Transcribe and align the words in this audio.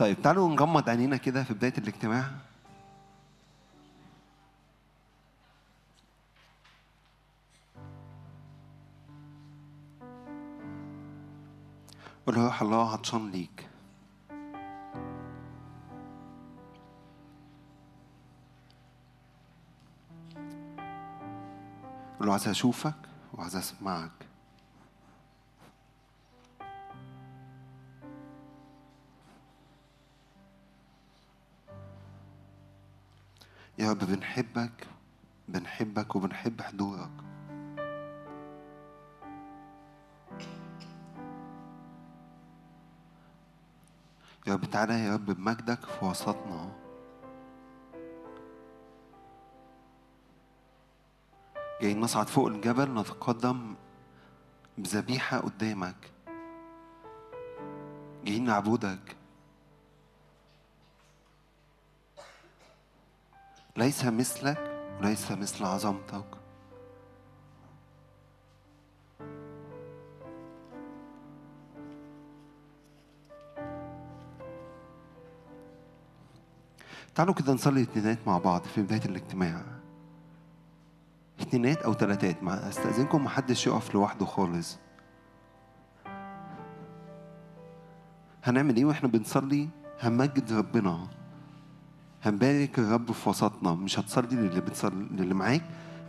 طيب 0.00 0.22
تعالوا 0.22 0.48
نغمض 0.48 0.88
عينينا 0.88 1.16
كده 1.16 1.44
في 1.44 1.54
بداية 1.54 1.72
الاجتماع. 1.78 2.24
قول 12.26 12.34
له 12.34 12.56
يا 12.56 12.62
الله 12.62 12.92
عطشان 12.92 13.30
ليك. 13.30 13.66
قول 22.18 22.26
له 22.26 22.32
عايز 22.32 22.48
أشوفك 22.48 22.94
وعايز 23.34 23.56
أسمعك. 23.56 24.29
يا 33.80 33.90
رب 33.90 33.98
بنحبك 33.98 34.86
بنحبك 35.48 36.16
وبنحب 36.16 36.62
حضورك. 36.62 37.10
يا 44.46 44.54
رب 44.54 44.64
تعالى 44.64 45.04
يا 45.04 45.14
رب 45.14 45.26
بمجدك 45.26 45.84
في 45.84 46.04
وسطنا. 46.04 46.72
جايين 51.82 52.00
نصعد 52.00 52.28
فوق 52.28 52.46
الجبل 52.46 52.94
نتقدم 52.94 53.74
بذبيحة 54.78 55.38
قدامك. 55.38 56.10
جايين 58.24 58.44
نعبدك. 58.44 59.19
ليس 63.76 64.04
مثلك 64.04 64.58
وليس 65.00 65.32
مثل 65.32 65.64
عظمتك. 65.64 66.24
تعالوا 77.14 77.34
كده 77.34 77.52
نصلي 77.52 77.82
اتنينات 77.82 78.18
مع 78.26 78.38
بعض 78.38 78.62
في 78.62 78.82
بداية 78.82 79.04
الاجتماع. 79.04 79.62
اتنينات 81.40 81.82
أو 81.82 81.92
تلاتات 81.92 82.42
مع 82.42 82.54
أستأذنكم 82.54 83.24
محدش 83.24 83.66
يقف 83.66 83.94
لوحده 83.94 84.26
خالص. 84.26 84.78
هنعمل 88.44 88.76
إيه 88.76 88.84
وإحنا 88.84 89.08
بنصلي؟ 89.08 89.68
هنمجد 90.00 90.52
ربنا. 90.52 91.19
هنبارك 92.24 92.78
الرب 92.78 93.12
في 93.12 93.28
وسطنا. 93.28 93.74
مش 93.74 93.98
هتصلي 93.98 94.36
للي 94.36 94.60
بتصلي 94.60 95.06
للي 95.10 95.34
معاك 95.34 95.62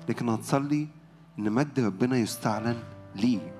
لكن 0.09 0.29
هتصلي 0.29 0.87
إن 1.39 1.51
مجد 1.51 1.79
ربنا 1.79 2.17
يستعلن 2.17 2.83
ليه. 3.15 3.53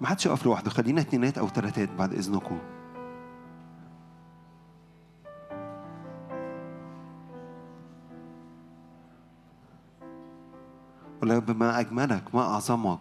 ما 0.00 0.06
حدش 0.06 0.26
يقف 0.26 0.46
لوحده. 0.46 0.70
خلينا 0.70 1.00
اتنينات 1.00 1.38
أو 1.38 1.48
تلاتات 1.48 1.88
بعد 1.98 2.12
إذنكم. 2.12 2.58
رب 11.40 11.56
ما 11.56 11.80
أجملك 11.80 12.34
ما 12.34 12.42
أعظمك. 12.42 13.00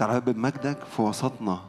يا 0.00 0.06
رب 0.06 0.24
بمجدك 0.24 0.84
في 0.84 1.02
وسطنا. 1.02 1.67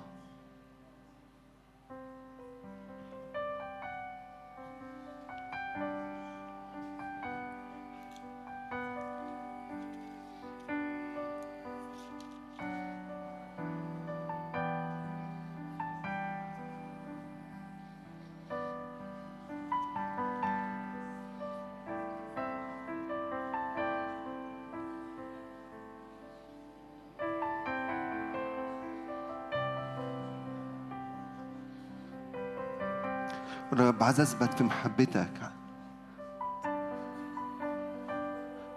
رب 33.99 34.03
عايز 34.03 34.21
أثبت 34.21 34.53
في 34.53 34.63
محبتك. 34.63 35.51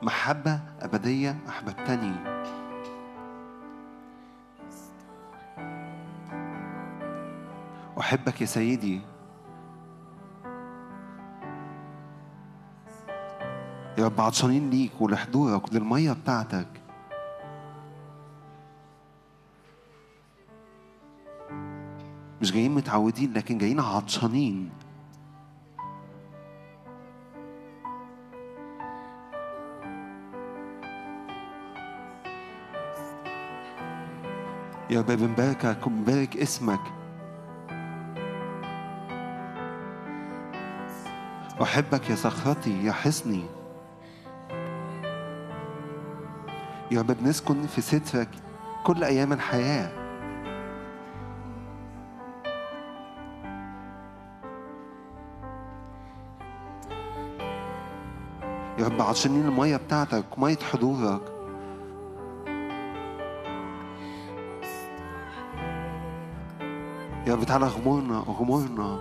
محبة 0.03 0.61
أبدية 0.81 1.39
أحببتني. 1.49 2.15
أحبك 7.99 8.41
يا 8.41 8.47
سيدي. 8.47 9.01
يا 13.99 14.05
رب 14.07 14.21
عطشانين 14.21 14.71
ليك 14.71 15.01
ولحضورك 15.01 15.69
وللمية 15.69 16.13
بتاعتك. 16.13 16.69
مش 22.41 22.53
جايين 22.53 22.75
متعودين 22.75 23.33
لكن 23.33 23.59
جايين 23.59 23.81
عطشانين. 23.81 24.71
يا 34.93 35.01
رب 35.01 35.07
بنباركك 35.07 35.87
وبنبارك 35.87 36.37
اسمك. 36.37 36.81
أحبك 41.63 42.11
يا 42.11 42.15
صخرتي 42.15 42.85
يا 42.85 42.93
حصني. 42.93 43.45
يا 46.91 47.01
رب 47.01 47.07
بنسكن 47.07 47.67
في 47.67 47.81
سترك 47.81 48.29
كل 48.85 49.05
أيام 49.05 49.33
الحياة. 49.33 49.91
يا 58.79 58.87
رب 58.87 59.01
عطشانين 59.01 59.47
المية 59.47 59.77
بتاعتك 59.77 60.25
مية 60.39 60.59
حضورك. 60.73 61.42
رب 67.43 67.49
تعالى 67.49 67.67
غمرنا 67.67 68.19
غمرنا 68.19 69.01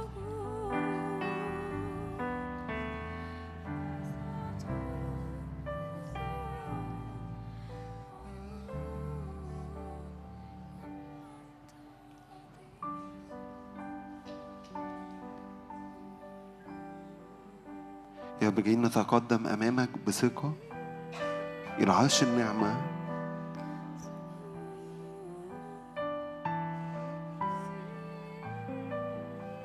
يا 18.41 18.47
رب 18.47 18.59
جايين 18.59 18.81
نتقدم 18.81 19.47
أمامك 19.47 19.90
بثقة 20.07 20.53
إلى 21.80 21.92
عرش 21.92 22.24
النعمة. 22.24 23.00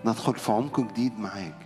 ندخل 0.06 0.34
في 0.34 0.52
عمق 0.52 0.80
جديد 0.80 1.18
معاك. 1.18 1.65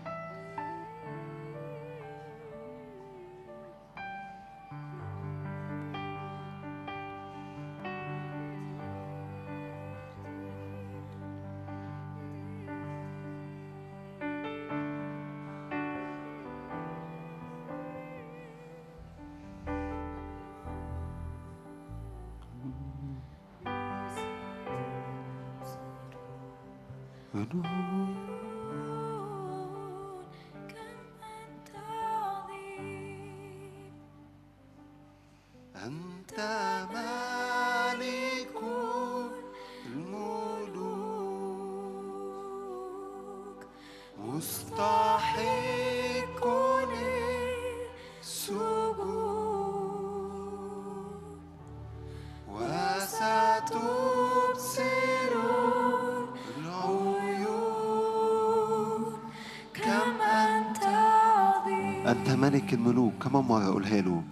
مرة 63.50 63.69
أقولها 63.69 64.00
له. 64.00 64.23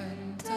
أنت 0.00 0.50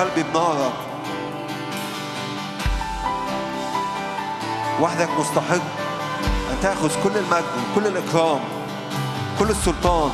قلبي 0.00 0.22
بنارك. 0.22 0.72
وحدك 4.80 5.08
مستحق 5.18 5.64
أن 6.50 6.56
تأخذ 6.62 7.02
كل 7.04 7.18
المجد 7.18 7.44
كل 7.74 7.86
الإكرام 7.86 8.40
كل 9.38 9.50
السلطان. 9.50 10.10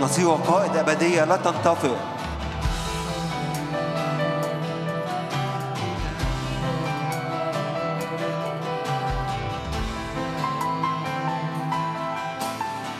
نصير 0.00 0.30
قائد 0.30 0.76
أبدية 0.76 1.24
لا 1.24 1.36
تنطفئ 1.36 1.94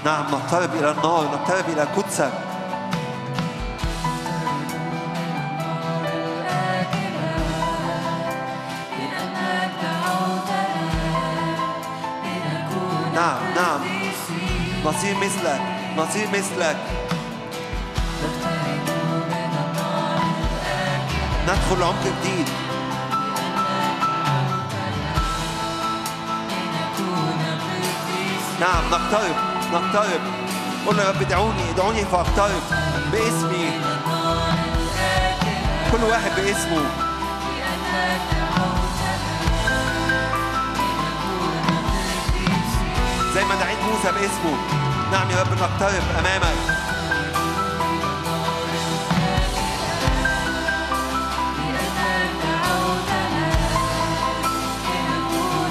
نعم 0.05 0.25
نقترب 0.33 0.75
إلى 0.75 0.91
النار 0.91 1.25
نقترب 1.25 1.69
إلى 1.69 1.83
قدسك 1.83 2.48
نصير 14.99 15.17
مثلك 15.17 15.61
نصير 15.97 16.29
مثلك 16.29 16.77
ندخل 21.45 21.83
عمق 21.83 22.03
جديد 22.05 22.49
نعم 28.61 28.91
نقترب 28.91 29.37
نقترب 29.73 30.21
قل 30.87 30.97
له 30.97 31.03
يا 31.03 31.11
رب 31.11 31.23
ادعوني 31.23 31.71
ادعوني 31.71 32.05
فاقترب 32.05 32.63
باسمي 33.13 33.71
كل 35.93 36.05
واحد 36.05 36.31
باسمه 36.37 36.83
زي 43.35 43.45
ما 43.45 43.55
دعيت 43.55 43.79
موسى 43.79 44.13
باسمه 44.13 44.88
نعم 45.13 45.31
يا 45.31 45.43
رب 45.43 45.53
نقترب 45.53 46.03
لنكون 46.19 46.79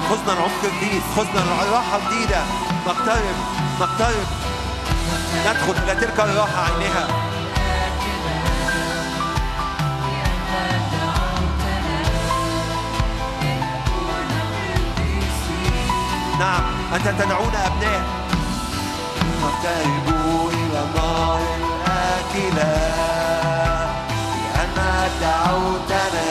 خذنا 0.10 0.34
العمق 0.34 0.62
جديد 0.64 1.02
خذنا 1.16 1.64
الراحة 1.64 2.00
جديدة 2.08 2.42
نقترب 2.88 3.36
نقترب. 3.82 4.28
ندخل 5.48 5.84
إلى 5.84 5.96
تلك 5.96 6.20
الراحة 6.20 6.64
عينها 6.64 7.08
نعم 16.40 16.64
أنت 16.94 17.08
تدعونا 17.22 17.68
أبناء. 17.68 18.17
إلى 20.54 20.80
لأنك 24.54 25.12
دعوتنا 25.22 26.30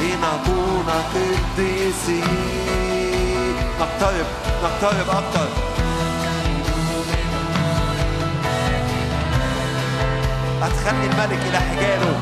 لنكون 0.00 0.88
نقترب 3.80 4.26
نقترب 4.62 5.08
أكتر. 5.10 5.48
أدخلني 10.62 11.06
الملك 11.06 11.40
إلى 11.46 11.58
حجاله 11.58 12.16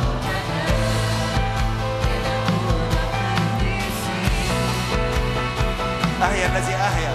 أهيا 6.23 6.47
الذي 6.47 6.75
أهيا. 6.75 7.13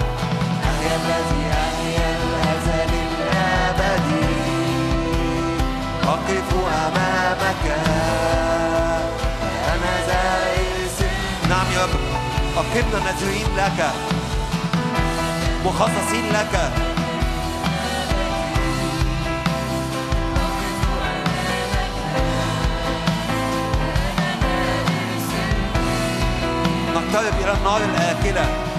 أهيا 0.64 0.96
الذي 0.96 1.51
أمامك 7.32 7.64
أنا 9.72 10.06
زائس 10.06 11.10
نعم 11.48 11.66
يا 11.74 11.82
رب. 11.82 12.00
أقمنا 12.56 13.12
نذرين 13.12 13.56
لك. 13.56 13.90
مخصصين 15.64 16.32
لك. 16.32 16.72
نقترب 26.94 27.34
إلى 27.40 27.52
النار 27.52 27.80
الآكلة. 27.84 28.71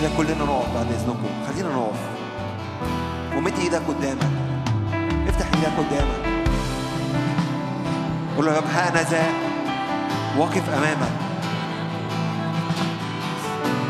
كده 0.00 0.10
كلنا 0.16 0.44
نقف 0.44 0.74
بعد 0.74 0.86
إذنكم. 0.92 1.28
خلينا 1.48 1.68
نقف. 1.68 2.00
ومد 3.36 3.58
إيدك 3.58 3.82
قدامك. 3.88 4.30
افتح 5.28 5.46
إيدك 5.54 5.72
قدامك. 5.78 6.20
قول 8.36 8.46
له 8.46 8.52
يا 8.52 8.56
رب 8.56 8.66
ها 8.74 8.88
أنا 8.88 9.02
ذا 9.02 9.22
واقف 10.38 10.68
أمامك. 10.68 11.12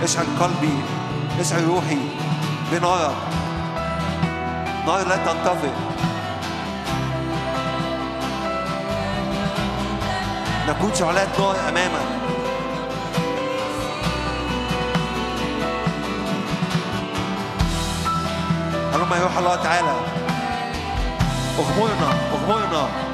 اشعل 0.02 0.26
قلبي 0.40 0.74
اشعل 1.40 1.64
روحي 1.64 1.98
بنارك 2.72 3.16
نار 4.86 5.08
لا 5.08 5.16
تنطفئ 5.16 5.70
نكون 10.68 10.94
شعلات 10.94 11.40
نار 11.40 11.56
أمامك. 11.68 12.19
هلما 19.10 19.22
يروح 19.22 19.38
الله 19.38 19.56
تعالى. 19.56 19.94
أغمرنا 21.58 22.10
أغمرنا. 22.32 23.09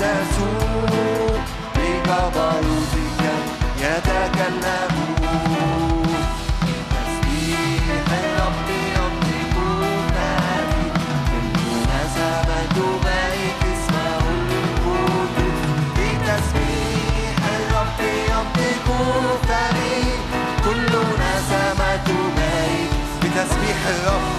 المقدس 0.00 0.38
بجبروتك 1.74 3.22
يتكلم 3.80 4.94
تسبيح 6.90 8.06
الرب 8.12 8.68
يملك 8.70 9.54
فمي 10.14 10.92
بالمناسبة 11.30 12.76
بارك 13.04 13.60
اسمه 13.72 14.18
القدوس 14.30 15.60
بتسبيح 15.96 17.38
الرب 17.58 18.00
يملك 18.30 18.86
فمي 19.48 20.02
كل 20.64 20.92
نسمة 21.20 22.08
بارك 22.36 22.90
بتسبيح 23.22 23.86
الرب 23.88 24.37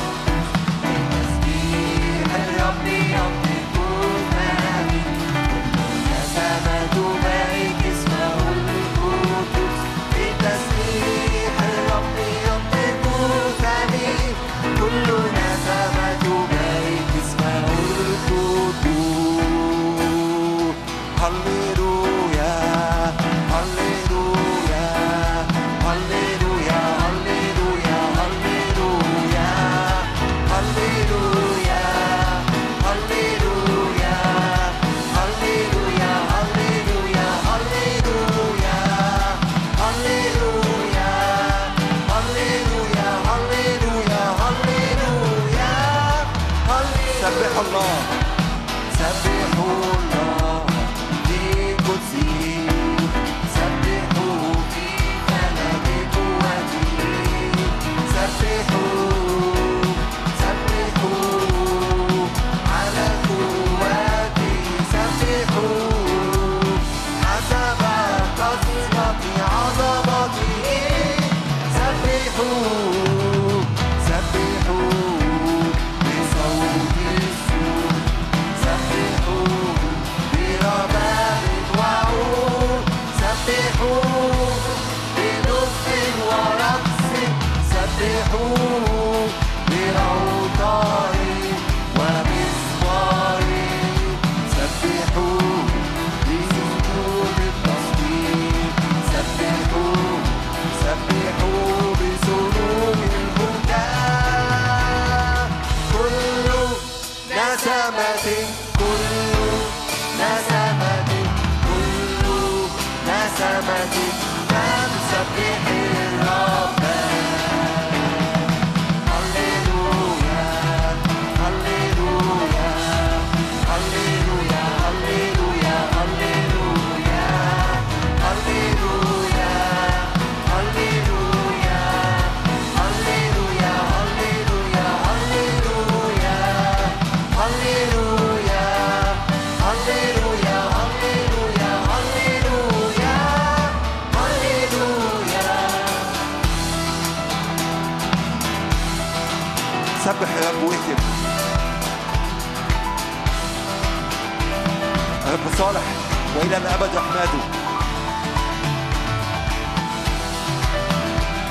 إلى 156.49 156.57
الأبد 156.57 156.95
أحمده 156.95 157.43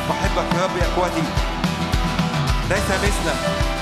بحبك 0.09 0.55
يا 0.55 0.65
رب 0.65 0.77
يا 0.77 0.87
إخواتي. 0.93 1.23
ليس 2.71 2.91
مثلك. 2.91 3.78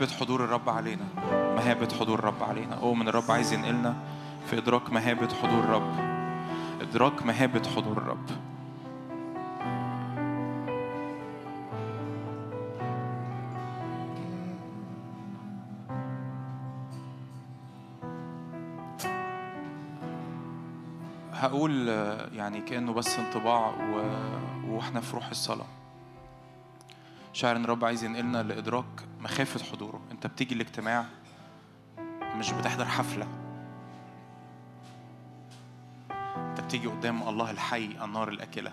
مهابة 0.00 0.14
حضور 0.14 0.44
الرب 0.44 0.68
علينا. 0.68 1.04
مهابة 1.56 1.88
حضور 2.00 2.18
الرب 2.18 2.42
علينا. 2.42 2.74
أؤمن 2.74 3.08
الرب 3.08 3.30
عايز 3.30 3.52
ينقلنا 3.52 3.96
في 4.46 4.58
إدراك 4.58 4.92
مهابة 4.92 5.28
حضور 5.42 5.64
الرب. 5.64 5.94
إدراك 6.80 7.26
مهابة 7.26 7.68
حضور 7.76 7.98
الرب. 7.98 8.26
هقول 21.32 21.88
يعني 22.32 22.60
كأنه 22.60 22.92
بس 22.92 23.18
انطباع 23.18 23.66
و... 23.68 24.02
وإحنا 24.68 25.00
في 25.00 25.14
روح 25.14 25.28
الصلاة. 25.28 25.66
شاعر 27.32 27.56
إن 27.56 27.64
الرب 27.64 27.84
عايز 27.84 28.04
ينقلنا 28.04 28.42
لإدراك 28.42 28.99
مخافه 29.30 29.64
حضوره. 29.64 30.00
انت 30.10 30.26
بتيجي 30.26 30.54
الاجتماع 30.54 31.06
مش 32.20 32.52
بتحضر 32.52 32.84
حفلة. 32.84 33.26
انت 36.36 36.60
بتيجي 36.60 36.86
قدام 36.86 37.28
الله 37.28 37.50
الحي 37.50 38.04
النار 38.04 38.28
الأكلة. 38.28 38.72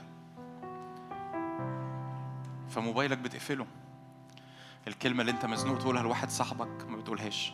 فموبايلك 2.69 3.17
بتقفله. 3.17 3.65
الكلمة 4.87 5.21
اللي 5.21 5.31
انت 5.31 5.45
مزنوق 5.45 5.77
تقولها 5.77 6.03
لواحد 6.03 6.29
صاحبك 6.29 6.85
ما 6.89 6.97
بتقولهاش. 6.97 7.53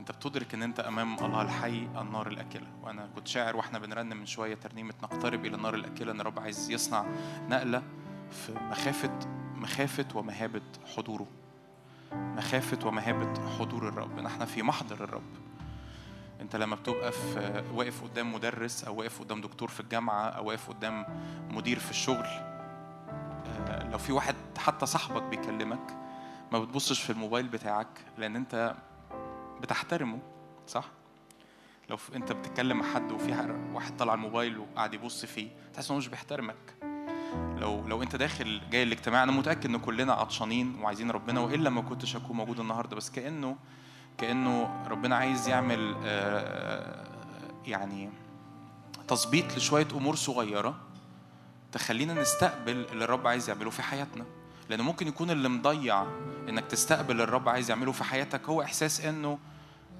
انت 0.00 0.10
بتدرك 0.10 0.54
ان 0.54 0.62
انت 0.62 0.80
امام 0.80 1.24
الله 1.24 1.42
الحي 1.42 1.88
النار 2.00 2.28
الأكلة. 2.28 2.66
وأنا 2.82 3.08
كنت 3.16 3.28
شاعر 3.28 3.56
وإحنا 3.56 3.78
بنرنم 3.78 4.16
من 4.16 4.26
شوية 4.26 4.54
ترنيمة 4.54 4.94
نقترب 5.02 5.46
إلى 5.46 5.56
النار 5.56 5.74
الأكلة 5.74 6.12
ان 6.12 6.20
الرب 6.20 6.38
عايز 6.38 6.70
يصنع 6.70 7.04
نقلة 7.48 7.82
في 8.30 8.52
مخافة 8.52 9.18
مخافة 9.54 10.06
ومهابة 10.14 10.62
حضوره. 10.96 11.26
مخافة 12.36 12.86
ومهابة 12.88 13.48
حضور 13.58 13.88
الرب 13.88 14.18
إن 14.18 14.26
إحنا 14.26 14.44
في 14.44 14.62
محضر 14.62 15.04
الرب. 15.04 15.22
أنت 16.40 16.56
لما 16.56 16.76
بتبقى 16.76 17.12
في 17.12 17.64
واقف 17.74 18.02
قدام 18.04 18.34
مدرس 18.34 18.84
أو 18.84 18.94
واقف 18.96 19.20
قدام 19.20 19.40
دكتور 19.40 19.68
في 19.68 19.80
الجامعة 19.80 20.22
أو 20.28 20.48
واقف 20.48 20.68
قدام 20.68 21.06
مدير 21.50 21.78
في 21.78 21.90
الشغل 21.90 22.26
آه، 22.26 23.88
لو 23.90 23.98
في 23.98 24.12
واحد 24.12 24.34
حتى 24.58 24.86
صاحبك 24.86 25.22
بيكلمك 25.22 25.96
ما 26.52 26.58
بتبصش 26.58 27.02
في 27.02 27.10
الموبايل 27.10 27.48
بتاعك 27.48 27.88
لأن 28.18 28.36
أنت 28.36 28.74
بتحترمه 29.60 30.18
صح؟ 30.66 30.84
لو 31.90 31.98
أنت 32.14 32.32
بتتكلم 32.32 32.78
مع 32.78 32.94
حد 32.94 33.12
وفي 33.12 33.56
واحد 33.72 33.96
طلع 33.96 34.14
الموبايل 34.14 34.58
وقاعد 34.58 34.94
يبص 34.94 35.24
فيه 35.24 35.48
تحس 35.74 35.90
إنه 35.90 35.98
مش 35.98 36.08
بيحترمك. 36.08 36.95
لو 37.34 37.86
لو 37.88 38.02
انت 38.02 38.16
داخل 38.16 38.60
جاي 38.70 38.82
الاجتماع 38.82 39.22
أنا 39.22 39.32
متأكد 39.32 39.66
ان 39.66 39.76
كلنا 39.76 40.12
عطشانين 40.12 40.78
وعايزين 40.82 41.10
ربنا 41.10 41.40
والا 41.40 41.70
ما 41.70 41.80
كنتش 41.80 42.16
هكون 42.16 42.36
موجود 42.36 42.60
النهارده 42.60 42.96
بس 42.96 43.10
كأنه 43.10 43.56
كأنه 44.18 44.84
ربنا 44.88 45.16
عايز 45.16 45.48
يعمل 45.48 45.94
آه، 46.04 47.06
يعني 47.66 48.10
تظبيط 49.08 49.56
لشوية 49.56 49.88
أمور 49.94 50.14
صغيرة 50.16 50.74
تخلينا 51.72 52.14
نستقبل 52.14 52.86
اللي 52.92 53.04
الرب 53.04 53.26
عايز 53.26 53.48
يعمله 53.48 53.70
في 53.70 53.82
حياتنا. 53.82 54.24
لأنه 54.70 54.82
ممكن 54.82 55.08
يكون 55.08 55.30
اللي 55.30 55.48
مضيع 55.48 56.06
إنك 56.48 56.64
تستقبل 56.66 57.10
اللي 57.10 57.22
الرب 57.22 57.48
عايز 57.48 57.70
يعمله 57.70 57.92
في 57.92 58.04
حياتك 58.04 58.48
هو 58.48 58.62
إحساس 58.62 59.00
إنه 59.00 59.38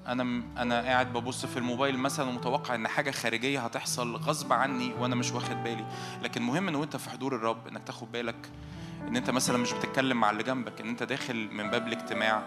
أنا 0.07 0.41
أنا 0.57 0.81
قاعد 0.81 1.13
ببص 1.13 1.45
في 1.45 1.57
الموبايل 1.57 1.99
مثلا 1.99 2.29
ومتوقع 2.29 2.75
إن 2.75 2.87
حاجة 2.87 3.11
خارجية 3.11 3.59
هتحصل 3.59 4.15
غصب 4.15 4.53
عني 4.53 4.93
وأنا 4.99 5.15
مش 5.15 5.31
واخد 5.31 5.63
بالي. 5.63 5.85
لكن 6.23 6.41
مهم 6.41 6.67
إن 6.67 6.75
وأنت 6.75 6.97
في 6.97 7.09
حضور 7.09 7.35
الرب 7.35 7.67
إنك 7.67 7.83
تاخد 7.83 8.11
بالك 8.11 8.49
إن 9.07 9.15
أنت 9.15 9.29
مثلا 9.29 9.57
مش 9.57 9.73
بتتكلم 9.73 10.19
مع 10.19 10.29
اللي 10.29 10.43
جنبك 10.43 10.81
إن 10.81 10.89
أنت 10.89 11.03
داخل 11.03 11.49
من 11.51 11.69
باب 11.69 11.87
الاجتماع 11.87 12.43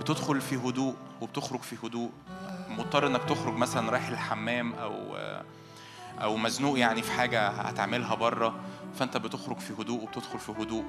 بتدخل 0.00 0.40
في 0.40 0.56
هدوء 0.56 0.94
وبتخرج 1.20 1.60
في 1.60 1.76
هدوء. 1.86 2.10
مضطر 2.68 3.06
إنك 3.06 3.24
تخرج 3.24 3.54
مثلا 3.56 3.90
رايح 3.90 4.08
الحمام 4.08 4.72
أو 4.72 5.16
أو 6.22 6.36
مزنوق 6.36 6.78
يعني 6.78 7.02
في 7.02 7.12
حاجة 7.12 7.48
هتعملها 7.48 8.14
بره 8.14 8.54
فأنت 8.98 9.16
بتخرج 9.16 9.58
في 9.58 9.72
هدوء 9.72 10.02
وبتدخل 10.02 10.38
في 10.38 10.52
هدوء. 10.52 10.84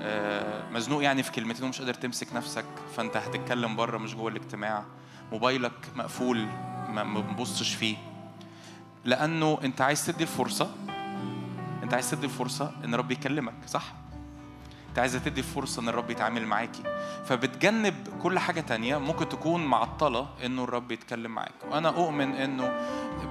آه، 0.00 0.70
مزنوق 0.70 1.02
يعني 1.04 1.22
في 1.22 1.32
كلمتين 1.32 1.64
ومش 1.64 1.78
قادر 1.78 1.94
تمسك 1.94 2.34
نفسك 2.34 2.64
فأنت 2.96 3.16
هتتكلم 3.16 3.76
بره 3.76 3.98
مش 3.98 4.14
جوه 4.14 4.30
الاجتماع. 4.30 4.84
موبايلك 5.32 5.72
مقفول 5.96 6.46
ما 6.88 7.20
بتبصش 7.20 7.74
فيه. 7.74 7.96
لأنه 9.04 9.58
أنت 9.64 9.80
عايز 9.80 10.06
تدي 10.06 10.22
الفرصة 10.22 10.70
أنت 11.82 11.94
عايز 11.94 12.10
تدي 12.10 12.26
الفرصة 12.26 12.72
إن 12.84 12.94
رب 12.94 13.10
يكلمك 13.10 13.54
صح؟ 13.66 13.92
انت 14.94 14.98
عايزة 15.00 15.18
تدي 15.18 15.42
فرصة 15.42 15.82
ان 15.82 15.88
الرب 15.88 16.10
يتعامل 16.10 16.46
معاكي. 16.46 16.82
فبتجنب 17.24 17.94
كل 18.22 18.38
حاجة 18.38 18.60
تانية 18.60 18.98
ممكن 18.98 19.28
تكون 19.28 19.66
معطلة 19.66 20.28
انه 20.44 20.64
الرب 20.64 20.92
يتكلم 20.92 21.30
معاك. 21.30 21.52
وأنا 21.70 21.88
اؤمن 21.88 22.32
انه 22.34 22.72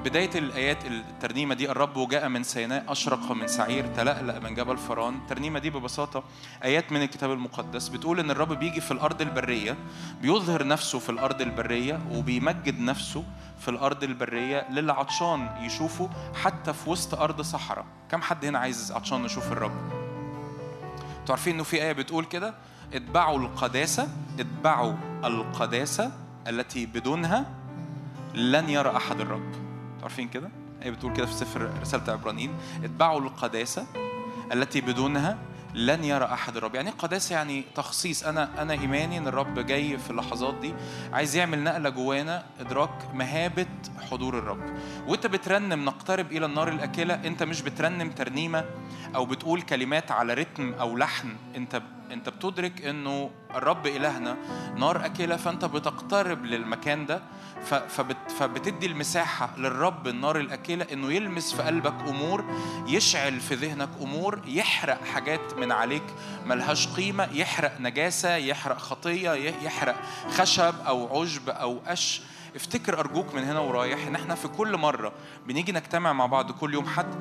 بداية 0.05 0.29
الآيات 0.35 0.85
الترنيمة 0.85 1.55
دي 1.55 1.71
الرب 1.71 2.09
جاء 2.09 2.29
من 2.29 2.43
سيناء 2.43 2.91
أشرق 2.91 3.31
من 3.31 3.47
سعير 3.47 3.87
تلألأ 3.87 4.39
من 4.39 4.53
جبل 4.55 4.77
فران 4.77 5.15
الترنيمة 5.15 5.59
دي 5.59 5.69
ببساطة 5.69 6.23
آيات 6.63 6.91
من 6.91 7.01
الكتاب 7.01 7.31
المقدس 7.31 7.87
بتقول 7.87 8.19
إن 8.19 8.31
الرب 8.31 8.53
بيجي 8.53 8.81
في 8.81 8.91
الأرض 8.91 9.21
البرية 9.21 9.77
بيظهر 10.21 10.67
نفسه 10.67 10.99
في 10.99 11.09
الأرض 11.09 11.41
البرية 11.41 11.99
وبيمجد 12.11 12.79
نفسه 12.79 13.23
في 13.59 13.67
الأرض 13.71 14.03
البرية 14.03 14.67
للي 14.69 14.93
عطشان 14.93 15.49
يشوفه 15.61 16.09
حتى 16.43 16.73
في 16.73 16.89
وسط 16.89 17.15
أرض 17.15 17.41
صحراء. 17.41 17.85
كم 18.11 18.21
حد 18.21 18.45
هنا 18.45 18.59
عايز 18.59 18.91
عطشان 18.91 19.25
يشوف 19.25 19.51
الرب؟ 19.51 20.02
أنتوا 21.23 21.35
عارفين 21.35 21.53
انه 21.53 21.63
في 21.63 21.81
آية 21.83 21.91
بتقول 21.91 22.25
كده؟ 22.25 22.53
اتبعوا 22.93 23.39
القداسة 23.39 24.07
اتبعوا 24.39 24.93
القداسة 25.23 26.11
التي 26.47 26.85
بدونها 26.85 27.45
لن 28.33 28.69
يرى 28.69 28.95
أحد 28.95 29.19
الرب. 29.21 29.43
أنتوا 29.93 30.01
عارفين 30.03 30.27
كده؟ 30.29 30.49
آية 30.83 30.91
بتقول 30.91 31.13
كده 31.13 31.25
في 31.25 31.33
سفر 31.33 31.69
رسالة 31.81 32.13
عبرانيين 32.13 32.53
اتبعوا 32.83 33.19
القداسة 33.19 33.85
التي 34.53 34.81
بدونها 34.81 35.37
لن 35.73 36.03
يرى 36.03 36.25
أحد 36.25 36.57
الرب. 36.57 36.75
يعني 36.75 36.89
قداسة 36.89 37.35
يعني 37.35 37.63
تخصيص. 37.75 38.23
أنا 38.23 38.61
أنا 38.61 38.73
إيماني 38.73 39.17
إن 39.17 39.27
الرب 39.27 39.59
جاي 39.59 39.97
في 39.97 40.09
اللحظات 40.09 40.55
دي 40.55 40.73
عايز 41.13 41.35
يعمل 41.35 41.63
نقلة 41.63 41.89
جوانا 41.89 42.43
إدراك 42.59 43.13
مهابة 43.13 43.65
حضور 44.11 44.39
الرب. 44.39 44.63
وأنت 45.07 45.27
بترنم 45.27 45.85
نقترب 45.85 46.31
إلى 46.31 46.45
النار 46.45 46.67
الأكلة. 46.67 47.13
أنت 47.13 47.43
مش 47.43 47.61
بترنم 47.61 48.11
ترنيمة 48.11 48.65
أو 49.15 49.25
بتقول 49.25 49.61
كلمات 49.61 50.11
على 50.11 50.33
رتم 50.33 50.73
أو 50.73 50.97
لحن. 50.97 51.35
أنت 51.55 51.81
انت 52.13 52.29
بتدرك 52.29 52.85
انه 52.85 53.31
الرب 53.55 53.87
إلهنا 53.87 54.37
نار 54.77 55.05
أكلة 55.05 55.35
فأنت 55.35 55.65
بتقترب 55.65 56.45
للمكان 56.45 57.05
ده 57.05 57.21
فبتدي 58.39 58.85
المساحة 58.85 59.49
للرب 59.57 60.07
النار 60.07 60.37
الأكلة 60.39 60.85
إنه 60.93 61.11
يلمس 61.11 61.53
في 61.53 61.61
قلبك 61.63 61.93
أمور 62.07 62.45
يشعل 62.87 63.39
في 63.39 63.55
ذهنك 63.55 63.89
أمور 64.01 64.39
يحرق 64.45 65.03
حاجات 65.05 65.53
من 65.57 65.71
عليك 65.71 66.03
ملهاش 66.45 66.87
قيمة 66.87 67.29
يحرق 67.33 67.79
نجاسة 67.81 68.35
يحرق 68.35 68.77
خطية 68.77 69.31
يحرق 69.63 69.95
خشب 70.29 70.73
أو 70.87 71.21
عشب 71.21 71.49
أو 71.49 71.79
قش. 71.87 72.21
افتكر 72.55 72.99
أرجوك 72.99 73.35
من 73.35 73.43
هنا 73.43 73.59
ورايح 73.59 74.07
إن 74.07 74.15
إحنا 74.15 74.35
في 74.35 74.47
كل 74.47 74.77
مرة 74.77 75.11
بنيجي 75.47 75.71
نجتمع 75.71 76.13
مع 76.13 76.25
بعض 76.25 76.51
كل 76.51 76.73
يوم 76.73 76.85
حد 76.85 77.15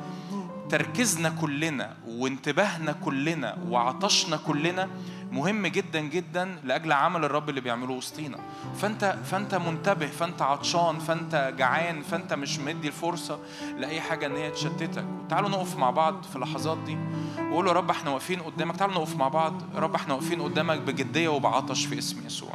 تركيزنا 0.72 1.28
كلنا 1.40 1.96
وانتباهنا 2.08 2.92
كلنا 2.92 3.58
وعطشنا 3.68 4.36
كلنا 4.36 4.88
مهم 5.32 5.66
جدا 5.66 6.00
جدا 6.00 6.58
لأجل 6.64 6.92
عمل 6.92 7.24
الرب 7.24 7.48
اللي 7.48 7.60
بيعمله 7.60 7.92
وسطينا. 7.92 8.38
فأنت 8.76 9.16
فأنت 9.24 9.54
منتبه 9.54 10.06
فأنت 10.06 10.42
عطشان 10.42 10.98
فأنت 10.98 11.54
جعان 11.58 12.02
فأنت 12.02 12.32
مش 12.32 12.58
مدي 12.58 12.88
الفرصة 12.88 13.38
لأي 13.78 14.00
حاجة 14.00 14.26
إن 14.26 14.36
هي 14.36 14.50
تشتتك. 14.50 15.04
تعالوا 15.28 15.48
نقف 15.48 15.76
مع 15.76 15.90
بعض 15.90 16.22
في 16.22 16.36
اللحظات 16.36 16.78
دي 16.78 16.98
وقول 17.50 17.66
يا 17.66 17.72
رب 17.72 17.90
إحنا 17.90 18.10
واقفين 18.10 18.40
قدامك. 18.40 18.76
تعالوا 18.76 18.94
نقف 18.94 19.16
مع 19.16 19.28
بعض. 19.28 19.62
رب 19.74 19.94
إحنا 19.94 20.14
واقفين 20.14 20.42
قدامك 20.42 20.78
بجدية 20.78 21.28
وبعطش 21.28 21.84
في 21.84 21.98
اسم 21.98 22.26
يسوع. 22.26 22.54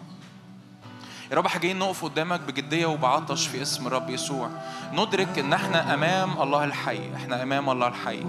يا 1.31 1.35
رب 1.37 1.47
جايين 1.61 1.79
نقف 1.79 2.05
قدامك 2.05 2.39
بجدية 2.47 2.85
وبعطش 2.85 3.47
في 3.47 3.61
اسم 3.61 3.87
الرب 3.87 4.09
يسوع. 4.09 4.49
ندرك 4.93 5.39
إن 5.39 5.53
إحنا 5.53 5.93
أمام 5.93 6.41
الله 6.41 6.63
الحي 6.63 7.15
إحنا 7.15 7.43
أمام 7.43 7.69
الله 7.69 7.87
الحي. 7.87 8.23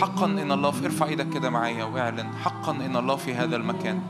حقا 0.00 0.26
إن 0.26 0.52
الله 0.52 0.70
في 0.70 0.86
ارفع 0.86 1.06
إيدك 1.06 1.28
كده 1.28 1.50
معايا 1.50 1.84
واعلن. 1.84 2.34
حقا 2.44 2.72
إن 2.72 2.96
الله 2.96 3.16
في 3.16 3.34
هذا 3.34 3.56
المكان. 3.56 4.02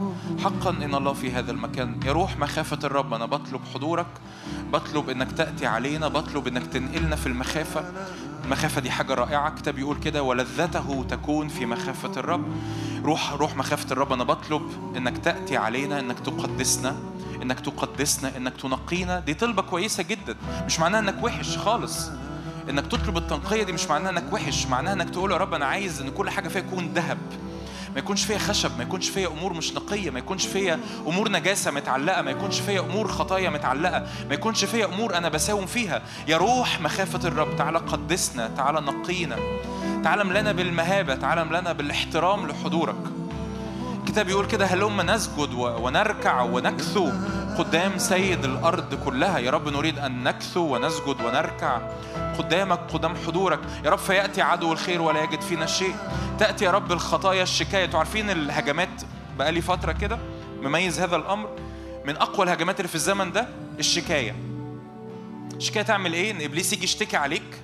حقا 0.44 0.70
إن 0.70 0.94
الله 0.94 1.12
في 1.12 1.32
هذا 1.32 1.50
المكان. 1.50 2.00
يا 2.04 2.12
روح 2.12 2.38
مخافة 2.38 2.78
الرب. 2.84 3.14
أنا 3.14 3.26
بطلب 3.26 3.60
حضورك. 3.74 4.06
بطلب 4.72 5.10
إنك 5.10 5.32
تأتي 5.32 5.66
علينا. 5.66 6.08
بطلب 6.08 6.46
إنك 6.46 6.66
تنقلنا 6.66 7.16
في 7.16 7.26
المخافة. 7.26 7.84
المخافة 8.44 8.80
دي 8.80 8.90
حاجة 8.90 9.14
رائعة. 9.14 9.54
كتاب 9.54 9.78
يقول 9.78 9.96
كده 9.96 10.22
ولذته 10.22 11.04
تكون 11.08 11.48
في 11.48 11.66
مخافة 11.66 12.12
الرب. 12.16 12.44
روح 13.04 13.32
روح 13.32 13.56
مخافة 13.56 13.92
الرب. 13.92 14.12
أنا 14.12 14.24
بطلب 14.24 14.62
إنك 14.96 15.18
تأتي 15.18 15.56
علينا 15.56 16.00
إنك 16.00 16.20
تقدسنا. 16.20 16.96
إنك 17.42 17.60
تقدسنا 17.60 18.36
إنك 18.36 18.52
تنقينا 18.56 19.20
دي 19.20 19.34
طلبة 19.34 19.62
كويسة 19.62 20.02
جدا. 20.02 20.36
مش 20.66 20.80
معناها 20.80 21.00
إنك 21.00 21.24
وحش 21.24 21.56
خالص. 21.58 22.10
إنك 22.70 22.86
تطلب 22.86 23.16
التنقية 23.16 23.62
دي 23.62 23.72
مش 23.72 23.86
معناها 23.86 24.10
إنك 24.10 24.32
وحش. 24.32 24.66
معناها 24.66 24.92
إنك 24.92 25.10
تقول 25.10 25.32
يا 25.32 25.36
رب 25.36 25.54
أنا 25.54 25.66
عايز 25.66 26.00
إن 26.00 26.10
كل 26.10 26.30
حاجة 26.30 26.48
فيها 26.48 26.62
تكون 26.62 26.92
ذهب. 26.94 27.18
ما 27.92 27.98
يكونش 27.98 28.24
فيها 28.24 28.38
خشب 28.38 28.76
ما 28.78 28.82
يكونش 28.82 29.08
فيها 29.08 29.28
أمور 29.28 29.52
مش 29.52 29.72
نقية 29.72 30.10
ما 30.10 30.18
يكونش 30.18 30.46
فيها 30.46 30.78
أمور 31.06 31.28
نجاسة 31.32 31.70
متعلقة 31.70 32.22
ما 32.22 32.30
يكونش 32.30 32.60
فيها 32.60 32.80
أمور 32.80 33.08
خطايا 33.08 33.50
متعلقة 33.50 34.06
ما 34.28 34.34
يكونش 34.34 34.64
فيها 34.64 34.86
أمور 34.86 35.16
أنا 35.16 35.28
بساوم 35.28 35.66
فيها. 35.66 36.02
يا 36.28 36.36
روح 36.36 36.80
مخافة 36.80 37.28
الرب 37.28 37.56
تعالى 37.56 37.78
قدسنا 37.78 38.48
تعالى 38.48 38.80
نقينا. 38.80 39.36
تعالى 40.04 40.22
املنا 40.22 40.52
بالمهابة 40.52 41.14
تعالى 41.14 41.42
املنا 41.42 41.72
بالإحترام 41.72 42.46
لحضورك. 42.46 42.96
الكتاب 44.02 44.28
يقول 44.28 44.46
كده 44.46 44.66
هلما 44.66 45.02
نسجد 45.02 45.54
ونركع 45.54 46.42
ونكثو 46.42 47.12
قدام 47.58 47.98
سيد 47.98 48.44
الأرض 48.44 48.94
كلها؟ 49.04 49.38
يا 49.38 49.50
رب 49.50 49.68
نريد 49.68 49.98
أن 49.98 50.22
نكثو 50.22 50.60
ونسجد 50.60 51.20
ونركع 51.24 51.80
قدامك 52.38 52.78
قدام 52.78 53.14
حضورك. 53.26 53.58
يا 53.84 53.90
رب 53.90 53.98
فيأتي 53.98 54.42
عدو 54.42 54.72
الخير 54.72 55.02
ولا 55.02 55.22
يجد 55.22 55.40
فينا 55.40 55.66
شيء. 55.66 55.94
تأتي 56.38 56.64
يا 56.64 56.70
رب 56.70 56.92
الخطايا 56.92 57.42
الشكاية. 57.42 57.84
أنتوا 57.84 57.98
عارفين 57.98 58.30
الهجمات 58.30 59.02
بقالي 59.38 59.60
فترة 59.60 59.92
كده 59.92 60.18
مميز 60.62 61.00
هذا 61.00 61.16
الأمر؟ 61.16 61.48
من 62.04 62.16
أقوى 62.16 62.46
الهجمات 62.46 62.80
اللي 62.80 62.88
في 62.88 62.94
الزمن 62.94 63.32
ده 63.32 63.48
الشكاية. 63.78 64.34
الشكاية 65.56 65.82
تعمل 65.82 66.12
إيه؟ 66.12 66.30
إن 66.30 66.42
إبليس 66.42 66.72
يجي 66.72 66.84
يشتكي 66.84 67.16
عليك 67.16 67.62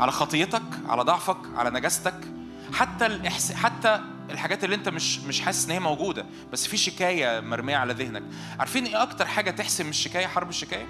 على 0.00 0.12
خطيتك 0.12 0.62
على 0.88 1.02
ضعفك 1.02 1.38
على 1.56 1.70
نجاستك. 1.70 2.20
حتى 2.72 3.06
الإحس... 3.06 3.52
حتى 3.52 4.00
الحاجات 4.32 4.64
اللي 4.64 4.76
انت 4.76 4.88
مش 4.88 5.18
مش 5.18 5.40
حاسس 5.40 5.64
إن 5.64 5.70
هي 5.70 5.80
موجودة 5.80 6.26
بس 6.52 6.66
في 6.66 6.76
شكاية 6.76 7.40
مرمية 7.40 7.76
على 7.76 7.92
ذهنك. 7.92 8.22
عارفين 8.58 8.86
إيه 8.86 9.02
أكتر 9.02 9.26
حاجة 9.26 9.50
تحسم 9.50 9.88
الشكاية؟ 9.88 10.26
حرب 10.26 10.48
الشكاية؟ 10.48 10.86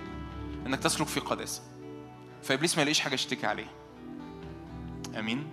إنك 0.66 0.78
تسلك 0.78 1.06
في 1.06 1.20
قداسة. 1.20 1.62
فإبليس 2.42 2.76
ما 2.76 2.82
يلاقيش 2.82 3.00
حاجة 3.00 3.14
يشتكي 3.14 3.46
عليها. 3.46 3.70
آمين؟ 5.18 5.46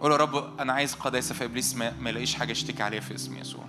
قول 0.00 0.12
يا 0.12 0.16
رب 0.16 0.60
أنا 0.60 0.72
عايز 0.72 0.94
قداسة 0.94 1.34
فإبليس 1.34 1.74
ما, 1.74 1.92
ما 2.00 2.10
يلاقيش 2.10 2.34
حاجة 2.34 2.52
يشتكي 2.52 2.82
عليها 2.82 3.00
في 3.00 3.14
اسم 3.14 3.38
يسوع. 3.38 3.64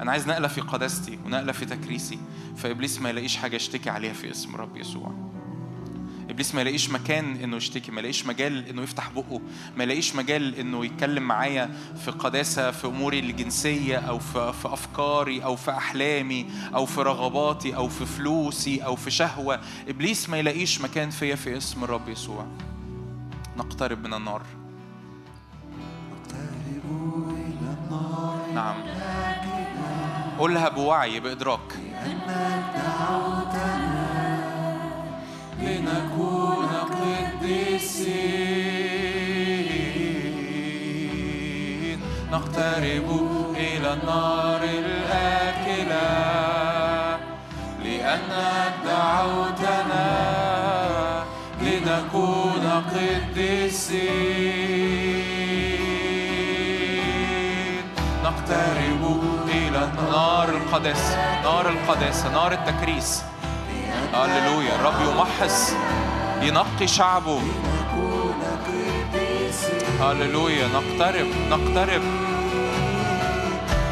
أنا 0.00 0.10
عايز 0.10 0.28
نقلة 0.28 0.48
في 0.48 0.60
قداستي 0.60 1.18
ونقلة 1.24 1.52
في 1.52 1.64
تكريسي 1.64 2.18
فإبليس 2.56 3.00
ما 3.00 3.10
يلاقيش 3.10 3.36
حاجة 3.36 3.56
يشتكي 3.56 3.90
عليها 3.90 4.12
في 4.12 4.30
اسم 4.30 4.56
رب 4.56 4.76
يسوع. 4.76 5.31
إبليس 6.32 6.54
ما 6.54 6.60
يلاقيش 6.60 6.90
مكان 6.90 7.36
إنه 7.36 7.56
يشتكي 7.56 7.92
ما 7.92 7.98
يلاقيش 7.98 8.26
مجال 8.26 8.68
إنه 8.68 8.82
يفتح 8.82 9.10
بقه 9.10 9.40
ما 9.76 9.84
يلاقيش 9.84 10.16
مجال 10.16 10.54
إنه 10.54 10.84
يتكلم 10.84 11.22
معايا 11.22 11.70
في 12.04 12.10
قداسة 12.10 12.70
في 12.70 12.86
أموري 12.86 13.18
الجنسية 13.18 13.96
أو 13.96 14.18
في, 14.18 14.52
في 14.52 14.72
أفكاري 14.72 15.44
أو 15.44 15.56
في 15.56 15.70
أحلامي 15.70 16.46
أو 16.74 16.86
في 16.86 17.02
رغباتي 17.02 17.76
أو 17.76 17.88
في 17.88 18.06
فلوسي 18.06 18.84
أو 18.84 18.96
في 18.96 19.10
شهوة. 19.10 19.60
إبليس 19.88 20.28
ما 20.30 20.38
يلاقيش 20.38 20.80
مكان 20.80 21.10
فيا 21.10 21.34
في 21.34 21.56
اسم 21.56 21.84
الرب 21.84 22.08
يسوع. 22.08 22.46
نقترب 23.56 24.06
من 24.06 24.14
النار. 24.14 24.42
نعم. 28.54 28.76
قولها 30.38 30.68
بوعي 30.68 31.20
بإدراك. 31.20 31.72
لنكون 35.62 36.70
قديسين 37.02 38.22
نقترب 42.32 43.08
إلى 43.56 43.92
النار 43.92 44.62
الآكلة 44.64 46.08
لأنك 47.84 48.74
دعوتنا 48.86 50.08
لنكون 51.62 52.64
قديسين 52.94 54.32
نقترب 58.24 59.02
إلى 59.48 59.82
نار 60.10 60.48
القداسة 60.48 61.42
نار 61.42 61.68
القداسة 61.68 62.32
نار 62.32 62.52
التكريس. 62.52 63.24
هللويا 64.14 64.74
الرب 64.74 65.00
يمحص 65.08 65.72
ينقي 66.42 66.86
شعبه. 66.86 67.40
هللويا 70.00 70.68
نقترب 70.68 71.26
نقترب. 71.50 72.02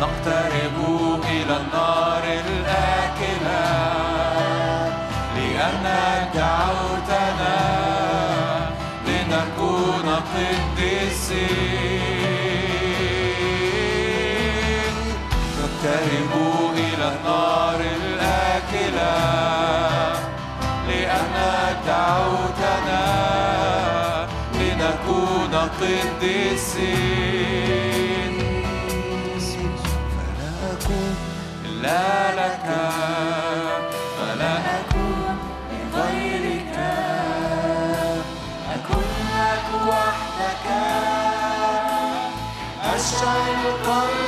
نقترب 0.01 0.77
إلى 1.25 1.57
النار 1.57 2.25
الآكلة. 2.25 3.62
لأنك 5.37 6.31
دعوتنا 6.35 7.59
لنكون 9.07 10.09
قديسين. 10.35 11.71
قديسين 25.81 27.41
فلا 30.16 30.72
أكون 30.72 31.14
إلا 31.64 32.05
لك 32.41 32.66
فلا 34.18 34.55
أكون 34.81 35.37
لغيرك. 35.70 36.76
أكون 38.74 39.09
لك 39.35 39.66
وحدك 39.89 40.66
أشعل 42.85 43.61
قلبي 43.87 44.20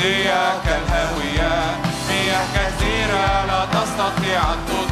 قاسية 0.00 0.62
كالهاوية 0.64 1.52
مياه 2.08 2.44
كثيرة 2.54 3.46
لا 3.46 3.66
تستطيع 3.66 4.52
أن 4.52 4.58
تطفئ 4.68 4.89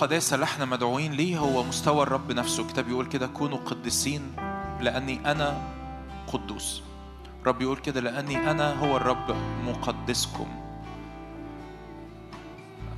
القداسة 0.00 0.34
اللي 0.34 0.44
إحنا 0.44 0.64
مدعوين 0.64 1.12
ليه 1.12 1.38
هو 1.38 1.62
مستوى 1.62 2.02
الرب 2.02 2.32
نفسه. 2.32 2.62
الكتاب 2.62 2.88
يقول 2.88 3.06
كده 3.06 3.26
كونوا 3.26 3.58
قديسين 3.58 4.32
لأني 4.80 5.30
أنا 5.32 5.62
قدوس. 6.26 6.82
رب 7.46 7.62
يقول 7.62 7.76
كده 7.78 8.00
لأني 8.00 8.50
أنا 8.50 8.80
هو 8.80 8.96
الرب 8.96 9.36
مقدسكم. 9.64 10.46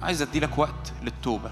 عايز 0.03 0.23
أدي 0.23 0.41
لك 0.41 0.59
وقت 0.59 0.93
للتوبة. 1.03 1.51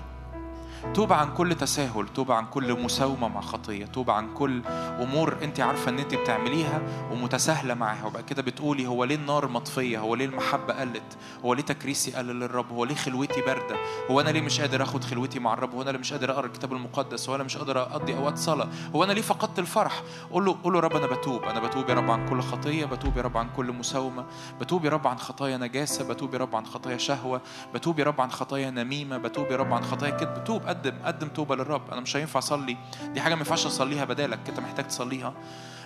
توبة 0.95 1.15
عن 1.15 1.35
كل 1.35 1.55
تساهل 1.55 2.07
توبة 2.15 2.35
عن 2.35 2.47
كل 2.47 2.83
مساومة 2.83 3.29
مع 3.29 3.41
خطية 3.41 3.85
توبة 3.87 4.13
عن 4.13 4.35
كل 4.35 4.63
أمور 5.03 5.37
أنت 5.43 5.61
عارفة 5.61 5.91
أن 5.91 5.99
أنت 5.99 6.15
بتعمليها 6.15 6.83
ومتساهلة 7.13 7.75
معاها. 7.75 8.05
وبقى 8.07 8.23
كده 8.23 8.43
بتقولي 8.43 8.87
هو 8.87 9.05
ليه 9.05 9.15
النار 9.15 9.49
مطفية؟ 9.49 9.99
هو 9.99 10.15
ليه 10.15 10.25
المحبة 10.25 10.81
قلت؟ 10.81 11.17
هو 11.45 11.55
ليه 11.55 11.63
تكريسي 11.63 12.13
قل 12.13 12.25
للرب؟ 12.25 12.71
هو 12.73 12.85
ليه 12.85 12.95
خلوتي 12.95 13.41
باردة؟ 13.41 13.77
هو 14.11 14.21
أنا 14.21 14.31
ليه 14.31 14.41
مش 14.41 14.61
قادر 14.61 14.83
أخد 14.83 15.05
خلوتي 15.05 15.39
مع 15.39 15.55
الرب؟ 15.55 15.75
هو 15.75 15.83
أنا 15.83 15.91
ليه 15.91 15.99
مش 15.99 16.13
قادر 16.13 16.31
أقرأ 16.33 16.47
الكتاب 16.47 16.73
المقدس؟ 16.73 17.29
هو 17.29 17.35
أنا 17.35 17.45
مش 17.45 17.57
قادر 17.57 17.83
أقضي 17.83 18.17
أوقات 18.17 18.39
صلاة؟ 18.39 18.69
هو 18.95 19.05
أنا 19.05 19.13
ليه 19.13 19.23
فقدت 19.23 19.59
الفرح؟ 19.59 20.03
قول 20.33 20.45
له 20.45 20.57
قول 20.65 20.73
له 20.73 20.81
رب 20.81 20.97
أنا 20.97 21.07
بتوب. 21.07 21.43
أنا 21.45 21.61
بتوب 21.61 21.89
يا 21.89 21.95
رب 21.95 22.11
عن 22.11 22.29
كل 22.29 22.41
خطية 22.41 22.85
بتوب 22.85 23.17
يا 23.17 23.23
رب 23.23 23.37
عن 23.37 23.49
كل 23.57 23.73
مساومة 23.73 24.25
بتوب 24.61 24.85
يا 24.85 24.91
رب 24.91 25.07
عن 25.07 25.19
خطايا 25.19 25.57
نجاسة 25.57 26.09
بتوب 26.09 26.35
يا 26.35 26.39
رب 26.39 26.57
عن 26.57 26.67
خطايا 26.67 26.99
شهوة 26.99 27.41
بتوب 27.75 27.99
يا 27.99 28.05
رب 28.05 28.21
عن 28.21 28.31
خطايا 28.31 28.71
نميمة 28.71 29.17
بتوب 29.19 29.51
يا 29.51 29.57
رب 29.57 29.73
عن 29.73 29.85
خطايا 29.85 30.11
كذب. 30.11 30.45
توب 30.45 30.70
قدم 30.71 30.95
قدم 31.05 31.29
توبة 31.29 31.57
للرب. 31.57 31.91
أنا 31.91 32.01
مش 32.01 32.17
هينفع 32.17 32.39
أصلي. 32.39 32.77
دي 33.13 33.21
حاجة 33.21 33.35
ما 33.35 33.41
ينفعش 33.41 33.67
أصليها 33.67 34.05
بدالك. 34.05 34.49
أنت 34.49 34.61
محتاج 34.61 34.87
تصليها. 34.87 35.35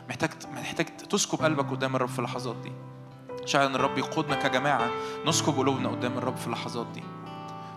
محتاج 0.08 0.30
محتاج 0.52 0.86
تسكب 0.86 1.38
قلبك 1.38 1.70
قدام 1.70 1.96
الرب 1.96 2.08
في 2.08 2.18
اللحظات 2.18 2.56
دي. 2.56 2.72
شاعر 3.44 3.66
إن 3.66 3.74
الرب 3.74 3.98
يقودنا 3.98 4.34
كجماعة. 4.34 4.90
نسكب 5.26 5.56
قلوبنا 5.56 5.88
قدام 5.88 6.18
الرب 6.18 6.36
في 6.36 6.46
اللحظات 6.46 6.86
دي. 6.86 7.02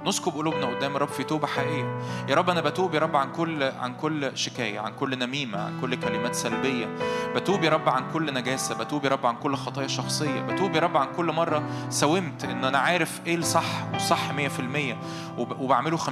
نسكب 0.08 0.32
قلوبنا 0.34 0.66
قدام 0.66 0.96
الرب 0.96 1.08
في 1.08 1.24
توبة 1.24 1.48
حقيقية. 1.48 2.00
يا 2.30 2.36
رب 2.36 2.50
أنا 2.50 2.62
بتوب 2.62 2.94
يا 2.94 3.00
رب 3.00 3.16
عن 3.16 3.32
كل 3.32 3.64
عن 3.64 3.96
كل 3.96 4.38
شكاية 4.38 4.80
عن 4.80 4.94
كل 5.00 5.20
نميمة 5.20 5.60
عن 5.60 5.82
كل 5.82 5.96
كلمات 5.96 6.36
سلبية. 6.36 6.96
بتوب 7.36 7.64
يا 7.64 7.70
رب 7.70 7.90
عن 7.90 8.12
كل 8.14 8.34
نجاسة 8.34 8.76
بتوب 8.78 9.06
يا 9.06 9.10
رب 9.10 9.26
عن 9.26 9.36
كل 9.36 9.56
خطايا 9.56 9.88
شخصية 9.88 10.42
بتوب 10.42 10.76
يا 10.76 10.80
رب 10.82 10.98
عن 10.98 11.08
كل 11.18 11.26
مرة 11.32 11.64
ساومت 11.90 12.44
إن 12.46 12.66
أنا 12.66 12.78
عارف 12.78 13.22
إيه 13.28 13.36
الصح 13.36 13.86
والصح 13.94 14.32
100% 14.32 14.98
وب- 15.38 15.60
وبعمله 15.60 15.98
50% 15.98 16.10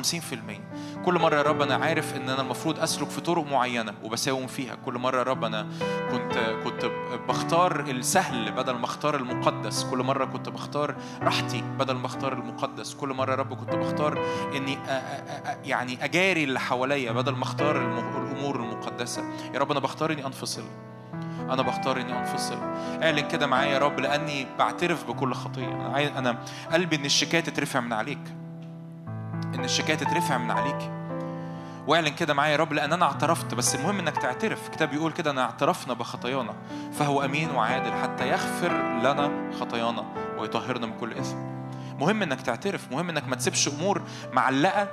كل 1.06 1.14
مرة 1.20 1.36
يا 1.36 1.42
رب 1.42 1.62
أنا 1.62 1.76
عارف 1.76 2.16
إن 2.16 2.30
أنا 2.30 2.42
المفروض 2.42 2.80
أسلك 2.80 3.10
في 3.10 3.22
طرق 3.22 3.46
معينة 3.52 3.94
وبساوم 4.04 4.48
فيها. 4.48 4.76
كل 4.86 4.94
مرة 4.98 5.18
يا 5.18 5.24
رب 5.24 5.44
أنا 5.44 5.68
كنت 6.12 6.38
كنت 6.64 6.86
بختار 7.28 7.80
السهل 7.80 8.52
بدل 8.52 8.74
ما 8.74 8.86
أختار 8.86 9.16
المقدس. 9.16 9.84
كل 9.84 9.98
مرة 10.04 10.26
كنت 10.26 10.50
بختار 10.50 10.96
راحتي 11.22 11.62
بدل 11.80 11.94
ما 11.94 12.06
أختار 12.06 12.34
المقدس. 12.34 12.94
كل 12.94 13.10
مرة 13.14 13.32
يا 13.32 13.36
رب 13.36 13.54
كنت 13.54 13.76
بختار 13.76 14.26
أ- 14.54 14.88
يعني 15.66 16.04
أجاري 16.06 16.44
اللي 16.44 16.60
حواليا 16.60 17.12
بدل 17.12 17.32
ما 17.36 17.44
أختار 17.44 17.78
الم- 17.78 18.28
الأمور 18.32 18.56
المقدسة. 18.56 19.24
يا 19.54 19.60
رب 19.60 19.72
أنا 19.72 19.80
بختار 19.80 20.12
إني 20.12 20.26
أنفصل. 20.26 20.64
أنا 21.40 21.62
بختار 21.62 22.02
إني 22.02 22.20
أنفصل. 22.20 22.58
اعلن 23.04 23.28
كده 23.28 23.48
معايا 23.48 23.74
يا 23.74 23.80
رب 23.80 24.00
لأني 24.00 24.48
بعترف 24.60 25.04
بكل 25.08 25.34
خطية. 25.34 25.68
أنا 25.68 26.20
أنا 26.20 26.38
قلبي 26.74 26.96
إن 26.96 27.06
الشكايه 27.06 27.42
تترفع 27.42 27.80
من 27.80 27.94
عليك. 27.94 28.20
إن 29.56 29.64
الشكاية 29.64 29.96
تترفع 29.96 30.38
من 30.38 30.52
عليك. 30.52 30.92
واعلن 31.88 32.10
كده 32.10 32.34
معايا 32.34 32.52
يا 32.52 32.58
رب 32.58 32.74
لأن 32.74 32.94
أنا 32.94 33.06
اعترفت 33.06 33.54
بس 33.54 33.76
المهم 33.76 34.00
إنك 34.00 34.18
تعترف. 34.18 34.66
الكتاب 34.68 34.90
بيقول 34.90 35.12
كده 35.12 35.32
ان 35.32 35.38
اعترفنا 35.38 35.94
بخطايانا 35.94 36.54
فهو 37.00 37.26
أمين 37.26 37.52
وعادل 37.52 37.94
حتى 37.94 38.28
يغفر 38.30 38.72
لنا 39.00 39.32
خطايانا 39.60 40.06
ويطهرنا 40.38 40.86
من 40.88 40.98
كل 41.00 41.14
إثم. 41.14 41.38
مهم 42.00 42.22
إنك 42.22 42.42
تعترف 42.42 42.92
مهم 42.92 43.10
إنك 43.10 43.28
ما 43.28 43.36
تسيبش 43.36 43.68
أمور 43.68 44.02
معلقة 44.34 44.88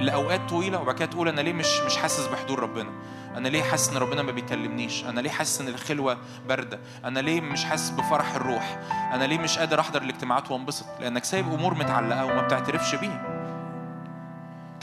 لأوقات 0.00 0.40
طويلة 0.48 0.80
وبعد 0.80 0.94
كده 0.94 1.06
تقول 1.06 1.28
أنا 1.28 1.40
ليه 1.40 1.52
مش 1.52 1.80
مش 1.86 1.96
حاسس 1.96 2.26
بحضور 2.26 2.58
ربنا؟ 2.60 2.90
أنا 3.36 3.48
ليه 3.48 3.62
حاسس 3.62 3.90
إن 3.90 3.96
ربنا 3.96 4.22
ما 4.22 4.32
بيكلمنيش؟ 4.32 5.04
أنا 5.04 5.20
ليه 5.20 5.30
حاسس 5.30 5.60
إن 5.60 5.68
الخلوة 5.68 6.18
باردة؟ 6.48 6.78
أنا 7.04 7.20
ليه 7.20 7.40
مش 7.40 7.64
حاسس 7.64 7.90
بفرح 7.90 8.34
الروح؟ 8.34 8.78
أنا 9.12 9.24
ليه 9.24 9.38
مش 9.38 9.58
قادر 9.58 9.80
أحضر 9.80 10.02
الاجتماعات 10.02 10.50
وأنبسط؟ 10.50 10.86
لأنك 11.00 11.24
سايب 11.24 11.52
أمور 11.52 11.74
متعلقة 11.74 12.24
وما 12.24 12.42
بتعترفش 12.42 12.94
بيها. 12.94 13.41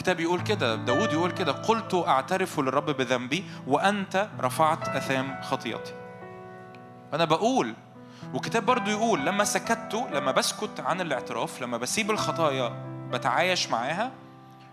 الكتاب 0.10 0.26
يقول 0.26 0.42
كده 0.42 0.76
داود 0.76 1.14
يقول 1.14 1.32
كده 1.32 1.52
قلت 1.52 2.04
أعترف 2.08 2.60
للرب 2.60 2.86
بذنبي 2.86 3.44
وأنت 3.68 4.28
رفعت 4.40 4.90
أثام 4.90 5.42
خطيئتي. 5.42 5.94
أنا 7.14 7.26
بقول 7.26 7.74
والكتاب 8.34 8.66
برضو 8.66 8.90
يقول 8.90 9.26
لما 9.26 9.44
سكت 9.44 10.08
لما 10.12 10.32
بسكت 10.32 10.80
عن 10.80 11.02
الاعتراف 11.02 11.62
لما 11.62 11.78
بسيب 11.78 12.12
الخطايا 12.12 12.70
بتعايش 13.12 13.70
معاها 13.70 14.12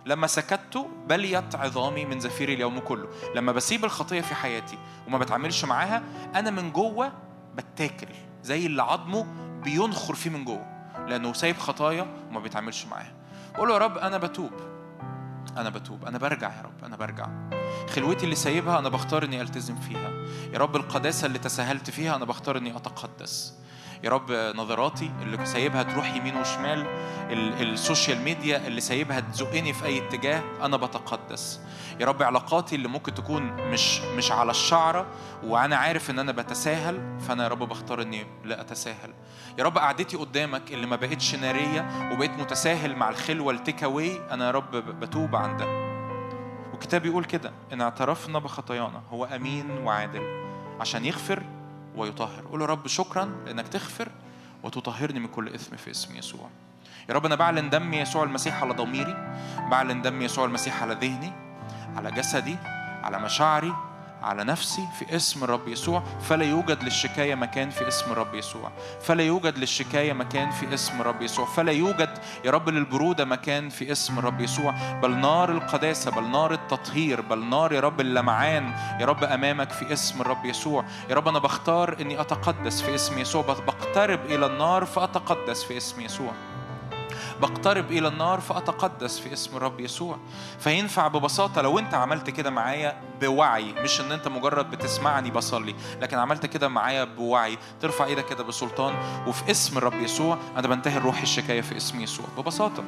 لما 0.06 0.26
سكت 0.26 0.86
بليت 1.06 1.54
عظامي 1.54 2.04
من 2.04 2.20
زفير 2.20 2.48
اليوم 2.48 2.78
كله. 2.78 3.08
لما 3.34 3.52
بسيب 3.52 3.84
الخطية 3.84 4.20
في 4.20 4.34
حياتي 4.34 4.78
وما 5.06 5.18
بتعاملش 5.18 5.64
معاها 5.64 6.02
أنا 6.34 6.50
من 6.50 6.72
جوه 6.72 7.12
بتاكل 7.54 8.08
زي 8.42 8.66
اللي 8.66 8.82
عظمه 8.82 9.26
بينخر 9.64 10.14
فيه 10.14 10.30
من 10.30 10.44
جوه 10.44 10.66
لأنه 11.08 11.32
سايب 11.32 11.56
خطايا 11.56 12.06
وما 12.30 12.40
بيتعاملش 12.40 12.86
معاها. 12.86 13.12
قول 13.58 13.70
يا 13.70 13.78
رب 13.78 13.98
أنا 13.98 14.18
بتوب. 14.18 14.75
أنا 15.56 15.70
بتوب 15.70 16.04
أنا 16.04 16.18
برجع 16.18 16.56
يا 16.56 16.62
رب 16.62 16.84
أنا 16.84 16.96
برجع. 16.96 17.26
خلوتي 17.94 18.24
اللي 18.24 18.34
سايبها 18.36 18.78
أنا 18.78 18.88
بختار 18.88 19.24
إني 19.24 19.40
ألتزم 19.40 19.76
فيها. 19.76 20.10
يا 20.52 20.58
رب 20.58 20.76
القداسة 20.76 21.26
اللي 21.26 21.38
تساهلت 21.38 21.90
فيها 21.90 22.16
أنا 22.16 22.24
بختار 22.24 22.56
إني 22.58 22.76
أتقدس. 22.76 23.54
يا 24.04 24.10
رب 24.10 24.32
نظراتي 24.32 25.10
اللي 25.22 25.46
سايبها 25.46 25.82
تروح 25.82 26.14
يمين 26.14 26.36
وشمال 26.36 26.86
ال- 27.30 27.72
ال 27.72 27.79
social 27.79 28.20
media 28.22 28.66
اللي 28.66 28.80
سايبها 28.80 29.20
تزقني 29.20 29.72
في 29.72 29.84
أي 29.86 29.98
اتجاه 29.98 30.42
أنا 30.62 30.76
بتقدس. 30.76 31.60
يا 32.00 32.06
رب 32.06 32.22
علاقاتي 32.22 32.74
اللي 32.74 32.88
ممكن 32.88 33.14
تكون 33.14 33.42
مش 33.42 34.00
مش 34.00 34.32
على 34.32 34.50
الشعرة 34.50 35.06
وأنا 35.44 35.76
عارف 35.76 36.10
إن 36.10 36.18
أنا 36.18 36.32
بتساهل 36.32 37.20
فأنا 37.28 37.42
يا 37.42 37.48
رب 37.48 37.58
بختار 37.58 38.02
إني 38.02 38.26
لا 38.44 38.60
أتساهل. 38.60 39.12
يا 39.58 39.64
رب 39.64 39.78
قعدتي 39.78 40.16
قدامك 40.16 40.72
اللي 40.72 40.86
ما 40.86 40.96
بقتش 40.96 41.34
نارية 41.34 42.10
وبقيت 42.12 42.30
متساهل 42.30 42.96
مع 42.96 43.08
الخلوة 43.08 43.52
التيك 43.52 43.84
أواي 43.84 44.20
أنا 44.30 44.46
يا 44.46 44.50
رب 44.50 44.70
بتوب 44.76 45.36
عن 45.36 45.56
ده 45.56 45.86
يقول 46.92 47.24
كده 47.24 47.52
إن 47.72 47.80
اعترفنا 47.80 48.38
بخطايانا 48.38 49.02
هو 49.10 49.24
أمين 49.24 49.70
وعادل 49.70 50.22
عشان 50.80 51.04
يغفر 51.04 51.42
ويطهر. 51.96 52.44
قول 52.50 52.60
يا 52.60 52.66
رب 52.66 52.86
شكرا 52.86 53.30
لأنك 53.46 53.68
تغفر 53.68 54.08
وتطهرني 54.62 55.20
من 55.20 55.28
كل 55.28 55.48
إثم 55.48 55.76
في 55.76 55.90
اسم 55.90 56.16
يسوع. 56.16 56.48
يا 57.08 57.14
رب 57.14 57.26
أنا 57.26 57.34
بعلن 57.34 57.70
دم 57.70 57.94
يسوع 57.94 58.22
المسيح 58.22 58.62
على 58.62 58.74
ضميري 58.74 59.36
بعلن 59.70 60.02
دم 60.02 60.22
يسوع 60.22 60.44
المسيح 60.44 60.82
على 60.82 60.94
ذهني 60.94 61.32
على 61.96 62.10
جسدي 62.10 62.56
على 63.02 63.18
مشاعري 63.18 63.72
على 64.26 64.44
نفسي 64.44 64.88
في 64.98 65.16
اسم 65.16 65.44
الرب 65.44 65.68
يسوع 65.68 66.02
فلا 66.20 66.44
يوجد 66.44 66.82
للشكاية 66.82 67.34
مكان 67.34 67.70
في 67.70 67.88
اسم 67.88 68.12
الرب 68.12 68.34
يسوع. 68.34 68.72
فلا 69.02 69.22
يوجد 69.22 69.58
للشكاية 69.58 70.12
مكان 70.12 70.50
في 70.50 70.74
اسم 70.74 71.00
الرب 71.00 71.22
يسوع. 71.22 71.46
فلا 71.46 71.72
يوجد 71.72 72.18
يا 72.44 72.50
رب 72.50 72.68
للبرودة 72.68 73.24
مكان 73.24 73.68
في 73.68 73.92
اسم 73.92 74.18
الرب 74.18 74.40
يسوع. 74.40 74.74
بل 75.02 75.16
نار 75.16 75.50
القداسة 75.50 76.10
بل 76.10 76.30
نار 76.30 76.52
التطهير 76.52 77.20
بل 77.20 77.44
نار 77.44 77.72
يا 77.72 77.80
رب 77.80 78.00
اللمعان 78.00 78.72
يا 79.00 79.06
رب 79.06 79.24
أمامك 79.24 79.70
في 79.70 79.92
اسم 79.92 80.20
الرب 80.20 80.44
يسوع. 80.44 80.84
يا 81.10 81.14
رب 81.14 81.28
أنا 81.28 81.38
بختار 81.38 81.96
أني 82.00 82.20
أتقدس 82.20 82.82
في 82.82 82.94
اسم 82.94 83.18
يسوع. 83.18 83.42
بقترب 83.42 84.20
إلى 84.26 84.46
النار 84.46 84.84
فأتقدس 84.84 85.64
في 85.64 85.76
اسم 85.76 86.00
يسوع. 86.00 86.32
بقترب 87.40 87.90
إلى 87.90 88.08
النار 88.08 88.40
فأتقدس 88.40 89.18
في 89.18 89.32
اسم 89.32 89.56
الرب 89.56 89.80
يسوع. 89.80 90.18
فينفع 90.58 91.08
ببساطة 91.08 91.62
لو 91.62 91.78
أنت 91.78 91.94
عملت 91.94 92.30
كده 92.30 92.50
معايا 92.50 93.00
بوعي 93.20 93.72
مش 93.72 94.00
إن 94.00 94.12
أنت 94.12 94.28
مجرد 94.28 94.70
بتسمعني 94.70 95.30
بصلي 95.30 95.74
لكن 96.00 96.18
عملت 96.18 96.46
كده 96.46 96.68
معايا 96.68 97.04
بوعي. 97.04 97.58
ترفع 97.80 98.04
إيدك 98.04 98.26
كده 98.26 98.44
بسلطان 98.44 98.94
وفي 99.26 99.50
اسم 99.50 99.78
الرب 99.78 100.00
يسوع. 100.00 100.38
أنا 100.56 100.68
بنتهي 100.68 100.96
الروح 100.96 101.22
الشكاية 101.22 101.60
في 101.60 101.76
اسم 101.76 102.00
يسوع. 102.00 102.26
ببساطة 102.38 102.84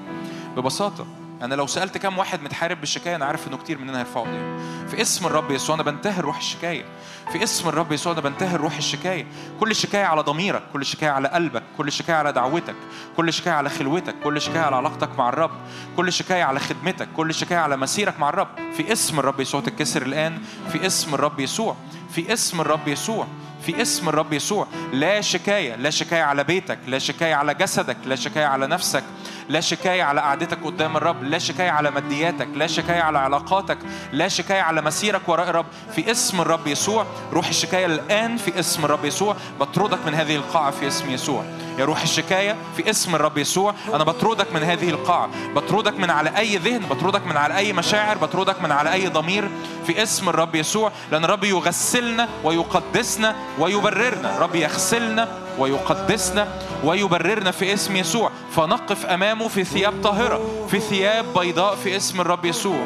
ببساطة. 0.57 1.07
أنا 1.43 1.55
لو 1.55 1.67
سألت 1.67 1.99
كم 1.99 2.19
واحد 2.19 2.43
متحارب 2.43 2.81
بالشكاية 2.81 3.17
أنا 3.17 3.25
عارف 3.25 3.49
إنه 3.49 3.57
كتير 3.57 3.79
مننا 3.79 3.99
هيرفعوا 3.99 4.27
إيديهم 4.27 4.59
في 4.89 5.03
اسم 5.03 5.27
الرب 5.27 5.51
يسوع 5.51 5.75
أنا 5.75 5.83
بنتهي 5.83 6.21
روح 6.21 6.37
الشكاية 6.37 6.85
في 7.33 7.43
اسم 7.43 7.69
الرب 7.69 7.93
يسوع 7.93 8.13
أنا 8.13 8.21
بنتهي 8.21 8.57
روح 8.57 8.77
الشكاية 8.77 9.27
كل 9.61 9.75
شكاية 9.77 10.05
على 10.05 10.23
ضميرك 10.23 10.63
كل 10.73 10.87
شكاية 10.87 11.11
على 11.11 11.29
قلبك 11.29 11.63
كل 11.79 11.93
شكاية 11.93 12.17
على 12.17 12.33
دعوتك 12.33 12.75
كل 13.17 13.33
شكاية 13.33 13.55
على 13.55 13.69
خلوتك 13.71 14.15
كل 14.25 14.41
شكاية 14.41 14.61
على 14.61 14.77
علاقتك 14.77 15.19
مع 15.19 15.29
الرب 15.29 15.51
كل 15.97 16.13
شكاية 16.13 16.43
على 16.43 16.61
خدمتك 16.61 17.09
كل 17.17 17.35
شكاية 17.35 17.59
على 17.59 17.77
مسيرك 17.77 18.21
مع 18.21 18.29
الرب 18.29 18.49
في 18.77 18.93
اسم 18.93 19.19
الرب 19.19 19.41
يسوع 19.41 19.61
تتكسر 19.61 20.03
الآن 20.03 20.39
في 20.73 20.87
اسم 20.87 21.15
الرب 21.15 21.41
يسوع 21.41 21.77
في 22.11 22.33
اسم 22.33 22.61
الرب 22.61 22.89
يسوع 22.89 23.27
في 23.67 23.83
اسم 23.83 24.09
الرب 24.09 24.33
يسوع 24.33 24.67
لا 24.93 25.21
شكاية 25.21 25.77
لا 25.77 25.91
شكاية 25.91 26.23
على 26.23 26.45
بيتك 26.45 26.79
لا 26.87 26.99
شكاية 26.99 27.35
على 27.35 27.55
جسدك 27.55 27.97
لا 28.07 28.17
شكاية 28.17 28.47
على 28.47 28.67
نفسك 28.67 29.05
لا 29.49 29.61
شكاية 29.61 30.03
على 30.03 30.21
قعدتك 30.21 30.65
قدام 30.65 30.97
الرب 30.97 31.23
لا 31.23 31.39
شكاية 31.39 31.71
على 31.71 31.91
مادياتك 31.91 32.49
لا 32.55 32.67
شكاية 32.67 33.01
على 33.01 33.19
علاقاتك 33.19 33.79
لا 34.13 34.29
شكاية 34.29 34.61
على 34.61 34.83
مسيرك 34.83 35.29
وراء 35.29 35.51
الرب. 35.51 35.67
في 35.95 36.11
اسم 36.11 36.41
الرب 36.41 36.67
يسوع 36.67 37.07
روح 37.33 37.49
الشكاية 37.49 37.87
الآن 37.87 38.37
في 38.37 38.61
اسم 38.61 38.85
الرب 38.85 39.05
يسوع. 39.05 39.37
بطردك 39.61 39.99
من 40.07 40.15
هذه 40.15 40.37
القاعة 40.37 40.71
في 40.71 40.89
اسم 40.89 41.11
يسوع. 41.11 41.45
يا 41.79 41.85
روح 41.85 42.03
الشكاية 42.03 42.57
في 42.77 42.91
اسم 42.91 43.15
الرب 43.15 43.39
يسوع. 43.39 43.75
أنا 43.95 44.05
بطردك 44.05 44.53
من 44.53 44.63
هذه 44.63 44.91
القاعة. 44.91 45.29
بطردك 45.55 46.01
من 46.01 46.11
على 46.11 46.39
أي 46.39 46.57
ذهن 46.57 46.87
بطردك 46.87 47.27
من 47.27 47.37
على 47.37 47.57
أي 47.57 47.73
مشاعر 47.73 48.19
بطردك 48.19 48.63
من 48.63 48.73
على 48.73 48.93
أي 48.93 49.09
ضمير. 49.09 49.49
في 49.87 50.03
اسم 50.03 50.29
الرب 50.29 50.55
يسوع 50.55 50.93
لأن 51.13 51.25
الرب 51.25 51.45
يغسلنا 51.45 52.29
ويقدسنا 52.45 53.37
ويبررنا. 53.59 54.39
رب 54.39 54.55
يغسلنا 54.55 55.29
ويقدسنا 55.59 56.49
ويبررنا 56.85 57.51
في 57.51 57.75
اسم 57.75 57.97
يسوع. 57.97 58.31
فنقف 58.57 59.07
أمامه 59.07 59.49
في 59.49 59.65
ثياب 59.65 59.95
طاهرة 60.05 60.67
في 60.71 60.81
ثياب 60.81 61.25
بيضاء 61.39 61.75
في 61.75 61.97
اسم 61.97 62.21
الرب 62.21 62.45
يسوع. 62.45 62.85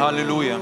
هللويا. 0.00 0.58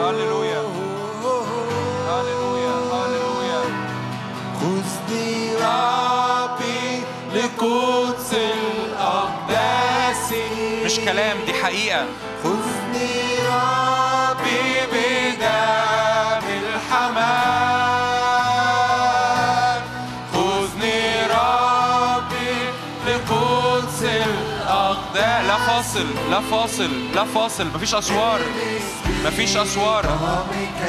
هللويا. 0.00 0.62
هللويا. 2.08 2.74
هللويا. 2.92 3.62
خذني 4.60 5.54
ربي 5.56 7.02
لقدس 7.34 8.34
الأقداس. 8.34 10.32
مش 10.84 11.00
كلام 11.00 11.36
دي 11.46 11.52
حقيقة. 11.54 12.06
خذني 12.42 12.87
لا 26.30 26.40
فاصل 26.40 26.90
لا 27.14 27.24
فاصل 27.24 27.66
مفيش 27.66 27.94
أسوار 27.94 28.40
مفيش 29.24 29.56
أسوار. 29.56 30.04
ربك 30.04 30.88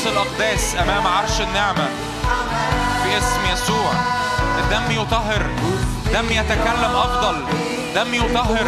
قدس 0.00 0.06
الأقداس 0.06 0.74
أمام 0.74 1.06
عرش 1.06 1.40
النعمة 1.40 1.88
في 3.02 3.18
اسم 3.18 3.52
يسوع. 3.52 3.92
الدم 4.58 4.90
يطهر 5.02 5.46
دم 6.12 6.26
يتكلم 6.30 6.96
أفضل 6.96 7.44
دم 7.94 8.14
يطهر 8.14 8.66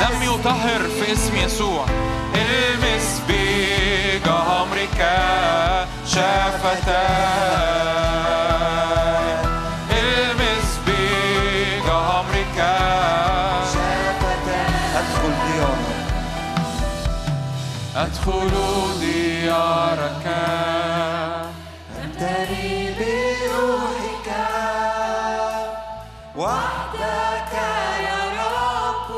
دم 0.00 0.22
يطهر 0.22 0.80
في 0.88 1.12
اسم 1.12 1.36
يسوع. 1.36 1.86
إلمس 2.34 3.20
إلمس 9.90 10.78
بجمرك 10.86 12.60
أدخل 17.96 18.52
ديارك 19.52 20.26
أمتلي 22.04 22.94
بروحك 22.98 24.28
وحدك 26.36 27.52
يا 28.08 28.22
رب. 28.40 29.10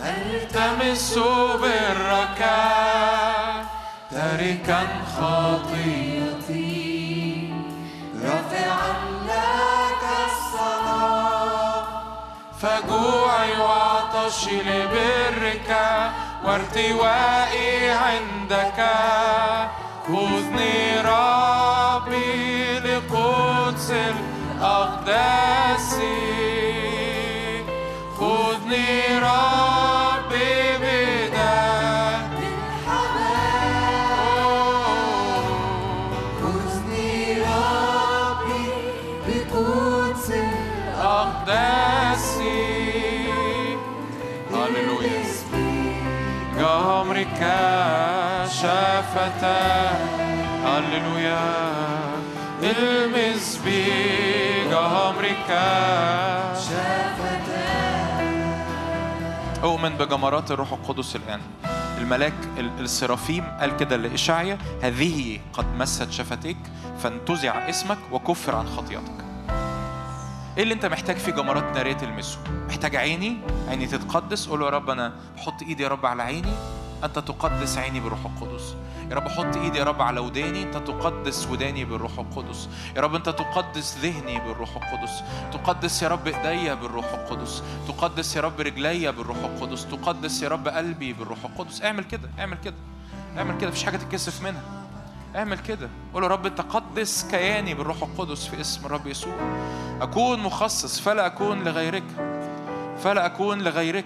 التمس 0.00 1.18
برك 1.62 2.40
تاركا 4.10 4.80
خطيئتي 5.16 6.72
رافعا 8.24 8.92
لك 9.28 10.02
الصلاة. 10.26 11.84
فجوعي 12.60 13.52
وعطشي 13.60 14.56
لبرك. 14.62 15.70
وارتوائي 16.44 17.90
عندك. 17.90 18.80
خذني 20.06 21.00
ربي 21.00 22.78
لقدس 22.78 23.90
الأقداس 23.90 25.94
خذني 28.18 29.18
ربي 29.18 30.11
شافتا 48.48 49.90
هللويا. 50.64 51.72
المس 52.62 53.58
بجمرك 53.66 55.50
أؤمن 59.62 59.88
بجمرات 59.88 60.50
الروح 60.50 60.72
القدس 60.72 61.16
الآن. 61.16 61.40
الملاك 61.98 62.32
ال- 62.58 62.80
السرافيم 62.80 63.44
قال 63.60 63.76
كده 63.76 63.96
لإشعيا 63.96 64.58
هذه 64.82 65.40
قد 65.52 65.66
مست 65.78 66.10
شفتيك 66.10 66.56
فانتزع 66.98 67.68
اسمك 67.68 67.98
وكفر 68.12 68.54
عن 68.56 68.66
خطيئتك. 68.66 69.24
إيه 70.56 70.62
اللي 70.62 70.74
أنت 70.74 70.86
محتاج 70.86 71.16
فيه 71.16 71.32
جمرات 71.32 71.76
نارية 71.76 71.92
تلمسه؟ 71.92 72.38
محتاج 72.68 72.96
عيني؟ 72.96 73.36
عيني 73.68 73.86
تتقدس؟ 73.86 74.48
قول 74.48 74.62
يا 74.62 74.68
رب 74.68 74.90
أنا 74.90 75.12
بحط 75.36 75.62
إيدي 75.62 75.82
يا 75.82 75.88
رب 75.88 76.06
على 76.06 76.22
عيني. 76.22 76.52
أنت 77.04 77.18
تقدس 77.18 77.78
عيني 77.78 78.00
بالروح 78.00 78.20
القدس. 78.24 78.74
يا 79.10 79.16
رب 79.16 79.28
حط 79.28 79.56
إيدي 79.56 79.78
يا 79.78 79.84
رب 79.84 80.02
على 80.02 80.20
وداني. 80.20 80.62
أنت 80.62 80.76
تقدس 80.76 81.46
وداني 81.46 81.84
بالروح 81.84 82.18
القدس. 82.18 82.68
يا 82.96 83.00
رب 83.00 83.14
أنت 83.14 83.28
تقدس 83.28 83.98
ذهني 83.98 84.40
بالروح 84.40 84.76
القدس. 84.76 85.22
تقدس 85.52 86.02
يا 86.02 86.08
رب 86.08 86.26
إيديا 86.26 86.74
بالروح 86.74 87.12
القدس. 87.12 87.62
تقدس 87.88 88.36
يا 88.36 88.40
رب 88.40 88.60
رجليا 88.60 89.10
بالروح 89.10 89.36
القدس. 89.36 89.86
تقدس 89.86 90.42
يا 90.42 90.48
رب 90.48 90.68
قلبي 90.68 91.12
بالروح 91.12 91.38
القدس. 91.44 91.82
اعمل 91.82 92.04
كده 92.04 92.30
اعمل 92.38 92.58
كده 92.64 92.76
اعمل 93.38 93.58
كده. 93.58 93.70
مفيش 93.70 93.84
حاجة 93.84 93.96
تتكسف 93.96 94.42
منها. 94.42 94.62
اعمل 95.36 95.58
كده. 95.58 95.88
قول 96.14 96.22
يا 96.22 96.28
رب 96.28 96.54
تقدس 96.54 97.26
كياني 97.30 97.74
بالروح 97.74 98.02
القدس 98.02 98.46
في 98.46 98.60
اسم 98.60 98.86
الرب 98.86 99.06
يسوع. 99.06 99.34
أكون 100.00 100.40
مخصص. 100.40 101.00
فلا 101.00 101.26
أكون 101.26 101.64
لغيرك. 101.64 102.04
فلا 103.02 103.26
أكون 103.26 103.62
لغيرك. 103.62 104.04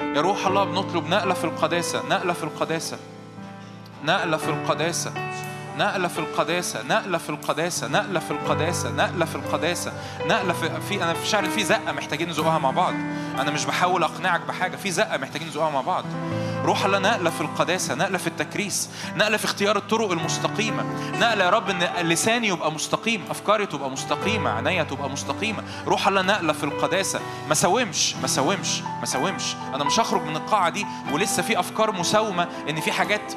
يا 0.00 0.20
روح 0.20 0.46
الله 0.46 0.64
بنطلب 0.64 1.06
نقلة 1.06 1.34
في 1.34 1.44
القداسة 1.44 2.02
نقلة 2.08 2.32
في 2.32 2.44
القداسة. 2.44 2.98
نقلة 4.04 4.36
في 4.36 4.48
القداسة. 4.48 5.12
نقلة 5.78 6.08
في 6.08 6.18
القداسة. 6.18 6.82
نقلة 6.82 7.18
في 7.18 7.30
القداسة. 7.30 7.88
نقلة 7.88 8.20
في 8.20 8.30
القداسة. 8.30 8.90
نقلة 8.90 9.24
في 9.24 9.34
القداسة. 9.36 9.92
نقلة 10.26 10.52
في, 10.52 10.80
في 10.88 11.02
أنا 11.02 11.14
في 11.14 11.26
شعر 11.26 11.50
في 11.50 11.64
زقة 11.64 11.92
محتاجين 11.92 12.28
نزقها 12.28 12.58
مع 12.58 12.70
بعض. 12.70 12.94
أنا 13.38 13.50
مش 13.50 13.64
بحاول 13.64 14.02
أقنعك 14.02 14.40
بحاجة 14.40 14.76
في 14.76 14.90
زقة 14.90 15.16
محتاجين 15.16 15.48
نزقها 15.48 15.70
مع 15.70 15.80
بعض. 15.80 16.04
روح 16.64 16.84
الله 16.84 16.98
نقلة 16.98 17.30
في 17.30 17.40
القداسة 17.40 17.94
نقلة 17.94 18.18
في 18.18 18.26
التكريس 18.26 18.90
نقلة 19.16 19.36
في 19.36 19.44
اختيار 19.44 19.76
الطرق 19.76 20.10
المستقيمة. 20.10 20.82
نقلة 21.20 21.44
يا 21.44 21.50
رب 21.50 21.70
إن 21.70 22.06
لساني 22.08 22.48
يبقى 22.48 22.72
مستقيم 22.72 23.24
أفكاري 23.30 23.66
تبقى 23.66 23.90
مستقيمة 23.90 24.50
عينيا 24.50 24.82
تبقى 24.82 25.10
مستقيمة. 25.10 25.62
روح 25.86 26.08
الله 26.08 26.22
نقلة 26.22 26.52
في 26.52 26.64
القداسة. 26.64 27.20
ما 27.48 27.54
ساومش 27.54 28.14
ما 28.16 28.26
ساومش 28.26 28.80
ما 29.00 29.04
ساومش. 29.06 29.54
أنا 29.74 29.84
مش 29.84 30.00
هخرج 30.00 30.22
من 30.22 30.36
القاعة 30.36 30.68
دي 30.70 30.86
ولسه 31.12 31.42
في 31.42 31.60
أفكار 31.60 31.92
مساومة 31.92 32.48
إن 32.70 32.80
في 32.80 32.92
حاجات 32.92 33.32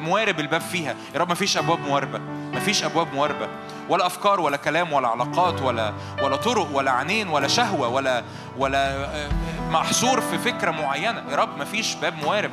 موارب 0.00 0.40
الباب 0.40 0.60
فيها. 0.60 0.94
يا 1.14 1.20
رب 1.20 1.28
ما 1.28 1.34
فيش 1.34 1.56
أبواب 1.56 1.78
مواربه 1.80 2.18
ما 2.52 2.60
فيش 2.60 2.84
أبواب 2.84 3.14
مواربه 3.14 3.48
ولا 3.88 4.06
أفكار 4.06 4.40
ولا 4.40 4.56
كلام 4.56 4.92
ولا 4.92 5.08
علاقات 5.08 5.62
ولا 5.62 5.92
ولا 6.22 6.36
طرق 6.36 6.68
ولا 6.72 6.90
عينين 6.90 7.28
ولا 7.28 7.48
شهوة 7.48 7.88
ولا 7.88 8.24
ولا 8.58 9.04
آه، 9.04 9.28
محصور 9.70 10.20
في 10.20 10.38
فكرة 10.38 10.70
معينة. 10.70 11.24
يا 11.30 11.36
رب 11.36 11.58
ما 11.58 11.64
فيش 11.64 11.94
باب 11.94 12.14
موارب 12.22 12.50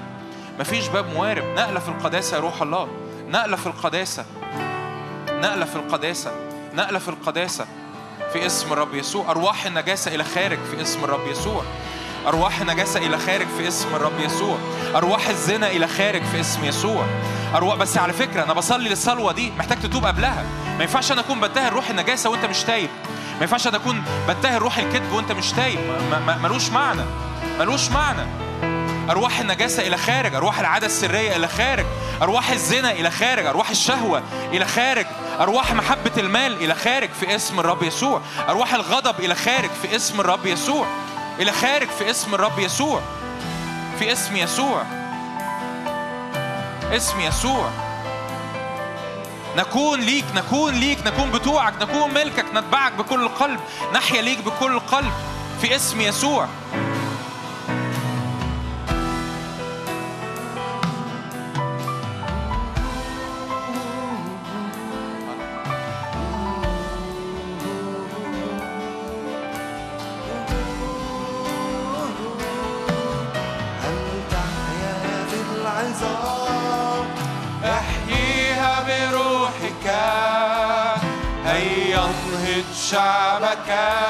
ما 0.58 0.64
فيش 0.64 0.88
باب 0.88 1.14
موارب 1.14 1.44
نقلة 1.44 1.80
في 1.80 1.90
القداسة 1.90 2.36
يا 2.38 2.42
روح 2.42 2.62
الله. 2.62 2.88
نقلة 3.30 3.56
في 3.56 3.68
القداسة 3.68 4.26
نقلة 5.30 5.66
في 5.66 5.76
القداسة 5.76 6.32
نقلة 6.74 7.00
في 7.00 7.08
القداسة. 7.10 7.66
في 8.34 8.46
اسم 8.46 8.74
الرب 8.74 8.96
يسوع. 8.96 9.32
أرواح 9.32 9.66
النجاسة 9.66 10.16
إلى 10.16 10.24
خارج. 10.24 10.58
في 10.72 10.82
اسم 10.82 11.04
الرب 11.04 11.28
يسوع. 11.28 11.64
أرواح 12.28 12.62
النجاسة 12.62 13.00
إلى 13.00 13.18
خارج 13.18 13.48
في 13.58 13.68
اسم 13.68 13.96
الرب 13.96 14.20
يسوع. 14.20 14.58
أرواح 14.96 15.30
الزنا 15.30 15.68
إلى 15.68 15.88
خارج 15.88 16.24
في 16.24 16.40
اسم 16.40 16.66
يسوع. 16.66 17.06
أرواح 17.56 17.76
بس 17.76 17.98
على 17.98 18.14
فكرة 18.14 18.44
أنا 18.44 18.54
بصلي 18.54 18.90
للصلوة 18.90 19.32
دي 19.32 19.52
محتاج 19.58 19.80
تتوب 19.80 20.06
قبلها. 20.06 20.44
ما 20.78 20.84
ينفعش 20.84 21.12
أنا 21.12 21.22
أكون 21.22 21.40
بتاهل 21.40 21.74
روح 21.74 21.90
النجاسة 21.90 22.30
وأنت 22.30 22.46
مش 22.46 22.64
تايب. 22.64 22.90
ما 23.36 23.42
ينفعش 23.42 23.68
أنا 23.68 23.78
أكون 23.78 24.04
بتاهل 24.30 24.62
روح 24.62 24.78
الكذب 24.78 25.12
وأنت 25.12 25.32
مش 25.32 25.52
تايب. 25.52 25.80
ملوش 26.44 26.70
معنى. 26.70 27.02
ملوش 27.60 27.90
معنى. 27.90 28.28
أرواح 29.10 29.40
النجاسة 29.40 29.88
إلى 29.88 29.98
خارج. 29.98 30.36
أرواح 30.36 30.60
العادة 30.60 30.86
السرية 30.86 31.36
إلى 31.36 31.48
خارج. 31.48 31.86
أرواح 32.22 32.52
الزنا 32.52 32.92
إلى 32.92 33.12
خارج. 33.12 33.46
أرواح 33.46 33.70
الشهوة 33.70 34.24
إلى 34.52 34.66
خارج. 34.66 35.06
أرواح 35.40 35.74
محبة 35.74 36.12
المال 36.18 36.64
إلى 36.64 36.76
خارج 36.76 37.10
في 37.20 37.36
اسم 37.36 37.60
الرب 37.60 37.84
يسوع. 37.84 38.22
أرواح 38.50 38.74
الغضب 38.74 39.20
إلى 39.20 39.36
خارج 39.36 39.70
في 39.82 39.96
اسم 39.96 40.20
الرب 40.20 40.46
يسوع. 40.46 40.88
إلى 41.40 41.52
خارج 41.52 41.88
في 41.88 42.10
اسم 42.10 42.36
الرب 42.36 42.60
يسوع. 42.60 43.02
في 44.00 44.12
اسم 44.12 44.36
يسوع. 44.36 44.84
اسم 46.92 47.20
يسوع. 47.20 47.70
نكون 49.58 50.00
ليك 50.00 50.26
نكون 50.36 50.74
ليك 50.74 51.08
نكون 51.08 51.32
بتوعك 51.32 51.74
نكون 51.82 52.14
ملكك 52.14 52.46
نتبعك 52.54 52.94
بكل 52.94 53.24
القلب 53.24 53.60
نحيا 53.94 54.22
ليك 54.22 54.40
بكل 54.40 54.72
القلب 54.72 55.12
في 55.62 55.76
اسم 55.76 56.02
يسوع. 56.02 56.48
tua 83.48 83.56
casa. 83.56 84.07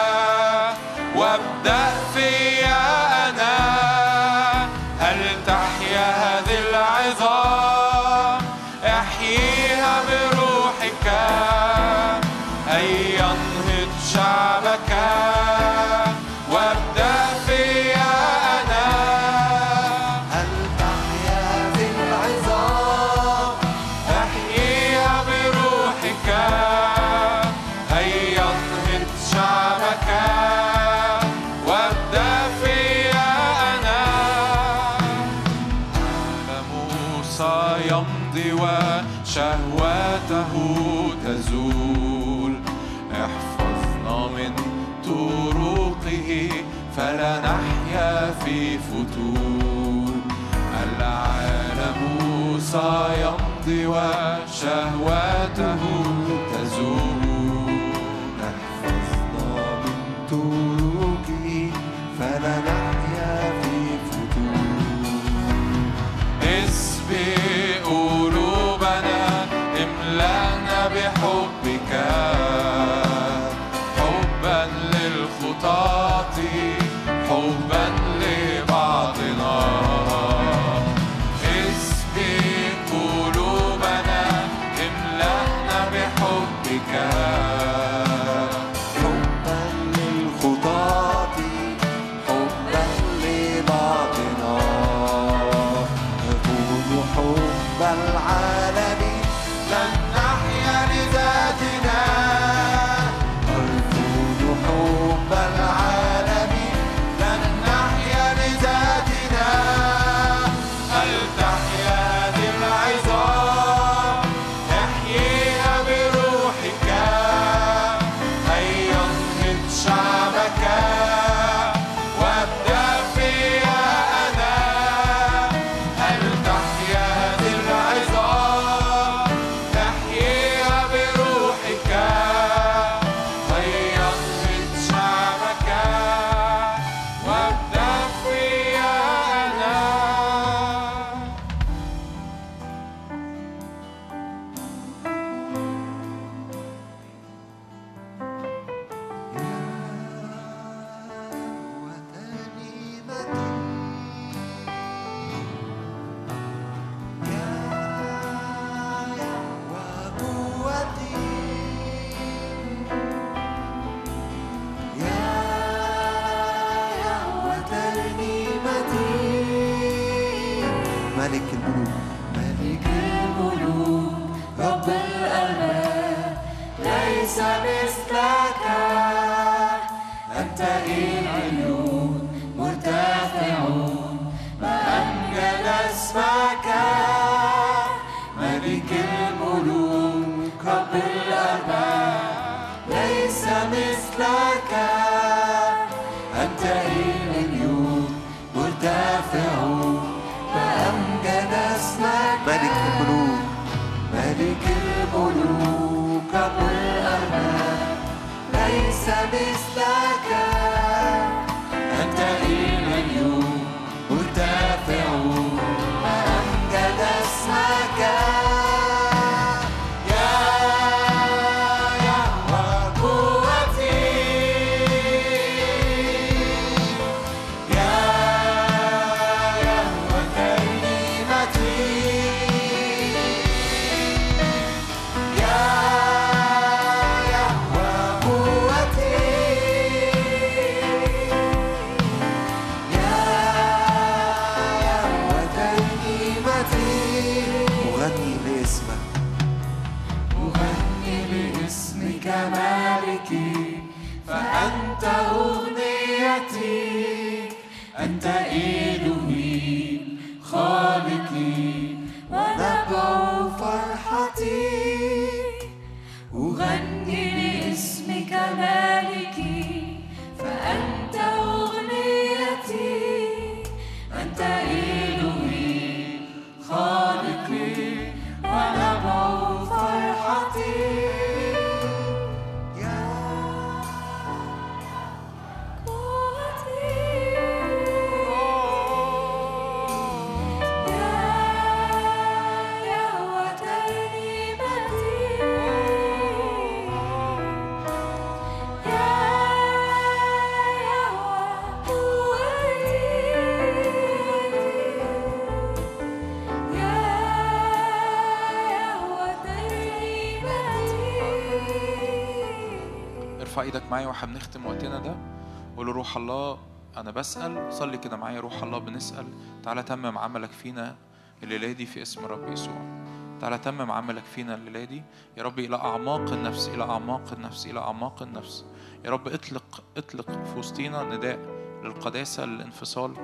بسأل 317.18 317.74
صلي 317.74 317.98
كده 317.98 318.18
معايا 318.18 318.40
روح 318.40 318.64
الله 318.64 318.78
بنسأل 318.78 319.26
تعالى 319.64 319.84
تمم 319.84 320.18
عملك 320.18 320.50
فينا 320.50 320.96
الليلة 321.44 321.72
دي 321.72 321.86
في 321.86 322.02
اسم 322.02 322.26
رب 322.26 322.52
يسوع. 322.52 323.08
تعالى 323.42 323.58
تمم 323.58 323.92
عملك 323.92 324.24
فينا 324.24 324.56
الليلة 324.56 324.84
دي. 324.84 325.04
يا 325.38 325.44
رب 325.44 325.60
إلى 325.60 325.76
أعماق 325.76 326.32
النفس 326.32 326.68
إلى 326.68 326.84
أعماق 326.84 327.34
النفس 327.34 327.66
إلى 327.66 327.80
أعماق 327.80 328.22
النفس. 328.22 328.66
يا 329.06 329.10
رب 329.10 329.28
اطلق 329.28 329.84
اطلق 329.98 330.32
في 330.32 330.60
وسطينا 330.60 331.04
نداء 331.04 331.40
للقداسة 331.84 332.46
للانفصال 332.46 333.16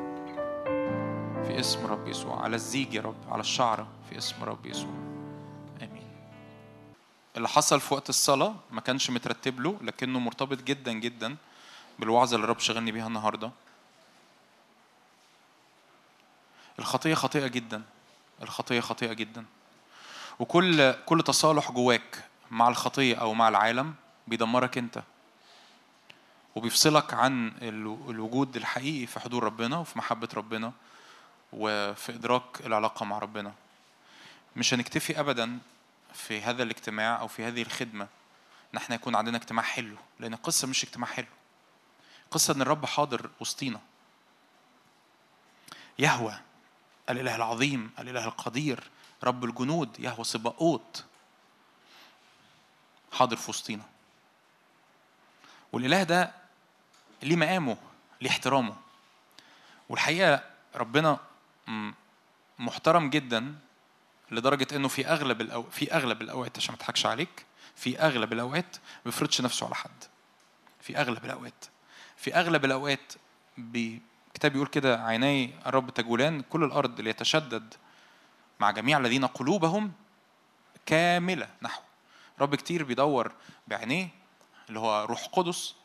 في 1.44 1.60
اسم 1.60 1.86
رب 1.86 2.07
يسوع. 2.07 2.41
على 2.41 2.56
الزيج 2.56 2.94
يا 2.94 3.02
رب 3.02 3.15
على 3.30 3.41
الشعره 3.41 3.88
في 4.10 4.18
اسم 4.18 4.44
رب 4.44 4.65
يسوع. 4.65 4.94
آمين. 5.82 6.07
اللي 7.38 7.48
حصل 7.48 7.80
في 7.80 7.94
وقت 7.94 8.10
الصلاة 8.10 8.56
ما 8.72 8.82
كانش 8.82 9.10
مترتب 9.10 9.60
له 9.60 9.78
لكنه 9.82 10.20
مرتبط 10.20 10.64
جدا 10.64 10.91
جدا 10.91 11.36
بالوعظة 11.99 12.36
اللي 12.36 12.44
الرب 12.44 12.60
شغلني 12.60 12.91
بيها 12.91 13.07
النهاردة. 13.07 13.52
الخطية 16.80 17.14
خطيئة 17.14 17.48
جدا. 17.48 17.82
الخطية 18.41 18.80
خطيئة 18.80 19.14
جدا. 19.14 19.45
وكل 20.40 20.94
كل 21.06 21.24
تصالح 21.24 21.72
جواك 21.72 22.26
مع 22.52 22.68
الخطية 22.68 23.16
أو 23.16 23.34
مع 23.34 23.50
العالم 23.50 23.94
بيدمرك 24.28 24.78
أنت. 24.78 25.04
وبيفصلك 26.56 27.14
عن 27.14 27.48
ال- 27.48 28.10
الوجود 28.10 28.56
الحقيقي 28.56 29.06
في 29.08 29.20
حضور 29.20 29.44
ربنا 29.44 29.78
وفي 29.78 29.98
محبة 29.98 30.30
ربنا 30.34 30.72
وفي 31.54 32.12
إدراك 32.12 32.66
العلاقة 32.66 33.06
مع 33.06 33.18
ربنا. 33.20 33.54
مش 34.56 34.74
هنكتفي 34.74 35.20
أبدا 35.20 35.60
في 36.14 36.41
هذا 36.41 36.64
الاجتماع 36.64 37.20
أو 37.20 37.28
في 37.28 37.44
هذه 37.44 37.62
الخدمة. 37.62 38.08
ان 38.74 38.78
إحنا 38.78 38.95
يكون 38.95 39.16
عندنا 39.16 39.38
اجتماع 39.38 39.64
حلو 39.66 39.95
لأن 40.20 40.34
القصة 40.34 40.68
مش 40.68 40.84
اجتماع 40.84 41.10
حلو. 41.10 41.28
قصة 42.32 42.54
إن 42.54 42.62
الرب 42.62 42.86
حاضر 42.86 43.30
وسطينا. 43.40 43.80
يهوى. 46.00 46.40
الإله 47.10 47.36
العظيم 47.36 47.92
الإله 48.00 48.26
القدير 48.26 48.84
رب 49.24 49.44
الجنود 49.46 50.00
يهوى 50.00 50.24
سباقوت 50.24 51.06
حاضر 53.12 53.36
في 53.36 53.50
وسطينا. 53.50 53.84
والإله 55.72 56.04
ده 56.04 56.32
ليه 57.24 57.36
مقامه 57.36 57.78
ليه 58.22 58.30
احترامه. 58.30 58.76
والحقيقة 59.90 60.44
ربنا 60.76 61.20
محترم 62.60 63.10
جدا 63.10 63.56
لدرجة 64.32 64.68
إنه 64.76 64.88
في 64.88 65.08
أغلب 65.08 65.42
الأو... 65.42 65.64
في 65.64 65.94
أغلب 65.94 66.22
الأوقات 66.22 66.58
عشان 66.58 66.74
ما 66.74 66.80
أضحكش 66.80 67.06
عليك 67.06 67.46
في 67.76 68.00
أغلب 68.00 68.34
الأوقات 68.34 68.76
ما 68.76 69.02
بيفرضش 69.06 69.42
نفسه 69.42 69.66
على 69.66 69.76
حد. 69.76 70.04
في 70.82 70.98
أغلب 70.98 71.26
الأوقات. 71.26 71.66
في 72.18 72.36
أغلب 72.36 72.66
الأوقات 72.66 73.14
بي... 73.58 74.02
الكتاب 74.34 74.51
بيقول 74.51 74.68
كده 74.68 75.03
عيني 75.05 75.53
الرب 75.65 75.89
تجولان 75.89 76.41
كل 76.41 76.64
الأرض 76.64 77.01
ليتشدد 77.01 77.73
مع 78.60 78.72
جميع 78.72 78.97
الذين 78.97 79.26
قلوبهم 79.26 79.91
كاملة 80.85 81.49
نحو. 81.61 81.81
رب 82.39 82.55
كتير 82.55 82.84
بيدور 82.84 83.31
بعينيه 83.68 84.10
اللي 84.69 84.80
هو 84.80 85.05
روح 85.05 85.26
قدس 85.26 85.76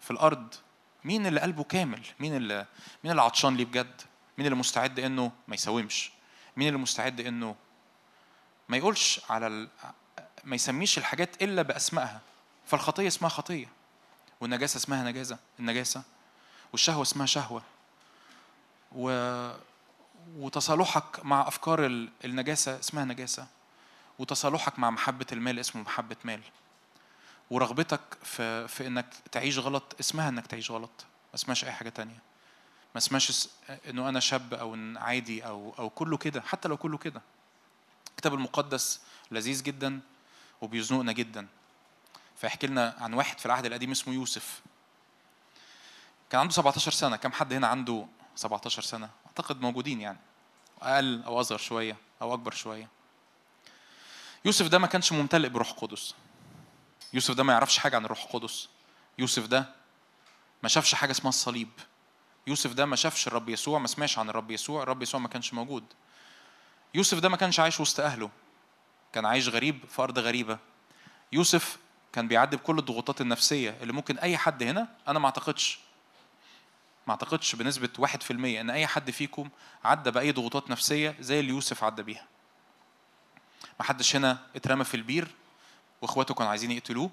في 0.00 0.10
الأرض. 0.10 0.54
مين 1.04 1.26
اللي 1.26 1.40
قلبه 1.40 1.64
كامل؟ 1.64 2.00
مين 2.20 2.36
اللي 2.36 2.66
مين 3.04 3.10
اللي 3.10 3.22
عطشان 3.22 3.56
ليه 3.56 3.64
بجد؟ 3.64 4.02
مين 4.38 4.46
اللي 4.46 4.58
مستعد 4.58 5.00
إنه 5.00 5.32
ما 5.48 5.54
يساومش؟ 5.54 6.10
مين 6.56 6.68
اللي 6.68 6.78
مستعد 6.78 7.20
إنه 7.20 7.56
ما 8.68 8.76
يقولش 8.76 9.20
على 9.30 9.46
ال... 9.46 9.68
ما 10.44 10.54
يسميش 10.54 10.98
الحاجات 10.98 11.42
إلا 11.42 11.62
بأسمائها؟ 11.62 12.20
فالخطية 12.66 13.08
اسمها 13.08 13.30
خطية 13.30 13.66
والنجاسة 14.40 14.76
اسمها 14.76 15.04
نجاسة 15.04 15.38
النجاسة 15.60 16.02
والشهوة 16.72 17.02
اسمها 17.02 17.26
شهوة. 17.26 17.62
و... 18.94 19.08
وتصالحك 20.36 21.24
مع 21.24 21.48
أفكار 21.48 21.86
ال- 21.86 22.10
النجاسة 22.24 22.78
اسمها 22.78 23.04
نجاسة. 23.04 23.46
وتصالحك 24.18 24.78
مع 24.78 24.90
محبة 24.90 25.26
المال 25.32 25.58
اسمه 25.58 25.82
محبة 25.82 26.16
مال. 26.24 26.40
ورغبتك 27.50 28.00
في 28.22 28.68
في 28.68 28.86
إنك 28.86 29.06
تعيش 29.32 29.58
غلط 29.58 29.96
اسمها 30.00 30.28
إنك 30.28 30.46
تعيش 30.46 30.70
غلط. 30.70 30.90
ما 31.28 31.34
اسمهاش 31.34 31.64
أي 31.64 31.72
حاجة 31.72 31.88
تانية. 31.88 32.18
ما 32.94 32.98
اسمهاش 32.98 33.30
اس- 33.30 33.50
إنه 33.88 34.08
أنا 34.08 34.20
شاب 34.20 34.54
أو 34.54 34.74
إن 34.74 34.96
عادي 34.96 35.46
أو 35.46 35.74
أو 35.78 35.90
كله 35.90 36.16
كده. 36.16 36.40
حتى 36.40 36.68
لو 36.68 36.76
كله 36.76 36.98
كده. 36.98 37.22
الكتاب 38.10 38.34
المقدس 38.34 39.00
لذيذ 39.30 39.62
جدا 39.62 40.00
وبيزنقنا 40.60 41.12
جدا. 41.12 41.46
فيحكي 42.36 42.66
لنا 42.66 42.96
عن 43.00 43.14
واحد 43.14 43.38
في 43.38 43.46
العهد 43.46 43.66
القديم 43.66 43.90
اسمه 43.90 44.14
يوسف. 44.14 44.62
كان 46.30 46.40
عنده 46.40 46.52
17 46.52 46.92
سنة. 46.92 47.16
كم 47.16 47.32
حد 47.32 47.52
هنا 47.52 47.66
عنده 47.66 48.06
17 48.36 48.82
سنة. 48.82 49.10
أعتقد 49.26 49.60
موجودين 49.60 50.00
يعني. 50.00 50.18
أقل 50.82 51.22
أو 51.22 51.40
أصغر 51.40 51.58
شوية 51.58 51.96
أو 52.22 52.34
أكبر 52.34 52.52
شوية. 52.52 52.88
يوسف 54.44 54.68
ده 54.68 54.78
ما 54.78 54.86
كانش 54.86 55.12
ممتلئ 55.12 55.48
بروح 55.48 55.70
قدس 55.70 56.14
يوسف 57.12 57.34
ده 57.34 57.42
ما 57.42 57.52
يعرفش 57.52 57.78
حاجة 57.78 57.96
عن 57.96 58.04
الروح 58.04 58.22
القدس. 58.24 58.68
يوسف 59.18 59.46
ده 59.46 59.74
ما 60.62 60.68
شافش 60.68 60.94
حاجة 60.94 61.10
اسمها 61.10 61.28
الصليب. 61.28 61.70
يوسف 62.46 62.72
ده 62.72 62.86
ما 62.86 62.96
شافش 62.96 63.26
الرب 63.26 63.48
يسوع 63.48 63.78
ما 63.78 63.86
سمعش 63.86 64.18
عن 64.18 64.30
الرب 64.30 64.50
يسوع. 64.50 64.82
الرب 64.82 65.02
يسوع 65.02 65.20
ما 65.20 65.28
كانش 65.28 65.54
موجود. 65.54 65.84
يوسف 66.94 67.18
ده 67.18 67.28
ما 67.28 67.36
كانش 67.36 67.60
عايش 67.60 67.80
وسط 67.80 68.00
أهله. 68.00 68.30
كان 69.12 69.26
عايش 69.26 69.48
غريب 69.48 69.84
في 69.88 70.02
أرض 70.02 70.18
غريبة. 70.18 70.58
يوسف 71.32 71.78
كان 72.12 72.28
بيعدي 72.28 72.56
بكل 72.56 72.78
الضغوطات 72.78 73.20
النفسية 73.20 73.78
اللي 73.82 73.92
ممكن 73.92 74.18
أي 74.18 74.36
حد 74.36 74.62
هنا 74.62 74.88
أنا 75.08 75.18
ما 75.18 75.26
أعتقدش 75.26 75.78
ما 77.06 77.18
واحد 77.98 78.22
في 78.22 78.30
المية 78.30 78.60
إن 78.60 78.70
أي 78.70 78.86
حد 78.86 79.10
فيكم 79.10 79.48
عدى 79.84 80.10
بأي 80.10 80.32
ضغوطات 80.32 80.70
نفسية 80.70 81.16
زي 81.20 81.40
اللي 81.40 81.50
يوسف 81.50 81.84
عدى 81.84 82.02
بيها. 82.02 82.26
ما 83.78 83.84
حدش 83.84 84.16
هنا 84.16 84.38
اترمى 84.56 84.84
في 84.84 84.94
البير 84.94 85.28
واخواته 86.02 86.34
كانوا 86.34 86.50
عايزين 86.50 86.70
يقتلوه 86.70 87.10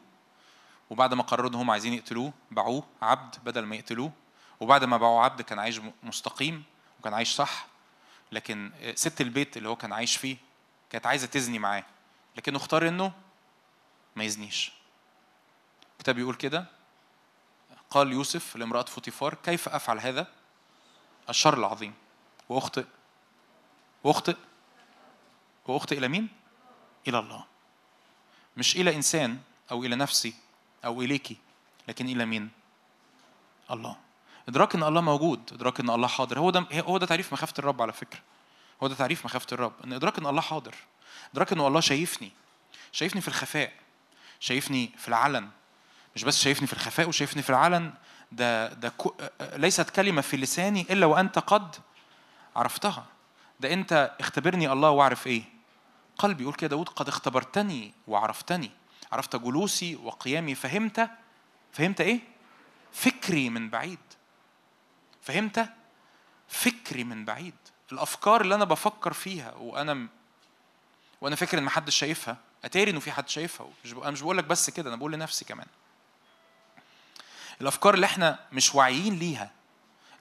وبعد 0.89 1.13
ما 1.13 1.23
قرروا 1.23 1.49
إن 1.49 1.55
هم 1.55 1.72
عايزين 1.72 1.93
يقتلوه 1.93 2.34
باعوه 2.51 2.84
عبد 3.01 3.35
بدل 3.45 3.65
ما 3.65 3.76
يقتلوه 3.76 4.11
وبعد 4.59 4.84
ما 4.84 4.97
باعوه 4.97 5.23
عبد 5.23 5.41
كان 5.41 5.59
عايش 5.59 5.81
مستقيم 6.03 6.63
وكان 6.99 7.13
عايش 7.13 7.35
صح 7.35 7.68
لكن 8.31 8.72
ست 8.95 9.22
البيت 9.22 9.57
اللي 9.57 9.69
هو 9.69 9.76
كان 9.76 9.93
عايش 9.93 10.18
فيه 10.18 10.38
كانت 10.89 11.05
عايزة 11.05 11.27
تزني 11.27 11.59
معاه 11.59 11.84
لكنه 12.38 12.57
اختار 12.57 12.88
إنه 12.88 13.13
ما 14.15 14.23
يزنيش. 14.23 14.72
الكتاب 15.93 16.15
بيقول 16.15 16.35
كده؟ 16.35 16.65
قال 17.91 18.11
يوسف 18.11 18.55
لامرأة 18.55 18.84
فوتيفار 18.84 19.34
كيف 19.34 19.69
أفعل 19.69 19.99
هذا؟ 19.99 20.27
الشر 21.30 21.57
العظيم. 21.57 21.93
وأخطئ. 22.49 22.85
وأخطئ. 24.03 24.35
وأخطئ 25.68 25.97
إلى 25.97 26.07
مين؟ 26.07 26.30
إلى 27.07 27.19
الله. 27.19 27.45
مش 28.57 28.76
إلى 28.76 28.95
إنسان 28.95 29.39
أو 29.72 29.84
إلى 29.84 29.95
نفسي 29.95 30.34
أو 30.85 31.01
إليكي 31.01 31.38
لكن 31.88 32.09
إلى 32.09 32.26
مين؟ 32.26 32.49
الله. 33.72 33.97
إدراك 34.47 34.76
إن 34.76 34.84
الله 34.84 35.01
موجود 35.01 35.53
إدراك 35.53 35.80
إن 35.80 35.89
الله 35.89 36.07
حاضر. 36.07 36.39
هو 36.39 36.49
ده 36.49 36.65
هو 36.73 36.97
ده 36.97 37.05
تعريف 37.05 37.34
مخافة 37.34 37.53
الرب 37.59 37.81
على 37.81 37.93
فكرة. 37.93 38.19
هو 38.84 38.88
ده 38.88 38.95
تعريف 38.95 39.26
مخافة 39.26 39.47
الرب 39.51 39.73
إن 39.84 39.93
إدراك 39.93 40.18
إن 40.18 40.26
الله 40.26 40.41
حاضر. 40.41 40.76
إدراك 41.34 41.51
إن 41.53 41.59
الله 41.59 41.80
شايفني 41.80 42.31
شايفني 42.91 43.22
في 43.22 43.27
الخفاء 43.27 43.73
شايفني 44.39 44.91
في 44.97 45.07
العلن. 45.07 45.49
مش 46.15 46.23
بس 46.23 46.39
شايفني 46.39 46.67
في 46.67 46.73
الخفاء 46.73 47.07
وشايفني 47.07 47.41
في 47.41 47.49
العلن 47.49 47.93
ده 48.31 48.73
ده 48.73 48.93
ليست 49.41 49.89
كلمة 49.89 50.21
في 50.21 50.38
لساني 50.38 50.81
إلا 50.81 51.05
وأنت 51.05 51.39
قد 51.39 51.75
عرفتها. 52.55 53.05
ده 53.59 53.73
أنت 53.73 54.15
اختبرني 54.19 54.71
الله 54.71 54.89
وأعرف 54.89 55.27
إيه؟ 55.27 55.43
قلبي. 56.17 56.43
يقول 56.43 56.55
كده 56.55 56.67
داود 56.67 56.89
قد 56.89 57.07
اختبرتني 57.07 57.93
وعرفتني. 58.07 58.71
عرفت 59.11 59.35
جلوسي 59.35 59.95
وقيامي. 59.95 60.55
فهمت؟ 60.55 61.09
فهمت 61.73 62.01
إيه؟ 62.01 62.19
فكري 62.93 63.49
من 63.49 63.69
بعيد. 63.69 63.99
فهمت؟ 65.21 65.69
فكري 66.47 67.03
من 67.03 67.25
بعيد. 67.25 67.55
الأفكار 67.91 68.41
اللي 68.41 68.55
أنا 68.55 68.65
بفكر 68.65 69.13
فيها 69.13 69.53
وأنا 69.55 70.07
وأنا 71.21 71.35
فاكر 71.35 71.57
إن 71.57 71.63
محدش 71.63 71.95
شايفها. 71.95 72.38
أتاري 72.65 72.91
إنه 72.91 72.99
في 72.99 73.11
حد 73.11 73.29
شايفها. 73.29 73.67
أنا 73.85 74.11
مش 74.11 74.21
بقول 74.21 74.38
لك 74.38 74.43
بس 74.43 74.69
كده 74.69 74.89
أنا 74.89 74.97
بقول 74.97 75.13
لنفسي 75.13 75.45
كمان. 75.45 75.67
الأفكار 77.61 77.93
اللي 77.93 78.05
إحنا 78.05 78.39
مش 78.51 78.75
واعيين 78.75 79.19
ليها 79.19 79.51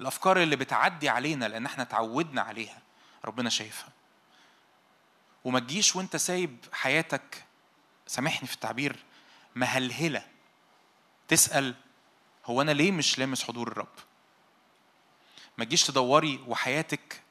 الأفكار 0.00 0.42
اللي 0.42 0.56
بتعدي 0.56 1.08
علينا 1.08 1.44
لأن 1.44 1.66
إحنا 1.66 1.82
اتعودنا 1.82 2.42
عليها 2.42 2.78
ربنا 3.24 3.50
شايفها. 3.50 3.88
وما 5.44 5.60
تجيش 5.60 5.96
وأنت 5.96 6.16
سايب 6.16 6.56
حياتك 6.72 7.44
سامحني 8.06 8.48
في 8.48 8.54
التعبير 8.54 8.96
مهلهلة 9.56 10.26
تسأل 11.28 11.74
هو 12.46 12.62
أنا 12.62 12.70
ليه 12.70 12.92
مش 12.92 13.18
لامس 13.18 13.44
حضور 13.44 13.68
الرب؟ 13.68 13.88
ما 15.58 15.64
تجيش 15.64 15.84
تدوري 15.84 16.40
وحياتك 16.46 17.22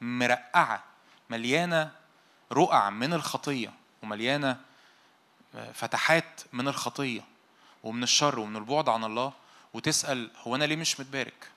مرقعة 0.00 0.84
مليانة 1.30 1.92
رقع 2.52 2.90
من 2.90 3.12
الخطية 3.12 3.72
ومليانة 4.02 4.60
فتحات 5.74 6.40
من 6.52 6.68
الخطية 6.68 7.24
ومن 7.82 8.02
الشر 8.02 8.38
ومن 8.38 8.56
البعد 8.56 8.88
عن 8.88 9.04
الله. 9.04 9.32
وتسأل 9.74 10.30
هو 10.36 10.54
أنا 10.54 10.64
ليه 10.64 10.76
مش 10.76 11.00
متبارك؟ 11.00 11.50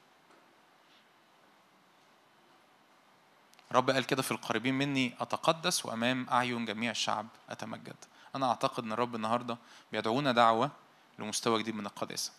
رب 3.72 3.90
قال 3.90 4.06
كده 4.06 4.22
في 4.22 4.32
القريبين 4.32 4.74
مني 4.74 5.16
أتقدس 5.20 5.86
وأمام 5.86 6.30
أعين 6.30 6.66
جميع 6.66 6.92
الشعب 6.92 7.28
أتمجد. 7.50 7.96
أنا 8.36 8.50
أعتقد 8.50 8.84
أن 8.84 8.92
الرب 8.92 9.16
النهاردة 9.16 9.58
بيدعونا 9.92 10.32
دعوة 10.32 10.72
لمستوى 11.20 11.60
جديد 11.60 11.76
من 11.76 11.86
القداسة. 11.86 12.32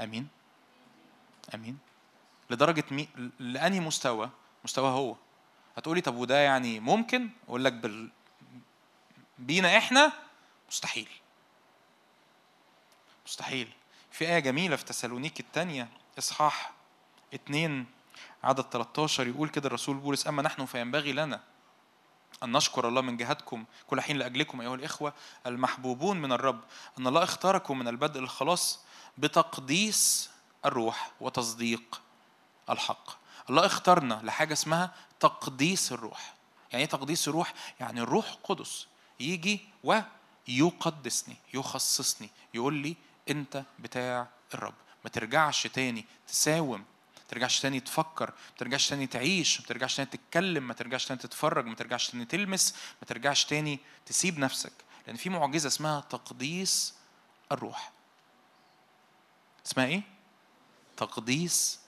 أمين. 0.00 0.28
أمين. 1.54 1.78
لدرجة 2.50 2.84
مي... 2.90 3.08
لأنهي 3.38 3.80
مستوى؟ 3.80 4.30
مستوى 4.64 4.90
هو. 4.90 5.16
هتقولي 5.76 6.00
طب 6.00 6.14
وده 6.16 6.38
يعني 6.38 6.80
ممكن؟ 6.80 7.30
أقول 7.48 7.64
لك 7.64 7.72
بال... 7.72 8.10
بينا 9.38 9.78
إحنا؟ 9.78 10.12
مستحيل. 10.68 11.08
مستحيل. 13.26 13.72
في 14.10 14.28
آية 14.28 14.38
جميلة 14.38 14.76
في 14.76 14.84
تسالونيك 14.84 15.40
الثانية 15.40 15.88
إصحاح 16.18 16.72
اتنين 17.34 17.86
عدد 18.44 18.64
13 18.70 19.26
يقول 19.28 19.48
كده 19.48 19.66
الرسول 19.66 19.96
بولس 19.96 20.26
أما 20.26 20.42
نحن 20.42 20.66
فينبغي 20.66 21.12
لنا 21.12 21.40
أن 22.42 22.52
نشكر 22.52 22.88
الله 22.88 23.00
من 23.00 23.16
جهتكم 23.16 23.64
كل 23.86 24.00
حين 24.00 24.16
لأجلكم 24.16 24.60
أيها 24.60 24.74
الإخوة 24.74 25.12
المحبوبون 25.46 26.22
من 26.22 26.32
الرب 26.32 26.60
أن 26.98 27.06
الله 27.06 27.22
اختاركم 27.22 27.78
من 27.78 27.88
البدء 27.88 28.20
للخلاص 28.20 28.80
بتقديس 29.18 30.30
الروح 30.64 31.10
وتصديق 31.20 32.02
الحق 32.70 33.10
الله 33.50 33.66
اختارنا 33.66 34.20
لحاجة 34.24 34.52
اسمها 34.52 34.94
تقديس 35.20 35.92
الروح 35.92 36.34
يعني 36.72 36.84
إيه 36.84 36.90
تقديس 36.90 37.28
الروح؟ 37.28 37.54
يعني 37.80 38.00
الروح 38.00 38.30
القدس 38.30 38.86
يجي 39.20 39.60
ويقدسني 39.84 41.36
يخصصني 41.54 42.30
يقول 42.54 42.74
لي 42.74 42.96
انت 43.30 43.64
بتاع 43.78 44.28
الرب. 44.54 44.74
ما 45.04 45.10
ترجعش 45.10 45.66
تاني 45.66 46.06
تساوم 46.26 46.84
ما 47.16 47.22
ترجعش 47.28 47.60
تاني 47.60 47.80
تفكر 47.80 48.26
ما 48.26 48.56
ترجعش 48.58 48.88
تاني 48.88 49.06
تعيش 49.06 49.60
ما 49.60 49.66
ترجعش 49.66 49.96
تاني 49.96 50.08
تتكلم 50.10 50.68
ما 50.68 50.74
ترجعش 50.74 51.06
تاني 51.06 51.20
تتفرج 51.20 51.66
ما 51.66 51.74
ترجعش 51.74 52.10
تاني 52.10 52.24
تلمس 52.24 52.74
ما 53.02 53.06
ترجعش 53.06 53.44
تاني 53.44 53.78
تسيب 54.06 54.38
نفسك. 54.38 54.72
لأن 55.06 55.16
في 55.16 55.30
معجزة 55.30 55.66
اسمها 55.66 56.00
تقديس 56.00 56.94
الروح. 57.52 57.92
اسمها 59.66 59.86
إيه؟ 59.86 60.02
تقديس 60.96 61.80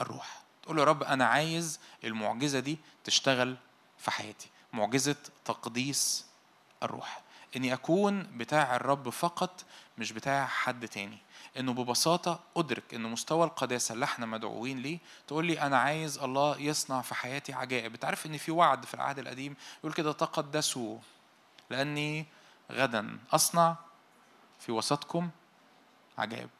الروح. 0.00 0.42
تقول 0.62 0.76
له 0.76 0.82
يا 0.82 0.88
رب 0.88 1.02
أنا 1.02 1.24
عايز 1.24 1.80
المعجزة 2.04 2.60
دي 2.60 2.78
تشتغل 3.04 3.56
في 3.98 4.10
حياتي. 4.10 4.48
معجزة 4.72 5.16
تقديس 5.44 6.26
الروح. 6.82 7.20
إني 7.56 7.74
أكون 7.74 8.22
بتاع 8.22 8.76
الرب 8.76 9.08
فقط 9.08 9.64
مش 10.00 10.12
بتاع 10.12 10.46
حد 10.46 10.88
تاني. 10.88 11.18
إنه 11.56 11.72
ببساطة 11.72 12.40
أدرك 12.56 12.94
ان 12.94 13.02
مستوى 13.02 13.44
القداسة 13.44 13.92
اللي 13.92 14.04
إحنا 14.04 14.26
مدعوين 14.26 14.78
ليه 14.78 14.98
تقول 15.26 15.46
لي 15.46 15.60
أنا 15.60 15.78
عايز 15.78 16.18
الله 16.18 16.60
يصنع 16.60 17.02
في 17.02 17.14
حياتي 17.14 17.52
عجائب. 17.52 17.94
أنت 17.94 18.04
عارف 18.04 18.26
إن 18.26 18.36
في 18.36 18.50
وعد 18.50 18.84
في 18.84 18.94
العهد 18.94 19.18
القديم 19.18 19.56
يقول 19.78 19.92
كده 19.92 20.12
تقدسوا 20.12 20.98
لأني 21.70 22.26
غدا 22.72 23.18
أصنع 23.32 23.76
في 24.60 24.72
وسطكم 24.72 25.30
عجائب. 26.18 26.50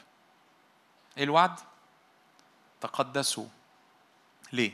إيه 1.17 1.25
الوعد؟ 1.25 1.61
تقدسوا. 2.81 3.47
ليه؟ 4.53 4.73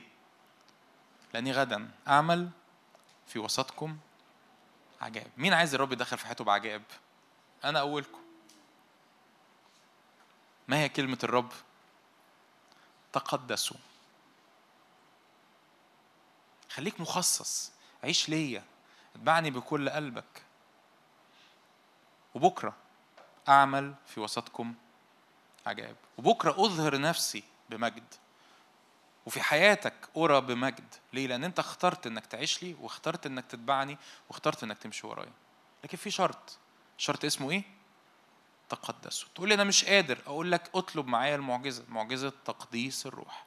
لأني 1.34 1.52
غدا 1.52 1.90
أعمل 2.09 2.51
في 3.26 3.38
وسطكم 3.38 3.97
عجائب. 5.01 5.30
مين 5.36 5.52
عايز 5.52 5.74
الرب 5.74 5.93
يدخل 5.93 6.18
في 6.18 6.26
حياته 6.26 6.44
بعجائب؟ 6.44 6.82
أنا 7.64 7.80
أولكم. 7.80 8.26
ما 10.68 10.76
هي 10.76 10.88
كلمة 10.88 11.18
الرب؟ 11.24 11.52
تقدسوا. 13.12 13.76
خليك 16.70 17.01
مخصص. 17.01 17.72
عيش 18.05 18.28
ليا. 18.28 18.64
اتبعني 19.14 19.51
بكل 19.51 19.90
قلبك. 19.90 20.43
وبكرة 22.34 22.76
أعمل 23.48 23.94
في 24.06 24.20
وسطكم 24.20 24.74
عجائب. 25.66 25.97
وبكرة 26.18 26.51
أظهر 26.51 27.01
نفسي 27.01 27.44
بمجد. 27.70 28.14
وفي 29.26 29.43
حياتك 29.43 29.94
أرى 30.16 30.40
بمجد. 30.40 30.94
ليه؟ 31.12 31.26
لأن 31.26 31.44
أنت 31.44 31.59
اخترت 31.59 32.06
إنك 32.06 32.26
تعيش 32.26 32.62
لي 32.62 32.76
واخترت 32.80 33.26
إنك 33.26 33.47
تتبعني 33.47 33.98
واخترت 34.28 34.62
إنك 34.62 34.78
تمشي 34.78 35.06
ورايا. 35.06 35.32
لكن 35.84 35.97
في 35.98 36.10
شرط. 36.10 36.59
شرط 36.98 37.24
اسمه 37.24 37.51
إيه؟ 37.51 37.76
تقدسوا 38.68 39.28
تقول 39.34 39.48
لي 39.48 39.55
أنا 39.55 39.64
مش 39.64 39.84
قادر 39.84 40.18
أقول 40.26 40.52
لك 40.52 40.70
اطلب 40.74 41.06
معايا 41.06 41.36
المعجزة. 41.36 41.84
معجزة 41.88 42.32
تقديس 42.44 43.06
الروح. 43.06 43.47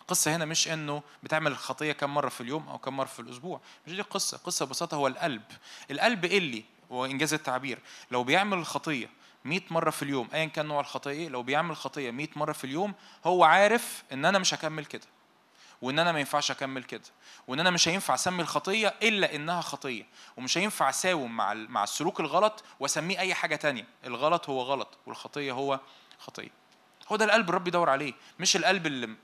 القصة 0.00 0.36
هنا 0.36 0.44
مش 0.44 0.68
إنه 0.68 1.02
بتعمل 1.22 1.52
الخطية 1.52 1.92
كم 1.92 2.14
مرة 2.14 2.28
في 2.28 2.40
اليوم 2.40 2.68
أو 2.68 2.78
كم 2.78 2.96
مرة 2.96 3.06
في 3.06 3.20
الأسبوع. 3.20 3.60
مش 3.86 3.92
دي 3.92 4.00
القصة 4.00 4.36
القصة 4.36 4.66
ببساطة 4.66 4.94
هو 4.96 5.06
القلب. 5.06 5.42
القلب 5.90 6.24
اللي؟ 6.24 6.64
وإنجاز 6.90 7.34
التعبير. 7.34 7.78
لو 8.10 8.24
بيعمل 8.24 8.58
الخطية 8.58 9.10
100 9.44 9.60
مرة 9.70 9.90
في 9.90 10.02
اليوم 10.02 10.28
أيا 10.34 10.44
كان 10.44 10.66
نوع 10.66 10.80
الخطية 10.80 11.10
إيه 11.10 11.28
لو 11.28 11.42
بيعمل 11.42 11.70
الخطية 11.70 12.10
100 12.10 12.28
مرة 12.36 12.52
في 12.52 12.64
اليوم 12.64 12.94
هو 13.24 13.44
عارف 13.44 14.02
إن 14.12 14.24
أنا 14.24 14.38
مش 14.38 14.54
هكمل 14.54 14.84
كده. 14.84 15.06
وإن 15.82 15.98
أنا 15.98 16.12
ما 16.12 16.18
ينفعش 16.18 16.50
أكمل 16.50 16.84
كده 16.84 17.02
وإن 17.48 17.60
أنا 17.60 17.70
مش 17.70 17.88
هينفع 17.88 18.14
أسمي 18.14 18.42
الخطية 18.42 18.94
إلا 19.02 19.34
إنها 19.34 19.60
خطية 19.60 20.06
ومش 20.36 20.58
هينفع 20.58 20.90
أساوم 20.90 21.36
مع 21.36 21.54
مع 21.54 21.84
السلوك 21.84 22.20
الغلط 22.20 22.64
وأسميه 22.80 23.18
أي 23.18 23.34
حاجة 23.34 23.56
تانية. 23.56 23.86
الغلط 24.04 24.48
هو 24.48 24.62
غلط 24.62 24.88
والخطية 25.06 25.52
هو 25.52 25.80
خطية. 26.18 26.50
هو 27.12 27.16
ده 27.16 27.24
القلب 27.24 27.48
الرب 27.48 27.68
يدور 27.68 27.90
عليه 27.90 28.12
مش 28.38 28.56
القلب 28.56 28.86
اللي 28.86 29.06
ما 29.06 29.16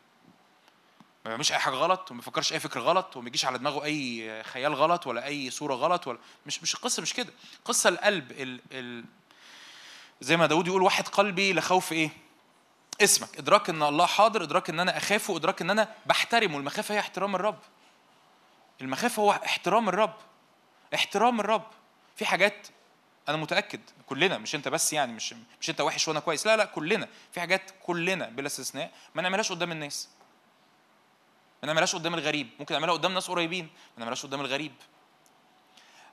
بيعملش 1.24 1.52
أي 1.52 1.58
حاجة 1.58 1.74
غلط 1.74 2.10
وما 2.10 2.18
بيفكرش 2.20 2.52
أي 2.52 2.60
فكر 2.60 2.80
غلط 2.80 3.16
وما 3.16 3.28
يجيش 3.28 3.44
على 3.44 3.58
دماغه 3.58 3.84
أي 3.84 4.42
خيال 4.42 4.74
غلط 4.74 5.06
ولا 5.06 5.26
أي 5.26 5.50
صورة 5.50 5.74
غلط 5.74 6.06
ولا 6.06 6.18
مش 6.46 6.62
مش 6.62 6.74
القصة 6.74 7.02
مش 7.02 7.14
كده. 7.14 7.32
قصة 7.64 7.88
القلب 7.88 8.32
ال... 8.32 8.60
ال... 8.72 9.04
زي 10.20 10.36
ما 10.36 10.46
داود 10.46 10.66
يقول 10.66 10.82
واحد 10.82 11.08
قلبي 11.08 11.52
لخوف 11.52 11.92
إيه؟ 11.92 12.10
اسمك 13.00 13.38
إدراك 13.38 13.70
إن 13.70 13.82
الله 13.82 14.06
حاضر 14.06 14.42
إدراك 14.42 14.70
إن 14.70 14.80
أنا 14.80 14.96
اخافه 14.96 15.36
ادراك 15.36 15.62
إن 15.62 15.70
أنا 15.70 15.94
بحترمه. 16.06 16.58
المخافة 16.58 16.94
هي 16.94 16.98
احترام 16.98 17.34
الرب. 17.34 17.58
المخافة 18.80 19.22
هو 19.22 19.30
احترام 19.30 19.88
الرب. 19.88 20.14
احترام 20.94 21.40
الرب. 21.40 21.66
في 22.16 22.26
حاجات 22.26 22.68
أنا 23.28 23.36
متأكد 23.36 23.80
كلنا 24.06 24.38
مش 24.38 24.54
أنت 24.54 24.68
بس 24.68 24.92
يعني 24.92 25.12
مش 25.12 25.34
مش 25.60 25.70
أنت 25.70 25.80
وحش 25.80 26.08
وأنا 26.08 26.20
كويس. 26.20 26.46
لا 26.46 26.56
لا 26.56 26.64
كلنا. 26.64 27.08
في 27.32 27.40
حاجات 27.40 27.70
كلنا 27.82 28.28
بلا 28.28 28.46
استثناء 28.46 28.92
ما 29.14 29.22
نعملهاش 29.22 29.52
قدام 29.52 29.72
الناس. 29.72 30.08
ما 31.62 31.66
نعملهاش 31.66 31.94
قدام 31.94 32.14
الغريب. 32.14 32.48
ممكن 32.58 32.74
نعملها 32.74 32.94
قدام 32.94 33.14
ناس 33.14 33.30
قريبين 33.30 33.64
ما 33.64 33.98
نعملهاش 33.98 34.26
قدام 34.26 34.40
الغريب. 34.40 34.72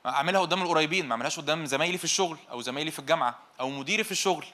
أعملها 0.05 0.41
قدام 0.41 0.61
القريبين 0.61 1.05
ما 1.05 1.11
أعملهاش 1.11 1.39
قدام 1.39 1.65
زمايلي 1.65 1.97
في 1.97 2.03
الشغل 2.03 2.37
أو 2.51 2.61
زمايلي 2.61 2.91
في 2.91 2.99
الجامعة 2.99 3.39
أو 3.59 3.69
مديري 3.69 4.03
في 4.03 4.11
الشغل. 4.11 4.45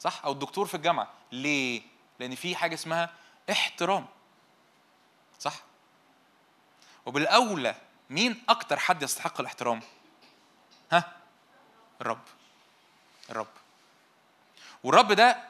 صح؟ 0.00 0.24
أو 0.24 0.32
الدكتور 0.32 0.66
في 0.66 0.74
الجامعة. 0.74 1.12
ليه؟ 1.32 1.82
لأن 2.18 2.34
في 2.34 2.56
حاجة 2.56 2.74
اسمها 2.74 3.10
احترام. 3.50 4.06
صح؟ 5.38 5.54
وبالأولى 7.06 7.74
مين 8.10 8.42
أكتر 8.48 8.78
حد 8.78 9.02
يستحق 9.02 9.40
الاحترام؟ 9.40 9.82
ها؟ 10.92 11.12
الرب. 12.00 12.22
الرب. 13.30 13.46
والرب 14.84 15.12
ده 15.12 15.44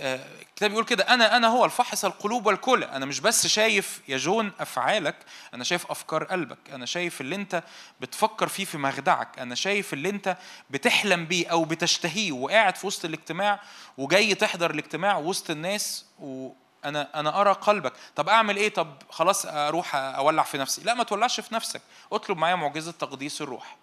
الكتاب 0.00 0.70
بيقول 0.70 0.84
كده 0.84 1.04
أنا 1.14 1.36
أنا 1.36 1.48
هو 1.48 1.64
الفحص 1.64 2.04
القلوب 2.04 2.46
والكلى 2.46 2.86
أنا 2.86 3.06
مش 3.06 3.20
بس 3.20 3.46
شايف 3.46 4.00
يا 4.08 4.16
جون 4.16 4.52
أفعالك 4.60 5.16
أنا 5.54 5.64
شايف 5.64 5.90
أفكار 5.90 6.24
قلبك. 6.24 6.58
أنا 6.72 6.86
شايف 6.86 7.20
اللي 7.20 7.34
أنت 7.34 7.62
بتفكر 8.00 8.48
فيه 8.48 8.64
في 8.64 8.78
مخدعك. 8.78 9.38
أنا 9.38 9.54
شايف 9.54 9.92
اللي 9.92 10.08
أنت 10.08 10.36
بتحلم 10.70 11.24
بيه 11.26 11.48
أو 11.48 11.64
بتشتهيه 11.64 12.32
وقاعد 12.32 12.76
في 12.76 12.86
وسط 12.86 13.04
الاجتماع 13.04 13.60
وجاي 13.98 14.34
تحضر 14.34 14.70
الاجتماع 14.70 15.16
وسط 15.16 15.50
الناس 15.50 16.04
وأنا 16.18 17.20
أنا 17.20 17.40
أرى 17.40 17.52
قلبك. 17.52 17.92
طب 18.16 18.28
أعمل 18.28 18.56
إيه؟ 18.56 18.68
طب 18.68 18.94
خلاص 19.10 19.46
أروح 19.46 19.94
أولع 19.94 20.42
في 20.42 20.58
نفسي. 20.58 20.82
لا 20.84 20.94
ما 20.94 21.04
تولعش 21.04 21.40
في 21.40 21.54
نفسك. 21.54 21.82
اطلب 22.12 22.38
معايا 22.38 22.54
معجزة 22.54 22.92
تقديس 22.92 23.42
الروح. 23.42 23.76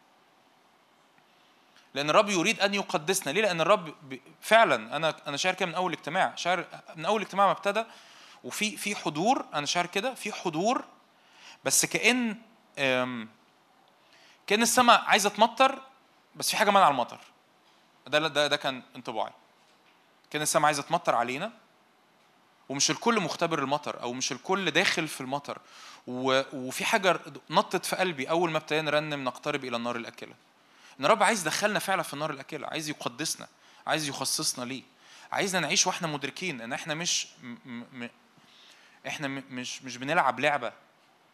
لأن 1.96 2.10
الرب 2.10 2.30
يريد 2.30 2.60
أن 2.60 2.74
يقدسنا. 2.74 3.32
ليه؟ 3.32 3.42
لأن 3.42 3.62
الرب 3.62 3.94
فعلا 4.42 4.96
أنا 4.96 5.16
أنا 5.28 5.38
شاعر 5.38 5.56
كده 5.56 5.66
من 5.66 5.76
أول 5.76 5.94
اجتماع. 5.94 6.36
شاعر 6.36 6.66
من 6.96 7.06
أول 7.06 7.22
اجتماع 7.22 7.46
ما 7.46 7.52
ابتدى 7.52 7.84
وفي 8.44 8.78
في 8.78 8.96
حضور 8.96 9.46
أنا 9.54 9.66
شاعر 9.66 9.86
كده 9.86 10.14
في 10.14 10.32
حضور 10.32 10.84
بس 11.64 11.86
كأن 11.86 12.38
كأن 14.48 14.62
السماء 14.62 15.02
عايزة 15.02 15.30
تمطر 15.30 15.82
بس 16.36 16.50
في 16.50 16.58
حاجة 16.58 16.72
منع 16.72 16.88
المطر. 16.90 17.20
ده 18.08 18.20
ده 18.20 18.48
ده 18.48 18.56
كان 18.56 18.84
انطباعي. 18.96 19.34
كأن 20.32 20.42
السماء 20.42 20.66
عايزة 20.66 20.84
تمطر 20.84 21.16
علينا 21.16 21.52
ومش 22.70 22.92
الكل 22.92 23.20
مختبر 23.20 23.60
المطر 23.60 24.02
أو 24.02 24.14
مش 24.14 24.32
الكل 24.32 24.72
داخل 24.72 25.08
في 25.08 25.22
المطر. 25.22 25.58
وفي 26.08 26.86
حاجة 26.86 27.20
نطت 27.50 27.86
في 27.86 27.96
قلبي 27.96 28.30
أول 28.30 28.52
ما 28.52 28.58
ابتدينا 28.58 28.92
نرنم 28.92 29.24
نقترب 29.24 29.66
إلى 29.66 29.78
النار 29.78 29.96
الأكلة. 29.96 30.34
إن 31.00 31.06
الرب 31.06 31.24
عايز 31.24 31.42
يدخلنا 31.42 31.80
فعلا 31.80 32.04
في 32.04 32.14
النار 32.14 32.32
الأكلة 32.32 32.68
عايز 32.68 32.90
يقدسنا 32.90 33.48
عايز 33.88 34.08
يخصصنا 34.10 34.66
ليه. 34.66 34.84
عايزنا 35.32 35.60
نعيش 35.62 35.88
وإحنا 35.88 36.08
مدركين 36.08 36.62
إن 36.62 36.74
إحنا 36.74 36.94
مش 36.94 37.28
م 37.44 37.56
م 37.94 38.08
إحنا 39.08 39.28
م 39.28 39.44
مش 39.50 39.82
مش 39.84 39.98
بنلعب 39.98 40.40
لعبة 40.40 40.74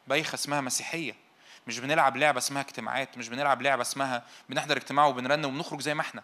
بايخة 0.07 0.35
اسمها 0.35 0.61
مسيحية 0.61 1.15
مش 1.67 1.79
بنلعب 1.79 2.17
لعبة 2.17 2.37
اسمها 2.37 2.61
اجتماعات 2.61 3.17
مش 3.17 3.29
بنلعب 3.29 3.61
لعبة 3.61 3.81
اسمها 3.81 4.25
بنحضر 4.49 4.77
اجتماع 4.77 5.05
وبنرنم 5.05 5.45
وبنخرج 5.45 5.81
زي 5.81 5.93
ما 5.93 6.01
إحنا. 6.01 6.23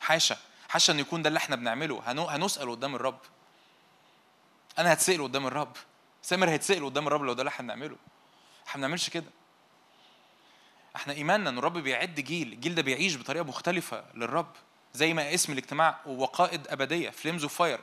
حاشا 0.00 0.36
حاشا 0.68 0.92
ان 0.92 0.98
يكون 0.98 1.22
ده 1.22 1.28
اللي 1.28 1.36
إحنا 1.38 1.56
بنعمله. 1.56 2.02
هنو- 2.06 2.28
هنسأل 2.28 2.70
قدام 2.70 2.94
الرب. 2.94 3.18
أنا 4.78 4.92
هتسأل 4.92 5.22
قدام 5.22 5.46
الرب. 5.46 5.76
سامر 6.22 6.50
هيتسأل 6.50 6.84
قدام 6.84 7.06
الرب 7.06 7.22
لو 7.22 7.32
ده 7.32 7.42
اللي 7.42 7.48
إحنا 7.48 7.66
بنعمله. 7.74 7.96
إحنا 8.66 8.80
ما 8.80 8.86
بنعملش 8.86 9.10
كده. 9.10 9.26
إحنا 10.96 11.12
ايماننا 11.12 11.50
ان 11.50 11.58
الرب 11.58 11.78
بيعد 11.78 12.14
جيل 12.14 12.52
الجيل 12.52 12.74
ده 12.74 12.82
بيعيش 12.82 13.16
بطريقة 13.16 13.44
مختلفة 13.44 14.04
للرب 14.14 14.52
زي 14.94 15.14
ما 15.14 15.34
اسم 15.34 15.52
الاجتماع 15.52 15.98
وقائد 16.06 16.68
أبدية 16.68 17.10
flames 17.10 17.42
of 17.42 17.54
fire 17.54 17.80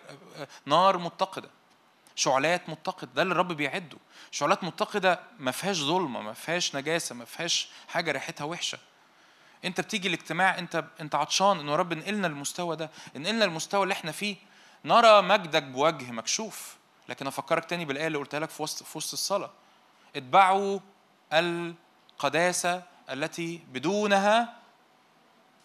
نار 0.65 0.97
متقدة 0.97 1.49
شعلات 2.15 2.69
متقد 2.69 3.13
ده 3.13 3.21
اللي 3.21 3.31
الرب 3.31 3.51
بيعده. 3.53 3.97
شعلات 4.31 4.63
متقدة 4.63 5.19
ما 5.39 5.51
فيهاش 5.51 5.77
ظلمة 5.77 6.21
ما 6.21 6.33
فيهاش 6.33 6.75
نجاسة 6.75 7.15
ما 7.15 7.25
فيهاش 7.25 7.69
حاجة 7.88 8.11
ريحتها 8.11 8.43
وحشة. 8.45 8.77
انت 9.65 9.81
بتيجي 9.81 10.07
الاجتماع 10.07 10.59
انت 10.59 10.83
انت 11.01 11.15
عطشان 11.15 11.59
انه 11.59 11.75
رب 11.75 11.91
انقلنا 11.91 12.27
المستوى 12.27 12.75
ده 12.75 12.91
انقلنا 13.15 13.45
المستوى 13.45 13.83
اللي 13.83 13.93
إحنا 13.93 14.11
فيه. 14.11 14.35
نرى 14.85 15.21
مجدك 15.21 15.63
بوجه 15.63 16.11
مكشوف. 16.11 16.75
لكن 17.09 17.27
أفكرك 17.27 17.65
تاني 17.65 17.85
بالآية 17.85 18.07
اللي 18.07 18.17
قلتها 18.17 18.39
لك 18.39 18.49
في 18.49 18.63
وسط 18.63 18.83
في 18.83 18.97
وسط 18.97 19.13
الصلاة. 19.13 19.51
اتبعوا 20.15 20.79
القداسة 21.33 22.83
التي 23.09 23.61
بدونها 23.73 24.57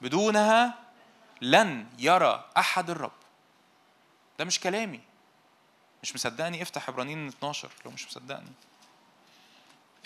بدونها 0.00 0.74
لن 1.42 1.86
يرى 1.98 2.44
أحد 2.56 2.90
الرب. 2.90 3.12
ده 4.38 4.44
مش 4.44 4.60
كلامي. 4.60 5.00
مش 6.02 6.14
مصدقني. 6.14 6.62
افتح 6.62 6.88
عبرانيين 6.88 7.28
12 7.28 7.70
لو 7.84 7.90
مش 7.90 8.06
مصدقني. 8.06 8.52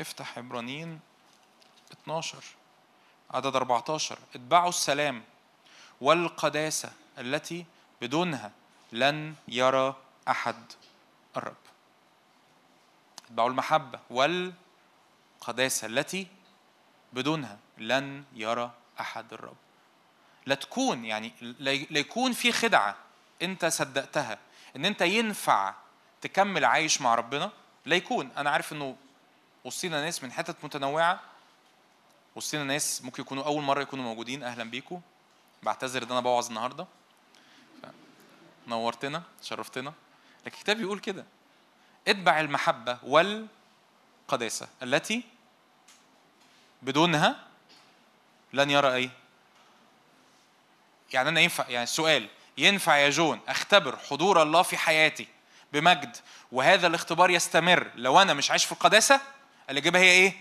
افتح 0.00 0.38
عبرانيين 0.38 1.00
12 1.92 2.44
عدد 3.30 3.56
14 3.56 4.18
اتبعوا 4.34 4.68
السلام 4.68 5.22
والقداسة 6.00 6.92
التي 7.18 7.64
بدونها 8.02 8.52
لن 8.92 9.34
يرى 9.48 9.96
أحد 10.28 10.72
الرب. 11.36 11.54
اتبعوا 13.26 13.48
المحبة 13.48 14.00
والقداسة 14.10 15.86
التي 15.86 16.26
بدونها 17.12 17.58
لن 17.78 18.24
يرى 18.34 18.70
أحد 19.00 19.32
الرب. 19.32 19.56
لا 20.46 20.54
تكون 20.54 21.04
يعني 21.04 21.32
لا 21.90 22.00
يكون 22.00 22.32
في 22.32 22.52
خدعة 22.52 22.96
أنت 23.42 23.64
صدقتها 23.66 24.38
إن 24.76 24.84
أنت 24.84 25.02
ينفع 25.02 25.74
تكمل 26.20 26.64
عايش 26.64 27.00
مع 27.00 27.14
ربنا. 27.14 27.50
لا 27.86 27.96
يكون. 27.96 28.30
أنا 28.36 28.50
عارف 28.50 28.72
إنه 28.72 28.96
وسطينا 29.64 30.04
ناس 30.04 30.24
من 30.24 30.32
حتت 30.32 30.64
متنوعة 30.64 31.20
وسطينا 32.36 32.64
ناس 32.64 33.04
ممكن 33.04 33.22
يكونوا 33.22 33.44
أول 33.44 33.62
مرة 33.62 33.82
يكونوا 33.82 34.04
موجودين. 34.04 34.42
أهلا 34.42 34.64
بيكم 34.64 35.00
بعتذر 35.62 36.02
إن 36.02 36.10
أنا 36.10 36.20
بوعظ 36.20 36.48
النهاردة. 36.48 36.86
نورتنا 38.66 39.22
شرفتنا. 39.42 39.92
لكن 40.46 40.56
الكتاب 40.56 40.76
بيقول 40.76 40.98
كده. 40.98 41.24
اتبع 42.08 42.40
المحبة 42.40 42.98
والقداسة 43.02 44.68
التي 44.82 45.22
بدونها 46.82 47.36
لن 48.52 48.70
يرى 48.70 48.94
إيه 48.94 49.10
يعني 51.12 51.28
أنا 51.28 51.40
ينفع 51.40 51.68
يعني 51.68 51.84
السؤال 51.84 52.28
ينفع 52.58 52.96
يا 52.96 53.10
جون 53.10 53.40
أختبر 53.48 53.96
حضور 53.96 54.42
الله 54.42 54.62
في 54.62 54.76
حياتي 54.76 55.28
بمجد 55.72 56.16
وهذا 56.52 56.86
الاختبار 56.86 57.30
يستمر 57.30 57.90
لو 57.94 58.22
أنا 58.22 58.34
مش 58.34 58.50
عايش 58.50 58.64
في 58.64 58.72
القداسة؟ 58.72 59.20
الإجابة 59.70 59.98
هي 59.98 60.10
إيه؟ 60.10 60.34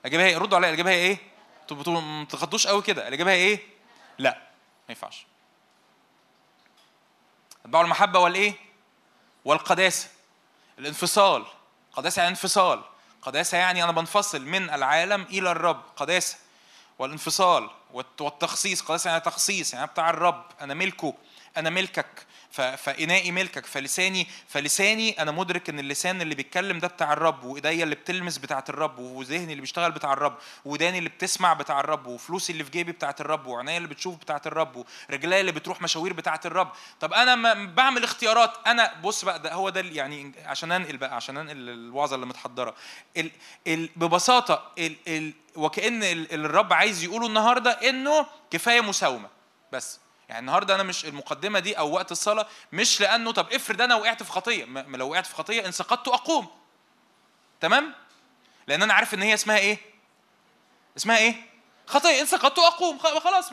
الإجابة 0.00 0.24
هي 0.24 0.36
ردوا 0.36 0.56
عليا. 0.58 0.68
الإجابة 0.68 0.90
هي 0.90 0.94
إيه؟ 0.94 1.18
أنتوا 1.62 2.00
ما 2.00 2.24
تخضوش 2.24 2.66
قوي 2.66 2.82
كده. 2.82 3.08
الإجابة 3.08 3.30
هي 3.30 3.36
إيه؟ 3.36 3.60
لا. 4.18 4.30
ما 4.30 4.88
ينفعش. 4.88 5.26
اتبعوا 7.64 7.84
المحبة 7.84 8.18
والإيه؟ 8.18 8.54
والقداسة. 9.44 10.08
الانفصال. 10.78 11.44
قداسة 11.92 12.20
يعني 12.20 12.30
انفصال. 12.30 12.82
قداسة 13.26 13.58
يعني 13.58 13.84
أنا 13.84 13.92
بنفصل 13.92 14.42
من 14.42 14.70
العالم 14.70 15.22
إلى 15.22 15.50
الرب 15.50 15.82
قداسة 15.96 16.36
والانفصال 16.98 17.70
والت- 17.92 18.20
والتخصيص 18.20 18.82
قداسة 18.82 19.10
يعني 19.10 19.20
تخصيص 19.22 19.72
يعني 19.72 19.84
أنا 19.84 19.92
بتاع 19.92 20.10
الرب 20.10 20.44
أنا 20.60 20.74
ملكه 20.74 21.14
أنا 21.56 21.70
ملكك. 21.70 22.26
ف- 22.56 22.60
فإنائي 22.60 23.30
ملكك 23.32 23.66
فلساني 23.66 24.26
فلساني 24.48 25.22
أنا 25.22 25.30
مدرك 25.30 25.68
إن 25.68 25.78
اللسان 25.78 26.22
اللي 26.22 26.34
بيتكلم 26.34 26.78
ده 26.78 26.88
بتاع 26.88 27.12
الرب 27.12 27.44
وإيديا 27.44 27.84
اللي 27.84 27.94
بتلمس 27.94 28.38
بتاعة 28.38 28.64
الرب 28.68 28.98
وذهني 28.98 29.44
اللي 29.52 29.60
بيشتغل 29.60 29.90
بتاع 29.92 30.12
الرب 30.12 30.38
وداني 30.64 30.98
اللي 30.98 31.08
بتسمع 31.08 31.52
بتاع 31.52 31.80
الرب 31.80 32.06
وفلوسي 32.06 32.52
اللي 32.52 32.64
في 32.64 32.70
جيبي 32.70 32.92
بتاعة 32.92 33.14
الرب 33.20 33.46
وعينيا 33.46 33.76
اللي 33.76 33.88
بتشوف 33.88 34.16
بتاعة 34.16 34.42
الرب 34.46 34.84
ورجليا 35.10 35.40
اللي 35.40 35.52
بتروح 35.52 35.82
مشاوير 35.82 36.12
بتاعة 36.12 36.40
الرب. 36.44 36.70
طب 37.00 37.14
ما 37.14 37.54
بعمل 37.64 38.04
اختيارات. 38.04 38.50
أنا 38.66 38.94
بص 39.04 39.24
بقى 39.24 39.42
ده 39.42 39.52
هو 39.52 39.68
ده 39.68 39.80
يعني 39.80 40.32
عشان 40.44 40.72
أنقل 40.72 40.96
بقى 40.96 41.16
عشان 41.16 41.36
أنقل 41.36 41.68
الوعظة 41.68 42.14
اللي 42.14 42.26
متحضرة. 42.26 42.74
ال 43.16 43.30
ال 43.66 43.88
ببساطة 43.96 44.72
ال 44.78 44.96
ال 45.08 45.32
وكأن 45.56 46.02
ال- 46.02 46.32
الرب 46.34 46.72
عايز 46.72 47.04
يقوله 47.04 47.26
النهارده 47.26 47.70
إنه 47.70 48.26
كفاية 48.50 48.80
مساومة. 48.80 49.28
بس. 49.72 50.00
يعني 50.28 50.40
النهارده 50.40 50.74
أنا 50.74 50.82
مش 50.82 51.04
المقدمة 51.04 51.58
دي 51.58 51.78
أو 51.78 51.92
وقت 51.92 52.12
الصلاة 52.12 52.46
مش 52.72 53.00
لأنه 53.00 53.32
طب 53.32 53.52
افرض 53.52 53.80
أنا 53.82 53.94
وقعت 53.94 54.22
في 54.22 54.32
خطية 54.32 54.64
ما 54.64 54.96
لو 54.96 55.10
وقعت 55.10 55.26
في 55.26 55.34
خطية 55.34 55.66
ان 55.66 55.72
سقطت 55.72 56.08
أقوم. 56.08 56.48
تمام؟ 57.60 57.94
لأن 58.66 58.82
أنا 58.82 58.94
عارف 58.94 59.14
إن 59.14 59.22
هي 59.22 59.34
اسمها 59.34 59.58
إيه؟ 59.58 59.78
اسمها 60.96 61.18
إيه؟ 61.18 61.34
خطية 61.86 62.20
ان 62.20 62.26
سقطت 62.26 62.58
اقوم 62.58 62.98
خلاص 62.98 63.52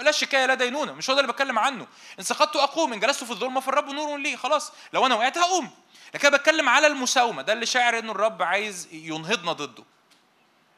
لا 0.00 0.10
شكاية 0.10 0.46
لا 0.46 0.54
دينونة. 0.54 0.92
مش 0.92 1.10
هو 1.10 1.16
ده 1.16 1.20
اللي 1.20 1.32
بتكلم 1.32 1.58
عنه. 1.58 1.86
ان 2.18 2.24
سقطت 2.24 2.56
اقوم 2.56 2.92
إن 2.92 3.00
جلست 3.00 3.24
في 3.24 3.30
الظلمة 3.30 3.60
فالرب 3.60 3.88
نور 3.88 4.18
لي. 4.18 4.36
خلاص 4.36 4.72
لو 4.92 5.06
أنا 5.06 5.14
وقعت 5.14 5.38
هقوم. 5.38 5.70
لكن 6.14 6.28
أنا 6.28 6.36
بتكلم 6.36 6.68
على 6.68 6.86
المساومة. 6.86 7.42
ده 7.42 7.52
اللي 7.52 7.66
شاعر 7.66 7.98
إنه 7.98 8.12
الرب 8.12 8.42
عايز 8.42 8.88
ينهضنا 8.92 9.52
ضده. 9.52 9.84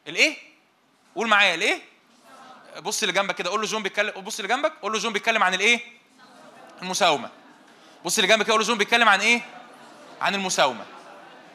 الإيه؟ 0.09 0.37
قول 1.17 1.29
معايا 1.29 1.55
الإيه؟ 1.55 1.83
بص 2.83 3.03
اللي 3.03 3.13
جنبك 3.13 3.35
كده 3.35 3.51
قول 3.51 3.61
له 3.61 3.67
جون 3.67 3.83
بيتكلم 3.83 4.11
بص 4.21 4.39
اللي 4.41 4.49
جنبك 4.49 4.73
قول 4.83 4.93
له 4.93 4.99
جون 4.99 5.13
بيتكلم 5.13 5.43
عن 5.43 5.55
الايه؟ 5.55 5.81
المساومة. 6.83 7.31
بص 8.05 8.19
اللي 8.19 8.29
جنبك 8.29 8.45
كده 8.45 8.53
قول 8.53 8.61
له 8.61 8.67
جون 8.67 8.79
بيتكلم 8.79 9.09
عن 9.09 9.21
إيه؟ 9.21 9.41
عن 10.21 10.35
المساومة. 10.35 10.85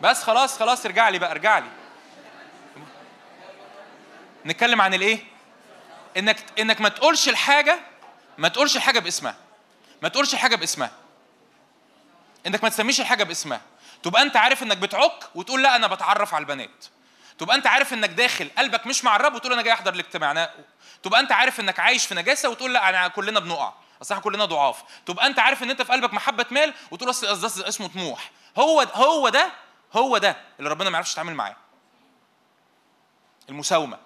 بس 0.02 0.24
خلاص 0.24 0.60
خلاص 0.60 0.86
ارجع 0.86 1.10
لي 1.10 1.20
بقى 1.20 1.32
ارجع 1.32 1.60
لي. 1.60 1.70
نتكلم 4.46 4.82
عن 4.82 4.94
الايه؟ 4.94 5.20
انك 6.18 6.38
انك 6.60 6.82
ما 6.82 6.90
تقولش 6.90 7.30
الحاجة 7.30 7.80
ما 8.38 8.48
تقولش 8.48 8.76
الحاجة 8.76 9.00
باسمها. 9.00 9.36
ما 10.02 10.10
تقولش 10.10 10.34
الحاجة 10.34 10.56
باسمها. 10.56 10.92
انك 12.48 12.64
ما 12.64 12.70
تسميش 12.70 13.02
الحاجة 13.02 13.24
باسمها. 13.24 13.62
تبقى 14.04 14.22
انت 14.22 14.38
عارف 14.38 14.64
انك 14.64 14.78
بتعك 14.78 15.36
وتقول 15.36 15.64
لا 15.64 15.76
أنا 15.76 15.88
بتعرف 15.88 16.34
على 16.34 16.42
البنات. 16.42 16.86
تبقى 17.40 17.56
انت 17.56 17.68
عارف 17.68 17.94
انك 17.94 18.10
داخل 18.10 18.50
قلبك 18.58 18.88
مش 18.88 19.04
مع 19.04 19.16
الرب 19.16 19.36
وتقول 19.36 19.54
أنا 19.54 19.62
جاي 19.62 19.74
احضر 19.74 19.94
الاجتماع. 19.94 20.32
أنا 20.32 20.54
تبقى 21.04 21.20
انت 21.20 21.32
عارف 21.32 21.60
انك 21.60 21.80
عايش 21.80 22.06
في 22.06 22.16
نجاسة 22.16 22.50
وتقول 22.50 22.74
لا 22.74 22.90
انا 22.90 23.08
كلنا 23.08 23.40
بنقع. 23.40 23.74
اصل 24.02 24.14
إحنا 24.14 24.24
كلنا 24.24 24.46
ضعاف. 24.46 24.84
تبقى 25.06 25.28
انت 25.28 25.40
عارف 25.40 25.64
ان 25.64 25.70
انت 25.70 25.82
في 25.82 25.92
قلبك 25.92 26.14
محبة 26.14 26.46
مال 26.52 26.74
وتقول 26.92 27.10
اصل 27.10 27.42
ده 27.42 27.68
اسمه 27.68 27.88
طموح. 27.88 28.32
هو 28.58 28.82
هو 28.82 29.30
ده 29.30 29.52
هو 29.94 30.18
ده 30.18 30.38
اللي 30.60 30.70
ربنا 30.70 30.90
ما 30.90 30.94
يعرفش 30.94 31.12
يتعامل 31.12 31.36
معاه. 31.36 31.56
المساومة. 33.50 33.98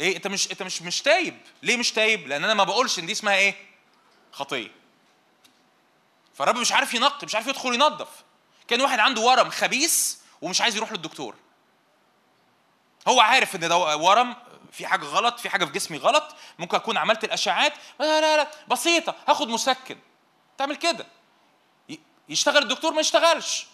إيه 0.00 0.16
انت 0.16 0.26
مش 0.26 0.50
انت 0.50 0.62
مش 0.62 0.82
مش 0.82 1.02
تايب. 1.02 1.38
ليه 1.62 1.76
مش 1.76 1.92
تايب؟ 1.92 2.28
لأن 2.28 2.44
أنا 2.44 2.54
ما 2.54 2.64
بقولش 2.64 2.98
ان 2.98 3.06
دي 3.06 3.12
اسمها 3.12 3.34
إيه؟ 3.34 3.54
خطية. 4.32 4.70
فالرب 6.34 6.56
مش 6.56 6.72
عارف 6.72 6.94
ينقي 6.94 7.26
مش 7.26 7.34
عارف 7.34 7.46
يدخل 7.46 7.74
ينظف. 7.74 8.08
كان 8.68 8.80
واحد 8.80 8.98
عنده 8.98 9.20
ورم 9.20 9.50
خبيث 9.50 10.16
ومش 10.42 10.60
عايز 10.60 10.76
يروح 10.76 10.92
للدكتور. 10.92 11.34
هو 13.08 13.20
عارف 13.20 13.56
إن 13.56 13.68
ده 13.68 13.76
ورم 13.96 14.36
في 14.72 14.86
حاجة 14.86 15.04
غلط 15.04 15.40
في 15.40 15.50
حاجة 15.50 15.64
في 15.64 15.72
جسمي 15.72 15.98
غلط 15.98 16.34
ممكن 16.58 16.76
أكون 16.76 16.96
عملت 16.96 17.24
الاشعاعات 17.24 17.72
لا 18.00 18.20
لا 18.20 18.36
لا 18.36 18.48
بسيطة 18.68 19.14
هاخد 19.28 19.48
مسكن. 19.48 19.98
تعمل 20.58 20.76
كده. 20.76 21.06
يشتغل 22.28 22.62
الدكتور 22.62 22.92
ما 22.92 23.00
يشتغلش. 23.00 23.66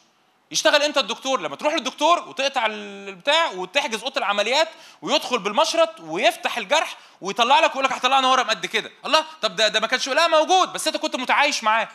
يشتغل 0.50 0.82
إمتى 0.82 1.00
الدكتور. 1.00 1.40
لما 1.40 1.56
تروح 1.56 1.74
للدكتور 1.74 2.28
وتقطع 2.28 2.66
البتاع 2.66 3.50
وتحجز 3.50 4.02
أوضة 4.02 4.18
العمليات 4.18 4.68
ويدخل 5.02 5.38
بالمشرط 5.38 6.00
ويفتح 6.00 6.58
الجرح 6.58 6.96
ويطلع 7.20 7.60
لك 7.60 7.70
ويقول 7.70 7.84
لك 7.84 7.92
هطلع 7.92 8.18
لنا 8.18 8.28
ورم 8.28 8.50
قد 8.50 8.66
كده. 8.66 8.90
الله 9.04 9.24
طب 9.42 9.56
ده 9.56 9.68
ده 9.68 9.80
ما 9.80 9.86
كانش 9.86 10.08
لا 10.08 10.28
موجود 10.28 10.72
بس 10.72 10.86
أنت 10.86 10.96
كنت 10.96 11.16
متعايش 11.16 11.64
معاه. 11.64 11.88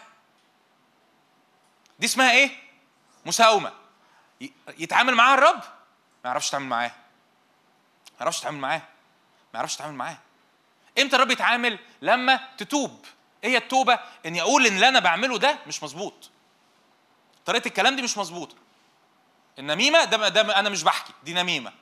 دي 1.99 2.05
اسمها 2.05 2.31
إيه؟ 2.31 2.51
مساومة. 3.25 3.71
يتعامل 4.77 5.15
معاها 5.15 5.33
الرب. 5.33 5.59
ما 6.23 6.29
يعرفش 6.29 6.47
يتعامل 6.47 6.65
معاه. 6.65 6.91
ما 8.19 8.23
يعرفش 8.23 8.39
يتعامل 8.39 8.57
معاه. 8.59 8.81
ما 9.53 9.59
يعرفش 9.59 9.75
يتعامل 9.75 9.95
معاه. 9.95 10.17
إمتى 10.99 11.15
الرب 11.15 11.31
يتعامل؟ 11.31 11.79
لما 12.01 12.39
تتوب. 12.57 13.05
إيه 13.43 13.57
التوبة؟ 13.57 13.99
إني 14.25 14.41
أقول 14.41 14.67
إن 14.67 14.75
اللي 14.75 14.87
أنا 14.87 14.99
بعمله 14.99 15.37
ده 15.37 15.57
مش 15.67 15.83
مظبوط. 15.83 16.29
طريقة 17.45 17.67
الكلام 17.67 17.95
دي 17.95 18.01
مش 18.01 18.17
مظبوطة. 18.17 18.55
النميمة 19.59 20.03
ده, 20.03 20.29
ده 20.29 20.59
أنا 20.59 20.69
مش 20.69 20.83
بحكي. 20.83 21.13
دي 21.23 21.33
نميمة. 21.33 21.73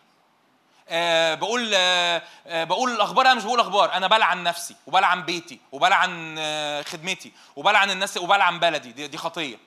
آه 0.89 1.35
بقول 1.35 1.71
آه 1.73 2.23
آه 2.47 2.63
بقول 2.63 2.91
الأخبار 2.91 3.25
أنا 3.25 3.33
مش 3.33 3.43
بقول 3.43 3.59
أخبار. 3.59 3.93
أنا 3.93 4.07
بلعن 4.07 4.43
نفسي 4.43 4.75
وبلعن 4.87 5.23
بيتي 5.23 5.59
وبلعن 5.71 6.35
آه 6.39 6.81
خدمتي 6.81 7.31
وبلعن 7.55 7.91
الناس 7.91 8.17
وبلعن 8.17 8.59
بلدي. 8.59 8.91
دي, 8.91 9.07
دي 9.07 9.17
خطية. 9.17 9.57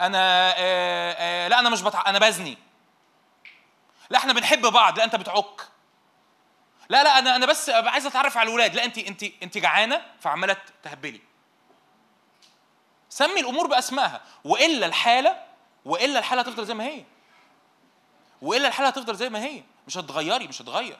أنا 0.00 0.18
آه 0.50 0.54
آه 1.18 1.48
لا 1.48 1.58
أنا 1.58 1.70
مش 1.70 1.82
بتع... 1.82 2.02
أنا 2.06 2.18
بزني. 2.18 2.58
لا 4.10 4.18
إحنا 4.18 4.32
بنحب 4.32 4.66
بعض. 4.66 4.98
لا 4.98 5.04
أنت 5.04 5.16
بتعك. 5.16 5.68
لا 6.90 7.02
لا 7.04 7.18
أنا 7.18 7.36
أنا 7.36 7.46
بس 7.46 7.70
عايز 7.70 8.06
أتعرف 8.06 8.36
على 8.36 8.48
الولاد. 8.48 8.74
لا 8.74 8.84
أنت 8.84 8.98
أنت 8.98 9.22
أنت 9.22 9.58
جعانة 9.58 10.06
فعمالة 10.20 10.56
تهبلي. 10.82 11.20
سمي 13.08 13.40
الأمور 13.40 13.66
بأسمائها. 13.66 14.22
وإلا 14.44 14.86
الحالة 14.86 15.44
وإلا 15.84 16.18
الحالة 16.18 16.42
هتفضل 16.42 16.66
زي 16.66 16.74
ما 16.74 16.84
هي. 16.84 17.04
وإلا 18.42 18.68
الحالة 18.68 18.88
هتفضل 18.88 19.16
زي 19.16 19.28
ما 19.28 19.44
هي. 19.44 19.62
مش 19.86 19.96
هتغيري 19.98 20.48
مش 20.48 20.62
هتغير. 20.62 20.98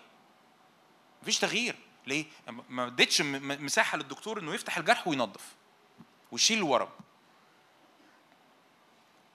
مفيش 1.22 1.38
تغيير. 1.38 1.76
ليه؟ 2.06 2.26
ما 2.68 2.86
اديتش 2.86 3.20
مساحة 3.20 3.98
للدكتور 3.98 4.38
إنه 4.38 4.54
يفتح 4.54 4.76
الجرح 4.76 5.08
وينظف. 5.08 5.54
ويشيل 6.32 6.58
الورم. 6.58 6.88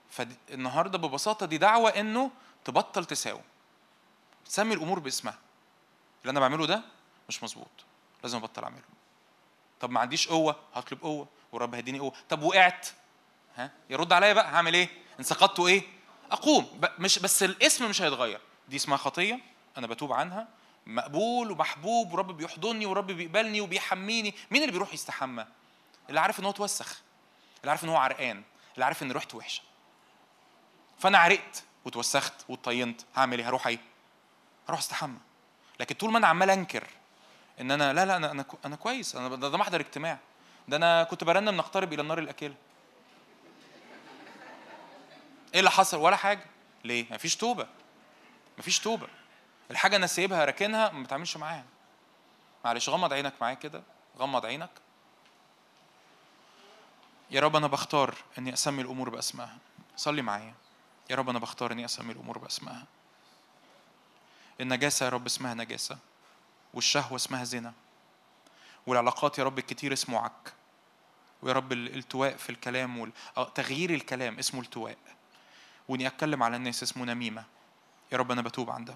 فالنهارده 0.09 0.97
ببساطة 0.97 1.45
دي 1.45 1.57
دعوة 1.57 1.89
إنه 1.89 2.31
تبطل 2.65 3.05
تساوم. 3.05 3.43
تسمي 4.45 4.73
الأمور 4.73 4.99
باسمها. 4.99 5.44
اللي 6.25 6.31
أنا 6.31 6.39
بعمله 6.39 6.65
ده 6.65 6.81
مش 7.29 7.43
مظبوط. 7.43 7.85
لازم 8.23 8.37
أبطل 8.37 8.63
أعمله. 8.63 8.81
طب 9.79 9.89
ما 9.91 9.99
عنديش 9.99 10.27
قوة 10.27 10.55
هطلب 10.73 11.01
قوة 11.01 11.27
والرب 11.51 11.75
هيديني 11.75 11.99
قوة. 11.99 12.13
طب 12.29 12.43
وقعت؟ 12.43 12.87
ها؟ 13.55 13.71
يرد 13.89 14.13
عليا 14.13 14.33
بقى 14.33 14.51
هعمل 14.51 14.73
إيه؟ 14.73 14.89
ان 15.19 15.23
سقطت 15.23 15.59
إيه 15.59 15.83
اقوم 16.31 16.81
مش 16.99 17.19
بس 17.19 17.43
الاسم 17.43 17.89
مش 17.89 18.01
هيتغير. 18.01 18.41
دي 18.69 18.75
اسمها 18.75 18.97
خطية 18.97 19.39
أنا 19.77 19.87
بتوب 19.87 20.13
عنها. 20.13 20.47
مقبول 20.85 21.51
ومحبوب 21.51 22.13
ورب 22.13 22.37
بيحضني 22.37 22.85
ورب 22.85 23.07
بيقبلني 23.07 23.61
وبيحميني. 23.61 24.33
مين 24.51 24.61
اللي 24.61 24.71
بيروح 24.71 24.93
يستحمى؟ 24.93 25.45
اللي 26.09 26.19
عارف 26.19 26.39
إن 26.39 26.45
هو 26.45 26.51
اتوسخ. 26.51 27.01
اللي 27.61 27.69
عارف 27.71 27.83
إن 27.83 27.89
هو 27.89 27.97
عرقان. 27.97 28.43
اللي 28.73 28.85
عارف 28.85 29.03
إن 29.03 29.11
ريحته 29.11 29.37
وحشة. 29.37 29.61
فأنا 30.99 31.17
عرقت 31.17 31.63
وتوسخت 31.85 32.33
واتطينت. 32.49 33.01
هعمل 33.15 33.39
إيه؟ 33.39 33.47
هروح 33.49 33.67
إيه؟ 33.67 33.79
هروح 34.67 34.79
أستحمى. 34.79 35.17
لكن 35.79 35.95
طول 35.95 36.11
ما 36.11 36.17
أنا 36.17 36.27
عمال 36.27 36.49
أنكر 36.49 36.87
إن 37.61 37.71
أنا 37.71 37.93
لا 37.93 38.05
لا 38.05 38.15
أنا 38.15 38.31
أنا 38.31 38.43
كو- 38.43 38.57
أنا 38.65 38.75
كويس 38.75 39.15
أنا 39.15 39.35
ده, 39.35 39.49
ده 39.49 39.57
محضر 39.57 39.79
اجتماع. 39.79 40.17
ده 40.67 40.77
أنا 40.77 41.03
كنت 41.03 41.23
برنم 41.23 41.57
نقترب 41.57 41.93
إلى 41.93 42.01
النار 42.01 42.19
الأكلة. 42.19 42.55
إيه 45.53 45.59
اللي 45.59 45.71
حصل؟ 45.71 45.97
ولا 45.97 46.15
حاجة. 46.15 46.45
ليه؟ 46.83 47.05
مفيش 47.13 47.35
توبة. 47.35 47.67
مفيش 48.57 48.79
توبة. 48.79 49.07
الحاجة 49.71 49.95
أنا 49.95 50.07
سايبها 50.07 50.45
راكنها 50.45 50.89
ما 50.91 51.03
بتعملش 51.03 51.37
معاها. 51.37 51.65
معلش 52.65 52.89
غمض 52.89 53.13
عينك 53.13 53.33
معايا 53.41 53.55
كده. 53.55 53.83
غمض 54.19 54.45
عينك. 54.45 54.69
يا 57.31 57.41
رب 57.41 57.55
أنا 57.55 57.67
بختار 57.67 58.15
إني 58.37 58.53
أسمي 58.53 58.81
الأمور 58.81 59.09
بأسمائها. 59.09 59.57
صلي 59.95 60.21
معايا. 60.21 60.53
يا 61.09 61.15
رب 61.15 61.29
أنا 61.29 61.39
بختار 61.39 61.71
إني 61.71 61.85
أسمي 61.85 62.13
الأمور 62.13 62.37
بأسمائها. 62.37 62.85
النجاسة 64.61 65.05
يا 65.05 65.09
رب 65.09 65.25
اسمها 65.25 65.53
نجاسة 65.53 65.97
والشهوة 66.73 67.15
اسمها 67.15 67.43
زنا 67.43 67.73
والعلاقات 68.87 69.39
يا 69.39 69.43
رب 69.43 69.59
الكتير 69.59 69.93
اسمه 69.93 70.19
عك 70.19 70.53
ويا 71.41 71.53
رب 71.53 71.71
الالتواء 71.71 72.35
في 72.37 72.49
الكلام 72.49 72.97
وال... 72.97 73.11
تغيير 73.55 73.89
الكلام 73.89 74.39
اسمه 74.39 74.61
التواء 74.61 74.97
وإني 75.89 76.07
أتكلم 76.07 76.43
على 76.43 76.55
الناس 76.55 76.83
اسمه 76.83 77.05
نميمة. 77.05 77.43
يا 78.11 78.17
رب 78.17 78.31
أنا 78.31 78.41
بتوب 78.41 78.69
عن 78.69 78.85
ده. 78.85 78.95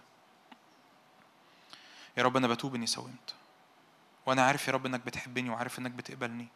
يا 2.18 2.24
رب 2.24 2.38
أنا 2.38 2.48
بتوب 2.48 2.76
إني 2.76 2.88
ساومت 2.88 3.36
وأنا 4.26 4.46
عارف 4.46 4.68
يا 4.68 4.74
رب 4.74 4.86
إنك 4.86 5.00
بتحبني 5.00 5.50
وعارف 5.50 5.80
إنك 5.80 5.92
بتقبلني 5.92 6.48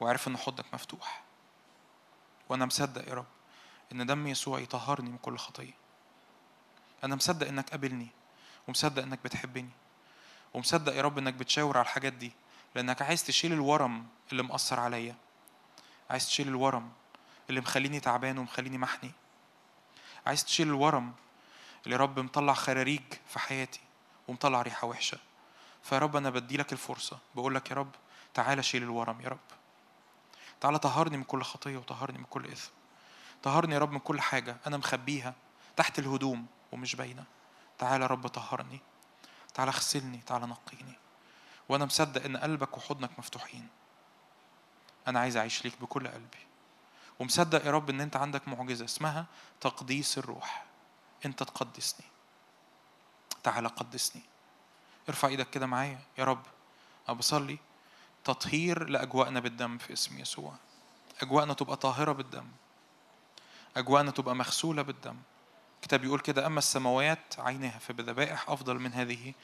وعارف 0.00 0.28
إن 0.28 0.36
حضنك 0.36 0.74
مفتوح. 0.74 1.22
وأنا 2.48 2.66
مصدق 2.66 3.08
يا 3.08 3.14
رب 3.14 3.26
إن 3.92 4.06
دم 4.06 4.26
يسوع 4.26 4.60
يطهرني 4.60 5.10
من 5.10 5.18
كل 5.18 5.38
خطيه 5.38 5.72
أنا 7.04 7.16
مصدق 7.16 7.48
إنك 7.48 7.70
قابلني. 7.70 8.08
ومصدق 8.68 9.02
إنك 9.02 9.18
بتحبني 9.24 9.70
ومصدق 10.54 10.94
يا 10.94 11.02
رب 11.02 11.18
إنك 11.18 11.34
بتشاور 11.34 11.78
على 11.78 11.84
الحاجات 11.84 12.12
دي 12.12 12.32
لأنك 12.74 13.02
عايز 13.02 13.24
تشيل 13.24 13.52
الورم 13.52 14.06
اللي 14.32 14.42
مأثر 14.42 14.80
عليا 14.80 15.16
عايز 16.10 16.26
تشيل 16.26 16.48
الورم 16.48 16.92
اللي 17.50 17.60
مخليني 17.60 18.00
تعبان 18.00 18.38
ومخليني 18.38 18.78
محني 18.78 19.12
عايز 20.26 20.44
تشيل 20.44 20.68
الورم 20.68 21.12
اللي 21.84 21.96
رب 21.96 22.18
مطلع 22.18 22.54
خراريج 22.54 23.02
في 23.28 23.38
حياتي 23.38 23.80
ومطلع 24.28 24.62
ريحة 24.62 24.86
وحشة. 24.86 25.18
فيا 25.82 25.98
رب 25.98 26.16
أنا 26.16 26.30
بدي 26.30 26.56
لك 26.56 26.72
الفرصة 26.72 27.18
بقول 27.34 27.54
لك 27.54 27.70
يا 27.70 27.76
رب 27.76 27.90
تعالى 28.34 28.62
شيل 28.62 28.82
الورم 28.82 29.20
يا 29.20 29.28
رب. 29.28 29.38
تعالى 30.60 30.78
طهرني 30.78 31.16
من 31.16 31.24
كل 31.24 31.42
خطية 31.42 31.76
وطهرني 31.76 32.18
من 32.18 32.24
كل 32.24 32.46
إثم. 32.46 32.70
طهرني 33.42 33.74
يا 33.74 33.78
رب 33.78 33.92
من 33.92 33.98
كل 33.98 34.20
حاجة 34.20 34.56
أنا 34.66 34.76
مخبيها 34.76 35.34
تحت 35.76 35.98
الهدوم 35.98 36.46
ومش 36.72 36.96
باينة. 36.96 37.24
تعالى 37.78 38.02
يا 38.02 38.08
رب 38.08 38.26
طهرني. 38.26 38.80
تعالى 39.54 39.70
اغسلني 39.70 40.18
تعالى 40.18 40.46
نقيني. 40.46 40.98
وأنا 41.68 41.84
مصدق 41.84 42.24
إن 42.24 42.36
قلبك 42.36 42.76
وحضنك 42.76 43.18
مفتوحين. 43.18 43.68
أنا 45.08 45.20
عايز 45.20 45.36
أعيش 45.36 45.64
ليك 45.64 45.80
بكل 45.80 46.08
قلبي. 46.08 46.46
ومصدق 47.20 47.66
يا 47.66 47.70
رب 47.70 47.90
إن 47.90 48.00
أنت 48.00 48.16
عندك 48.16 48.48
معجزة 48.48 48.84
اسمها 48.84 49.26
تقديس 49.60 50.18
الروح. 50.18 50.64
أنت 51.26 51.42
تقدسني. 51.42 52.06
تعالى 53.42 53.68
قدسني. 53.68 54.22
ارفع 55.08 55.28
إيدك 55.28 55.50
كده 55.50 55.66
معايا. 55.66 56.00
يا 56.18 56.24
رب 56.24 56.42
أنا 57.08 57.16
بصلي. 57.16 57.58
تطهير 58.24 58.88
لأجواءنا 58.88 59.40
بالدم 59.40 59.78
في 59.78 59.92
اسم 59.92 60.18
يسوع. 60.18 60.54
أجواءنا 61.22 61.54
تبقى 61.54 61.76
طاهرة 61.76 62.12
بالدم. 62.12 62.48
أجواءنا 63.76 64.10
تبقى 64.10 64.34
مغسولة 64.34 64.82
بالدم. 64.82 65.16
الكتاب 65.84 66.04
يقول 66.04 66.20
كده 66.20 66.46
أما 66.46 66.58
السماوات 66.58 67.34
عينها 67.38 67.78
فبذبائح 67.78 68.50
أفضل 68.50 68.78
من 68.78 68.92
هذه 68.92 69.34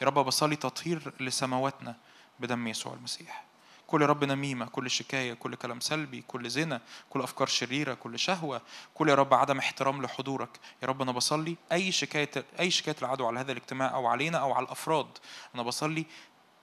يا 0.00 0.06
رب 0.06 0.14
بصلي 0.14 0.56
تطهير 0.56 1.12
لسماواتنا 1.20 1.96
بدم 2.40 2.68
يسوع 2.68 2.94
المسيح. 2.94 3.44
كل 3.86 4.02
رب 4.02 4.24
نميمة 4.24 4.66
كل 4.66 4.90
شكاية 4.90 5.34
كل 5.34 5.54
كلام 5.54 5.80
سلبي 5.80 6.24
كل 6.28 6.50
زنا 6.50 6.80
كل 7.10 7.22
أفكار 7.22 7.46
شريرة 7.46 7.94
كل 7.94 8.18
شهوة 8.18 8.62
كل 8.94 9.08
يا 9.08 9.14
رب 9.14 9.34
عدم 9.34 9.58
احترام 9.58 10.02
لحضورك. 10.02 10.48
يا 10.82 10.88
رب 10.88 11.02
أنا 11.02 11.12
بصلي 11.12 11.56
أي 11.72 11.92
شكاية 11.92 12.30
أي 12.60 12.70
شكاية 12.70 12.96
العدو 13.02 13.26
على 13.26 13.40
هذا 13.40 13.52
الاجتماع 13.52 13.94
أو 13.94 14.06
علينا 14.06 14.38
أو 14.38 14.52
على 14.52 14.66
الأفراد 14.66 15.18
أنا 15.54 15.62
بصلي 15.62 16.06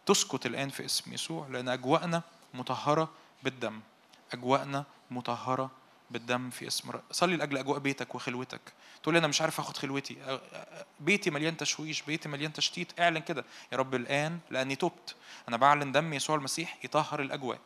تسكت 0.05 0.45
الآن 0.45 0.69
في 0.69 0.85
اسم 0.85 1.13
يسوع 1.13 1.47
لأن 1.47 1.69
أجواءنا 1.69 2.21
مطهرة 2.53 3.09
بالدم. 3.43 3.79
أجواءنا 4.33 4.85
مطهرة 5.11 5.71
بالدم 6.15 6.49
في 6.49 6.67
اسم 6.67 6.91
رب 6.91 7.01
صلي 7.11 7.35
لأجل 7.35 7.57
أجواء 7.57 7.79
بيتك 7.79 8.15
وخلوتك. 8.15 8.61
تقول 9.03 9.17
أنا 9.17 9.27
مش 9.27 9.41
عارف 9.41 9.59
آخد 9.59 9.77
خلوتي. 9.77 10.39
بيتي 10.99 11.29
مليان 11.29 11.57
تشويش 11.57 12.01
بيتي 12.01 12.29
مليان 12.29 12.53
تشتيت. 12.53 12.99
اعلن 12.99 13.19
كده. 13.19 13.45
يا 13.71 13.77
رب 13.77 13.95
الآن 13.95 14.39
لأني 14.49 14.75
تبت. 14.75 15.15
أنا 15.49 15.57
بعلن 15.57 15.91
دم 15.91 16.13
يسوع 16.13 16.35
المسيح 16.35 16.77
يطهر 16.83 17.21
الأجواء 17.21 17.59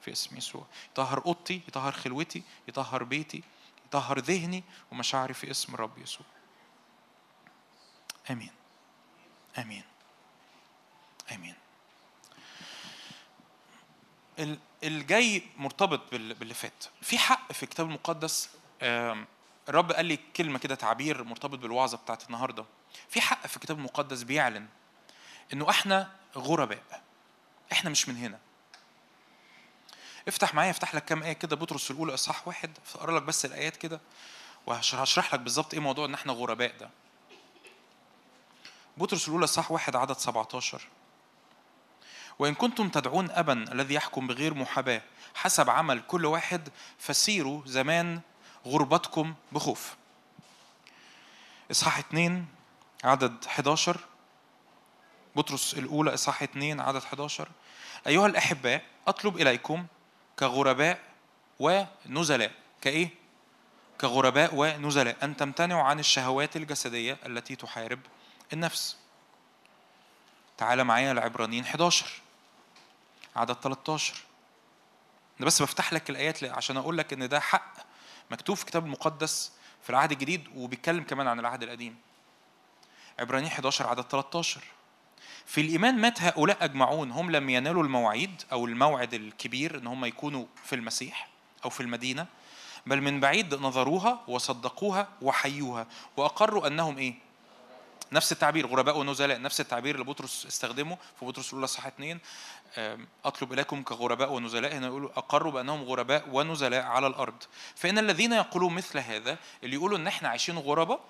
في 0.00 0.12
اسم 0.12 0.36
يسوع. 0.36 0.66
يطهر 0.92 1.22
أوضتي 1.26 1.60
يطهر 1.68 1.92
خلوتي 1.92 2.42
يطهر 2.68 3.02
بيتي 3.02 3.42
يطهر 3.86 4.18
ذهني 4.18 4.64
ومشاعري 4.92 5.34
في 5.34 5.50
اسم 5.50 5.74
الرب 5.74 5.98
يسوع. 5.98 6.26
آمين. 8.30 8.50
آمين. 9.58 9.84
آمين. 11.32 11.54
الجاي 14.84 15.42
مرتبط 15.56 16.10
بال- 16.12 16.34
باللي 16.34 16.54
فات. 16.54 16.84
في 17.02 17.18
حق 17.18 17.52
في 17.52 17.62
الكتاب 17.62 17.86
المقدس 17.86 18.50
الرب 19.68 19.92
قال 19.92 20.06
لي 20.06 20.16
كلمة 20.16 20.58
كده 20.58 20.74
تعبير 20.74 21.24
مرتبط 21.24 21.58
بالوعظة 21.58 21.96
بتاعت 21.98 22.26
النهارده. 22.26 22.64
في 23.08 23.20
حق 23.20 23.46
في 23.46 23.56
الكتاب 23.56 23.78
المقدس 23.78 24.22
بيعلن 24.22 24.66
إنه 25.52 25.70
إحنا 25.70 26.10
غرباء. 26.36 27.02
إحنا 27.72 27.90
مش 27.90 28.08
من 28.08 28.16
هنا. 28.16 28.38
افتح 30.28 30.54
معايا 30.54 30.70
افتح 30.70 30.94
لك 30.94 31.04
كام 31.04 31.22
آية 31.22 31.32
كده. 31.32 31.56
بطرس 31.56 31.90
الأولى 31.90 32.14
إصحاح 32.14 32.48
واحد. 32.48 32.78
أقرأ 32.94 33.16
لك 33.18 33.22
بس 33.22 33.44
الآيات 33.44 33.76
كده 33.76 34.00
وهشرح 34.66 35.34
لك 35.34 35.40
بالظبط 35.40 35.74
إيه 35.74 35.80
موضوع 35.80 36.04
إن 36.06 36.14
إحنا 36.14 36.32
غرباء 36.32 36.76
ده. 36.80 36.90
بطرس 38.96 39.28
الأولى 39.28 39.44
إصحاح 39.44 39.70
واحد 39.70 39.96
عدد 39.96 40.16
17 40.16 40.88
وإن 42.38 42.54
كنتم 42.54 42.88
تدعون 42.88 43.30
أبا 43.30 43.72
الذي 43.72 43.94
يحكم 43.94 44.26
بغير 44.26 44.54
محاباة 44.54 45.02
حسب 45.34 45.70
عمل 45.70 46.00
كل 46.00 46.26
واحد 46.26 46.68
فسيروا 46.98 47.62
زمان 47.66 48.20
غربتكم 48.66 49.34
بخوف. 49.52 49.96
إصحاح 51.70 51.98
2 51.98 52.46
عدد 53.04 53.44
11 53.46 54.00
بطرس 55.36 55.74
الأولى 55.74 56.14
إصحاح 56.14 56.42
2 56.42 56.80
عدد 56.80 57.02
11 57.02 57.48
أيها 58.06 58.26
الأحباء 58.26 58.82
أطلب 59.06 59.36
إليكم 59.36 59.86
كغرباء 60.38 60.98
ونزلاء. 61.60 62.52
كإيه؟ 62.80 63.08
كغرباء 64.00 64.50
ونزلاء. 64.54 65.16
أن 65.22 65.36
تمتنعوا 65.36 65.82
عن 65.82 65.98
الشهوات 65.98 66.56
الجسدية 66.56 67.18
التي 67.26 67.56
تحارب 67.56 68.00
النفس. 68.52 68.96
تعال 70.58 70.84
معايا 70.84 71.14
لعبرانيين 71.14 71.64
11 71.64 72.22
عدد 73.36 73.54
13 73.54 74.14
أنا 75.38 75.46
بس 75.46 75.62
بفتح 75.62 75.92
لك 75.92 76.10
الآيات 76.10 76.44
عشان 76.44 76.76
أقول 76.76 76.98
لك 76.98 77.12
إن 77.12 77.28
ده 77.28 77.40
حق 77.40 77.74
مكتوب 78.30 78.56
في 78.56 78.62
الكتاب 78.62 78.84
المقدس 78.84 79.52
في 79.82 79.90
العهد 79.90 80.12
الجديد 80.12 80.48
وبيتكلم 80.54 81.02
كمان 81.02 81.28
عن 81.28 81.40
العهد 81.40 81.62
القديم. 81.62 81.96
عبرانيين 83.18 83.52
11 83.52 83.86
عدد 83.86 84.02
13 84.02 84.60
في 85.46 85.60
الإيمان 85.60 85.98
مات 85.98 86.22
هؤلاء 86.22 86.64
أجمعون. 86.64 87.10
هم 87.10 87.30
لم 87.30 87.50
ينالوا 87.50 87.82
المواعيد 87.82 88.42
أو 88.52 88.66
الموعد 88.66 89.14
الكبير 89.14 89.78
إن 89.78 89.86
هم 89.86 90.04
يكونوا 90.04 90.46
في 90.64 90.74
المسيح 90.74 91.28
أو 91.64 91.70
في 91.70 91.80
المدينة 91.80 92.26
بل 92.86 93.00
من 93.00 93.20
بعيد 93.20 93.54
نظروها 93.54 94.20
وصدقوها 94.28 95.08
وحيوها 95.22 95.86
وأقروا 96.16 96.66
أنهم 96.66 96.98
إيه؟ 96.98 97.14
نفس 98.12 98.32
التعبير 98.32 98.66
غرباء 98.66 98.98
ونزلاء 98.98 99.40
نفس 99.40 99.60
التعبير 99.60 99.94
اللي 99.94 100.06
بطرس 100.06 100.46
استخدمه 100.46 100.98
في 101.20 101.26
بطرس 101.26 101.48
الاولى 101.48 101.66
صح 101.66 101.86
اثنين 101.86 102.20
أطلب 103.24 103.52
إليكم 103.52 103.82
كغرباء 103.82 104.32
ونزلاء 104.32 104.76
هنا 104.76 104.86
يقولوا 104.86 105.10
أقروا 105.16 105.52
بأنهم 105.52 105.82
غرباء 105.82 106.28
ونزلاء 106.32 106.84
على 106.84 107.06
الأرض. 107.06 107.42
فإن 107.74 107.98
الذين 107.98 108.32
يقولون 108.32 108.74
مثل 108.74 108.98
هذا 108.98 109.38
اللي 109.64 109.76
يقولوا 109.76 109.98
إن 109.98 110.06
إحنا 110.06 110.28
عايشين 110.28 110.58
غرباء 110.58 111.00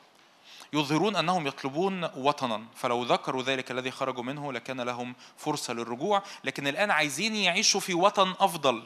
يظهرون 0.73 1.17
أنهم 1.17 1.47
يطلبون 1.47 2.05
وطنا. 2.05 2.63
فلو 2.75 3.03
ذكروا 3.03 3.43
ذلك 3.43 3.71
الذي 3.71 3.91
خرجوا 3.91 4.23
منه 4.23 4.53
لكان 4.53 4.81
لهم 4.81 5.15
فرصة 5.37 5.75
للرجوع. 5.75 6.23
لكن 6.45 6.67
الآن 6.67 6.91
عايزين 6.91 7.35
يعيشوا 7.35 7.81
في 7.81 7.95
وطن 7.95 8.35
أفضل 8.41 8.85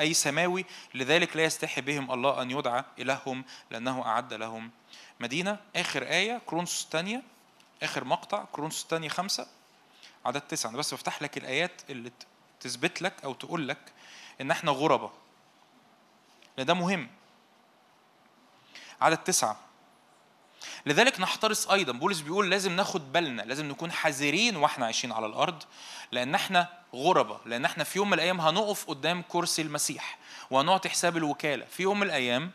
أي 0.00 0.14
سماوي. 0.14 0.64
لذلك 0.94 1.36
لا 1.36 1.44
يستحي 1.44 1.80
بهم 1.80 2.12
الله 2.12 2.42
أن 2.42 2.50
يدعى 2.50 2.84
إلههم 2.98 3.44
لأنه 3.70 4.06
أعد 4.06 4.34
لهم 4.34 4.70
مدينة. 5.20 5.58
آخر 5.76 6.02
آية 6.02 6.40
كورنثوس 6.46 6.82
الثانية. 6.84 7.22
آخر 7.82 8.04
مقطع 8.04 8.44
كورنثوس 8.52 8.82
الثانية 8.82 9.08
خمسة 9.08 9.46
عدد 10.24 10.40
تسعة. 10.40 10.70
أنا 10.70 10.78
بس 10.78 10.94
بفتح 10.94 11.22
لك 11.22 11.38
الآيات 11.38 11.82
اللي 11.90 12.12
تثبت 12.60 13.02
لك 13.02 13.24
أو 13.24 13.34
تقول 13.34 13.68
لك 13.68 13.92
إن 14.40 14.50
إحنا 14.50 14.70
غرباء. 14.70 15.12
لأن 16.56 16.66
ده 16.66 16.74
مهم. 16.74 17.08
عدد 19.00 19.16
تسعة. 19.16 19.60
لذلك 20.86 21.20
نحترس 21.20 21.68
أيضا. 21.68 21.92
بولس 21.92 22.20
بيقول 22.20 22.50
لازم 22.50 22.76
ناخد 22.76 23.12
بالنا 23.12 23.42
لازم 23.42 23.68
نكون 23.68 23.92
حذرين 23.92 24.56
وإحنا 24.56 24.84
عايشين 24.84 25.12
على 25.12 25.26
الأرض 25.26 25.62
لأن 26.12 26.34
إحنا 26.34 26.68
غربة 26.94 27.40
لأن 27.46 27.64
إحنا 27.64 27.84
في 27.84 27.98
يوم 27.98 28.06
من 28.08 28.14
الأيام 28.14 28.40
هنقف 28.40 28.84
قدام 28.88 29.22
كرسي 29.28 29.62
المسيح 29.62 30.18
وهنعطي 30.50 30.88
حساب 30.88 31.16
الوكالة. 31.16 31.64
في 31.64 31.82
يوم 31.82 32.00
من 32.00 32.06
الأيام 32.06 32.50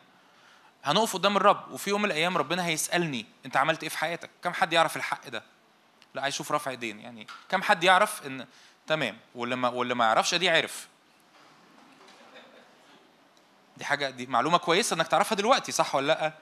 هنقف 0.84 1.14
قدام 1.14 1.38
الرب 1.38 1.72
وفي 1.72 1.90
يوم 1.90 2.02
من 2.02 2.06
الأيام 2.12 2.38
ربنا 2.38 2.66
هيسألني 2.66 3.26
أنت 3.46 3.58
عملت 3.58 3.84
إيه 3.84 3.90
في 3.90 3.98
حياتك؟ 3.98 4.30
كم 4.44 4.54
حد 4.54 4.74
يعرف 4.74 4.98
الحق 4.98 5.28
ده؟ 5.28 5.44
لا 6.14 6.22
عايز 6.22 6.34
أشوف 6.34 6.52
رفع 6.52 6.72
ايدين 6.72 7.00
يعني 7.00 7.28
كم 7.50 7.62
حد 7.62 7.84
يعرف 7.84 8.26
إن 8.26 8.48
تمام 8.88 9.18
واللي 9.36 9.56
ما 9.56 9.70
واللي 9.70 9.96
ما 9.96 10.06
يعرفش 10.06 10.36
دي 10.36 10.50
عرف. 10.50 10.88
دي 13.78 13.86
حاجة 13.86 14.10
دي 14.10 14.26
معلومة 14.26 14.58
كويسة 14.58 14.94
إنك 14.94 15.08
تعرفها 15.08 15.36
دلوقتي 15.36 15.72
صح 15.72 15.96
ولا 15.96 16.08
لأ؟ 16.08 16.34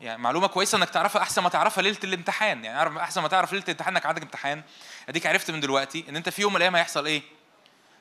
يعني 0.00 0.22
معلومة 0.22 0.46
كويسة 0.46 0.78
إنك 0.78 0.90
تعرفها 0.90 1.22
أحسن 1.22 1.42
ما 1.42 1.48
تعرفها 1.48 1.82
ليلة 1.82 1.98
الامتحان 2.04 2.64
يعني 2.64 2.78
عارف 2.78 2.96
أحسن 2.96 3.22
ما 3.22 3.28
تعرف 3.28 3.52
ليلة 3.52 3.64
الامتحان 3.64 3.96
إنك 3.96 4.06
عندك 4.06 4.22
امتحان. 4.22 4.62
أديك 5.08 5.26
عرفت 5.26 5.50
من 5.50 5.60
دلوقتي 5.60 6.04
إن 6.08 6.16
أنت 6.16 6.28
في 6.28 6.42
يوم 6.42 6.52
من 6.52 6.56
الأيام 6.56 6.76
هيحصل 6.76 7.06
إيه؟ 7.06 7.22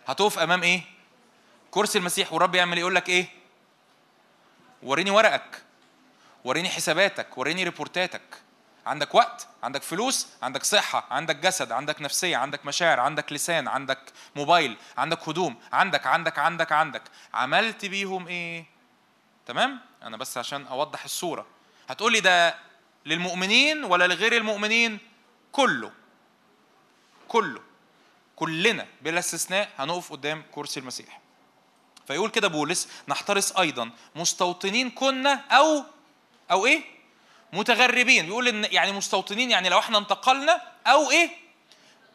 هتقف 0.07 0.39
أمام 0.39 0.63
إيه؟ 0.63 0.81
كرسي 1.71 1.97
المسيح 1.97 2.33
والرب 2.33 2.55
يعمل 2.55 2.73
إيه؟ 2.73 2.79
يقول 2.81 2.95
لك 2.95 3.09
إيه؟ 3.09 3.27
وريني 4.83 5.11
ورقك 5.11 5.61
وريني 6.43 6.69
حساباتك 6.69 7.37
وريني 7.37 7.63
ريبورتاتك. 7.63 8.21
عندك 8.85 9.15
وقت 9.15 9.47
عندك 9.63 9.83
فلوس 9.83 10.27
عندك 10.41 10.63
صحة 10.63 11.07
عندك 11.11 11.35
جسد 11.35 11.71
عندك 11.71 12.01
نفسية 12.01 12.37
عندك 12.37 12.65
مشاعر 12.65 12.99
عندك 12.99 13.33
لسان 13.33 13.67
عندك 13.67 13.99
موبايل 14.35 14.77
عندك 14.97 15.29
هدوم. 15.29 15.55
عندك 15.73 16.07
عندك 16.07 16.39
عندك 16.39 16.71
عندك. 16.71 17.01
عملت 17.33 17.85
بيهم 17.85 18.27
إيه؟ 18.27 18.65
تمام؟ 19.45 19.79
أنا 20.03 20.17
بس 20.17 20.37
عشان 20.37 20.67
أوضح 20.67 21.03
الصورة. 21.03 21.45
هتقولي 21.89 22.19
ده 22.19 22.55
للمؤمنين 23.05 23.83
ولا 23.83 24.07
لغير 24.07 24.37
المؤمنين؟ 24.37 24.99
كله. 25.51 25.91
كله. 27.27 27.61
كلنا 28.35 28.87
بلا 29.01 29.19
استثناء 29.19 29.69
هنقف 29.77 30.11
قدام 30.11 30.43
كرسي 30.51 30.79
المسيح. 30.79 31.22
فيقول 32.07 32.29
كده 32.29 32.47
بولس 32.47 32.87
نحترس 33.07 33.57
أيضا. 33.57 33.89
مستوطنين 34.15 34.89
كنا 34.89 35.33
أو 35.51 35.83
أو 36.51 36.65
إيه؟ 36.65 36.81
متغربين. 37.53 38.25
بيقول 38.25 38.47
إن 38.47 38.67
يعني 38.71 38.91
مستوطنين 38.91 39.51
يعني 39.51 39.69
لو 39.69 39.79
إحنا 39.79 39.97
انتقلنا 39.97 40.61
أو 40.87 41.11
إيه؟ 41.11 41.29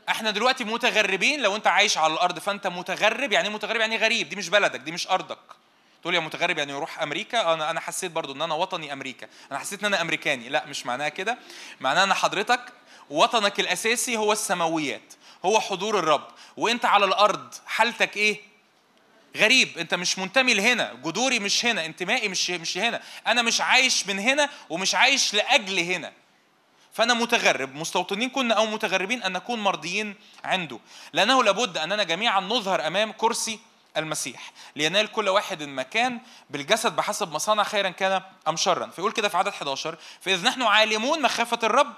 إحنا 0.08 0.30
دلوقتي 0.30 0.64
متغربين. 0.64 1.42
لو 1.42 1.56
أنت 1.56 1.66
عايش 1.66 1.98
على 1.98 2.12
الأرض 2.12 2.38
فأنت 2.38 2.66
متغرب. 2.66 3.32
يعني 3.32 3.48
متغرب 3.48 3.80
يعني 3.80 3.96
غريب. 3.96 4.28
دي 4.28 4.36
مش 4.36 4.48
بلدك 4.48 4.80
دي 4.80 4.92
مش 4.92 5.08
أرضك. 5.08 5.38
تقول 6.02 6.14
يا 6.14 6.20
متغرب 6.20 6.58
يعني 6.58 6.72
يروح 6.72 7.02
أمريكا؟ 7.02 7.54
أنا 7.54 7.70
أنا 7.70 7.80
حسيت 7.80 8.10
برضو 8.10 8.32
إن 8.32 8.42
أنا 8.42 8.54
وطني 8.54 8.92
أمريكا. 8.92 9.28
أنا 9.50 9.58
حسيت 9.58 9.80
إن 9.80 9.86
أنا 9.86 10.00
أمريكاني. 10.00 10.48
لا 10.48 10.66
مش 10.66 10.86
معناها 10.86 11.08
كده. 11.08 11.38
معناها 11.80 12.04
إن 12.04 12.14
حضرتك 12.14 12.60
وطنك 13.10 13.60
الأساسي 13.60 14.16
هو 14.16 14.32
السماويات 14.32 15.14
هو 15.44 15.60
حضور 15.60 15.98
الرب. 15.98 16.28
وأنت 16.56 16.84
على 16.84 17.04
الأرض 17.04 17.54
حالتك 17.66 18.16
إيه؟ 18.16 18.47
غريب 19.36 19.78
انت 19.78 19.94
مش 19.94 20.18
منتمي 20.18 20.54
لهنا 20.54 20.94
جذوري 20.94 21.38
مش 21.38 21.66
هنا 21.66 21.86
انتمائي 21.86 22.28
مش 22.28 22.50
مش 22.50 22.78
هنا. 22.78 23.02
أنا 23.26 23.42
مش 23.42 23.60
عايش 23.60 24.06
من 24.06 24.18
هنا 24.18 24.48
ومش 24.70 24.94
عايش 24.94 25.34
لأجل 25.34 25.78
هنا. 25.78 26.12
فأنا 26.92 27.14
متغرب. 27.14 27.74
مستوطنين 27.74 28.30
كنا 28.30 28.54
أو 28.54 28.66
متغربين 28.66 29.22
أن 29.22 29.32
نكون 29.32 29.60
مرضيين 29.60 30.14
عنده. 30.44 30.78
لأنه 31.12 31.44
لابد 31.44 31.78
أننا 31.78 32.02
جميعا 32.02 32.40
نظهر 32.40 32.86
أمام 32.86 33.12
كرسي 33.12 33.58
المسيح. 33.96 34.52
لينال 34.76 35.12
كل 35.12 35.28
واحد 35.28 35.62
مكان 35.62 36.20
بالجسد 36.50 36.96
بحسب 36.96 37.32
ما 37.32 37.38
صنع 37.38 37.62
خيرا 37.62 37.88
كان 37.88 38.22
أم 38.48 38.56
شرا. 38.56 38.86
فيقول 38.86 39.12
كده 39.12 39.28
في 39.28 39.36
عدد 39.36 39.48
11 39.48 39.98
فإذ 40.20 40.44
نحن 40.44 40.62
عالمون 40.62 41.22
مخافة 41.22 41.58
الرب 41.62 41.94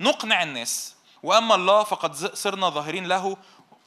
نقنع 0.00 0.42
الناس. 0.42 0.94
وأما 1.22 1.54
الله 1.54 1.84
فقد 1.84 2.34
صرنا 2.34 2.68
ظاهرين 2.68 3.06
له 3.06 3.36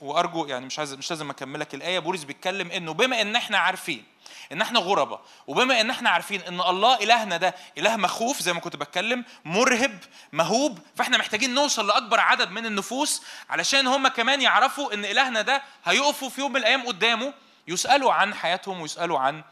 وأرجو 0.02 0.46
يعني 0.46 0.66
مش 0.66 0.80
عايز 0.80 0.94
مش 0.94 1.10
لازم 1.10 1.30
أكملك 1.30 1.74
الآية. 1.74 2.00
بولس 2.00 2.24
بيتكلم 2.24 2.72
إنه 2.72 2.94
بما 2.94 3.22
إن 3.22 3.36
إحنا 3.36 3.58
عارفين 3.58 4.04
إن 4.52 4.62
إحنا 4.62 4.80
غرباء 4.80 5.22
وبما 5.48 5.82
إن 5.82 5.90
إحنا 5.90 6.10
عارفين 6.10 6.42
إن 6.42 6.62
الله 6.62 6.96
إلهنا 6.96 7.38
ده 7.38 7.56
إله 7.78 7.98
مخوف 7.98 8.40
زي 8.42 8.54
ما 8.54 8.60
كنت 8.60 8.76
بتكلم 8.76 9.26
مرهب 9.46 10.00
مهوب 10.32 10.80
فإحنا 10.96 11.18
محتاجين 11.18 11.54
نوصل 11.54 11.88
لأكبر 11.88 12.20
عدد 12.20 12.52
من 12.52 12.66
النفوس 12.66 13.24
علشان 13.50 13.88
هم 13.88 14.08
كمان 14.08 14.42
يعرفوا 14.42 14.94
إن 14.94 15.06
إلهنا 15.06 15.42
ده 15.42 15.62
هيقفوا 15.86 16.30
في 16.30 16.42
يوم 16.42 16.52
من 16.52 16.58
الأيام 16.58 16.88
قدامه 16.88 17.34
يسألوا 17.68 18.14
عن 18.14 18.34
حياتهم 18.34 18.82
ويسألوا 18.82 19.20
عن 19.20 19.44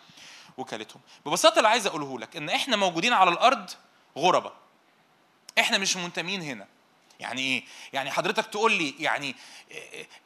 وكالتهم. 0.57 1.01
ببساطة 1.26 1.57
اللي 1.57 1.69
عايز 1.69 1.88
أقوله 1.88 2.19
لك 2.19 2.35
إن 2.35 2.49
إحنا 2.49 2.76
موجودين 2.76 3.13
على 3.13 3.31
الأرض 3.31 3.69
غرباء. 4.17 4.53
إحنا 5.59 5.77
مش 5.77 5.97
منتمين 5.97 6.41
هنا. 6.41 6.67
يعني 7.20 7.41
إيه؟ 7.41 7.64
يعني 7.94 8.12
حضرتك 8.12 8.46
تقول 8.46 8.74
لي 8.74 8.96
يعني 9.00 9.36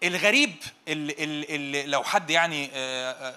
الغريب 0.04 0.56
اللي, 0.88 1.14
اللي 1.56 1.86
لو 1.86 2.04
حد 2.04 2.30
يعني 2.30 2.70
آه، 2.74 3.36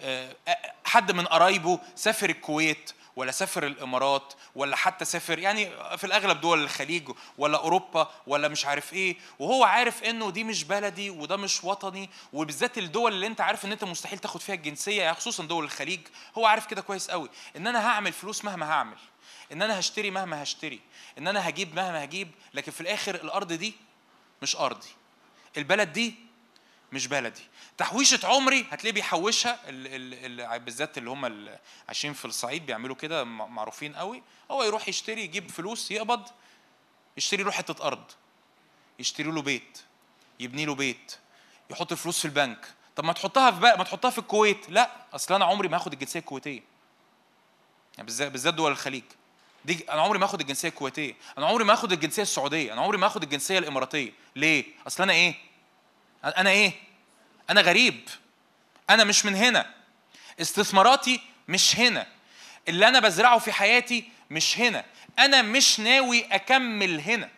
آه، 0.00 0.36
آه، 0.48 0.74
حد 0.84 1.12
من 1.12 1.26
قرايبه 1.26 1.80
سافر 1.94 2.30
الكويت 2.30 2.92
ولا 3.16 3.32
سافر 3.32 3.66
الإمارات 3.66 4.34
ولا 4.54 4.76
حتى 4.76 5.04
سافر 5.04 5.38
يعني 5.38 5.70
في 5.96 6.04
الأغلب 6.04 6.40
دول 6.40 6.62
الخليج 6.62 7.10
ولا 7.38 7.58
أوروبا 7.58 8.10
ولا 8.26 8.48
مش 8.48 8.66
عارف 8.66 8.92
إيه 8.92 9.16
وهو 9.38 9.64
عارف 9.64 10.04
إنه 10.04 10.30
دي 10.30 10.44
مش 10.44 10.64
بلدي 10.64 11.10
وده 11.10 11.36
مش 11.36 11.64
وطني 11.64 12.10
وبالذات 12.32 12.78
الدول 12.78 13.12
اللي 13.12 13.26
أنت 13.26 13.40
عارف 13.40 13.64
إن 13.64 13.72
أنت 13.72 13.84
مستحيل 13.84 14.18
تاخد 14.18 14.40
فيها 14.40 14.54
الجنسية 14.54 15.02
يعني 15.02 15.14
خصوصا 15.16 15.44
دول 15.44 15.64
الخليج 15.64 16.00
هو 16.38 16.46
عارف 16.46 16.66
كده 16.66 16.82
كويس 16.82 17.10
قوي 17.10 17.30
إن 17.56 17.66
أنا 17.66 17.86
هعمل 17.86 18.12
فلوس 18.12 18.44
مهما 18.44 18.70
هعمل. 18.70 18.96
إن 19.52 19.62
أنا 19.62 19.78
هشتري 19.78 20.10
مهما 20.10 20.42
هشتري 20.42 20.80
إن 21.18 21.28
أنا 21.28 21.48
هجيب 21.48 21.74
مهما 21.74 22.04
هجيب 22.04 22.30
لكن 22.54 22.72
في 22.72 22.80
الآخر 22.80 23.14
الأرض 23.14 23.52
دي 23.52 23.74
مش 24.42 24.56
أرضي. 24.56 24.88
البلد 25.56 25.92
دي 25.92 26.14
مش 26.92 27.06
بلدي. 27.06 27.42
تحويشة 27.78 28.20
عمري 28.26 28.66
هتلاقيه 28.70 28.92
بيحوشها 28.92 29.68
ال- 29.68 29.86
ال- 29.86 30.40
ال- 30.40 30.60
بالذات 30.60 30.98
اللي 30.98 31.10
هم 31.10 31.48
عايشين 31.88 32.12
في 32.12 32.24
الصعيد 32.24 32.66
بيعملوا 32.66 32.96
كده 32.96 33.24
معروفين 33.24 33.94
قوي. 33.96 34.22
هو 34.50 34.62
يروح 34.62 34.88
يشتري 34.88 35.22
يجيب 35.24 35.50
فلوس 35.50 35.90
يقبض 35.90 36.28
يشتري 37.16 37.42
له 37.42 37.50
حتة 37.50 37.86
أرض 37.86 38.04
يشتري 38.98 39.30
له 39.30 39.42
بيت 39.42 39.78
يبني 40.40 40.64
له 40.66 40.74
بيت 40.74 41.18
يحط 41.70 41.92
الفلوس 41.92 42.18
في 42.18 42.24
البنك. 42.24 42.74
طب 42.96 43.04
ما 43.04 43.12
تحطها 43.12 43.50
في 43.50 43.60
بقى 43.60 43.78
ما 43.78 43.84
تحطها 43.84 44.10
في 44.10 44.18
الكويت. 44.18 44.70
لا 44.70 44.90
أصل 45.12 45.34
أنا 45.34 45.44
عمري 45.44 45.68
ما 45.68 45.76
هاخد 45.76 45.92
الجنسية 45.92 46.20
الكويتية. 46.20 46.62
يعني 47.94 48.06
بالذات 48.06 48.32
بالذات 48.32 48.54
دول 48.54 48.72
الخليج. 48.72 49.04
دي 49.64 49.84
أنا 49.90 50.02
عمري 50.02 50.18
ما 50.18 50.24
آخد 50.24 50.40
الجنسية 50.40 50.68
الكويتية. 50.68 51.14
أنا 51.38 51.46
عمري 51.46 51.64
ما 51.64 51.72
آخد 51.72 51.92
الجنسية 51.92 52.22
السعودية. 52.22 52.72
أنا 52.72 52.80
عمري 52.80 52.98
ما 52.98 53.06
آخد 53.06 53.22
الجنسية 53.22 53.58
الإماراتية. 53.58 54.12
ليه؟ 54.36 54.64
أصل 54.86 55.02
أنا 55.02 55.12
إيه؟ 55.12 55.34
أنا 56.24 56.50
إيه؟ 56.50 56.72
أنا 57.50 57.60
غريب. 57.60 58.08
أنا 58.90 59.04
مش 59.04 59.24
من 59.24 59.34
هنا. 59.34 59.74
استثماراتي 60.40 61.20
مش 61.48 61.76
هنا. 61.76 62.06
اللي 62.68 62.88
أنا 62.88 63.00
بزرعه 63.00 63.38
في 63.38 63.52
حياتي 63.52 64.10
مش 64.30 64.58
هنا. 64.58 64.84
أنا 65.18 65.42
مش 65.42 65.80
ناوي 65.80 66.24
أكمل 66.24 67.00
هنا. 67.00 67.30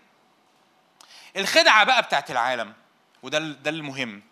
الخدعة 1.37 1.85
بقى 1.85 2.03
بتاعت 2.03 2.31
العالم 2.31 2.73
وده 3.23 3.39
ده 3.39 3.71
المهم. 3.71 4.23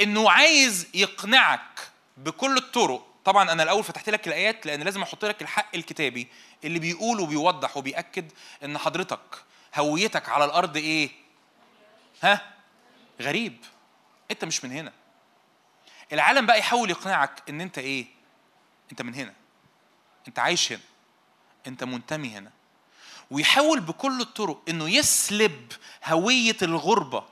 إنه 0.00 0.30
عايز 0.30 0.86
يقنعك 0.94 1.88
بكل 2.16 2.56
الطرق. 2.56 3.06
طبعا 3.24 3.52
أنا 3.52 3.62
الأول 3.62 3.84
فتحت 3.84 4.10
لك 4.10 4.28
الآيات 4.28 4.66
لأن 4.66 4.82
لازم 4.82 5.02
أحط 5.02 5.24
لك 5.24 5.42
الحق 5.42 5.76
الكتابي. 5.76 6.28
اللي 6.64 6.78
بيقول 6.78 7.20
وبيوضح 7.20 7.76
وبيأكد 7.76 8.32
إن 8.64 8.78
حضرتك 8.78 9.42
هويتك 9.74 10.28
على 10.28 10.44
الأرض 10.44 10.76
إيه؟ 10.76 11.10
ها؟ 12.22 12.52
غريب. 13.22 13.64
أنت 14.30 14.44
مش 14.44 14.64
من 14.64 14.72
هنا. 14.72 14.92
العالم 16.12 16.46
بقى 16.46 16.58
يحاول 16.58 16.90
يقنعك 16.90 17.42
إن 17.48 17.60
أنت 17.60 17.78
إيه؟ 17.78 18.06
أنت 18.92 19.02
من 19.02 19.14
هنا. 19.14 19.34
أنت 20.28 20.38
عايش 20.38 20.72
هنا. 20.72 20.80
أنت 21.66 21.84
منتمي 21.84 22.28
هنا. 22.30 22.50
ويحاول 23.30 23.80
بكل 23.80 24.20
الطرق 24.20 24.62
إنه 24.68 24.90
يسلب 24.90 25.72
هوية 26.04 26.56
الغربة 26.62 27.24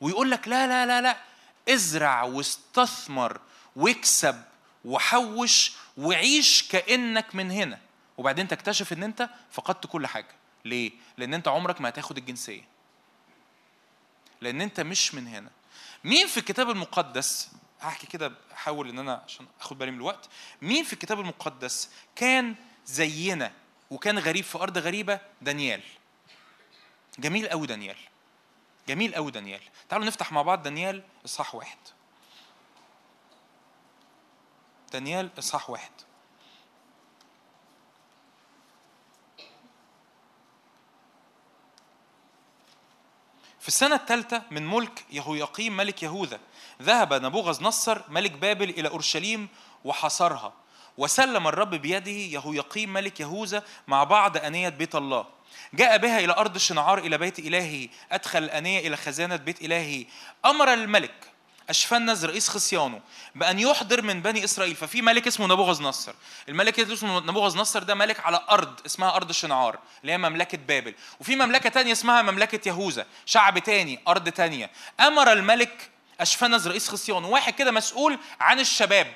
ويقول 0.00 0.30
لك 0.30 0.48
لا 0.48 0.66
لا 0.66 0.86
لا 0.86 1.00
لا. 1.00 1.16
ازرع 1.68 2.22
واستثمر 2.22 3.40
واكسب 3.76 4.42
وحوش 4.84 5.72
وعيش 5.96 6.68
كأنك 6.68 7.34
من 7.34 7.50
هنا. 7.50 7.78
وبعدين 8.18 8.48
تكتشف 8.48 8.92
إن 8.92 9.02
أنت 9.02 9.30
فقدت 9.50 9.86
كل 9.86 10.06
حاجة. 10.06 10.34
ليه؟ 10.64 10.92
لأن 11.16 11.34
أنت 11.34 11.48
عمرك 11.48 11.80
ما 11.80 11.88
هتاخد 11.88 12.18
الجنسية. 12.18 12.62
لأن 14.40 14.60
أنت 14.60 14.80
مش 14.80 15.14
من 15.14 15.26
هنا. 15.26 15.50
مين 16.04 16.26
في 16.26 16.36
الكتاب 16.36 16.70
المقدس 16.70 17.50
هحكي 17.80 18.06
كده 18.06 18.32
احاول 18.52 18.88
إن 18.88 18.98
أنا 18.98 19.22
عشان 19.26 19.46
أخد 19.60 19.78
بالي 19.78 19.90
من 19.90 19.96
الوقت. 19.96 20.28
مين 20.62 20.84
في 20.84 20.92
الكتاب 20.92 21.20
المقدس 21.20 21.90
كان 22.16 22.54
زينا 22.86 23.52
وكان 23.90 24.18
غريب 24.18 24.44
في 24.44 24.58
أرض 24.58 24.78
غريبة؟ 24.78 25.20
دانيال. 25.42 25.82
جميل 27.18 27.48
قوي 27.48 27.66
دانيال. 27.66 27.96
جميل 28.88 29.14
قوي 29.14 29.30
دانيال. 29.30 29.60
تعالوا 29.88 30.06
نفتح 30.06 30.32
مع 30.32 30.42
بعض 30.42 30.62
دانيال 30.62 31.02
إصحاح 31.24 31.54
واحد. 31.54 31.78
دانيال 34.92 35.30
إصحاح 35.38 35.70
واحد. 35.70 35.90
في 43.60 43.68
السنة 43.68 43.94
الثالثة 43.94 44.42
من 44.50 44.66
ملك 44.66 45.04
يهوياقيم 45.10 45.76
ملك 45.76 46.02
يهوذا 46.02 46.40
ذهب 46.82 47.14
نبوغذ 47.14 47.64
نصر 47.64 48.02
ملك 48.08 48.30
بابل 48.32 48.70
إلى 48.70 48.88
أورشليم 48.88 49.48
وحصرها 49.84 50.52
وسلم 50.98 51.48
الرب 51.48 51.70
بيده 51.70 52.10
يهوياقيم 52.10 52.92
ملك 52.92 53.20
يهوذا 53.20 53.64
مع 53.88 54.04
بعض 54.04 54.36
أنية 54.36 54.68
بيت 54.68 54.94
الله. 54.94 55.26
جاء 55.74 55.96
بها 55.96 56.18
إلى 56.18 56.32
أرض 56.32 56.58
شنعار 56.58 56.98
إلى 56.98 57.18
بيت 57.18 57.38
إلهه 57.38 57.88
أدخل 58.12 58.44
الأنية 58.44 58.88
إلى 58.88 58.96
خزانة 58.96 59.36
بيت 59.36 59.62
إلهه 59.62 60.04
أمر 60.44 60.72
الملك 60.72 61.32
أشفنز 61.68 62.24
رئيس 62.24 62.48
خصيانه 62.48 63.00
بأن 63.34 63.58
يحضر 63.58 64.02
من 64.02 64.22
بني 64.22 64.44
إسرائيل 64.44 64.76
ففي 64.76 65.02
ملك 65.02 65.26
اسمه 65.26 65.46
نبوغذ 65.46 65.82
نصر 65.82 66.12
الملك 66.48 66.80
اللي 66.80 66.94
اسمه 66.94 67.20
نبوغذ 67.20 67.58
نصر 67.58 67.82
ده 67.82 67.94
ملك 67.94 68.20
على 68.20 68.40
أرض 68.50 68.80
اسمها 68.86 69.16
أرض 69.16 69.32
شنعار 69.32 69.78
اللي 70.00 70.12
هي 70.12 70.18
مملكة 70.18 70.58
بابل. 70.58 70.94
وفي 71.20 71.36
مملكة 71.36 71.70
تانية 71.70 71.92
اسمها 71.92 72.22
مملكة 72.22 72.68
يهوذا 72.68 73.06
شعب 73.26 73.58
تاني 73.58 74.00
أرض 74.08 74.28
تانية. 74.28 74.70
أمر 75.00 75.32
الملك 75.32 75.90
أشفنز 76.20 76.68
رئيس 76.68 76.88
خصيانه 76.88 77.28
واحد 77.28 77.54
كده 77.54 77.70
مسؤول 77.70 78.18
عن 78.40 78.60
الشباب. 78.60 79.14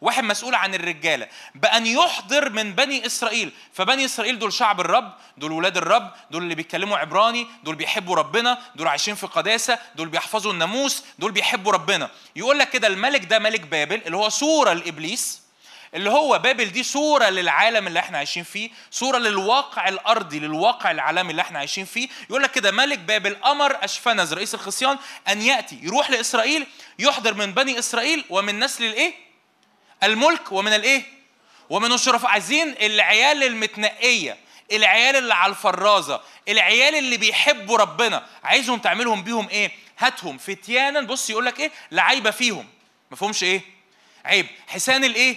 واحد 0.00 0.24
مسؤول 0.24 0.54
عن 0.54 0.74
الرجالة 0.74 1.28
بأن 1.54 1.86
يحضر 1.86 2.50
من 2.50 2.72
بني 2.74 3.06
إسرائيل. 3.06 3.52
فبني 3.72 4.04
إسرائيل 4.04 4.38
دول 4.38 4.52
شعب 4.52 4.80
الرب 4.80 5.12
دول 5.36 5.52
ولاد 5.52 5.76
الرب 5.76 6.10
دول 6.30 6.42
اللي 6.42 6.54
بيتكلموا 6.54 6.98
عبراني 6.98 7.46
دول 7.64 7.74
بيحبوا 7.74 8.16
ربنا 8.16 8.58
دول 8.74 8.88
عايشين 8.88 9.14
في 9.14 9.26
قداسة 9.26 9.78
دول 9.96 10.08
بيحفظوا 10.08 10.52
الناموس 10.52 11.04
دول 11.18 11.32
بيحبوا 11.32 11.72
ربنا. 11.72 12.10
يقول 12.36 12.58
لك 12.58 12.70
كده 12.70 12.86
الملك 12.88 13.24
ده 13.24 13.38
ملك 13.38 13.60
بابل 13.60 14.02
اللي 14.06 14.16
هو 14.16 14.28
صورة 14.28 14.72
لإبليس 14.72 15.44
اللي 15.94 16.10
هو 16.10 16.38
بابل 16.38 16.64
دي 16.64 16.82
صورة 16.82 17.24
للعالم 17.24 17.86
اللي 17.86 17.98
إحنا 17.98 18.18
عايشين 18.18 18.42
فيه 18.44 18.70
صورة 18.90 19.18
للواقع 19.18 19.88
الأرضي 19.88 20.38
للواقع 20.38 20.90
العالمي 20.90 21.30
اللي 21.30 21.42
إحنا 21.42 21.58
عايشين 21.58 21.84
فيه. 21.84 22.08
يقول 22.30 22.42
لك 22.42 22.50
كده 22.50 22.70
ملك 22.70 22.98
بابل 22.98 23.36
أمر 23.44 23.84
أشفنز 23.84 24.32
رئيس 24.34 24.54
الخصيان 24.54 24.98
أن 25.28 25.42
يأتي 25.42 25.78
يروح 25.82 26.10
لإسرائيل 26.10 26.66
يحضر 26.98 27.34
من 27.34 27.52
بني 27.52 27.78
إسرائيل 27.78 28.24
ومن 28.30 28.58
نسل 28.64 28.84
الإيه؟ 28.84 29.14
الملك 30.04 30.52
ومن 30.52 30.72
الايه؟ 30.72 31.02
ومن 31.70 31.92
الشرفاء. 31.92 32.30
عايزين 32.30 32.74
العيال 32.80 33.44
المتنقية 33.44 34.36
العيال 34.72 35.16
اللي 35.16 35.34
على 35.34 35.50
الفرازة 35.50 36.20
العيال 36.48 36.94
اللي 36.94 37.16
بيحبوا 37.16 37.78
ربنا. 37.78 38.26
عايزهم 38.44 38.78
تعملهم 38.78 39.22
بيهم 39.22 39.48
إيه؟ 39.48 39.70
هاتهم 39.98 40.38
فتيانا. 40.38 41.00
بص 41.00 41.30
يقول 41.30 41.46
لك 41.46 41.60
إيه؟ 41.60 41.70
لا 41.90 42.02
عيب 42.02 42.30
فيهم. 42.30 42.66
ما 43.10 43.16
فيهمش 43.16 43.42
إيه؟ 43.42 43.60
عيب. 44.24 44.46
حسان 44.68 45.04
الايه؟ 45.04 45.36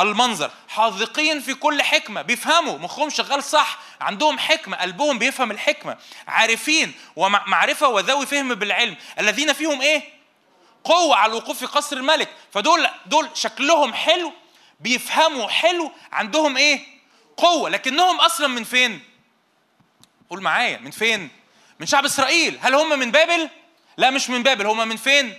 المنظر. 0.00 0.50
حاذقين 0.68 1.40
في 1.40 1.54
كل 1.54 1.82
حكمة. 1.82 2.22
بيفهموا. 2.22 2.78
مخهم 2.78 3.10
شغال 3.10 3.44
صح. 3.44 3.78
عندهم 4.00 4.38
حكمة. 4.38 4.76
قلبهم 4.76 5.18
بيفهم 5.18 5.50
الحكمة. 5.50 5.96
عارفين. 6.28 6.92
ومعرفة 7.16 7.88
وذوي 7.88 8.26
فهم 8.26 8.54
بالعلم. 8.54 8.96
الذين 9.20 9.52
فيهم 9.52 9.80
إيه؟ 9.80 10.17
قوة 10.84 11.16
على 11.16 11.30
الوقوف 11.30 11.58
في 11.58 11.66
قصر 11.66 11.96
الملك. 11.96 12.28
فدول 12.52 12.88
دول 13.06 13.28
شكلهم 13.34 13.94
حلو 13.94 14.32
بيفهموا 14.80 15.48
حلو 15.48 15.92
عندهم 16.12 16.56
إيه؟ 16.56 16.80
قوة. 17.36 17.70
لكنهم 17.70 18.20
أصلا 18.20 18.46
من 18.46 18.64
فين؟ 18.64 19.00
قول 20.30 20.42
معايا 20.42 20.78
من 20.78 20.90
فين؟ 20.90 21.30
من 21.80 21.86
شعب 21.86 22.04
إسرائيل. 22.04 22.58
هل 22.62 22.74
هم 22.74 22.98
من 22.98 23.10
بابل؟ 23.10 23.48
لا 23.96 24.10
مش 24.10 24.30
من 24.30 24.42
بابل. 24.42 24.66
هم 24.66 24.88
من 24.88 24.96
فين؟ 24.96 25.34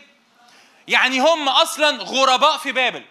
يعني 0.87 1.19
هم 1.19 1.49
أصلا 1.49 2.03
غرباء 2.03 2.57
في 2.57 2.71
بابل. 2.71 3.05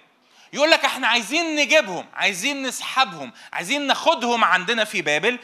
يقول 0.53 0.71
لك 0.71 0.85
إحنا 0.85 1.09
عايزين 1.09 1.57
نجيبهم 1.57 2.07
عايزين 2.15 2.63
نسحبهم 2.63 3.33
عايزين 3.53 3.87
ناخدهم 3.87 4.45
عندنا 4.45 4.85
في 4.85 5.03
بابل. 5.03 5.39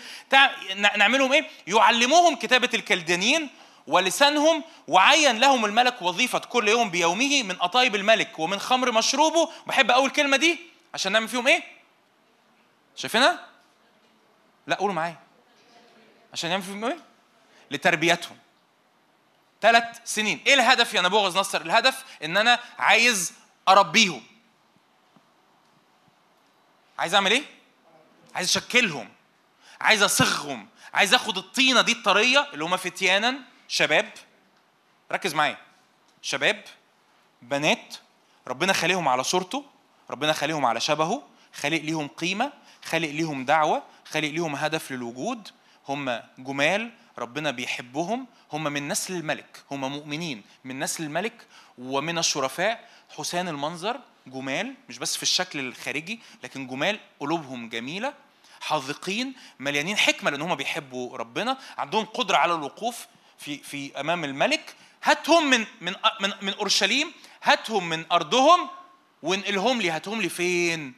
نعملهم 0.97 1.33
إيه؟ 1.33 1.49
يعلموهم 1.67 2.37
كتابة 2.37 2.71
الكلدانيين 2.75 3.51
ولسانهم 3.87 4.65
وعين 4.89 5.39
لهم 5.39 5.65
الملك 5.65 6.03
وظيفة 6.03 6.39
كل 6.39 6.69
يوم 6.69 6.91
بيومه 6.91 7.43
من 7.43 7.55
قطايب 7.57 7.95
الملك 7.95 8.39
ومن 8.39 8.59
خمر 8.59 8.93
مشروبه. 8.93 9.51
بحب 9.67 9.91
أول 9.91 10.11
كلمة 10.11 10.37
دي 10.37 10.59
عشان 10.95 11.13
نعمل 11.13 11.29
فيهم 11.29 11.47
إيه؟ 11.47 11.63
شايفينها؟ 12.97 13.47
لا 14.67 14.77
قولوا 14.77 14.95
معايا. 14.95 15.19
عشان 16.33 16.51
نعمل 16.51 16.63
فيهم 16.63 16.85
إيه؟ 16.85 16.97
لتربيتهم. 17.71 18.39
ثلاث 19.61 20.01
سنين. 20.05 20.41
إيه 20.47 20.55
الهدف 20.55 20.95
يا 20.95 21.01
نبوغذ 21.01 21.39
نصر؟ 21.39 21.61
الهدف 21.61 22.05
إن 22.25 22.37
أنا 22.37 22.61
عايز 22.79 23.33
أربيهم. 23.69 24.23
عايز 26.99 27.15
أعمل 27.15 27.31
إيه؟ 27.31 27.45
عايز 28.35 28.49
أشكلهم. 28.49 29.09
عايز 29.81 30.03
اصغهم 30.03 30.69
عايز 30.95 31.15
آخد 31.15 31.39
الطينة 31.39 31.83
دي 31.83 31.93
الطرية 31.93 32.49
اللي 32.53 32.65
هم 32.65 32.77
فتيانا 32.77 33.41
شباب 33.69 34.13
ركز 35.13 35.35
معايا. 35.35 35.59
شباب 36.23 36.65
بنات 37.43 37.97
ربنا 38.49 38.73
خالقهم 38.73 39.09
على 39.09 39.25
صورته 39.25 39.65
ربنا 40.11 40.33
خالقهم 40.33 40.67
على 40.67 40.81
شبهه 40.81 41.23
خالق 41.53 41.83
ليهم 41.83 42.09
قيمة 42.09 42.53
خالق 42.85 43.09
ليهم 43.11 43.45
دعوة 43.45 43.83
خالق 44.05 44.29
ليهم 44.29 44.57
هدف 44.57 44.93
للوجود. 44.93 45.49
هم 45.89 46.23
جمال 46.39 46.91
ربنا 47.19 47.51
بيحبهم. 47.51 48.27
هم 48.53 48.65
من 48.65 48.89
نسل 48.89 49.15
الملك. 49.15 49.63
هم 49.71 49.93
مؤمنين 49.93 50.43
من 50.65 50.79
نسل 50.79 51.05
الملك 51.05 51.47
ومن 51.79 52.19
الشرفاء. 52.19 52.89
حسان 53.17 53.49
المنظر 53.49 54.01
جمال 54.27 54.75
مش 54.89 54.99
بس 54.99 55.17
في 55.17 55.23
الشكل 55.23 55.59
الخارجي 55.59 56.21
لكن 56.43 56.67
جمال 56.67 57.01
قلوبهم 57.21 57.69
جميلة 57.69 58.15
حاذقين 58.61 59.35
مليانين 59.59 59.97
حكمة 59.97 60.31
لأن 60.31 60.43
هم 60.43 60.55
بيحبوا 60.55 61.17
ربنا 61.17 61.59
عندهم 61.79 62.05
قدرة 62.05 62.37
على 62.37 62.55
الوقوف. 62.55 63.07
في 63.39 63.59
في 63.59 64.01
أمام 64.01 64.25
الملك 64.25 64.75
هاتهم 65.03 65.51
من 65.51 65.67
من 65.81 65.95
من 66.21 66.33
من 66.43 66.55
أورشليم 66.55 67.13
هاتهم 67.43 67.89
من 67.89 68.05
أرضهم 68.13 68.69
وانقلهم 69.23 69.81
لي 69.83 69.91
هاتهم 69.91 70.23
لي 70.23 70.29
فين؟ 70.29 70.95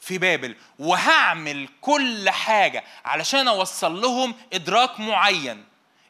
في 0.00 0.18
بابل. 0.18 0.56
وهعمل 0.78 1.68
كل 1.80 2.30
حاجة 2.30 2.84
علشان 3.04 3.48
أوصل 3.48 4.00
لهم 4.00 4.34
إدراك 4.52 5.00
معين 5.00 5.64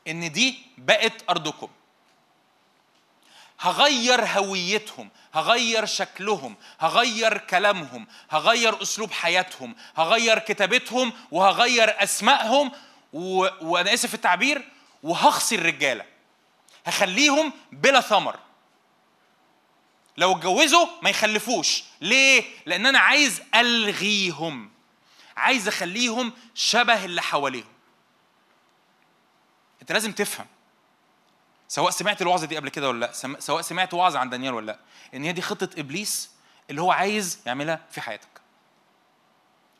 إن 0.08 0.32
دي 0.32 0.58
بقت 0.78 1.12
أرضكم. 1.30 1.68
هغير 3.60 4.24
هويتهم 4.24 5.10
هغير 5.34 5.86
شكلهم 5.86 6.56
هغير 6.80 7.38
كلامهم 7.38 8.06
هغير 8.30 8.82
أسلوب 8.82 9.12
حياتهم 9.12 9.76
هغير 9.96 10.38
كتابتهم 10.38 11.12
وهغير 11.30 12.02
أسمائهم 12.02 12.72
و... 13.12 13.46
وأنا 13.60 13.94
آسف 13.94 14.14
التعبير 14.14 14.68
وهخسر 15.04 15.58
الرجالة. 15.58 16.04
هخليهم 16.86 17.52
بلا 17.72 18.00
ثمر. 18.00 18.38
لو 20.16 20.32
اتجوزوا 20.32 20.86
ما 21.02 21.10
يخلفوش. 21.10 21.84
ليه؟ 22.00 22.44
لأن 22.66 22.86
أنا 22.86 22.98
عايز 22.98 23.42
ألغيهم. 23.54 24.70
عايز 25.36 25.68
أخليهم 25.68 26.32
شبه 26.54 27.04
اللي 27.04 27.22
حواليهم. 27.22 27.72
أنت 29.82 29.92
لازم 29.92 30.12
تفهم. 30.12 30.46
سواء 31.68 31.90
سمعت 31.90 32.22
الوعظة 32.22 32.46
دي 32.46 32.56
قبل 32.56 32.68
كده 32.68 32.88
ولا 32.88 33.06
لأ. 33.06 33.38
سواء 33.40 33.62
سمعت 33.62 33.94
وعظ 33.94 34.16
عن 34.16 34.30
دانيال 34.30 34.54
ولا 34.54 34.66
لأ. 34.66 34.78
إن 35.14 35.24
هي 35.24 35.32
دي 35.32 35.42
خطة 35.42 35.68
إبليس 35.78 36.30
اللي 36.70 36.82
هو 36.82 36.92
عايز 36.92 37.38
يعملها 37.46 37.80
في 37.90 38.00
حياتك. 38.00 38.40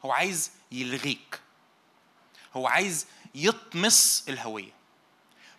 هو 0.04 0.12
عايز 0.12 0.50
يلغيك. 0.72 1.40
هو 2.56 2.66
عايز 2.66 3.06
يطمس 3.34 4.24
الهوية. 4.28 4.83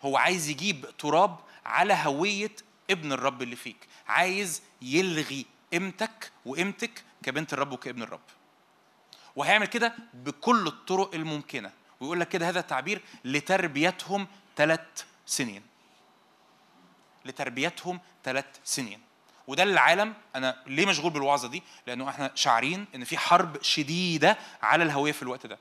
هو 0.02 0.18
عايز 0.18 0.50
يجيب 0.50 0.86
تراب 0.98 1.40
على 1.66 1.94
هوية 1.94 2.56
ابن 2.90 3.12
الرب 3.12 3.42
اللي 3.42 3.56
فيك. 3.56 3.88
عايز 4.08 4.62
يلغي 4.82 5.46
قيمتك 5.74 6.32
وقيمتك 6.46 7.04
كبنت 7.24 7.54
الرب 7.54 7.72
وكابن 7.72 8.02
الرب. 8.02 8.22
وهيعمل 9.36 9.68
كده 9.68 9.96
بكل 10.14 10.68
الطرق 10.68 11.16
الممكنة. 11.16 11.72
ويقول 12.00 12.20
لك 12.20 12.28
كده 12.30 12.50
هذا 12.50 12.60
التعبير 12.60 13.02
لتربيتهم 13.26 14.28
ثلاث 14.56 15.06
سنين. 15.26 15.62
لتربيتهم 17.26 18.00
ثلاث 18.24 18.46
سنين. 18.64 19.02
وده 19.48 19.64
العالم 19.64 20.14
أنا 20.36 20.64
ليه 20.68 20.86
مشغول 20.86 21.12
بالوعظة 21.12 21.48
دي؟ 21.48 21.64
لأنه 21.88 22.10
إحنا 22.10 22.32
شاعرين 22.36 22.86
إن 22.96 23.04
في 23.04 23.18
حرب 23.18 23.62
شديدة 23.62 24.38
على 24.62 24.84
الهوية 24.84 25.12
في 25.12 25.22
الوقت 25.22 25.48
ده. 25.48 25.58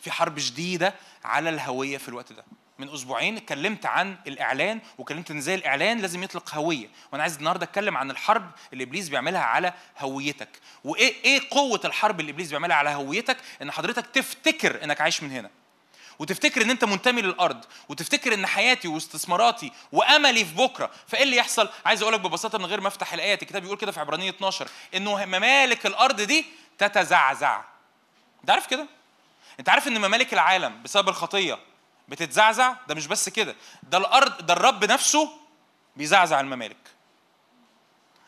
في 0.00 0.10
حرب 0.10 0.38
شديدة 0.38 0.94
على 1.24 1.50
الهوية 1.50 1.98
في 1.98 2.08
الوقت 2.08 2.32
ده. 2.32 2.44
من 2.78 2.94
أسبوعين 2.94 3.36
اتكلمت 3.36 3.86
عن 3.86 4.16
الإعلان 4.26 4.80
وكلمت 4.98 5.30
إن 5.30 5.36
إزاي 5.36 5.54
الإعلان 5.54 5.98
لازم 5.98 6.22
يطلق 6.22 6.54
هوية. 6.54 6.88
وأنا 7.12 7.22
عايز 7.22 7.36
النهارده 7.36 7.64
أتكلم 7.64 7.96
عن 7.96 8.10
الحرب 8.10 8.50
اللي 8.72 8.84
إبليس 8.84 9.08
بيعملها 9.08 9.40
على 9.40 9.72
هويتك. 9.98 10.48
وإيه 10.84 11.14
إيه 11.24 11.40
قوة 11.50 11.80
الحرب 11.84 12.20
اللي 12.20 12.32
إبليس 12.32 12.50
بيعملها 12.50 12.76
على 12.76 12.90
هويتك؟ 12.90 13.36
إن 13.62 13.70
حضرتك 13.70 14.06
تفتكر 14.06 14.84
إنك 14.84 15.00
عايش 15.00 15.22
من 15.22 15.30
هنا. 15.30 15.50
وتفتكر 16.18 16.62
إن 16.62 16.70
أنت 16.70 16.84
منتمي 16.84 17.22
للأرض. 17.22 17.64
وتفتكر 17.88 18.34
إن 18.34 18.46
حياتي 18.46 18.88
واستثماراتي 18.88 19.72
وأملي 19.92 20.44
في 20.44 20.54
بكرة. 20.54 20.90
فإيه 21.06 21.22
اللي 21.22 21.36
يحصل؟ 21.36 21.68
عايز 21.86 22.02
أقول 22.02 22.14
لك 22.14 22.20
ببساطة 22.20 22.58
من 22.58 22.66
غير 22.66 22.80
ما 22.80 22.88
أفتح 22.88 23.12
الآيات 23.12 23.42
الكتاب 23.42 23.62
بيقول 23.62 23.76
كده 23.76 23.92
في 23.92 24.00
عبرانية 24.00 24.30
12 24.30 24.68
إنه 24.94 25.24
ممالك 25.24 25.86
الأرض 25.86 26.20
دي 26.20 26.44
تتزعزع. 26.78 27.60
أنت 28.40 28.50
عارف 28.50 28.66
كده؟ 28.66 28.86
أنت 29.60 29.68
عارف 29.68 29.88
إن 29.88 29.98
ممالك 29.98 30.32
العالم 30.34 30.82
بسبب 30.82 31.08
الخطية 31.08 31.58
بتتزعزع؟ 32.08 32.74
ده 32.88 32.94
مش 32.94 33.06
بس 33.06 33.28
كده. 33.28 33.56
ده 33.82 33.98
الأرض 33.98 34.46
ده 34.46 34.54
الرب 34.54 34.84
نفسه 34.84 35.30
بيزعزع 35.96 36.40
الممالك. 36.40 36.90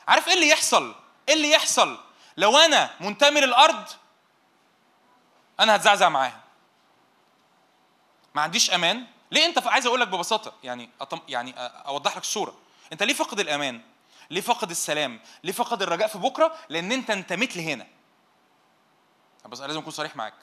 عارف 0.08 0.28
إيه 0.28 0.34
اللي 0.34 0.48
يحصل؟ 0.48 0.94
إيه 1.28 1.34
اللي 1.34 1.50
يحصل؟ 1.50 2.00
لو 2.36 2.58
أنا 2.58 2.90
منتمي 3.00 3.40
للأرض 3.40 3.84
أنا 5.60 5.76
هتزعزع 5.76 6.08
معاها. 6.08 6.40
ما 8.34 8.42
عنديش 8.42 8.70
أمان. 8.70 9.06
ليه 9.30 9.46
أنت 9.46 9.66
عايز 9.66 9.86
أقول 9.86 10.00
لك 10.00 10.08
ببساطة 10.08 10.52
يعني 10.64 10.90
أطم... 11.00 11.20
يعني 11.28 11.54
أوضح 11.58 12.16
لك 12.16 12.22
الصورة 12.22 12.54
أنت 12.92 13.02
ليه 13.02 13.14
فاقد 13.14 13.40
الأمان؟ 13.40 13.80
ليه 14.30 14.40
فاقد 14.40 14.70
السلام؟ 14.70 15.20
ليه 15.44 15.52
فاقد 15.52 15.82
الرجاء 15.82 16.08
في 16.08 16.18
بكرة؟ 16.18 16.56
لأن 16.68 16.92
أنت 16.92 17.10
انتميت 17.10 17.56
لهنا. 17.56 17.86
بس 19.46 19.60
لازم 19.60 19.78
أكون 19.80 19.92
صريح 19.92 20.16
معاك. 20.16 20.34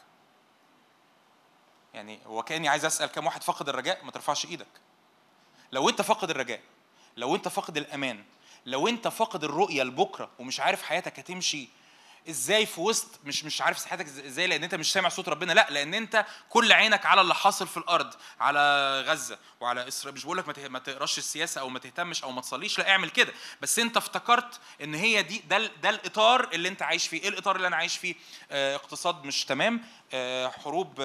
يعني 1.98 2.20
هو 2.26 2.44
كأني 2.44 2.68
عايز 2.68 2.86
أسأل 2.86 3.08
كم 3.08 3.26
واحد 3.26 3.44
فاقد 3.44 3.70
الرجاء؟ 3.70 4.06
ما 4.06 4.12
ترفعش 4.12 4.46
إيدك. 4.46 4.68
لو 5.72 5.90
أنت 5.90 6.02
فاقد 6.02 6.30
الرجاء 6.30 6.60
لو 7.18 7.36
أنت 7.36 7.48
فاقد 7.48 7.78
الأمان 7.78 8.24
لو 8.66 8.88
أنت 8.88 9.08
فاقد 9.08 9.44
الرؤية 9.44 9.84
لبكرة 9.84 10.30
ومش 10.40 10.60
عارف 10.60 10.84
حياتك 10.84 11.20
هتمشي 11.20 11.70
إزاي 12.30 12.66
في 12.66 12.82
وسط 12.82 13.08
مش 13.24 13.44
مش 13.44 13.62
عارف 13.62 13.86
حياتك 13.86 14.06
إزاي 14.06 14.48
لأن 14.48 14.64
انت 14.64 14.76
مش 14.76 14.92
سامع 14.94 15.10
صوت 15.10 15.30
ربنا. 15.30 15.54
لا 15.54 15.68
لأن 15.70 15.94
انت 15.94 16.26
كل 16.50 16.72
عينك 16.72 17.06
على 17.06 17.22
اللي 17.22 17.36
حاصل 17.36 17.68
في 17.68 17.78
الأرض 17.78 18.14
على 18.40 19.04
غزة 19.08 19.38
وعلى 19.60 19.88
إسرائيل. 19.88 20.16
مش 20.16 20.24
بقول 20.24 20.38
لك 20.38 20.70
ما 20.70 20.80
تقراش 20.80 21.18
السياسة 21.18 21.62
أو 21.62 21.70
ما 21.70 21.80
تهتمش 21.80 22.24
أو 22.24 22.32
ما 22.32 22.42
تصليش 22.42 22.80
لا 22.80 22.90
اعمل 22.90 23.10
كده. 23.10 23.34
بس 23.62 23.80
انت 23.80 23.98
افتكرت 23.98 24.60
إن 24.84 24.96
هي 24.96 25.24
دي 25.24 25.44
ده 25.50 25.72
ده 25.84 25.90
الإطار 25.90 26.50
اللي 26.54 26.70
انت 26.70 26.82
عايش 26.82 27.08
فيه. 27.08 27.22
إيه 27.22 27.30
الإطار 27.30 27.56
اللي 27.56 27.68
أنا 27.68 27.76
عايش 27.76 27.98
فيه؟ 27.98 28.16
آه 28.52 28.76
اقتصاد 28.76 29.24
مش 29.26 29.46
تمام. 29.46 29.82
آه 30.14 30.48
حروب 30.48 31.00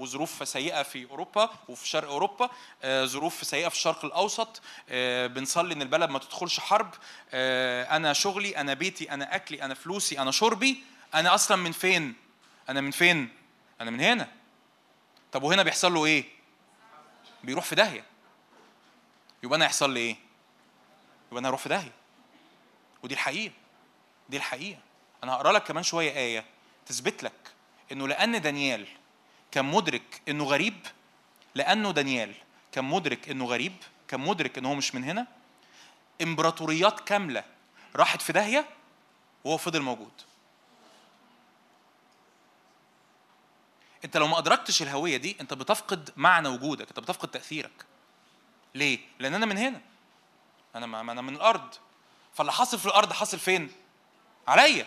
وظروف 0.00 0.48
سيئة 0.48 0.82
في 0.82 1.04
أوروبا 1.10 1.50
وفي 1.68 1.88
شرق 1.88 2.08
أوروبا. 2.08 2.50
آه 2.82 3.04
ظروف 3.04 3.46
سيئة 3.46 3.68
في 3.68 3.74
الشرق 3.74 4.04
الأوسط. 4.04 4.60
بنصلي 5.28 5.74
إن 5.74 5.82
البلد 5.82 6.10
ما 6.10 6.18
تدخلش 6.18 6.60
حرب. 6.60 6.94
أنا 7.32 8.12
شغلي 8.12 8.56
أنا 8.56 8.74
بيتي 8.74 9.12
أنا 9.12 9.34
أكلي 9.34 9.62
أنا 9.62 9.74
فلوسي 9.74 10.18
أنا 10.18 10.30
شربي 10.48 10.84
أنا 11.14 11.34
أصلا 11.34 11.56
من 11.56 11.72
فين؟ 11.72 12.14
أنا 12.68 12.80
من 12.80 12.90
فين؟ 12.90 13.28
أنا 13.80 13.90
من 13.90 14.00
هنا. 14.00 14.28
طب 15.32 15.42
وهنا 15.42 15.62
بيحصل 15.62 15.94
له 15.94 16.04
إيه؟ 16.04 16.24
بيروح 17.44 17.64
في 17.64 17.74
داهية. 17.74 18.04
يبقى 19.42 19.56
أنا 19.56 19.64
هيحصل 19.64 19.92
لي 19.92 20.00
إيه؟ 20.00 20.16
يبقى 21.30 21.40
أنا 21.40 21.48
هروح 21.48 21.60
في 21.60 21.68
داهية. 21.68 21.92
ودي 23.02 23.14
الحقيقة. 23.14 23.52
دي 24.28 24.36
الحقيقة. 24.36 24.78
أنا 25.24 25.32
هقرأ 25.32 25.52
لك 25.52 25.64
كمان 25.64 25.82
شوية 25.82 26.10
آية 26.10 26.44
تثبت 26.86 27.22
لك 27.22 27.52
إنه 27.92 28.08
لأن 28.08 28.40
دانيال 28.40 28.86
كان 29.50 29.64
مدرك 29.64 30.22
إنه 30.28 30.44
غريب 30.44 30.86
لأنه 31.54 31.92
دانيال 31.92 32.34
كان 32.72 32.84
مدرك 32.84 33.28
إنه 33.28 33.44
غريب 33.44 33.76
كان 34.08 34.20
مدرك 34.20 34.58
انه 34.58 34.68
هو 34.70 34.74
مش 34.74 34.94
من 34.94 35.04
هنا 35.04 35.26
إمبراطوريات 36.22 37.00
كاملة 37.00 37.44
راحت 37.96 38.22
في 38.22 38.32
داهية 38.32 38.66
وهو 39.44 39.56
فضل 39.56 39.82
موجود. 39.82 40.27
انت 44.08 44.16
لو 44.16 44.26
ما 44.26 44.38
ادركتش 44.38 44.82
الهوية 44.82 45.16
دي 45.16 45.36
انت 45.40 45.54
بتفقد 45.54 46.10
معنى 46.16 46.48
وجودك 46.48 46.88
انت 46.88 47.00
بتفقد 47.00 47.28
تأثيرك. 47.28 47.84
ليه؟ 48.74 48.98
لأن 49.18 49.34
أنا 49.34 49.46
من 49.46 49.58
هنا. 49.58 49.80
أنا 50.74 50.86
ما 50.86 51.00
أنا 51.12 51.20
من 51.22 51.34
الأرض. 51.36 51.74
فاللي 52.34 52.52
حاصل 52.52 52.78
في 52.78 52.86
الأرض 52.86 53.12
حاصل 53.12 53.38
فين؟ 53.38 53.72
عليا. 54.48 54.86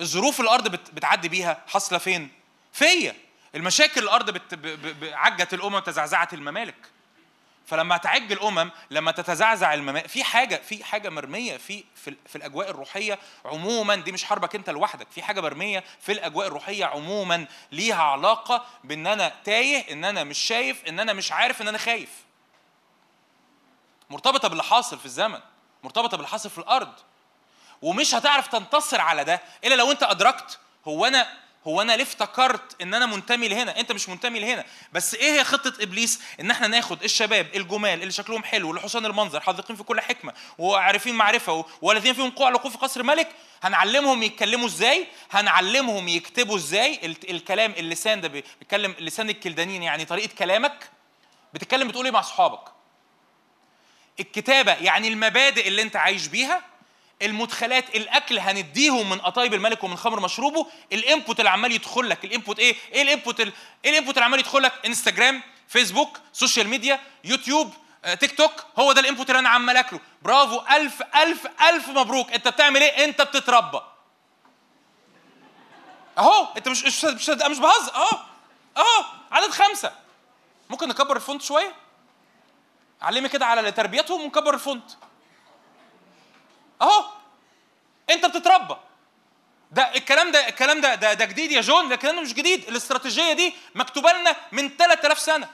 الظروف 0.00 0.40
الأرض 0.40 0.68
بت- 0.68 0.90
بتعدي 0.90 1.28
بيها 1.28 1.64
حاصلة 1.68 1.98
فين؟ 1.98 2.30
فيا. 2.72 3.14
المشاكل 3.54 4.02
الأرض 4.02 4.30
بت... 4.30 4.54
ب... 4.54 4.66
ب... 5.00 5.04
عجت 5.12 5.54
الأمم 5.54 5.78
تزعزعت 5.78 6.34
الممالك. 6.34 6.90
فلما 7.68 7.96
تعج 7.96 8.32
الأمم 8.32 8.70
لما 8.90 9.10
تتزعزع 9.10 9.74
الممالك 9.74 10.06
في 10.06 10.24
حاجة 10.24 10.56
في 10.56 10.84
حاجة 10.84 11.08
مرمية 11.08 11.56
في 11.56 11.84
في, 11.94 12.16
في 12.26 12.36
الأجواء 12.36 12.70
الروحية 12.70 13.18
عموما 13.44 13.96
دي 13.96 14.12
مش 14.12 14.24
حربك 14.24 14.54
أنت 14.54 14.70
لوحدك 14.70 15.06
في 15.10 15.22
حاجة 15.22 15.40
مرمية 15.40 15.84
في 16.00 16.12
الأجواء 16.12 16.46
الروحية 16.46 16.84
عموما 16.84 17.46
ليها 17.72 18.02
علاقة 18.02 18.64
بإن 18.84 19.06
أنا 19.06 19.32
تايه 19.44 19.92
إن 19.92 20.04
أنا 20.04 20.24
مش 20.24 20.38
شايف 20.38 20.84
إن 20.88 21.00
أنا 21.00 21.12
مش 21.12 21.32
عارف 21.32 21.62
إن 21.62 21.68
أنا 21.68 21.78
خايف. 21.78 22.10
مرتبطة 24.10 24.48
باللي 24.48 24.62
حاصل 24.62 24.98
في 24.98 25.06
الزمن 25.06 25.40
مرتبطة 25.84 26.16
باللي 26.16 26.28
حاصل 26.28 26.50
في 26.50 26.58
الأرض. 26.58 26.92
ومش 27.82 28.14
هتعرف 28.14 28.46
تنتصر 28.46 29.00
على 29.00 29.24
ده 29.24 29.40
إلا 29.64 29.74
لو 29.74 29.90
أنت 29.90 30.02
أدركت 30.02 30.58
هو 30.88 31.06
أنا 31.06 31.28
هو 31.66 31.82
أنا 31.82 31.96
ليه 31.96 32.02
افتكرت 32.02 32.82
إن 32.82 32.94
أنا 32.94 33.06
منتمي 33.06 33.48
لهنا؟ 33.48 33.80
أنت 33.80 33.92
مش 33.92 34.08
منتمي 34.08 34.40
لهنا. 34.40 34.64
بس 34.92 35.14
إيه 35.14 35.32
هي 35.32 35.44
خطة 35.44 35.72
إبليس؟ 35.82 36.20
إن 36.40 36.50
إحنا 36.50 36.66
ناخد 36.66 37.02
الشباب 37.04 37.46
الجمال 37.54 38.00
اللي 38.02 38.12
شكلهم 38.12 38.44
حلو 38.44 38.70
اللي 38.70 38.80
حسن 38.80 39.06
المنظر 39.06 39.40
حاذقين 39.40 39.76
في 39.76 39.82
كل 39.82 40.00
حكمة 40.00 40.32
وعارفين 40.58 41.14
معرفة 41.14 41.64
والذين 41.82 42.14
فيهم 42.14 42.30
قوة 42.30 42.54
وقوف 42.54 42.72
في 42.72 42.78
قصر 42.78 43.02
ملك. 43.02 43.28
هنعلمهم 43.62 44.22
يتكلموا 44.22 44.66
إزاي؟ 44.66 45.06
هنعلمهم 45.30 46.08
يكتبوا 46.08 46.56
إزاي 46.56 47.00
ال- 47.06 47.30
الكلام 47.30 47.74
اللسان 47.76 48.20
ده 48.20 48.28
بيتكلم 48.28 48.94
لسان 48.98 49.30
الكلدانيين 49.30 49.82
يعني 49.82 50.04
طريقة 50.04 50.34
كلامك 50.38 50.90
بتتكلم 51.54 51.88
بتقول 51.88 52.04
إيه 52.04 52.12
مع 52.12 52.20
أصحابك؟ 52.20 52.60
الكتابة 54.20 54.72
يعني 54.74 55.08
المبادئ 55.08 55.68
اللي 55.68 55.82
أنت 55.82 55.96
عايش 55.96 56.26
بيها 56.26 56.62
المدخلات 57.22 57.96
الأكل 57.96 58.38
هنديهم 58.38 59.10
من 59.10 59.18
أطايب 59.18 59.54
الملك 59.54 59.84
ومن 59.84 59.96
خمر 59.96 60.20
مشروبه. 60.20 60.66
ال 60.92 61.00
input 61.00 61.38
اللي 61.40 61.50
عمال 61.50 61.72
يدخل 61.72 62.08
لك. 62.08 62.24
ال 62.24 62.30
input 62.30 62.58
إيه؟ 62.58 62.76
إيه 62.92 63.02
ال 63.02 63.08
input 63.08 63.40
ال- 63.40 63.52
إيه 63.84 63.90
ال 63.90 63.94
input 63.94 64.14
اللي 64.14 64.24
عمال 64.24 64.40
يدخل 64.40 64.62
لك؟ 64.62 64.72
إنستجرام 64.86 65.42
فيسبوك 65.68 66.20
social 66.32 66.68
media 66.68 67.00
يوتيوب 67.24 67.74
آه، 68.04 68.14
تيك 68.14 68.36
توك. 68.38 68.64
هو 68.78 68.92
ده 68.92 69.00
ال 69.00 69.05
input 69.05 69.30
اللي 69.30 69.38
أنا 69.38 69.48
عمال 69.48 69.76
أكله. 69.76 70.00
برافو. 70.22 70.60
ألف 70.76 71.02
ألف 71.16 71.46
ألف 71.62 71.88
مبروك. 71.88 72.32
أنت 72.32 72.48
بتعمل 72.48 72.82
إيه؟ 72.82 73.04
أنت 73.04 73.22
بتتربى. 73.22 73.80
أهو. 76.18 76.48
أنت 76.56 76.68
مش 76.68 76.84
مش 76.84 77.04
مش, 77.04 77.28
مش 77.30 77.58
بهزر. 77.58 77.94
أهو. 77.94 78.18
أهو. 78.76 79.04
عدد 79.32 79.50
خمسة. 79.50 79.92
ممكن 80.70 80.88
نكبر 80.88 81.16
ال 81.16 81.21
font 81.21 81.42
شوية؟ 81.42 81.74
علمي 83.02 83.28
كده 83.28 83.46
على 83.46 83.72
تربيتهم 83.72 84.20
ونكبر 84.20 84.54
ال 84.54 84.60
font. 84.60 84.90
اهو 86.82 87.04
انت 88.10 88.26
بتتربى. 88.26 88.76
ده 89.70 89.94
الكلام 89.94 90.30
ده 90.32 90.48
الكلام 90.48 90.80
ده 90.80 90.94
ده, 90.94 91.12
ده 91.14 91.24
جديد 91.24 91.52
يا 91.52 91.60
جون 91.60 91.88
لكن 91.88 92.08
أنا 92.08 92.20
مش 92.20 92.34
جديد. 92.34 92.68
الاستراتيجية 92.68 93.32
دي 93.32 93.54
مكتوبة 93.74 94.12
لنا 94.12 94.36
من 94.52 94.76
3000 94.76 95.18
سنة. 95.18 95.48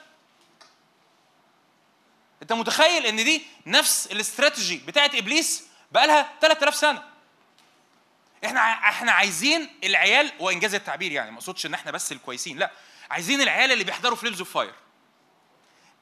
انت 2.42 2.52
متخيل 2.52 3.06
ان 3.06 3.16
دي 3.16 3.42
نفس 3.66 4.06
الاستراتيجي 4.12 4.76
بتاعت 4.76 5.14
إبليس 5.14 5.64
بقى 5.92 6.06
لها 6.06 6.32
3000 6.40 6.74
سنة؟ 6.74 7.02
إحنا 8.44 8.60
إحنا 8.60 9.12
عايزين 9.12 9.70
العيال 9.84 10.32
وإن 10.40 10.57
جاز 10.57 10.74
التعبير 10.74 11.12
يعني 11.12 11.30
ما 11.30 11.38
أقصدش 11.38 11.66
إن 11.66 11.74
إحنا 11.74 11.90
بس 11.90 12.12
الكويسين 12.12 12.58
لا. 12.58 12.70
عايزين 13.10 13.40
العيال 13.40 13.72
اللي 13.72 13.84
بيحضروا 13.84 14.16
Flames 14.16 14.38
of 14.38 14.52
Fire 14.52 14.74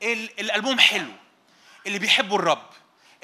ال- 0.03 0.41
الألبوم 0.41 0.79
حلو. 0.81 1.13
اللي 1.87 1.99
بيحبوا 1.99 2.39
الرب 2.39 2.71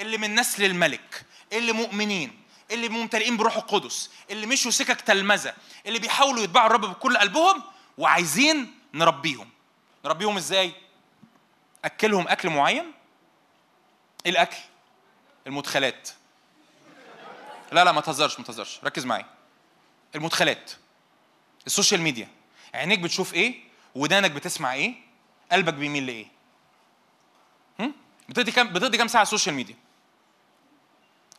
اللي 0.00 0.18
من 0.18 0.34
نسل 0.34 0.64
الملك. 0.64 1.24
اللي 1.52 1.72
مؤمنين 1.72 2.42
اللي 2.70 2.88
ممتلئين 2.88 3.36
بروح 3.36 3.56
القدس 3.56 4.10
اللي 4.30 4.46
مشوا 4.46 4.70
سكك 4.70 5.00
تلمذة 5.00 5.54
اللي 5.86 5.98
بيحاولوا 5.98 6.42
يتبعوا 6.42 6.66
الرب 6.66 6.80
بكل 6.80 7.16
قلبهم 7.16 7.62
وعايزين 7.98 8.74
نربيهم. 8.94 9.50
نربيهم 10.04 10.36
إزاي؟ 10.36 10.72
أكلهم 11.84 12.28
أكل 12.28 12.50
معين؟ 12.50 12.92
إيه 14.26 14.32
الأكل 14.32 14.56
المدخلات. 15.46 16.08
لا 17.72 17.84
لا 17.84 17.92
ما 17.92 18.00
تهزرش 18.00 18.38
ما 18.38 18.44
تهزرش. 18.44 18.80
ركز 18.84 19.04
معايا. 19.04 19.26
المدخلات 20.14 20.70
ال 21.66 21.71
social 21.71 22.00
media. 22.00 22.28
عينيك 22.74 22.98
بتشوف 22.98 23.34
إيه؟ 23.34 23.60
ودانك 23.94 24.30
بتسمع 24.30 24.74
إيه؟ 24.74 24.94
قلبك 25.52 25.74
بيميل 25.74 26.06
لإيه؟ 26.06 26.26
بتقضي 28.28 28.52
كام 28.52 28.72
بتقضي 28.72 28.98
كام 28.98 29.08
ساعة 29.08 29.20
على 29.20 29.26
ال 29.26 29.30
social 29.30 29.54
media؟ 29.54 29.76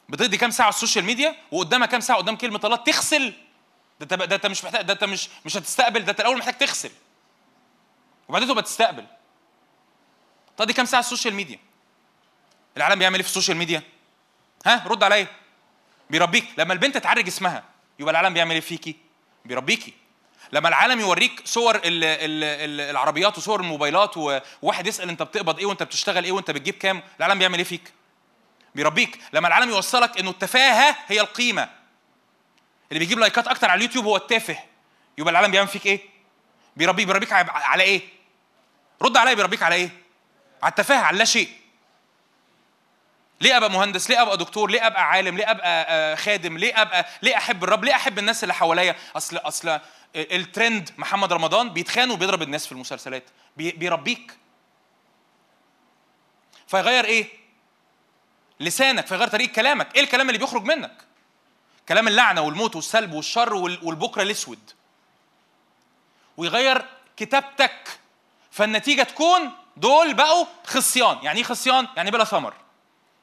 بتقضي 0.10 0.38
كام 0.38 0.52
ساعة 0.52 0.66
على 0.66 0.74
ال 0.74 0.78
social 0.78 1.06
media 1.06 1.36
وقدامك 1.52 1.90
كام 1.90 2.00
ساعة 2.00 2.18
قدام 2.18 2.36
كلمة 2.36 2.60
الله 2.64 2.76
تغسل. 2.76 3.34
ده 4.00 4.04
انت 4.04 4.14
ده 4.14 4.36
انت 4.36 4.46
مش 4.46 4.64
محتاج 4.64 4.82
ده 4.86 4.94
انت 4.94 5.04
مش 5.04 5.30
مش 5.46 5.58
هتستقبل 5.58 6.06
ده 6.06 6.12
انت 6.12 6.20
الأول 6.20 6.38
محتاج 6.38 6.58
تغسل. 6.58 6.92
وبعدين 8.30 8.48
تبقى 8.48 8.64
تستقبل. 8.64 9.06
تقضي 10.58 10.74
كام 10.74 10.86
ساعة 10.86 10.98
على 10.98 11.06
ال 11.06 11.10
social 11.10 11.34
media؟ 11.34 11.60
العالم 12.78 13.00
بيعمل 13.00 13.16
إيه 13.16 13.24
في 13.24 13.30
ال 13.30 13.34
social 13.34 13.58
media؟ 13.58 13.84
ها؟ 14.66 14.88
رد 14.88 15.04
عليا. 15.04 15.28
بيربيك. 16.10 16.46
لما 16.58 16.74
البنت 16.74 16.98
تعري 16.98 17.24
جسمها 17.24 17.64
يبقى 18.00 18.12
العالم 18.12 18.34
بيعمل 18.34 18.52
إيه 18.52 18.62
فيكي؟ 18.62 18.96
بيربيكي. 19.46 19.94
لما 20.52 20.70
العالم 20.70 21.00
يوريك 21.00 21.42
صور 21.46 21.76
ال 21.76 21.82
ال 21.84 22.44
ال 22.44 22.82
العربيات 22.90 23.38
وصور 23.38 23.60
الموبايلات 23.60 24.18
وواحد 24.18 24.88
يسأل 24.88 25.10
أنت 25.10 25.24
بتقبض 25.24 25.60
إيه 25.60 25.66
وأنت 25.66 25.84
بتشتغل 25.84 26.24
إيه 26.24 26.32
وأنت 26.32 26.52
بتجيب 26.52 26.74
كام 26.74 27.04
العالم 27.20 27.40
بيعمل 27.40 27.58
إيه 27.58 27.64
فيك؟ 27.66 27.94
بيربيك. 28.76 29.20
لما 29.34 29.48
العالم 29.48 29.70
يوصلك 29.70 30.20
إنه 30.20 30.30
التفاهة 30.30 30.96
هي 31.08 31.22
القيمة. 31.22 31.70
اللي 32.90 33.00
بيجيب 33.00 33.20
لايكات 33.20 33.48
أكتر 33.48 33.70
على 33.70 33.78
اليوتيوب 33.78 34.06
هو 34.06 34.16
التافه. 34.18 34.58
يبقى 35.18 35.32
العالم 35.32 35.52
بيعمل 35.52 35.68
فيك 35.68 35.86
إيه؟ 35.86 36.00
بيربيك 36.76 37.08
بيربيك 37.08 37.30
على- 37.34 37.80
إيه؟ 37.80 38.02
رد 39.02 39.18
عليا 39.18 39.34
بيربيك 39.34 39.64
على 39.64 39.76
إيه؟ 39.76 39.90
على 40.64 40.70
التفاهة 40.70 41.00
على 41.04 41.18
لا 41.18 41.26
شيء. 41.26 41.50
ليه 43.42 43.58
أبقى 43.58 43.72
مهندس؟ 43.72 44.10
ليه 44.10 44.22
أبقى 44.22 44.38
دكتور؟ 44.38 44.72
ليه 44.72 44.88
أبقى 44.88 45.10
عالم؟ 45.10 45.38
ليه 45.38 45.52
أبقى 45.52 45.86
آه، 45.90 46.16
خادم؟ 46.16 46.58
ليه 46.58 46.82
ابقى 46.82 47.06
ليه 47.22 47.38
أحب 47.38 47.64
الرب؟ 47.64 47.84
ليه 47.86 47.96
أحب 47.96 48.20
الناس 48.20 48.44
اللي 48.44 48.54
حواليا؟ 48.54 48.96
اصل 49.18 49.38
أصل 49.38 49.80
الترند 50.16 50.90
محمد 50.98 51.34
رمضان 51.34 51.70
بيتخان 51.70 52.12
وبيضرب 52.12 52.42
الناس 52.42 52.66
في 52.66 52.72
المسلسلات. 52.72 53.24
بي- 53.58 53.72
بيربيك. 53.72 54.38
فيغير 56.68 57.06
إيه؟ 57.06 57.39
لسانك 58.60 59.08
فيغير 59.08 59.28
طريقة 59.28 59.52
كلامك. 59.54 59.96
إيه 59.96 60.02
الكلام 60.02 60.28
اللي 60.30 60.40
بيخرج 60.40 60.64
منك؟ 60.64 60.98
كلام 61.90 62.08
اللعنة 62.08 62.42
والموت 62.42 62.76
والسلب 62.76 63.14
والشر 63.14 63.54
وال- 63.54 63.80
والبكرة 63.84 64.22
الأسود. 64.22 64.60
ويغير 66.38 66.86
كتابتك. 67.18 68.00
فالنتيجة 68.52 69.04
تكون 69.04 69.52
دول 69.78 70.14
بقوا 70.14 70.46
خصيان. 70.66 71.18
يعني 71.24 71.38
إيه 71.40 71.44
خصيان؟ 71.46 71.88
يعني 71.98 72.12
بلا 72.12 72.24
ثمر. 72.24 72.54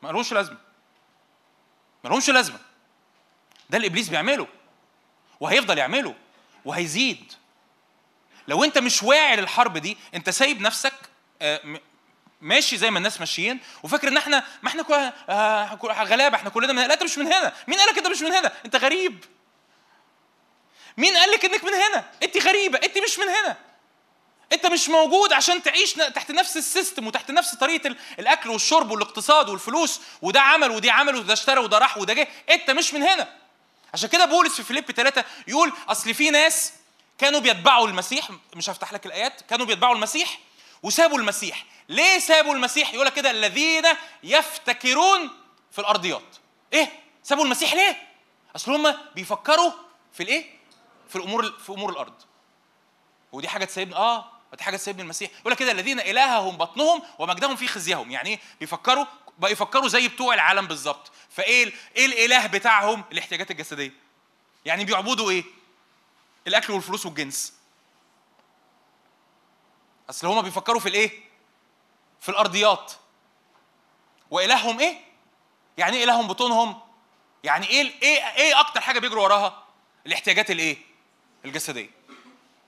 ما 0.03 0.09
لهمش 0.09 0.33
لازمة. 0.33 0.57
ما 2.05 2.09
لهمش 2.09 2.31
لازمة. 2.31 2.59
ده 3.71 3.77
اللي 3.77 3.89
إبليس 3.89 4.09
بيعمله. 4.09 4.47
وهيفضل 5.41 5.79
يعمله. 5.79 6.15
وهيزيد. 6.65 7.33
لو 8.49 8.65
أنت 8.65 8.79
مش 8.79 9.03
واعي 9.03 9.37
للحرب 9.37 9.79
دي 9.79 9.97
أنت 10.15 10.31
سايب 10.31 10.61
نفسك 10.61 10.95
آه، 11.43 11.61
ماشي 12.41 12.77
زي 12.77 12.91
ما 12.91 12.99
الناس 12.99 13.21
ماشيين 13.21 13.61
وفاكر 13.83 14.09
إن 14.09 14.17
إحنا 14.17 14.45
ما 14.63 14.69
إحنا 14.69 14.83
كل- 14.83 15.13
آه، 15.29 15.75
غلابة 15.85 16.37
إحنا 16.37 16.51
كلنا 16.51 16.73
من 16.73 16.83
لا 16.87 16.95
انت 16.95 17.03
مش 17.03 17.19
من 17.19 17.27
هنا. 17.27 17.53
مين 17.69 17.79
قالك 17.81 17.99
انت 17.99 18.07
مش 18.07 18.23
من 18.23 18.33
هنا؟ 18.33 18.53
أنت 18.65 18.77
غريب. 18.77 19.25
مين 20.97 21.17
قالك 21.17 21.45
إنك 21.45 21.65
من 21.65 21.75
هنا؟ 21.75 22.05
أنت 22.23 22.47
غريبة 22.47 22.79
أنت 22.83 22.99
مش 22.99 23.19
من 23.19 23.29
هنا. 23.29 23.57
أنت 24.53 24.67
مش 24.67 24.89
موجود 24.89 25.33
عشان 25.33 25.63
تعيش 25.63 25.93
تحت 25.93 26.31
نفس 26.31 26.57
ال 26.57 26.64
system 26.64 27.07
وتحت 27.07 27.31
نفس 27.31 27.55
طريقة 27.55 27.87
ال- 27.89 27.97
الأكل 28.19 28.51
والشرب 28.51 28.91
والاقتصاد 28.91 29.49
والفلوس 29.49 30.01
وده 30.23 30.41
عمل 30.41 30.71
ودي 30.71 30.91
عمل 30.91 31.17
وده 31.17 31.33
اشترى 31.33 31.61
وده 31.61 31.79
راح 31.79 31.99
وده 31.99 32.15
جه. 32.15 32.29
أنت 32.51 32.71
مش 32.71 32.95
من 32.95 33.03
هنا. 33.03 33.29
عشان 33.95 34.09
كده 34.09 34.25
بولس 34.25 34.55
في 34.57 34.63
فيلبي 34.63 34.91
3 34.91 35.25
يقول 35.49 35.73
أصل 35.89 36.15
في 36.15 36.31
ناس 36.31 36.73
كانوا 37.19 37.41
بيتبعوا 37.41 37.89
المسيح 37.89 38.29
مش 38.57 38.71
هفتح 38.71 38.93
لك 38.93 39.07
الآيات 39.07 39.41
كانوا 39.51 39.67
بيتبعوا 39.67 39.95
المسيح 39.95 40.39
وسابوا 40.87 41.19
المسيح. 41.19 41.65
ليه 41.89 42.19
سابوا 42.19 42.55
المسيح؟ 42.55 42.95
يقول 42.95 43.09
كده 43.09 43.31
الذين 43.31 43.85
يفتكرون 44.23 45.31
في 45.73 45.79
الأرضيات. 45.79 46.37
إيه؟ 46.73 46.93
سابوا 47.23 47.45
المسيح 47.45 47.75
ليه؟ 47.75 48.09
أصل 48.57 48.75
هم 48.75 48.97
بيفكروا 49.15 49.73
في 50.13 50.23
الإيه؟ 50.23 50.45
في 51.09 51.17
الأمور 51.17 51.51
في 51.53 51.73
أمور 51.73 51.91
الأرض. 51.91 52.15
ودي 53.33 53.49
حاجة 53.49 53.65
تسيبني 53.65 53.97
آه 53.97 54.31
دي 54.57 54.63
حاجة 54.65 54.77
تسيبني 54.77 55.03
المسيح. 55.03 55.31
يقول 55.41 55.55
كده 55.55 55.73
الذين 55.73 56.01
إلههم 56.01 56.57
بطنهم 56.57 57.03
ومجدهم 57.19 57.57
في 57.57 57.69
خزيهم. 57.69 58.11
يعني 58.11 58.29
إيه؟ 58.31 58.41
بيفكروا 58.61 59.05
بقى 59.39 59.53
يفكروا 59.53 59.89
زي 59.89 60.09
بتوع 60.09 60.35
العالم 60.35 60.67
بالظبط. 60.67 61.13
فإيه 61.31 61.73
إيه 61.97 62.07
الإله 62.07 62.47
بتاعهم؟ 62.47 63.05
الاحتياجات 63.13 63.51
الجسدية. 63.51 63.93
يعني 64.65 64.85
بيعبدوا 64.85 65.31
إيه؟ 65.31 65.45
الأكل 66.47 66.73
والفلوس 66.73 67.07
والجنس. 67.07 67.53
أصل 70.11 70.27
هما 70.27 70.41
بيفكروا 70.41 70.81
في 70.81 70.89
الإيه؟ 70.89 71.11
في 72.21 72.29
الأرضيات. 72.29 72.93
وإلههم 74.31 74.81
إيه؟ 74.81 75.01
يعني 75.79 75.97
إيه 75.97 76.05
إلههم 76.05 76.27
بطونهم؟ 76.27 76.81
يعني 77.45 77.67
إيه 77.67 77.93
إيه 78.03 78.19
إيه 78.37 78.61
أكتر 78.61 78.81
حاجة 78.81 78.99
بيجروا 78.99 79.23
وراها؟ 79.25 79.63
الاحتياجات 80.07 80.51
الإيه؟ 80.51 80.77
الجسدية. 81.45 81.91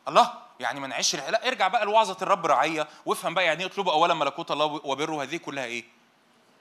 الله؟ 0.09 0.43
يعني 0.61 0.81
ما 0.81 0.87
نعيش 0.87 1.15
لا 1.15 1.49
ارجع 1.49 1.69
بقى 1.69 1.85
لوعظة 1.85 2.17
الرب 2.23 2.47
رعية 2.47 2.89
وافهم 3.07 3.35
بقى 3.35 3.45
يعني 3.45 3.61
إيه 3.61 3.67
اطلبوا 3.67 3.93
أولا 3.93 4.15
ملكوت 4.15 4.51
الله 4.51 4.65
وبره. 4.65 5.23
هذه 5.23 5.37
كلها 5.37 5.65
إيه؟ 5.65 5.85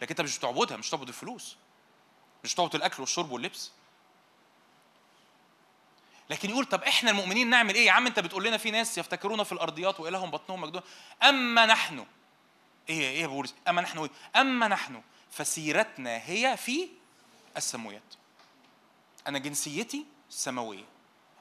لكن 0.01 0.09
أنت 0.09 0.21
مش 0.21 0.37
بتعبدها 0.37 0.77
مش 0.77 0.87
بتعبد 0.87 1.07
الفلوس. 1.07 1.57
مش 2.43 2.53
بتعبد 2.53 2.75
الأكل 2.75 3.01
والشرب 3.01 3.31
واللبس. 3.31 3.71
لكن 6.29 6.49
يقول 6.49 6.65
طب 6.65 6.83
إحنا 6.83 7.11
المؤمنين 7.11 7.49
نعمل 7.49 7.75
إيه؟ 7.75 7.85
يا 7.85 7.91
عم 7.91 8.07
أنت 8.07 8.19
بتقول 8.19 8.43
لنا 8.43 8.57
في 8.57 8.71
ناس 8.71 8.97
يفتكرون 8.97 9.43
في 9.43 9.51
الأرضيات 9.51 9.99
وإلههم 9.99 10.31
بطنهم 10.31 10.61
مجدون. 10.61 10.81
أما 11.23 11.65
نحن 11.65 12.05
إيه 12.89 12.99
إيه 12.99 13.21
يا 13.21 13.27
بولس؟ 13.27 13.55
أما 13.67 13.81
نحن 13.81 13.99
إيه 13.99 14.09
أما 14.35 14.67
نحن 14.67 15.01
فسيرتنا 15.31 16.21
هي 16.25 16.57
في 16.57 16.87
السماويات. 17.57 18.13
أنا 19.27 19.39
جنسيتي 19.39 20.05
سماوية. 20.29 20.85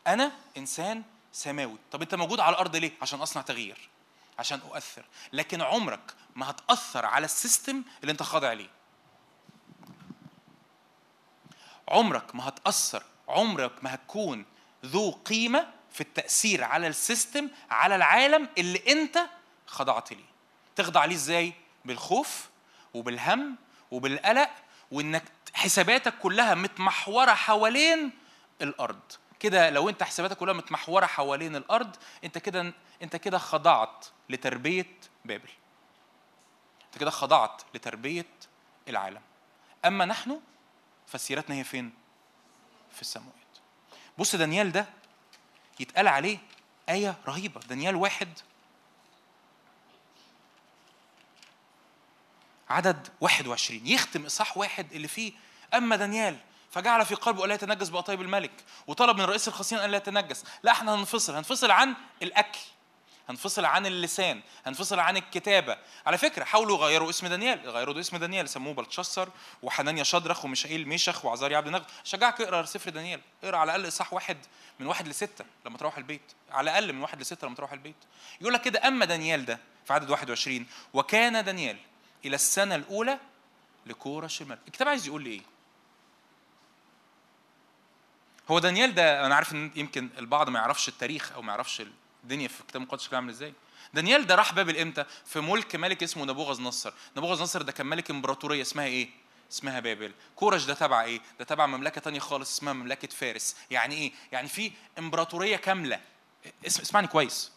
أنا 0.07 0.33
إنسان 0.57 1.03
سماوي. 1.33 1.79
طب 1.93 2.03
أنت 2.03 2.15
موجود 2.15 2.41
على 2.41 2.55
الأرض 2.55 2.77
ليه؟ 2.77 2.93
عشان 3.03 3.21
أصنع 3.21 3.43
تغيير 3.43 3.89
عشان 4.39 4.61
أؤثر. 4.61 5.05
لكن 5.33 5.63
عمرك 5.63 6.15
ما 6.37 6.51
هتأثر 6.51 7.07
على 7.07 7.25
السيستم 7.25 7.83
اللي 8.01 8.13
أنت 8.13 8.23
خاضع 8.23 8.53
ليه. 8.53 8.71
عمرك 11.89 12.35
ما 12.35 12.49
هتأثر 12.49 13.03
عمرك 13.29 13.85
ما 13.85 13.95
هتكون 13.95 14.45
ذو 14.87 15.11
قيمة 15.11 15.69
في 15.93 16.01
التأثير 16.01 16.65
على 16.65 16.87
السيستم 16.87 17.49
على 17.71 17.97
العالم 17.97 18.49
اللي 18.59 18.83
انت 18.89 19.19
خضعت 19.67 20.13
ليه. 20.13 20.25
تخضع 20.77 21.05
ليه 21.05 21.15
إزاي؟ 21.15 21.53
بالخوف 21.85 22.49
وبالهم 22.95 23.57
وبالقلق 23.91 24.51
وانك 24.91 25.23
حساباتك 25.55 26.19
كلها 26.19 26.55
متمحورة 26.55 27.35
حوالين 27.35 28.11
الأرض. 28.63 29.01
كده 29.41 29.71
لو 29.71 29.89
انت 29.89 30.03
حساباتك 30.03 30.37
كلها 30.37 30.55
متمحورة 30.55 31.07
حوالين 31.07 31.57
الأرض 31.57 31.97
انت 32.25 32.39
كده 32.39 32.73
انت 33.03 33.17
كده 33.17 33.39
خضعت 33.39 34.07
لتربية 34.29 34.99
بابل. 35.25 35.51
انت 36.87 36.99
كده 36.99 37.11
خضعت 37.11 37.63
لتربية 37.75 38.27
العالم. 38.89 39.23
أما 39.85 40.05
نحن 40.05 40.41
فسيرتنا 41.07 41.57
هي 41.57 41.65
فين؟ 41.65 41.93
في 42.93 43.03
السماوات. 43.03 43.46
بص 44.19 44.37
دانيال 44.37 44.73
ده 44.73 44.87
يتقال 45.81 46.09
عليه 46.09 46.39
آية 46.89 47.17
رهيبة. 47.27 47.61
دانيال 47.61 47.97
واحد. 47.97 48.29
عدد 52.69 53.09
21 53.21 53.87
يختم 53.87 54.27
إصحاح 54.27 54.57
واحد 54.57 54.93
اللي 54.93 55.09
فيه 55.09 55.33
أما 55.75 55.97
دانيال 55.97 56.39
فجعل 56.71 57.07
في 57.07 57.15
قلبه 57.15 57.45
ألا 57.45 57.55
يتنجس 57.55 57.89
بأطيب 57.89 58.21
الملك 58.21 58.65
وطلب 58.87 59.17
من 59.17 59.25
رئيس 59.25 59.49
الخصيان 59.49 59.85
ألا 59.85 59.97
يتنجس. 59.97 60.45
لا 60.63 60.73
إحنا 60.73 60.95
هننفصل. 60.95 61.35
هنفصل 61.35 61.71
عن 61.71 61.95
الأكل. 62.23 62.59
هنفصل 63.29 63.65
عن 63.65 63.87
اللسان 63.87 64.41
هنفصل 64.67 64.99
عن 64.99 65.17
الكتابة. 65.17 65.77
على 66.07 66.19
فكرة 66.19 66.45
حاولوا 66.45 66.79
يغيروا 66.79 67.11
اسم 67.11 67.27
دانيال 67.27 67.71
غيروا 67.71 68.01
اسم 68.01 68.17
دانيال 68.17 68.49
سموه 68.49 68.75
بلتشسر 68.75 69.29
وحنانيا 69.63 70.03
شدرخ 70.05 70.45
وميشائيل 70.45 70.89
ميشخ 70.89 71.25
وعزاريا 71.25 71.57
عبد 71.57 71.67
النغ 71.67 71.83
شجعك 72.05 72.41
اقرأ 72.41 72.65
سفر 72.65 72.91
دانيال. 72.91 73.21
اقرأ 73.45 73.57
على 73.57 73.75
الأقل 73.75 73.89
اصحاح 73.89 74.13
واحد 74.13 74.39
من 74.81 74.87
واحد 74.87 75.09
لستة 75.09 75.45
لما 75.67 75.79
تروح 75.79 75.97
البيت. 75.99 76.33
على 76.51 76.71
الأقل 76.71 76.93
من 76.93 77.03
واحد 77.03 77.21
لستة 77.21 77.47
لما 77.47 77.57
تروح 77.57 77.73
البيت. 77.73 77.97
يقول 78.41 78.55
لك 78.55 78.63
كده 78.63 78.89
أما 78.89 79.05
دانيال 79.05 79.45
ده 79.45 79.59
في 79.87 79.93
عدد 79.93 80.11
21 80.11 80.67
وكان 80.95 81.45
دانيال 81.45 81.77
إلى 82.25 82.35
السنة 82.35 82.75
الأولى 82.75 83.19
لكورش 83.87 84.43
الملك 84.43 84.59
الكتاب 84.67 84.89
عايز 84.89 85.07
يقول 85.07 85.23
لي 85.25 85.31
إيه؟ 85.31 85.43
هو 88.51 88.59
دانيال 88.59 88.95
ده 88.95 89.27
أنا 89.27 89.35
عارف 89.35 89.53
إن 89.53 89.71
يمكن 89.77 90.09
البعض 90.19 90.49
ما 90.49 90.59
يعرفش 90.59 90.89
التاريخ 90.89 91.33
أو 91.33 91.43
ما 91.43 91.53
يعرفش 91.53 91.83
الدنيا 92.27 92.49
في 92.49 92.61
الكتاب 92.61 92.83
المقدس 92.83 93.03
شكلها 93.03 93.21
عامل 93.21 93.31
إزاي؟ 93.31 93.53
دانيال 93.95 94.27
ده 94.27 94.35
راح 94.35 94.53
بابل 94.53 94.77
إمتى؟ 94.77 95.05
في 95.27 95.41
ملك 95.41 95.77
ملك 95.77 96.03
اسمه 96.03 96.25
نبوغذ 96.25 96.63
نصر 96.63 96.93
نبوغذ 97.17 97.43
نصر 97.43 97.63
ده 97.63 97.73
كان 97.73 97.87
ملك 97.87 98.11
إمبراطورية 98.11 98.63
اسمها 98.63 98.85
إيه؟ 98.85 99.09
اسمها 99.53 99.81
بابل. 99.81 100.13
كورش 100.37 100.65
ده 100.65 100.75
تبع 100.75 101.03
إيه؟ 101.03 101.21
ده 101.39 101.45
تبع 101.45 101.67
مملكة 101.67 102.01
تانية 102.01 102.19
خالص 102.21 102.57
اسمها 102.57 102.73
مملكة 102.73 103.09
فارس. 103.09 103.57
يعني 103.71 103.95
إيه؟ 103.95 104.13
يعني 104.33 104.49
في 104.49 104.73
إمبراطورية 104.99 105.57
كاملة. 105.57 106.01
اسم 106.67 106.83
اسمعني 106.83 107.07
كويس. 107.07 107.53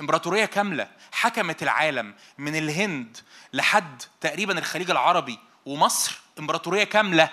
إمبراطورية 0.00 0.44
كاملة 0.44 0.90
حكمت 1.12 1.62
العالم 1.62 2.14
من 2.38 2.56
الهند 2.56 3.16
لحد 3.52 4.02
تقريبا 4.20 4.58
الخليج 4.58 4.90
العربي 4.90 5.38
ومصر. 5.66 6.20
إمبراطورية 6.38 6.84
كاملة. 6.84 7.30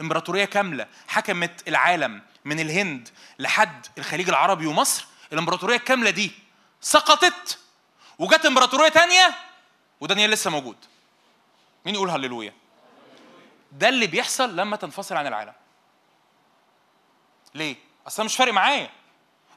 إمبراطورية 0.00 0.44
كاملة 0.44 0.86
حكمت 1.08 1.68
العالم 1.68 2.22
من 2.44 2.60
الهند 2.60 3.08
لحد 3.38 3.86
الخليج 3.98 4.28
العربي 4.28 4.66
ومصر. 4.66 5.06
الامبراطورية 5.32 5.76
الكامله 5.76 6.10
دي 6.10 6.32
سقطت 6.80 7.58
وجت 8.18 8.46
امبراطورية 8.46 8.88
تانية 8.88 9.34
ودانيال 10.00 10.30
لسه 10.30 10.50
موجود. 10.50 10.76
مين 11.86 11.94
يقول 11.94 12.10
هللويا؟ 12.10 12.52
ده 13.72 13.88
اللي 13.88 14.06
بيحصل 14.06 14.56
لما 14.56 14.76
تنفصل 14.76 15.16
عن 15.16 15.26
العالم. 15.26 15.52
ليه؟ 17.54 17.76
أصلا 18.06 18.24
مش 18.24 18.36
فارق 18.36 18.52
معايا. 18.52 18.90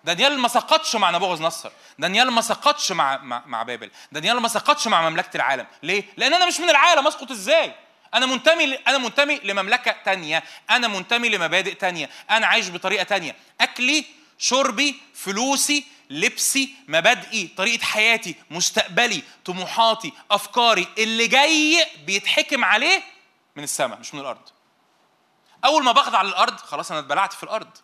دانيال 0.04 0.40
ما 0.40 0.48
سقطش 0.48 0.96
مع 0.96 1.12
نبوغذ 1.12 1.42
نصر. 1.42 1.72
دانيال 2.00 2.32
ما 2.32 2.42
سقطش 2.42 2.92
مع, 2.92 3.18
مع 3.46 3.64
بابل. 3.64 3.92
دانيال 4.12 4.40
ما 4.40 4.48
سقطش 4.48 4.88
مع 4.88 5.10
مملكة 5.10 5.38
العالم. 5.38 5.68
ليه؟ 5.84 6.04
لأن 6.18 6.34
أنا 6.34 6.46
مش 6.46 6.60
من 6.60 6.70
العالم. 6.70 7.08
أسقط 7.08 7.32
إزاي؟ 7.32 7.76
أنا 8.14 8.26
منتمي. 8.26 8.76
أنا 8.76 8.98
منتمي 8.98 9.40
لمملكة 9.44 9.92
تانية. 9.92 10.44
أنا 10.70 10.88
منتمي 10.88 11.30
لمبادئ 11.30 11.74
تانية. 11.74 12.10
أنا 12.30 12.48
عايش 12.48 12.70
بطريقة 12.70 13.04
تانية. 13.04 13.36
أكلي 13.62 14.06
شربي 14.42 15.02
فلوسي 15.14 15.86
لبسي 16.10 16.76
مبادئي 16.88 17.48
طريقة 17.48 17.84
حياتي 17.84 18.36
مستقبلي 18.50 19.24
طموحاتي 19.46 20.14
أفكاري 20.32 20.88
اللي 20.98 21.28
جاي 21.28 21.88
بيتحكم 22.06 22.66
عليه 22.66 23.04
من 23.56 23.64
السماء 23.64 24.00
مش 24.00 24.14
من 24.14 24.20
الأرض. 24.20 24.50
أول 25.66 25.84
ما 25.84 25.92
بخضع 25.92 26.22
للارض 26.22 26.56
خلاص 26.56 26.92
أنا 26.92 27.00
اتبلعت 27.00 27.34
في 27.34 27.44
الأرض. 27.44 27.78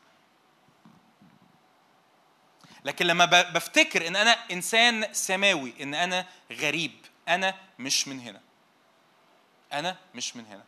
لكن 2.85 3.05
لما 3.05 3.25
بفتكر 3.25 4.07
إن 4.07 4.15
أنا 4.15 4.31
إنسان 4.51 5.13
سماوي 5.13 5.73
إن 5.81 5.93
أنا 5.93 6.27
غريب 6.51 7.05
أنا 7.27 7.55
مش 7.79 8.07
من 8.07 8.19
هنا. 8.19 8.41
أنا 9.73 9.97
مش 10.15 10.35
من 10.35 10.45
هنا. 10.45 10.63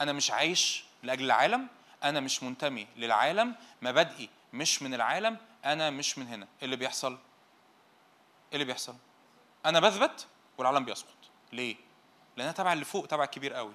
أنا 0.00 0.12
مش 0.12 0.30
عايش 0.30 0.84
لأجل 1.02 1.24
العالم 1.24 1.68
أنا 2.04 2.20
مش 2.20 2.42
منتمي 2.42 2.86
للعالم 2.96 3.54
مبادئي 3.82 4.28
مش 4.56 4.82
من 4.82 4.94
العالم 4.94 5.36
أنا 5.64 5.90
مش 5.90 6.18
من 6.18 6.26
هنا. 6.28 6.44
إيه 6.44 6.64
اللي 6.64 6.76
بيحصل؟ 6.76 7.12
إيه 7.12 7.18
اللي 8.52 8.64
بيحصل؟ 8.64 8.94
أنا 9.66 9.80
بثبت 9.80 10.26
والعالم 10.58 10.84
بيسقط. 10.84 11.16
ليه؟ 11.52 11.76
لأن 12.36 12.46
أنا 12.46 12.56
تبع 12.56 12.72
اللي 12.72 12.84
فوق 12.84 13.06
تبع 13.06 13.24
الكبير 13.24 13.52
قوي. 13.52 13.74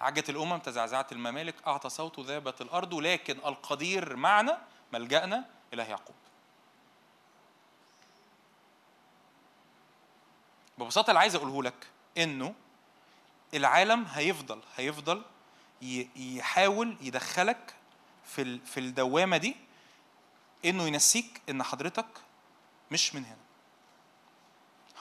عجت 0.00 0.30
الأمم 0.30 0.58
تزعزعت 0.58 1.12
الممالك 1.12 1.54
أعطى 1.66 1.88
صوته 1.88 2.22
ذابت 2.26 2.60
الأرض 2.60 2.94
لكن 2.94 3.38
القدير 3.38 4.16
معنا 4.16 4.62
ملجأنا 4.92 5.44
إله 5.72 5.84
يعقوب. 5.84 6.16
ببساطة 10.78 11.10
اللي 11.10 11.20
عايز 11.20 11.34
أقوله 11.34 11.62
لك 11.62 11.86
إنه 12.18 12.54
العالم 13.54 14.04
هيفضل 14.04 14.60
هيفضل 14.76 15.22
يحاول 16.16 16.96
يدخلك 17.00 17.74
في 18.26 18.58
في 18.58 18.80
الدوامة 18.80 19.36
دي 19.36 19.56
إنه 20.64 20.86
ينسيك 20.86 21.42
إن 21.50 21.62
حضرتك 21.62 22.06
مش 22.90 23.14
من 23.14 23.24
هنا. 23.24 23.46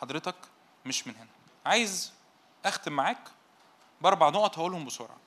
حضرتك 0.02 0.36
مش 0.86 1.08
من 1.08 1.16
هنا. 1.16 1.30
عايز 1.66 2.14
أختم 2.66 2.94
معاك 2.94 3.28
بأربع 4.02 4.30
نقط 4.30 4.58
هقولهم 4.60 4.86
بسرعة. 4.86 5.18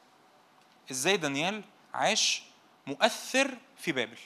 إزاي 0.91 1.17
دانيال 1.17 1.65
عاش 1.95 2.43
مؤثر 2.87 3.59
في 3.77 3.93
بابل؟ 3.93 4.19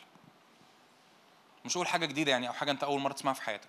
مش 1.64 1.76
هقول 1.76 1.86
حاجة 1.86 2.06
جديدة 2.06 2.30
يعني 2.30 2.48
أو 2.48 2.52
حاجة 2.52 2.70
أنت 2.70 2.84
أول 2.84 3.00
مرة 3.00 3.12
تسمعها 3.12 3.34
في 3.34 3.42
حياتك. 3.42 3.68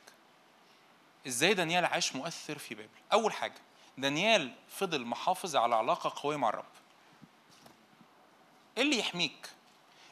إزاي 1.27 1.53
دانيال 1.53 1.85
عاش 1.85 2.15
مؤثر 2.15 2.57
في 2.57 2.75
بابل؟ 2.75 2.89
أول 3.13 3.33
حاجة 3.33 3.53
دانيال 3.97 4.55
فضل 4.69 5.05
محافظ 5.05 5.55
على 5.55 5.75
علاقة 5.75 6.13
قوية 6.23 6.37
مع 6.37 6.49
الرب. 6.49 6.65
إيه 8.77 8.83
اللي 8.83 8.99
يحميك 8.99 9.49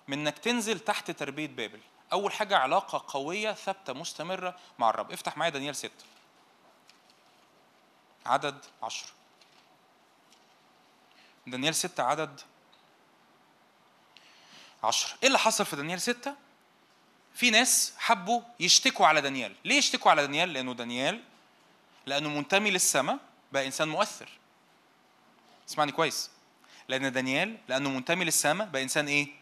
من 0.07 0.19
إنك 0.19 0.39
تنزل 0.39 0.79
تحت 0.79 1.11
تربية 1.11 1.47
بابل. 1.47 1.79
أول 2.13 2.33
حاجة 2.33 2.57
علاقة 2.57 3.05
قوية 3.07 3.51
ثابتة 3.53 3.93
مستمرة 3.93 4.57
مع 4.79 4.89
الرب. 4.89 5.11
افتح 5.11 5.37
معايا 5.37 5.51
دانيال 5.51 5.75
6 5.75 5.91
عدد 8.25 8.65
عشر. 8.83 9.05
دانيال 11.47 11.75
6 11.75 12.03
عدد 12.03 12.41
عشر. 14.83 15.15
إيه 15.21 15.27
اللي 15.27 15.39
حصل 15.39 15.65
في 15.65 15.75
دانيال 15.75 16.01
6 16.01 16.35
في 17.33 17.49
ناس 17.49 17.93
حبوا 17.97 18.41
يشتكوا 18.59 19.07
على 19.07 19.21
دانيال. 19.21 19.55
ليه 19.65 19.75
يشتكوا 19.75 20.11
على 20.11 20.21
دانيال؟ 20.21 20.53
لأنه 20.53 20.73
دانيال 20.73 21.23
لأنه 22.05 22.29
منتمي 22.29 22.71
للسماء 22.71 23.17
بقى 23.51 23.65
إنسان 23.65 23.87
مؤثر. 23.89 24.29
اسمعني 25.69 25.91
كويس. 25.91 26.31
لأن 26.87 27.11
دانيال 27.11 27.57
لأنه 27.67 27.89
منتمي 27.89 28.25
للسماء 28.25 28.67
بقى 28.67 28.83
إنسان 28.83 29.07
إيه؟ 29.07 29.40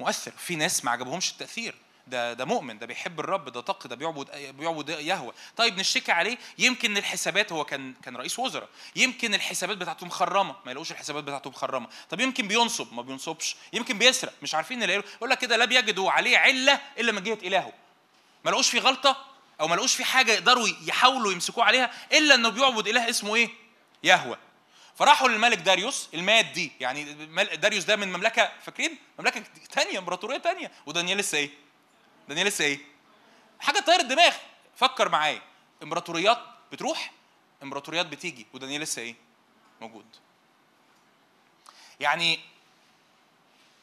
مؤثر. 0.00 0.30
في 0.30 0.56
ناس 0.56 0.84
ما 0.84 0.90
عجبهمش 0.90 1.30
التأثير. 1.30 1.74
ده 2.06 2.32
ده 2.32 2.44
مؤمن 2.44 2.78
ده 2.78 2.86
بيحب 2.86 3.20
الرب 3.20 3.48
ده 3.48 3.60
تقي 3.60 3.88
ده 3.88 3.96
بيعبد 3.96 4.54
بيعبد 4.56 4.88
يهوه. 4.88 5.34
طيب 5.56 5.78
نشتكي 5.78 6.12
عليه؟ 6.12 6.38
يمكن 6.58 6.96
الحسابات 6.96 7.52
هو 7.52 7.64
كان 7.64 7.94
كان 8.04 8.16
رئيس 8.16 8.38
وزراء. 8.38 8.68
يمكن 8.96 9.34
الحسابات 9.34 9.76
بتاعته 9.76 10.06
مخرمة. 10.06 10.56
ما 10.64 10.70
يلاقوش 10.70 10.92
الحسابات 10.92 11.24
بتاعته 11.24 11.50
مخرمة. 11.50 11.88
طب 12.10 12.20
يمكن 12.20 12.48
بينصب؟ 12.48 12.92
ما 12.92 13.02
بينصبش. 13.02 13.56
يمكن 13.72 13.98
بيسرق. 13.98 14.32
مش 14.42 14.54
عارفين 14.54 14.78
نلاقي 14.78 14.98
له. 14.98 15.04
يقول 15.16 15.30
لك 15.30 15.38
كده 15.38 15.56
لا 15.56 15.64
بيجدوا 15.64 16.10
عليه 16.10 16.38
علة 16.38 16.80
إلا 16.98 17.12
من 17.12 17.22
جهة 17.22 17.38
إلهه. 17.42 17.72
ما 18.44 18.50
لقوش 18.50 18.70
فيه 18.70 18.80
غلطة 18.80 19.24
أو 19.60 19.68
ما 19.68 19.74
لقوش 19.74 19.94
فيه 19.94 20.04
حاجة 20.04 20.32
يقدروا 20.32 20.68
يحاولوا 20.82 21.32
يمسكوه 21.32 21.64
عليها 21.64 21.90
إلا 22.12 22.34
إنه 22.34 22.48
بيعبد 22.48 22.88
إله 22.88 23.10
اسمه 23.10 23.34
إيه؟ 23.34 23.48
يهوه. 24.04 24.38
فراحوا 24.98 25.28
للملك 25.28 25.58
داريوس 25.58 26.08
المادي 26.14 26.72
يعني 26.80 27.04
داريوس 27.56 27.84
ده 27.84 27.96
من 27.96 28.12
مملكة 28.12 28.52
فاكرين؟ 28.62 28.98
مملكة 29.18 29.42
تانية 29.72 29.98
امبراطورية 29.98 30.38
تانية. 30.38 30.72
ودانيال 30.86 31.18
لسه 31.18 31.38
إيه؟ 31.38 31.50
دانيال 32.28 32.46
لسه 32.46 32.64
إيه؟ 32.64 32.78
حاجة 33.60 33.80
طاير 33.80 34.00
الدماغ. 34.00 34.34
فكر 34.76 35.08
معايا. 35.08 35.42
امبراطوريات 35.82 36.38
بتروح 36.72 37.10
امبراطوريات 37.62 38.06
بتيجي. 38.06 38.46
ودانيال 38.52 38.82
لسه 38.82 39.02
إيه؟ 39.02 39.14
موجود. 39.80 40.06
يعني 42.00 42.40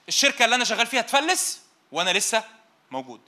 الشركة 0.07 0.45
اللي 0.45 0.55
أنا 0.55 0.63
شغال 0.63 0.87
فيها 0.87 1.01
تفلس 1.01 1.61
وأنا 1.91 2.09
لسه 2.13 2.43
موجود. 2.91 3.21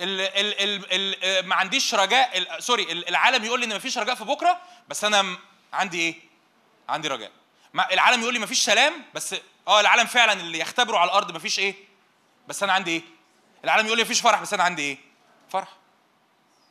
ال 0.00 0.20
ال 0.20 0.92
ال 1.24 1.46
ما 1.46 1.54
عنديش 1.54 1.94
رجاء 1.94 2.60
سوري 2.60 2.82
ال- 2.82 3.08
العالم 3.08 3.44
يقول 3.44 3.60
لي 3.60 3.66
إن 3.66 3.72
ما 3.72 3.78
فيش 3.78 3.98
رجاء 3.98 4.14
في 4.14 4.24
بكرة 4.24 4.60
بس 4.88 5.04
أنا 5.04 5.38
عندي 5.74 5.98
إيه؟ 6.00 6.14
عندي 6.88 7.08
رجاء. 7.08 7.32
العالم 7.92 8.22
يقول 8.22 8.34
لي 8.34 8.40
ما 8.40 8.46
فيش 8.46 8.64
سلام 8.64 9.04
بس 9.14 9.34
آه 9.68 9.80
العالم 9.80 10.06
فعلا 10.06 10.32
اللي 10.32 10.58
يختبره 10.58 10.98
على 10.98 11.08
الأرض 11.10 11.32
ما 11.32 11.38
فيش 11.38 11.58
إيه؟ 11.58 11.74
بس 12.48 12.62
أنا 12.62 12.72
عندي 12.72 12.90
إيه؟ 12.90 13.02
العالم 13.64 13.86
يقول 13.86 13.98
لي 13.98 14.04
ما 14.04 14.08
فيش 14.08 14.20
فرح 14.20 14.42
بس 14.42 14.54
أنا 14.54 14.62
عندي 14.62 14.82
إيه؟ 14.82 14.98
فرح. 15.50 15.68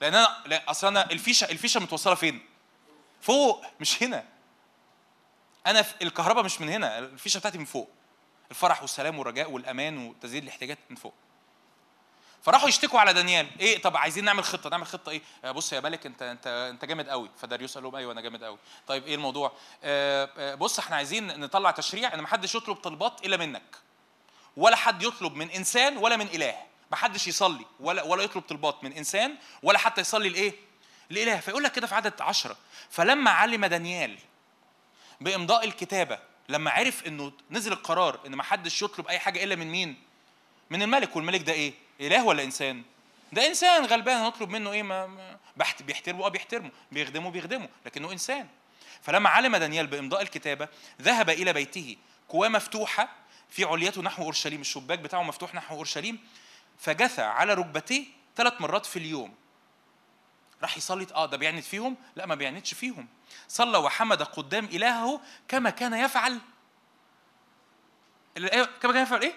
لأن 0.01 0.15
أنا 0.15 0.43
لا 0.45 0.71
أصل 0.71 0.87
أنا 0.87 1.11
الفيشه 1.11 1.45
الفيشة 1.45 1.79
متوصلة 1.79 2.15
فين؟ 2.15 2.45
فوق 3.21 3.65
مش 3.79 4.03
هنا. 4.03 4.25
أنا 5.67 5.81
في 5.81 5.93
الكهرباء 6.01 6.43
مش 6.43 6.61
من 6.61 6.69
هنا 6.69 6.99
الفيشة 6.99 7.37
بتاعتي 7.37 7.57
من 7.57 7.65
فوق. 7.65 7.89
الفرح 8.51 8.81
والسلام 8.81 9.19
والرجاء 9.19 9.51
والأمان 9.51 9.97
وتسديد 9.97 10.43
الاحتياجات 10.43 10.77
من 10.89 10.95
فوق. 10.95 11.13
فراحوا 12.43 12.69
يشتكوا 12.69 12.99
على 12.99 13.13
دانيال. 13.13 13.47
إيه 13.59 13.81
طب 13.81 13.97
عايزين 13.97 14.25
نعمل 14.25 14.43
خطة. 14.43 14.69
نعمل 14.69 14.85
خطة 14.85 15.09
إيه؟ 15.09 15.21
آه، 15.45 15.51
بص 15.51 15.73
يا 15.73 15.79
ملك 15.79 16.05
أنت 16.05 16.21
أنت 16.21 16.47
أنت 16.47 16.85
جامد 16.85 17.09
قوي. 17.09 17.29
فداريوس 17.37 17.75
قال 17.75 17.83
لهم 17.83 17.95
أيوه 17.95 18.11
أنا 18.11 18.21
جامد 18.21 18.43
قوي. 18.43 18.57
طيب 18.87 19.07
إيه 19.07 19.15
الموضوع؟ 19.15 19.51
آه، 19.83 20.29
آه، 20.37 20.55
بص 20.55 20.79
إحنا 20.79 20.95
عايزين 20.95 21.39
نطلع 21.39 21.71
تشريع 21.71 22.13
إن 22.13 22.19
ما 22.19 22.27
حدش 22.27 22.55
يطلب 22.55 22.75
طلبات 22.75 23.25
إلا 23.25 23.37
منك. 23.37 23.75
ولا 24.57 24.75
حد 24.75 25.03
يطلب 25.03 25.35
من 25.35 25.49
إنسان 25.51 25.97
ولا 25.97 26.17
من 26.17 26.27
إله. 26.27 26.55
محدش 26.91 27.27
يصلي 27.27 27.65
ولا 27.79 28.03
ولا 28.03 28.23
يطلب 28.23 28.43
طلبات 28.43 28.83
من 28.83 28.93
إنسان 28.93 29.35
ولا 29.63 29.77
حتى 29.77 30.01
يصلي 30.01 30.29
لإيه؟ 30.29 30.53
الاله 31.11 31.39
فيقول 31.39 31.63
لك 31.63 31.71
كده 31.71 31.87
في 31.87 31.95
عدد 31.95 32.21
عشرة. 32.21 32.57
فلما 32.89 33.31
علم 33.31 33.65
دانيال 33.65 34.17
بإمضاء 35.21 35.65
الكتابة 35.65 36.19
لما 36.49 36.71
عرف 36.71 37.07
إنه 37.07 37.31
نزل 37.51 37.71
القرار 37.71 38.19
إن 38.25 38.35
محدش 38.35 38.81
يطلب 38.81 39.07
أي 39.07 39.19
حاجة 39.19 39.43
إلا 39.43 39.55
من 39.55 39.67
مين؟ 39.67 40.03
من 40.69 40.81
الملك. 40.81 41.15
والملك 41.15 41.41
ده 41.41 41.53
إيه؟ 41.53 41.73
إله 42.07 42.25
ولا 42.25 42.43
إنسان؟ 42.43 42.83
ده 43.31 43.47
إنسان 43.47 43.85
غلبان 43.85 44.17
هنطلب 44.17 44.49
منه 44.49 44.71
إيه؟ 44.71 44.83
ما 44.83 45.37
بحت 45.57 45.83
بيحترمه 45.83 46.25
آه 46.25 46.29
بيحترمه 46.29 46.71
بيخدمه 46.91 47.29
بيخدمه 47.29 47.69
لكنه 47.85 48.11
إنسان. 48.11 48.47
فلما 49.01 49.29
علم 49.29 49.55
دانيال 49.55 49.87
بإمضاء 49.87 50.21
الكتابة 50.21 50.67
ذهب 51.01 51.29
إلى 51.29 51.53
بيته 51.53 51.97
كواه 52.27 52.49
مفتوحة 52.49 53.09
في 53.49 53.63
عليته 53.63 54.01
نحو 54.01 54.23
أورشليم 54.23 54.61
الشباك 54.61 54.99
بتاعه 54.99 55.23
مفتوح 55.23 55.55
نحو 55.55 55.75
أورشليم 55.75 56.19
فجثى 56.79 57.21
على 57.21 57.53
ركبتيه 57.53 58.05
ثلاث 58.35 58.61
مرات 58.61 58.85
في 58.85 58.99
اليوم. 58.99 59.35
راح 60.61 60.77
يصلي 60.77 61.07
آه 61.15 61.25
ده 61.25 61.37
بيعند 61.37 61.59
فيهم؟ 61.59 61.97
لا 62.15 62.25
ما 62.25 62.35
بيعندش 62.35 62.73
فيهم. 62.73 63.07
صلى 63.47 63.77
وحمد 63.77 64.23
قدام 64.23 64.65
إلهه 64.65 65.21
كما 65.47 65.69
كان 65.69 65.93
يفعل. 65.93 66.39
الآية 68.37 68.63
كما 68.81 68.93
كان 68.93 69.03
يفعل 69.03 69.21
إيه؟ 69.21 69.33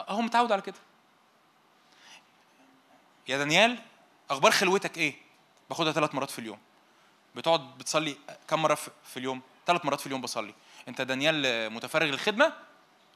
هو 0.00 0.20
متعود 0.20 0.52
على 0.52 0.62
كده. 0.62 0.78
يا 3.28 3.38
دانيال 3.38 3.78
أخبار 4.30 4.52
خلوتك 4.52 4.98
إيه؟ 4.98 5.14
باخدها 5.70 5.92
ثلاث 5.92 6.14
مرات 6.14 6.30
في 6.30 6.38
اليوم. 6.38 6.58
بتقعد 7.34 7.78
بتصلي 7.78 8.16
كم 8.48 8.62
مرة 8.62 8.74
في 8.74 9.16
اليوم؟ 9.16 9.40
ثلاث 9.66 9.84
مرات 9.84 10.00
في 10.00 10.06
اليوم 10.06 10.20
بصلي. 10.20 10.54
أنت 10.88 11.00
دانيال 11.00 11.72
متفرغ 11.72 12.06
للخدمة؟ 12.06 12.52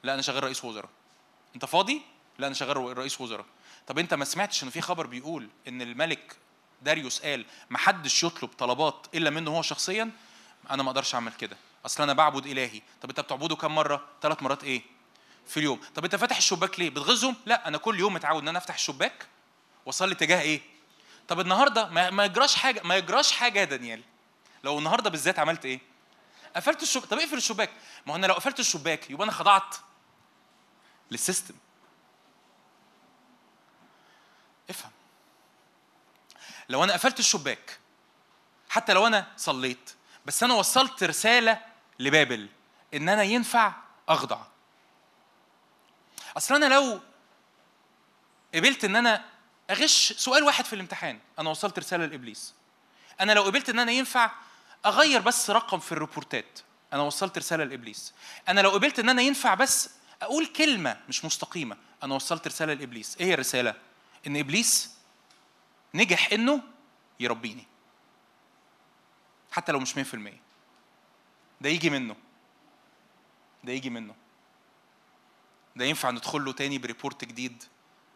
لا 0.02 0.14
أنا 0.14 0.22
شغال 0.22 0.44
رئيس 0.44 0.64
وزراء. 0.64 0.90
أنت 1.54 1.64
فاضي؟ 1.64 2.02
لا 2.38 2.46
أنا 2.46 2.54
شغال 2.54 2.98
رئيس 2.98 3.20
وزراء. 3.20 3.46
طب 3.86 3.98
أنت 3.98 4.14
ما 4.14 4.24
سمعتش 4.24 4.64
إن 4.64 4.70
في 4.70 4.80
خبر 4.80 5.06
بيقول 5.06 5.48
إن 5.68 5.82
الملك 5.82 6.36
داريوس 6.82 7.22
قال 7.22 7.44
ما 7.70 7.78
حدش 7.78 8.24
يطلب 8.24 8.50
طلبات 8.58 9.06
إلا 9.14 9.30
منه 9.30 9.56
هو 9.56 9.62
شخصيا؟ 9.62 10.10
أنا 10.70 10.82
ما 10.82 10.90
أقدرش 10.90 11.14
أعمل 11.14 11.32
كده. 11.32 11.56
أصل 11.86 12.02
أنا 12.02 12.12
بعبد 12.12 12.46
إلهي. 12.46 12.82
طب 13.02 13.08
أنت 13.08 13.20
بتعبده 13.20 13.56
كم 13.56 13.74
مرة؟ 13.74 14.04
ثلاث 14.22 14.42
مرات 14.42 14.64
إيه؟ 14.64 14.82
في 15.46 15.56
اليوم. 15.56 15.80
طب 15.94 16.04
أنت 16.04 16.16
فاتح 16.16 16.36
الشباك 16.36 16.80
ليه؟ 16.80 16.90
بتغزهم؟ 16.90 17.36
لا 17.46 17.68
أنا 17.68 17.78
كل 17.78 17.98
يوم 18.00 18.14
متعود 18.14 18.42
إن 18.42 18.48
أنا 18.48 18.58
أفتح 18.58 18.74
الشباك. 18.74 19.26
واصلي 19.88 20.14
تجاه 20.14 20.40
إيه؟ 20.40 20.60
طب 21.28 21.40
النهارده 21.40 21.88
ما, 21.88 22.10
ما 22.10 22.24
يجراش 22.24 22.54
حاجة 22.54 22.82
ما 22.82 22.96
يجراش 22.96 23.32
حاجة 23.32 23.58
يا 23.58 23.64
دانيال. 23.64 24.02
لو 24.64 24.78
النهارده 24.78 25.10
بالذات 25.10 25.38
عملت 25.38 25.64
إيه؟ 25.64 25.80
قفلت 26.56 26.82
الشباك 26.82 27.08
طب 27.10 27.18
اقفل 27.18 27.36
الشباك. 27.36 27.70
ما 28.06 28.12
هو 28.12 28.16
أنا 28.16 28.26
لو 28.26 28.34
قفلت 28.34 28.60
الشباك 28.60 29.10
يبقى 29.10 29.24
أنا 29.24 29.32
خضعت 29.32 29.76
للسيستم. 31.10 31.54
افهم. 34.70 34.90
لو 36.68 36.84
أنا 36.84 36.92
قفلت 36.92 37.18
الشباك 37.18 37.78
حتى 38.70 38.92
لو 38.92 39.06
أنا 39.06 39.32
صليت 39.36 39.94
بس 40.26 40.42
أنا 40.42 40.54
وصلت 40.54 41.04
رسالة 41.04 41.60
لبابل 41.98 42.48
إن 42.94 43.08
أنا 43.08 43.22
ينفع 43.22 43.72
أخضع. 44.08 44.42
أصل 46.36 46.54
أنا 46.54 46.74
لو 46.74 47.00
قبلت 48.54 48.84
إن 48.84 48.96
أنا 48.96 49.37
أغش 49.70 50.12
سؤال 50.12 50.42
واحد 50.42 50.64
في 50.64 50.72
الامتحان. 50.72 51.18
أنا 51.38 51.50
وصلت 51.50 51.78
رسالة 51.78 52.06
لإبليس. 52.06 52.54
أنا 53.20 53.32
لو 53.32 53.42
قبلت 53.42 53.68
إن 53.68 53.78
أنا 53.78 53.92
ينفع 53.92 54.30
أغير 54.86 55.20
بس 55.20 55.50
رقم 55.50 55.78
في 55.78 55.92
الريبورتات. 55.92 56.58
أنا 56.92 57.02
وصلت 57.02 57.38
رسالة 57.38 57.64
لإبليس. 57.64 58.14
أنا 58.48 58.60
لو 58.60 58.70
قبلت 58.70 58.98
إن 58.98 59.08
أنا 59.08 59.22
ينفع 59.22 59.54
بس 59.54 59.90
أقول 60.22 60.46
كلمة 60.46 61.00
مش 61.08 61.24
مستقيمة. 61.24 61.76
أنا 62.02 62.14
وصلت 62.14 62.46
رسالة 62.46 62.74
لإبليس. 62.74 63.16
إيه 63.20 63.26
هي 63.26 63.34
الرسالة؟ 63.34 63.74
إن 64.26 64.36
إبليس 64.36 64.94
نجح 65.94 66.32
إنه 66.32 66.62
يربيني. 67.20 67.66
حتى 69.52 69.72
لو 69.72 69.80
مش 69.80 69.96
100% 69.96 70.40
ده 71.60 71.68
يجي 71.68 71.90
منه. 71.90 72.16
ده 73.64 73.72
يجي 73.72 73.90
منه. 73.90 74.14
ده 75.76 75.84
ينفع 75.84 76.10
ندخل 76.10 76.44
له 76.44 76.52
تاني 76.52 76.78
ب 76.78 76.85
report 76.85 77.24
جديد 77.24 77.64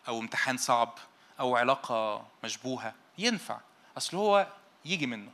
أو 0.09 0.21
امتحان 0.21 0.57
صعب. 0.57 0.99
أو 1.41 1.57
علاقة 1.57 2.27
مشبوهة 2.45 2.95
ينفع. 3.19 3.61
أصل 3.97 4.17
هو 4.17 4.47
يجي 4.85 5.07
منه. 5.07 5.31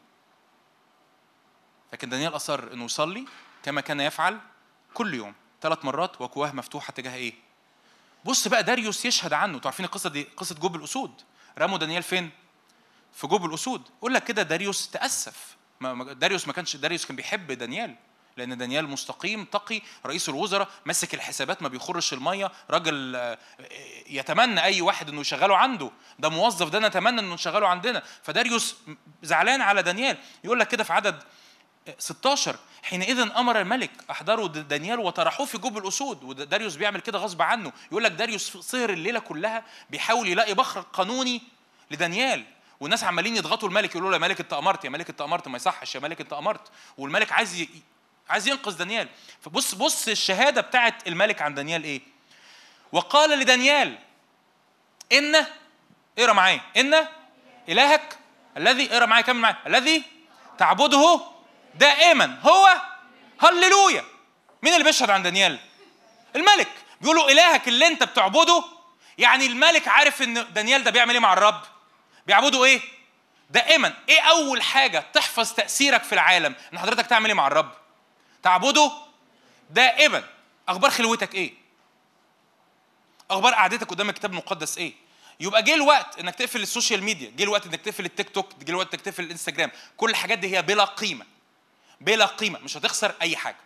لكن 1.92 2.08
دانيال 2.08 2.36
أصر 2.36 2.72
إنه 2.72 2.84
يصلي 2.84 3.24
كما 3.62 3.80
كان 3.80 4.00
يفعل 4.00 4.38
كل 4.94 5.14
يوم 5.14 5.34
ثلاث 5.62 5.84
مرات 5.84 6.20
وكواه 6.20 6.52
مفتوحة 6.52 6.92
تجاه 6.92 7.14
إيه؟ 7.14 7.34
بص 8.24 8.48
بقى 8.48 8.62
داريوس 8.62 9.04
يشهد 9.04 9.32
عنه. 9.32 9.56
أنتوا 9.56 9.70
عارفين 9.70 9.86
القصة 9.86 10.10
دي؟ 10.10 10.22
قصة 10.36 10.54
جوب 10.54 10.76
الأسود. 10.76 11.22
رموا 11.58 11.78
دانيال 11.78 12.02
فين؟ 12.02 12.30
في 13.12 13.26
جوب 13.26 13.44
الأسود. 13.44 13.82
يقول 13.98 14.14
لك 14.14 14.24
كده 14.24 14.42
داريوس 14.42 14.90
ما- 15.80 16.12
داريوس 16.12 16.46
ما 16.46 16.52
كانش 16.52 16.76
داريوس 16.76 17.06
كان 17.06 17.16
بيحب 17.16 17.52
دانيال. 17.52 17.96
لأن 18.39 18.59
دانيال 18.59 18.89
مستقيم 18.89 19.44
تقي 19.44 19.82
رئيس 20.06 20.28
الوزراء 20.28 20.69
ماسك 20.86 21.15
الحسابات 21.15 21.62
ما 21.62 21.69
بيخرش 21.69 22.12
المية. 22.12 22.52
راجل 22.70 23.16
آه، 23.16 23.39
يتمنى 24.09 24.62
أي 24.62 24.81
واحد 24.81 25.09
إنه 25.09 25.20
يشغله 25.20 25.56
عنده. 25.56 25.90
ده 26.19 26.28
موظف 26.28 26.69
ده 26.69 26.78
نتمنى 26.78 27.20
إنه 27.20 27.35
نشغله 27.35 27.69
عندنا. 27.69 28.02
فداريوس 28.23 28.77
زعلان 29.23 29.60
على 29.60 29.82
دانيال. 29.82 30.16
يقول 30.44 30.60
لك 30.60 30.69
كده 30.69 30.85
في 30.85 30.93
عدد 30.93 31.23
16 31.98 32.56
حينئذ 32.82 33.20
أمر 33.20 33.60
الملك. 33.60 33.90
أحضروا 34.10 34.48
دانيال 34.48 34.98
وطرحوه 34.98 35.47
في 35.47 35.59
جوب 35.59 35.78
الاسود 35.78 36.24
وداريوس 36.24 36.77
بيعمل 36.77 37.01
كده 37.01 37.19
غصب 37.19 37.43
عنه. 37.43 37.73
يقول 37.90 38.05
لك 38.05 38.12
داريوس 38.12 38.56
سهر 38.56 38.90
الليلة 38.90 39.20
كلها 39.20 39.65
بيحاول 39.90 40.28
يلاقي 40.28 40.55
بخر 40.55 40.81
قانوني 40.81 41.43
لدانيال. 41.90 42.44
والناس 42.81 43.05
عمالين 43.05 43.36
يضغطوا 43.36 43.69
الملك. 43.69 43.90
يقولوا 43.90 44.10
له 44.10 44.16
يا 44.16 44.20
ملك 44.20 44.40
أنت 44.40 44.52
أمرت 44.52 44.85
يا 44.85 44.90
ملك 44.90 45.10
أنت 45.10 45.20
أمرت. 45.20 45.48
ما 45.48 45.56
يصحش 45.56 45.94
يا 45.94 46.01
ملك 46.01 46.20
أنت 46.20 46.32
أمرت. 46.32 46.69
والملك 46.98 47.32
عايز. 47.32 47.66
عايز 48.30 48.48
ينقذ 48.48 48.76
دانيال. 48.76 49.09
فبص 49.44 49.74
بص 49.74 50.09
الشهادة 50.09 50.60
بتاعت 50.60 51.09
الملك 51.09 51.42
عن 51.42 51.55
دانيال 51.55 51.84
إيه؟ 51.84 52.00
وقال 52.92 53.30
لدانيال 53.30 53.98
إن 55.12 55.46
اقرأ 56.18 56.32
معايا 56.32 56.60
إن 56.76 57.06
إلهك 57.68 58.18
الذي 58.56 58.92
اقرأ 58.92 59.06
معايا 59.06 59.22
كمل 59.22 59.40
معايا 59.40 59.56
الذي 59.66 60.02
تعبده 60.59 61.20
دائما 61.74 62.38
هو 62.42 62.68
هللويا 63.40 64.05
مين 64.62 64.72
اللي 64.72 64.84
بيشهد 64.84 65.10
عن 65.10 65.22
دانيال؟ 65.22 65.59
الملك. 66.36 66.68
بيقولوا 67.00 67.30
إلهك 67.30 67.68
اللي 67.68 67.86
أنت 67.86 68.02
بتعبده 68.02 68.64
يعني 69.18 69.46
الملك 69.46 69.88
عارف 69.88 70.22
إن 70.22 70.52
دانيال 70.52 70.84
ده 70.84 70.90
بيعمل 70.90 71.12
إيه 71.14 71.20
مع 71.20 71.32
الرب. 71.32 71.62
بيعبده 72.26 72.64
إيه؟ 72.64 72.80
دائما. 73.50 73.94
إيه 74.09 74.20
أول 74.20 74.62
حاجة 74.62 75.05
تحفظ 75.12 75.52
تأثيرك 75.52 76.02
في 76.02 76.12
العالم؟ 76.12 76.55
إن 76.72 76.78
حضرتك 76.78 77.06
تعمل 77.06 77.26
إيه 77.26 77.34
مع 77.34 77.46
الرب؟ 77.46 77.70
تعبده 78.43 78.93
دائما 79.70 80.24
أخبار 80.69 80.90
خلوتك 80.90 81.35
إيه؟ 81.35 81.55
أخبار 83.31 83.55
قعدتك 83.55 83.90
قدام 83.90 84.09
الكتاب 84.09 84.31
المقدس 84.31 84.78
إيه؟ 84.78 84.93
يبقى 85.40 85.62
جه 85.62 85.74
الوقت 85.74 86.19
إنك 86.19 86.35
تقفل 86.35 86.62
ال 86.62 86.68
social 86.68 87.02
media 87.02 87.32
جه 87.36 87.43
الوقت 87.43 87.66
إنك 87.66 87.81
تقفل 87.81 88.05
التيك 88.05 88.31
توك 88.31 88.55
جه 88.55 88.70
الوقت 88.70 88.94
إنك 88.94 89.02
تقفل 89.02 89.24
الإنستجرام. 89.24 89.70
كل 89.97 90.10
الحاجات 90.10 90.39
دي 90.39 90.56
هي 90.56 90.62
بلا 90.62 90.85
قيمة. 90.85 91.27
بلا 92.01 92.27
قيمة. 92.27 92.59
مش 92.59 92.77
هتخسر 92.77 93.15
أي 93.23 93.36
حاجة. 93.36 93.56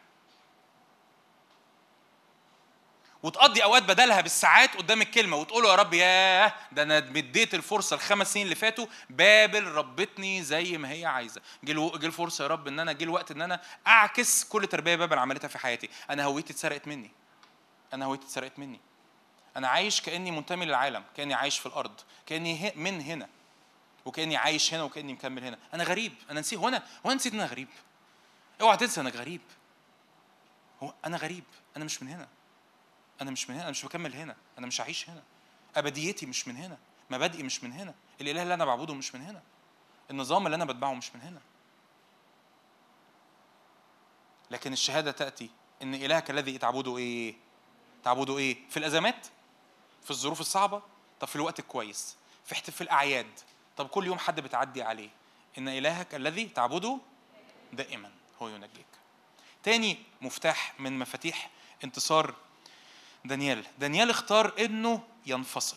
وتقضي 3.23 3.65
أوقات 3.65 3.83
بدلها 3.83 4.21
بالساعات 4.21 4.77
قدام 4.77 5.03
الكلمة 5.03 5.37
وتقول 5.37 5.65
يا 5.65 5.75
رب 5.75 5.95
ياه 5.95 6.55
ده 6.73 6.83
أنا 6.83 7.01
اديت 7.01 7.55
الفرصة 7.55 7.97
الخمس 7.97 8.33
سنين 8.33 8.45
اللي 8.45 8.55
فاتوا 8.55 8.87
بابل 9.11 9.65
ربتني 9.65 10.43
زي 10.43 10.79
ما 10.79 10.91
هي 10.91 11.07
عايزة. 11.07 11.41
جه 11.65 11.73
جه 11.73 12.07
الفرصة 12.07 12.43
يا 12.45 12.49
رب 12.49 12.69
إن 12.69 12.81
أنا 12.81 12.93
جه 12.93 13.05
الوقت 13.05 13.31
إن 13.31 13.43
أنا 13.43 13.61
أعكس 13.87 14.45
كل 14.45 14.67
تربية 14.67 14.97
بابل 14.97 15.19
عملتها 15.19 15.49
في 15.49 15.59
حياتي. 15.59 15.89
أنا 16.11 16.25
هويتي 16.25 16.53
اتسرقت 16.53 16.89
مني. 16.89 17.11
أنا 17.95 18.05
هويتي 18.05 18.25
اتسرقت 18.25 18.59
مني. 18.59 18.81
أنا 19.57 19.69
عايش 19.69 20.01
كأني 20.01 20.31
منتمي 20.31 20.67
للعالم 20.67 21.05
كأني 21.17 21.35
عايش 21.35 21.59
في 21.59 21.67
الأرض 21.67 22.01
كأني 22.27 22.73
من 22.77 23.01
هنا 23.01 23.29
وكأني 24.05 24.37
عايش 24.37 24.75
هنا 24.75 24.83
وكأني 24.83 25.13
مكمل 25.13 25.45
هنا. 25.45 25.59
أنا 25.75 25.85
غريب. 25.85 26.15
أنا 26.31 26.41
نسيت 26.41 26.59
هو 26.59 26.69
أنا 26.69 26.77
هو 26.79 27.11
أنا 27.11 27.15
نسيت 27.15 27.33
إن 27.33 27.41
أنا 27.41 27.49
غريب؟ 27.49 27.69
أوعى 28.61 28.77
تنسى 28.77 29.01
انك 29.01 29.17
غريب. 29.17 29.41
هو 30.83 30.95
أنا 31.05 31.17
غريب. 31.17 31.45
أنا 31.77 31.85
مش 31.85 32.03
من 32.03 32.09
هنا. 32.09 32.29
أنا 33.23 33.31
مش 33.31 33.49
من 33.51 33.55
هنا 33.55 33.63
أنا 33.63 33.71
مش 33.71 33.85
بكمل 33.85 34.15
هنا 34.15 34.37
أنا 34.59 34.67
مش 34.67 34.81
عايش 34.81 35.11
هنا. 35.11 35.23
أبديتي 35.77 36.27
مش 36.27 36.49
من 36.49 36.57
هنا 36.57 36.79
مبادئي 37.11 37.43
مش 37.43 37.65
من 37.65 37.73
هنا 37.73 37.95
الإله 38.21 38.43
اللي 38.43 38.55
أنا 38.55 38.65
بعبده 38.65 38.95
مش 38.95 39.15
من 39.15 39.21
هنا 39.23 39.43
النظام 40.11 40.47
اللي 40.47 40.55
أنا 40.55 40.65
بتبعه 40.65 40.95
مش 40.95 41.15
من 41.15 41.21
هنا. 41.21 41.41
لكن 44.51 44.73
الشهادة 44.73 45.11
تأتي 45.11 45.51
إن 45.83 45.95
إلهك 45.95 46.31
الذي 46.31 46.59
تعبده 46.59 46.97
إيه؟ 46.97 47.35
تعبده 48.05 48.39
إيه؟ 48.39 48.57
في 48.71 48.77
الأزمات؟ 48.77 49.27
في 50.05 50.11
الظروف 50.11 50.41
الصعبة؟ 50.41 50.83
طب 51.21 51.29
في 51.29 51.37
الوقت 51.37 51.59
الكويس؟ 51.59 52.17
في 52.45 52.53
احت- 52.53 52.71
في 52.71 52.81
الأعياد؟ 52.81 53.27
طب 53.77 53.89
كل 53.89 54.07
يوم 54.07 54.19
حد 54.19 54.41
بتعدي 54.41 54.83
عليه. 54.83 55.11
إن 55.59 55.69
إلهك 55.69 56.15
الذي 56.15 56.45
تعبده 56.47 56.99
دائما 57.73 58.11
هو 58.43 58.49
ينجيك. 58.49 58.87
تاني 59.63 59.99
مفتاح 60.23 60.75
من 60.81 60.99
مفاتيح 60.99 61.51
انتصار 61.85 62.35
دانيال. 63.25 63.65
دانيال 63.79 64.11
اختار 64.11 64.53
إنه 64.59 65.03
ينفصل. 65.27 65.77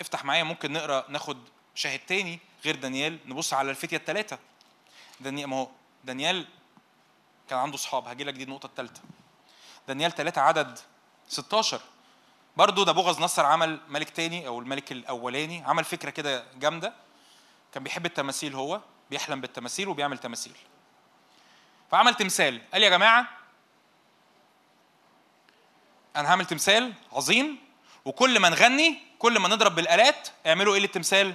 افتح 0.00 0.24
معايا 0.24 0.44
ممكن 0.44 0.72
نقرأ 0.72 1.04
ناخد 1.08 1.38
شاهد 1.74 1.98
تاني 1.98 2.38
غير 2.64 2.76
دانيال 2.76 3.18
نبص 3.26 3.54
على 3.54 3.70
الفتية 3.70 3.96
الثلاثه 3.96 4.38
دانيال 5.20 5.48
ما 5.48 5.56
هو 5.56 5.68
دانيال 6.04 6.46
كان 7.48 7.58
عنده 7.58 7.74
اصحاب 7.74 8.08
هاجي 8.08 8.24
لك 8.24 8.34
دي 8.34 8.42
النقطة 8.42 8.66
الثالثه 8.66 9.02
دانيال 9.88 10.12
3 10.12 10.40
عدد 10.40 10.78
16 11.28 11.80
برضه 12.56 12.92
نبوغذ 12.92 13.22
نصر 13.22 13.46
عمل 13.46 13.80
ملك 13.88 14.10
تاني 14.10 14.46
أو 14.46 14.58
الملك 14.60 14.92
الأولاني. 14.92 15.64
عمل 15.64 15.84
فكرة 15.84 16.10
كده 16.10 16.44
جامدة. 16.56 16.92
كان 17.74 17.82
بيحب 17.82 18.06
التماثيل 18.06 18.54
هو. 18.54 18.80
بيحلم 19.10 19.40
بالتماثيل 19.40 19.88
وبيعمل 19.88 20.18
تماثيل. 20.18 20.56
فعمل 21.90 22.14
تمثال. 22.14 22.62
قال 22.72 22.82
يا 22.82 22.88
جماعة 22.88 23.37
أنا 26.16 26.30
هعمل 26.30 26.44
تمثال 26.44 26.92
عظيم 27.12 27.58
وكل 28.04 28.38
ما 28.38 28.48
نغني 28.48 28.98
كل 29.18 29.38
ما 29.38 29.48
نضرب 29.48 29.74
بالآلات 29.74 30.28
اعملوا 30.46 30.74
إيه 30.74 30.80
للتمثال 30.80 31.34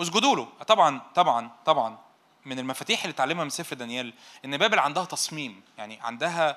اسجدوا 0.00 0.36
له. 0.36 0.48
طبعا 0.66 1.00
طبعا 1.14 1.50
طبعا. 1.64 1.98
من 2.44 2.58
المفاتيح 2.58 3.04
اللي 3.04 3.12
اتعلمها 3.14 3.44
من 3.44 3.50
سفر 3.50 3.76
دانيال 3.76 4.14
إن 4.44 4.56
بابل 4.56 4.78
عندها 4.78 5.04
تصميم 5.04 5.62
يعني 5.78 5.98
عندها 6.02 6.48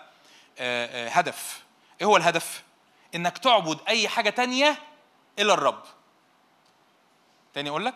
آه، 0.60 1.08
آه، 1.08 1.10
هدف. 1.10 1.64
إيه 2.02 2.08
هو 2.08 2.18
الهدف؟ 2.18 2.64
إنك 3.16 3.38
تعبد 3.38 3.80
أي 3.88 4.08
حاجة 4.08 4.30
تانية 4.30 4.78
إلا 5.40 5.54
الرب. 5.54 5.84
تاني 7.54 7.70
أقول 7.70 7.86
لك 7.86 7.96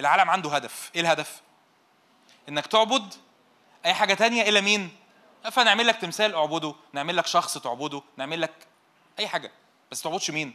العالم 0.00 0.30
عنده 0.30 0.50
هدف. 0.50 0.90
إيه 0.94 1.00
الهدف؟ 1.00 1.40
إنك 2.48 2.66
تعبد 2.66 3.14
أي 3.86 3.94
حاجة 3.94 4.14
تانية 4.14 4.48
إلا 4.48 4.60
مين؟ 4.60 4.96
فنعمل 5.52 5.86
لك 5.86 5.96
تمثال 5.96 6.34
اعبده 6.34 6.74
نعمل 6.92 7.16
لك 7.16 7.26
شخص 7.26 7.58
تعبده 7.58 8.02
نعمل 8.16 8.40
لك 8.40 8.52
أي 9.20 9.28
حاجة. 9.28 9.52
بس 9.90 10.02
تعبدش 10.02 10.30
مين؟ 10.30 10.54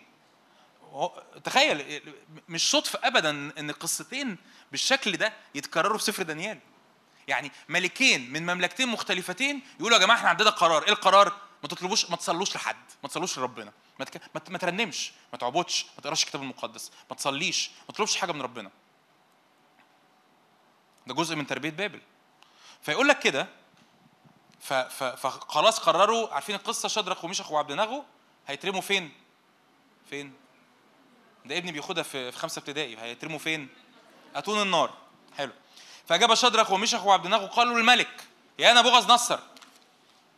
تخيل 1.44 2.02
مش 2.50 2.72
صدفه 2.72 3.00
ابدا 3.04 3.30
إن 3.30 3.70
القصتين 3.70 4.38
بالشكل 4.72 5.18
ده 5.18 5.34
يتكرروا 5.56 5.98
في 5.98 6.04
سفر 6.04 6.24
دانيال. 6.24 6.60
يعني 7.28 7.52
ملكين 7.70 8.32
من 8.32 8.46
مملكتين 8.46 8.88
مختلفتين 8.88 9.62
يقولوا 9.80 9.98
يا 9.98 10.04
جماعة 10.04 10.18
إحنا 10.18 10.30
عندنا 10.30 10.50
قرار. 10.50 10.84
إيه 10.84 10.90
القرار؟ 10.90 11.34
ما 11.64 11.70
تطلبوش 11.70 12.10
ما 12.10 12.16
تصلوش 12.16 12.56
لحد. 12.56 12.92
ما 13.04 13.10
تصلوش 13.10 13.40
لربنا. 13.40 13.72
ما, 14.00 14.06
تك... 14.06 14.22
ما, 14.50 14.58
ترنمش. 14.58 15.12
ما 15.34 15.38
تعبدش 15.38 15.86
ما 15.98 16.02
تقراش 16.04 16.24
الكتاب 16.24 16.42
المقدس. 16.42 16.92
ما 17.10 17.16
تصليش. 17.16 17.72
ما 17.88 17.94
تطلبش 17.94 18.16
حاجة 18.16 18.32
من 18.32 18.42
ربنا. 18.42 18.72
ده 21.08 21.14
جزء 21.14 21.36
من 21.36 21.48
تربية 21.48 21.70
بابل. 21.70 22.02
فيقول 22.82 23.08
لك 23.08 23.20
كده. 23.20 23.48
فخلاص 24.60 25.80
قرروا 25.80 26.34
عارفين 26.34 26.56
القصة؟ 26.56 26.90
شدرخ 26.90 27.24
وميشخ 27.24 27.52
وعبد 27.52 27.72
نغو. 27.72 28.04
هيترموا 28.48 28.82
فين؟ 28.82 29.12
فين؟ 30.10 30.34
ده 31.46 31.58
ابني 31.58 31.72
بياخدها 31.72 32.04
في 32.04 32.32
خمسة 32.32 32.60
ابتدائي 32.60 32.98
هيترموا 32.98 33.40
فين؟ 33.40 33.70
اتون 34.36 34.62
النار. 34.62 34.94
حلو. 35.38 35.52
فأجاب 36.08 36.34
شدرخ 36.34 36.72
وميشخ 36.72 37.06
وعبد 37.06 37.28
نغو 37.28 37.46
قالوا 37.48 37.80
للملك 37.80 38.24
يا 38.60 38.72
نبوخذ 38.72 39.06
نصر. 39.12 39.40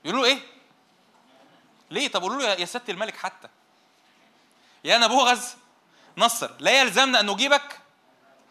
يقولوا 0.05 0.25
إيه؟ 0.25 0.39
ليه؟ 1.91 2.07
طب 2.07 2.21
قولوا 2.21 2.41
له 2.41 2.47
يا- 2.49 2.55
يا 2.59 2.65
سياده 2.65 2.93
الملك 2.93 3.17
حتى. 3.17 3.47
يا 4.83 4.95
نبوخذ 4.95 5.55
نصر 6.17 6.51
لا 6.59 6.81
يلزمنا 6.81 7.19
أن 7.19 7.25
نجيبك 7.25 7.79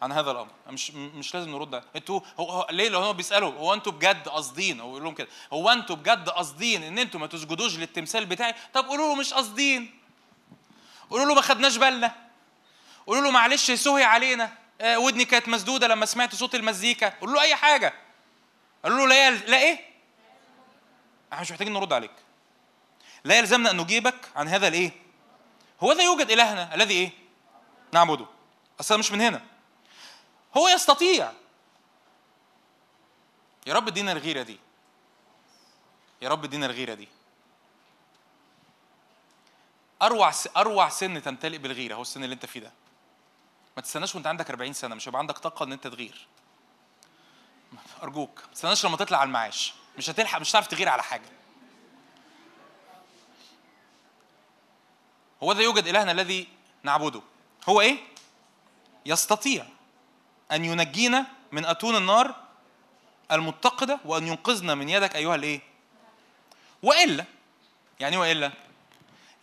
عن 0.01 0.11
هذا 0.11 0.31
الأمر. 0.31 0.51
مش 0.67 0.91
مش 0.91 1.35
لازم 1.35 1.49
نرد. 1.49 1.83
أنتوا 1.95 2.19
هو, 2.39 2.49
هو 2.49 2.67
ليه؟ 2.71 2.89
لو 2.89 2.99
هم 2.99 3.11
بيسألوا 3.17 3.53
هو 3.53 3.73
أنتوا 3.73 3.91
بجد 3.91 4.27
قاصدين؟ 4.27 4.79
هو 4.79 4.89
يقول 4.89 5.03
لهم 5.03 5.13
كده. 5.13 5.27
هو 5.53 5.69
أنتوا 5.69 5.95
بجد 5.95 6.29
قاصدين 6.29 6.83
إن 6.83 6.99
أنتوا 6.99 7.19
ما 7.19 7.27
تسجدوش 7.27 7.77
للتمثال 7.77 8.25
بتاعي؟ 8.25 8.53
طب 8.73 8.85
قولوا 8.85 9.07
له 9.07 9.15
مش 9.15 9.33
قاصدين. 9.33 9.99
قولوا 11.09 11.25
له 11.25 11.33
ما 11.33 11.41
خدناش 11.41 11.77
بالنا. 11.77 12.15
قولوا 13.07 13.23
له 13.23 13.31
معلش 13.31 13.71
سهي 13.71 14.03
علينا. 14.03 14.51
آه، 14.81 14.99
ودني 14.99 15.25
كانت 15.25 15.49
مسدودة 15.49 15.87
لما 15.87 16.05
سمعت 16.05 16.35
صوت 16.35 16.55
المزيكا. 16.55 17.09
قولوا 17.09 17.35
له 17.35 17.41
أي 17.41 17.55
حاجة. 17.55 17.93
قالوا 18.83 18.97
له 18.97 19.07
لا. 19.07 19.29
لا 19.29 19.57
إيه؟ 19.57 19.79
إحنا 21.33 21.41
مش 21.41 21.51
محتاجين 21.51 21.73
نرد 21.73 21.93
عليك. 21.93 22.11
لا 23.23 23.37
يلزمنا 23.37 23.71
أن 23.71 23.77
نجيبك 23.77 24.29
عن 24.35 24.47
هذا 24.47 24.67
الإيه؟ 24.67 24.91
هو 25.83 25.91
ذا 25.91 26.03
يوجد 26.03 26.31
إلهنا 26.31 26.75
الذي 26.75 26.93
إيه؟ 26.93 27.11
نعبده. 27.93 28.25
أصلا 28.79 28.97
مش 28.97 29.11
من 29.11 29.21
هنا. 29.21 29.41
هو 30.57 30.67
يستطيع. 30.67 31.31
يا 33.67 33.73
رب 33.73 33.87
ادينا 33.87 34.11
الغيرة 34.11 34.41
دي. 34.41 34.59
يا 36.21 36.29
رب 36.29 36.43
ادينا 36.43 36.65
الغيرة 36.65 36.93
دي. 36.93 37.07
أروع. 40.01 40.31
أروع 40.57 40.89
سن 40.89 41.23
تمتلئ 41.23 41.57
بالغيرة 41.57 41.95
هو 41.95 42.01
السن 42.01 42.23
اللي 42.23 42.33
انت 42.33 42.45
فيه 42.45 42.59
ده. 42.59 42.71
ما 43.77 43.83
تستناش 43.83 44.15
وانت 44.15 44.27
عندك 44.27 44.49
40 44.49 44.73
سنة 44.73 44.95
مش 44.95 45.07
هيبقى 45.07 45.19
عندك 45.19 45.37
طاقة 45.37 45.63
إن 45.63 45.71
انت 45.71 45.87
تغير. 45.87 46.27
أرجوك 48.03 48.41
ما 48.47 48.53
تستناش 48.53 48.85
لما 48.85 48.97
تطلع 48.97 49.17
على 49.17 49.27
المعاش. 49.27 49.73
مش 49.97 50.09
هتلحق 50.09 50.39
مش 50.39 50.51
هتعرف 50.51 50.67
تغير 50.67 50.89
على 50.89 51.03
حاجة. 51.03 51.29
هو 55.43 55.51
ذا 55.51 55.61
يوجد 55.61 55.87
إلهنا 55.87 56.11
الذي 56.11 56.47
نعبده. 56.83 57.21
هو 57.69 57.81
إيه؟ 57.81 57.97
يستطيع. 59.05 59.65
أن 60.51 60.65
ينجينا 60.65 61.25
من 61.51 61.65
أتون 61.65 61.95
النار 61.95 62.35
المتقدة 63.31 63.99
وأن 64.05 64.27
ينقذنا 64.27 64.75
من 64.75 64.89
يدك 64.89 65.15
أيها 65.15 65.35
الإيه؟ 65.35 65.61
وإلا 66.83 67.25
يعني 67.99 68.17
وإلا 68.17 68.51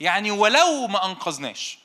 يعني 0.01 0.31
ولو 0.31 0.87
ما 0.87 1.07
أنقذناش 1.07 1.79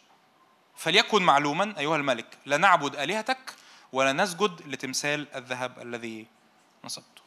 فليكن 0.75 1.23
معلوما 1.23 1.73
أيها 1.77 1.95
الملك 1.95 2.37
لا 2.45 2.57
نعبد 2.57 2.95
آلهتك 2.95 3.55
ولا 3.93 4.13
نسجد 4.13 4.61
لتمثال 4.67 5.35
الذهب 5.35 5.79
الذي 5.79 6.27
نصبته. 6.83 7.21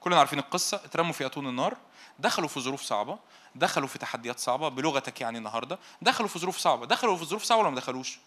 كلنا 0.00 0.18
عارفين 0.18 0.38
القصة 0.38 0.76
اترموا 0.76 1.12
في 1.12 1.26
أتون 1.26 1.48
النار 1.48 1.76
دخلوا 2.18 2.48
في 2.48 2.60
ظروف 2.60 2.82
صعبة 2.82 3.18
دخلوا 3.54 3.88
في 3.88 3.98
تحديات 3.98 4.38
صعبة 4.38 4.68
بلغتك 4.68 5.20
يعني 5.20 5.38
النهارده 5.38 5.78
دخلوا 6.02 6.28
في 6.28 6.38
ظروف 6.38 6.58
صعبة 6.58 6.86
دخلوا 6.86 7.16
في 7.16 7.24
ظروف 7.24 7.42
صعبة 7.42 7.60
ولا 7.60 7.70
ما 7.70 7.76
دخلوش؟ 7.76 8.18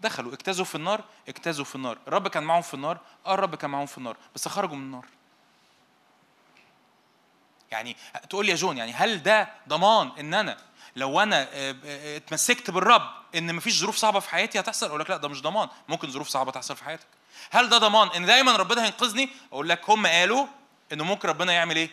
دخلوا 0.00 0.32
اجتازوا 0.32 0.64
في 0.64 0.74
النار 0.74 1.04
اجتازوا 1.28 1.64
في 1.64 1.74
النار. 1.74 1.98
الرب 2.08 2.28
كان 2.28 2.42
معهم 2.42 2.62
في 2.62 2.74
النار 2.74 2.98
آه 3.26 3.34
الرب 3.34 3.54
كان 3.54 3.70
معهم 3.70 3.86
في 3.86 3.98
النار 3.98 4.16
بس 4.34 4.48
خرجوا 4.48 4.76
من 4.76 4.82
النار. 4.82 5.06
يعني 7.70 7.96
تقول 8.30 8.48
يا 8.48 8.54
جون 8.54 8.76
يعني 8.78 8.92
هل 8.92 9.22
ده 9.22 9.48
ضمان 9.68 10.10
إن 10.20 10.34
أنا 10.34 10.56
لو 10.96 11.20
أنا 11.20 11.42
آه، 11.52 11.76
آه، 11.84 12.16
اتمسكت 12.16 12.70
بالرب 12.70 13.10
إن 13.34 13.54
مفيش 13.54 13.80
ظروف 13.80 13.96
صعبة 13.96 14.20
في 14.20 14.30
حياتي 14.30 14.60
هتحصل؟ 14.60 14.86
أقول 14.86 15.00
لك 15.00 15.10
لا 15.10 15.16
ده 15.16 15.28
مش 15.28 15.42
ضمان. 15.42 15.68
ممكن 15.88 16.10
ظروف 16.10 16.28
صعبة 16.28 16.52
تحصل 16.52 16.76
في 16.76 16.84
حياتك. 16.84 17.06
هل 17.50 17.68
ده 17.68 17.78
ضمان 17.78 18.08
إن 18.08 18.26
دايما 18.26 18.56
ربنا 18.56 18.84
هينقذني؟ 18.84 19.28
أقول 19.52 19.68
لك 19.68 19.90
هم 19.90 20.06
قالوا 20.06 20.46
إنه 20.92 21.04
ممكن 21.04 21.28
ربنا 21.28 21.52
يعمل 21.52 21.76
إيه؟ 21.76 21.90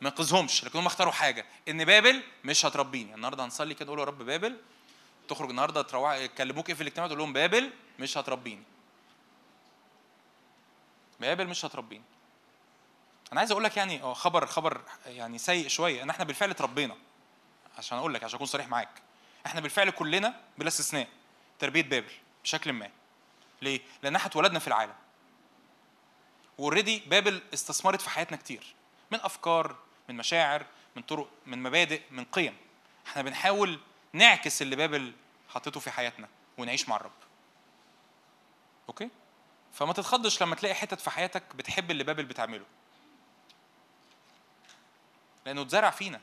ما 0.00 0.08
ينقذهمش 0.08 0.64
لكن 0.64 0.78
هم 0.78 0.86
اختاروا 0.86 1.12
حاجة. 1.12 1.46
إن 1.68 1.84
بابل 1.84 2.22
مش 2.44 2.66
هتربيني. 2.66 3.14
النهارده 3.14 3.44
هنصلي 3.44 3.74
كده 3.74 3.86
نقول 3.86 3.98
يا 3.98 4.04
رب 4.04 4.22
بابل 4.22 4.56
تخرج 5.28 5.50
النهارده 5.50 5.82
تروح 5.82 6.14
يكلموك 6.14 6.68
إيه 6.68 6.74
في 6.74 6.80
الاجتماع 6.80 7.06
تقول 7.06 7.18
لهم 7.18 7.32
بابل 7.32 7.72
مش 7.98 8.18
هتربيني. 8.18 8.62
بابل 11.20 11.46
مش 11.46 11.64
هتربيني. 11.64 12.04
أنا 13.32 13.40
عايز 13.40 13.50
أقول 13.50 13.64
لك 13.64 13.76
يعني 13.76 14.02
آه 14.02 14.14
خبر 14.14 14.46
خبر 14.46 14.82
يعني 15.06 15.38
سيء 15.38 15.68
شوية 15.68 16.02
إن 16.02 16.10
إحنا 16.10 16.24
بالفعل 16.24 16.50
اتربينا. 16.50 16.96
عشان 17.78 17.98
أقول 17.98 18.14
لك 18.14 18.24
عشان 18.24 18.34
أكون 18.36 18.46
صريح 18.46 18.68
معاك. 18.68 19.02
إحنا 19.46 19.60
بالفعل 19.60 19.90
كلنا 19.90 20.40
بلا 20.58 20.68
استثناء 20.68 21.08
تربية 21.58 21.82
بابل 21.82 22.12
بشكل 22.44 22.72
ما. 22.72 22.90
ليه؟ 23.62 23.80
لأن 24.02 24.16
إحنا 24.16 24.28
اتولدنا 24.28 24.58
في 24.58 24.68
العالم. 24.68 24.94
و 26.58 26.63
already 26.63 26.98
بابل 26.98 27.42
استثمرت 27.54 28.00
في 28.00 28.10
حياتنا 28.10 28.36
كتير. 28.36 28.74
من 29.10 29.20
أفكار 29.20 29.76
من 30.08 30.16
مشاعر 30.16 30.66
من 30.96 31.02
طرق 31.02 31.28
من 31.46 31.62
مبادئ 31.62 32.02
من 32.10 32.24
قيم. 32.24 32.56
إحنا 33.06 33.22
بنحاول 33.22 33.80
نعكس 34.14 34.62
اللي 34.62 34.76
بابل 34.76 35.12
حطيته 35.48 35.80
في 35.80 35.90
حياتنا 35.90 36.28
ونعيش 36.58 36.88
مع 36.88 36.96
الرب. 36.96 37.12
okay؟ 38.88 39.08
فما 39.72 39.92
تتخضش 39.92 40.42
لما 40.42 40.54
تلاقي 40.54 40.74
حتت 40.74 41.00
في 41.00 41.10
حياتك 41.10 41.42
بتحب 41.56 41.90
اللي 41.90 42.04
بابل 42.04 42.24
بتعمله. 42.24 42.64
لأنه 45.46 45.62
اتزرع 45.62 45.90
فينا 45.90 46.20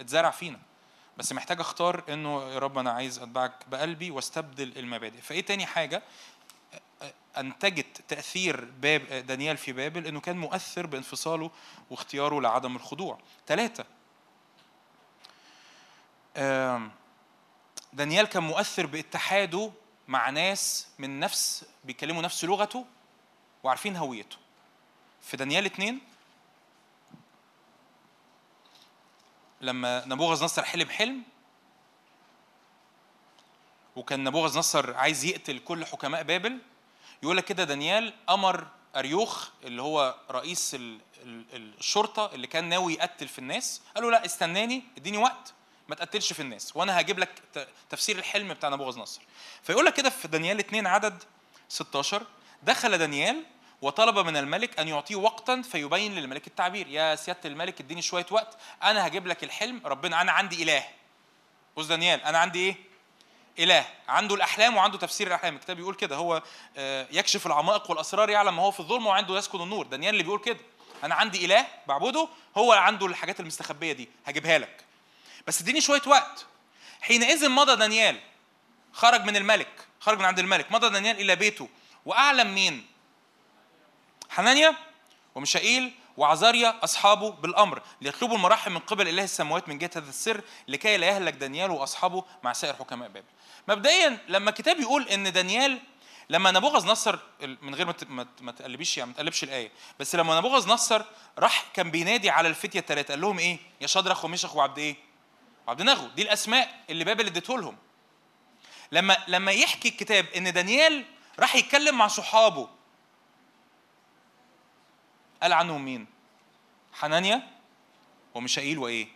اتزرع 0.00 0.30
فينا. 0.30 0.58
بس 1.16 1.32
محتاج 1.32 1.60
أختار 1.60 2.04
إنه 2.08 2.42
يا 2.42 2.58
رب 2.58 2.78
أنا 2.78 2.90
عايز 2.90 3.18
أتبعك 3.18 3.68
بقلبي 3.68 4.10
واستبدل 4.10 4.78
المبادئ. 4.78 5.20
فإيه 5.20 5.44
تاني 5.44 5.66
حاجة؟ 5.66 6.02
أنتجت 7.36 8.02
تأثير 8.08 8.64
باب 8.64 9.26
دانيال 9.26 9.56
في 9.56 9.72
بابل 9.72 10.06
إنه 10.06 10.20
كان 10.20 10.38
مؤثر 10.38 10.86
بانفصاله 10.86 11.50
واختياره 11.90 12.40
لعدم 12.40 12.76
الخضوع. 12.76 13.18
ثلاثة 13.46 13.84
دانيال 17.92 18.26
كان 18.26 18.42
مؤثر 18.42 18.86
باتحاده 18.86 19.70
مع 20.08 20.30
ناس 20.30 20.86
من 20.98 21.20
نفس 21.20 21.64
بيتكلموا 21.84 22.22
نفس 22.22 22.44
لغته 22.44 22.84
وعارفين 23.62 23.96
هويته. 23.96 24.36
في 25.22 25.36
دانيال 25.36 25.64
اتنين 25.66 26.00
لما 29.60 30.04
نبوغذ 30.06 30.44
نصر 30.44 30.64
حلم 30.64 30.88
حلم 30.88 31.22
وكان 33.96 34.24
نبوغذ 34.24 34.58
نصر 34.58 34.94
عايز 34.94 35.24
يقتل 35.24 35.58
كل 35.58 35.84
حكماء 35.84 36.22
بابل 36.22 36.58
يقول 37.22 37.36
لك 37.36 37.44
كده 37.44 37.64
دانيال 37.64 38.14
أمر 38.28 38.66
أريوخ 38.96 39.48
اللي 39.64 39.82
هو 39.82 40.14
رئيس 40.30 40.74
ال- 40.74 41.00
ال- 41.22 41.74
الشرطة 41.78 42.34
اللي 42.34 42.46
كان 42.46 42.64
ناوي 42.64 42.94
يقتل 42.94 43.28
في 43.28 43.38
الناس 43.38 43.82
قال 43.94 44.04
له 44.04 44.10
لا 44.10 44.24
استناني 44.24 44.82
اديني 44.96 45.18
وقت. 45.18 45.54
ما 45.88 45.94
تقتلش 45.94 46.32
في 46.32 46.42
الناس 46.42 46.76
وأنا 46.76 47.00
هجيب 47.00 47.18
لك 47.18 47.30
تفسير 47.90 48.18
الحلم 48.18 48.54
بتاع 48.54 48.68
نبوغذ 48.68 48.98
نصر. 48.98 49.20
فيقول 49.62 49.84
لك 49.86 49.94
كده 49.94 50.10
في 50.10 50.28
دانيال 50.28 50.58
2 50.58 50.86
عدد 50.86 51.22
16 51.68 52.22
دخل 52.62 52.98
دانيال 52.98 53.44
وطلب 53.82 54.18
من 54.18 54.36
الملك 54.36 54.78
أن 54.80 54.88
يعطيه 54.88 55.16
وقتا 55.16 55.62
فيبين 55.62 56.14
للملك 56.14 56.46
التعبير. 56.46 56.88
يا 56.88 57.14
سيادة 57.14 57.40
الملك 57.44 57.80
اديني 57.80 58.02
شوية 58.02 58.26
وقت 58.30 58.56
أنا 58.82 59.06
هجيب 59.06 59.26
لك 59.26 59.44
الحلم 59.44 59.80
ربنا 59.84 60.20
أنا 60.20 60.32
عندي 60.32 60.62
إله. 60.62 60.84
بص 61.76 61.86
دانيال 61.86 62.22
أنا 62.22 62.38
عندي 62.38 62.58
إيه؟ 62.58 62.76
إله. 63.58 63.86
عنده 64.08 64.34
الأحلام 64.34 64.76
وعنده 64.76 64.98
تفسير 64.98 65.26
الأحلام. 65.26 65.54
الكتاب 65.54 65.76
بيقول 65.76 65.94
كده 65.94 66.16
هو 66.16 66.42
آه، 66.76 67.06
يكشف 67.10 67.46
العمائق 67.46 67.90
والأسرار 67.90 68.30
يعلم 68.30 68.56
ما 68.56 68.62
هو 68.62 68.70
في 68.70 68.80
الظلم 68.80 69.06
وعنده 69.06 69.38
يسكن 69.38 69.60
النور. 69.60 69.86
دانيال 69.86 70.12
اللي 70.14 70.22
بيقول 70.22 70.40
كده 70.40 70.58
أنا 71.04 71.14
عندي 71.14 71.44
إله 71.44 71.66
بعبده 71.86 72.28
هو 72.56 72.72
عنده 72.72 73.06
الحاجات 73.06 73.40
المستخبية 73.40 73.92
دي 73.92 74.08
هجيبها 74.26 74.58
لك. 74.58 74.85
بس 75.46 75.60
اديني 75.60 75.80
شوية 75.80 76.02
وقت 76.06 76.46
حينئذ 77.00 77.48
مضى 77.48 77.76
دانيال 77.76 78.20
خرج 78.92 79.24
من 79.24 79.36
الملك 79.36 79.86
خرج 80.00 80.18
من 80.18 80.24
عند 80.24 80.38
الملك 80.38 80.72
مضى 80.72 80.88
دانيال 80.88 81.20
إلى 81.20 81.36
بيته 81.36 81.68
وأعلم 82.04 82.54
مين 82.54 82.86
حنانيا 84.30 84.74
ومشائيل 85.34 85.92
وعزاريا 86.16 86.84
أصحابه 86.84 87.30
بالأمر 87.30 87.82
ليطلبوا 88.00 88.36
المراحم 88.36 88.72
من 88.72 88.78
قبل 88.78 89.08
إله 89.08 89.24
السماوات 89.24 89.68
من 89.68 89.78
جهة 89.78 89.90
هذا 89.96 90.08
السر 90.08 90.40
لكي 90.68 90.96
لا 90.96 91.06
يهلك 91.06 91.32
دانيال 91.34 91.70
وأصحابه 91.70 92.24
مع 92.42 92.52
سائر 92.52 92.74
حكماء 92.74 93.08
بابل. 93.08 93.26
مبدئيا 93.68 94.18
لما 94.28 94.50
الكتاب 94.50 94.80
يقول 94.80 95.08
إن 95.08 95.32
دانيال 95.32 95.78
لما 96.30 96.50
نبوغذ 96.50 96.86
نصر 96.86 97.18
من 97.62 97.74
غير 97.74 97.94
ما 98.40 98.52
تقلبيش 98.52 98.98
يعني 98.98 99.10
ما 99.10 99.16
تقلبش 99.16 99.44
الآية 99.44 99.70
بس 100.00 100.14
لما 100.14 100.38
نبوغذ 100.38 100.68
نصر 100.68 101.02
راح 101.38 101.64
كان 101.74 101.90
بينادي 101.90 102.30
على 102.30 102.48
الفتية 102.48 102.80
الثلاثه 102.80 103.08
قال 103.08 103.20
لهم 103.20 103.38
إيه؟ 103.38 103.58
يا 103.80 103.86
شدرخ 103.86 104.24
وميشخ 104.24 104.56
وعبد 104.56 104.78
إيه؟ 104.78 104.96
وعبد 105.66 105.82
نغو 105.82 106.08
دي 106.08 106.22
الأسماء 106.22 106.84
اللي 106.90 107.04
بابل 107.04 107.26
اديته 107.26 107.58
لهم. 107.58 107.76
لما 108.92 109.16
لما 109.28 109.52
يحكي 109.52 109.88
الكتاب 109.88 110.26
إن 110.26 110.52
دانيال 110.52 111.04
راح 111.38 111.54
يتكلم 111.56 111.98
مع 111.98 112.08
صحابه 112.08 112.68
قال 115.42 115.52
عنهم 115.52 115.84
مين؟ 115.84 116.06
حنانيا 116.92 117.48
وميشائيل 118.34 118.78
وإيه؟ 118.78 119.08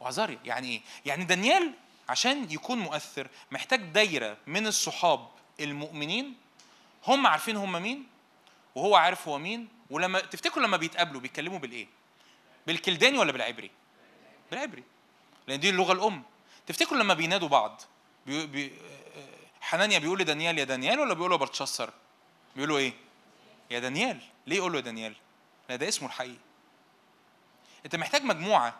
وعزاريا 0.00 0.38
يعني 0.44 0.68
إيه؟ 0.68 0.80
يعني 1.06 1.24
دانيال 1.24 1.72
عشان 2.08 2.50
يكون 2.50 2.78
مؤثر 2.78 3.28
محتاج 3.50 3.80
دايرة 3.80 4.36
من 4.46 4.66
الصحاب 4.66 5.28
المؤمنين 5.60 6.36
هم 7.06 7.26
عارفين 7.26 7.56
هم 7.56 7.82
مين 7.82 8.06
وهو 8.74 8.96
عارف 8.96 9.28
هو 9.28 9.38
مين 9.38 9.68
ولما 9.90 10.20
تفتكروا 10.20 10.66
لما 10.66 10.76
بيتقابلوا 10.76 11.20
بيتكلموا 11.20 11.58
بالإيه؟ 11.58 11.86
بالكلداني 12.66 13.18
ولا 13.18 13.32
بالعبري؟ 13.32 13.70
بالعبري 14.50 14.84
لأن 15.50 15.60
دي 15.60 15.70
اللغة 15.70 15.92
الأم 15.92 16.22
تفتكروا 16.66 17.00
لما 17.00 17.14
بينادوا 17.14 17.48
بعض 17.48 17.82
بي 18.26 18.46
بي 18.46 18.72
حنانيا 19.60 19.98
بيقول 19.98 20.18
لدانيال 20.20 20.58
يا 20.58 20.64
دانيال 20.64 21.00
ولا 21.00 21.14
بيقول 21.14 21.30
له 21.30 21.36
بلتشسر؟ 21.36 21.90
بيقولوا 22.56 22.78
إيه؟ 22.78 22.92
يا 23.70 23.78
دانيال 23.78 24.20
ليه 24.46 24.56
يقول 24.56 24.72
له 24.72 24.78
يا 24.78 24.82
دانيال؟ 24.84 25.14
لا 25.68 25.76
ده 25.76 25.88
اسمه 25.88 26.08
الحقيقي 26.08 26.38
أنت 27.84 27.96
محتاج 27.96 28.22
مجموعة 28.24 28.74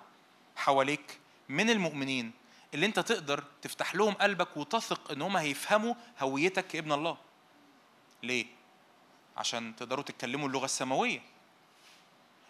حواليك 0.57 1.19
من 1.49 1.71
المؤمنين 1.71 2.33
اللي 2.75 2.87
أنت 2.87 3.01
تقدر 3.01 3.45
تفتح 3.63 3.95
لهم 3.95 4.15
قلبك 4.15 4.57
وتثق 4.57 5.11
إن 5.13 5.23
هم 5.23 5.37
هيفهموا 5.37 5.95
هويتك 6.21 6.67
كابن 6.67 6.93
الله 6.93 7.17
ليه 8.23 8.47
عشان 9.37 9.77
تقدروا 9.77 10.05
تتكلموا 10.05 10.49
اللغة 10.49 10.65
السماوية 10.65 11.23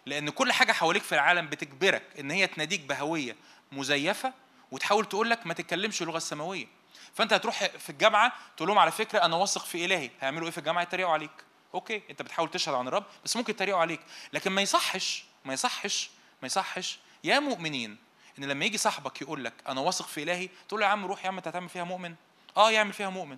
لأن 0.05 0.29
كل 0.29 0.51
حاجة 0.51 0.71
حواليك 0.71 1.03
في 1.03 1.15
العالم 1.15 1.47
بتجبرك 1.47 2.03
إن 2.19 2.31
هي 2.31 2.47
تناديك 2.47 2.81
بهوية 2.81 3.35
مزيفة 3.71 4.33
وتحاول 4.71 5.05
تقول 5.05 5.29
لك 5.29 5.47
ما 5.47 5.53
تتكلمش 5.53 6.01
اللغة 6.01 6.17
السماوية. 6.17 6.67
فأنت 7.13 7.33
هتروح 7.33 7.65
في 7.65 7.89
الجامعة 7.89 8.33
تقول 8.57 8.67
لهم 8.69 8.79
على 8.79 8.91
فكرة 8.91 9.19
أنا 9.19 9.35
واثق 9.35 9.65
في 9.65 9.85
إلهي. 9.85 10.09
هيعملوا 10.21 10.45
إيه 10.45 10.51
في 10.51 10.57
الجامعة؟ 10.57 10.83
يتريقوا 10.83 11.13
عليك. 11.13 11.31
أوكي 11.73 12.01
أنت 12.09 12.21
بتحاول 12.21 12.51
تشهد 12.51 12.73
عن 12.73 12.87
الرب 12.87 13.03
بس 13.25 13.35
ممكن 13.37 13.53
يتريقوا 13.53 13.81
عليك. 13.81 14.01
لكن 14.33 14.51
ما 14.51 14.61
يصحش 14.61 15.25
ما 15.45 15.53
يصحش 15.53 16.09
ما 16.41 16.45
يصحش. 16.45 16.99
يا 17.23 17.39
مؤمنين 17.39 17.97
إن 18.39 18.45
لما 18.45 18.65
يجي 18.65 18.77
صاحبك 18.77 19.21
يقول 19.21 19.45
لك 19.45 19.53
أنا 19.67 19.81
واثق 19.81 20.07
في 20.07 20.23
إلهي 20.23 20.49
تقول 20.67 20.79
له 20.79 20.85
يا 20.85 20.91
عم 20.91 21.05
روح 21.05 21.23
يا 21.23 21.27
عم 21.27 21.37
أنت 21.37 21.47
هتعمل 21.47 21.69
فيها 21.69 21.83
مؤمن؟ 21.83 22.15
آه 22.57 22.71
يعمل 22.71 22.93
فيها 22.93 23.09
مؤمن. 23.09 23.37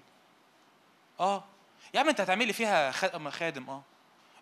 آه. 1.19 1.43
يا 1.93 1.99
عم 1.99 2.09
أنت 2.09 2.21
هتعمل 2.21 2.47
لي 2.47 2.53
فيها 2.53 2.91
خادم 2.91 3.69
آه. 3.69 3.83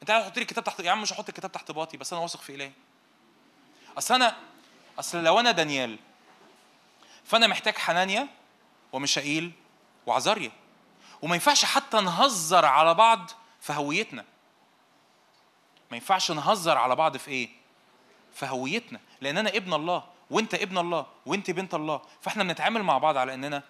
أنت 0.01 0.11
عايز 0.11 0.25
تحط 0.25 0.37
لي 0.37 0.41
الكتاب 0.41 0.63
تحت 0.63 0.79
يا 0.79 0.91
عم 0.91 1.01
مش 1.01 1.13
هحط 1.13 1.29
الكتاب 1.29 1.51
تحت 1.51 1.71
باطي 1.71 1.97
بس 1.97 2.13
أنا 2.13 2.21
واثق 2.21 2.41
في 2.41 2.55
إلهي. 2.55 2.71
أصل 3.97 4.13
أنا 4.13 4.35
أصل 4.99 5.23
لو 5.23 5.39
أنا 5.39 5.51
دانيال 5.51 5.99
فأنا 7.25 7.47
محتاج 7.47 7.77
حنانيا 7.77 8.27
وميشائيل 8.91 9.51
وعزاريا. 10.05 10.51
وما 11.21 11.35
ينفعش 11.35 11.65
حتى 11.65 12.01
نهزر 12.01 12.65
على 12.65 12.93
بعض 12.93 13.31
في 13.61 13.73
هويتنا. 13.73 14.25
ما 15.91 15.97
ينفعش 15.97 16.31
نهزر 16.31 16.77
على 16.77 16.95
بعض 16.95 17.17
في 17.17 17.31
إيه؟ 17.31 17.49
في 18.33 18.45
هويتنا. 18.45 18.99
لأن 19.21 19.37
أنا 19.37 19.49
ابن 19.49 19.73
الله 19.73 20.03
وأنت 20.29 20.53
ابن 20.53 20.77
الله 20.77 21.05
وأنت 21.25 21.51
بنت 21.51 21.73
الله. 21.73 22.01
فإحنا 22.21 22.43
بنتعامل 22.43 22.83
مع 22.83 22.97
بعض 22.97 23.17
على 23.17 23.33
إننا 23.33 23.63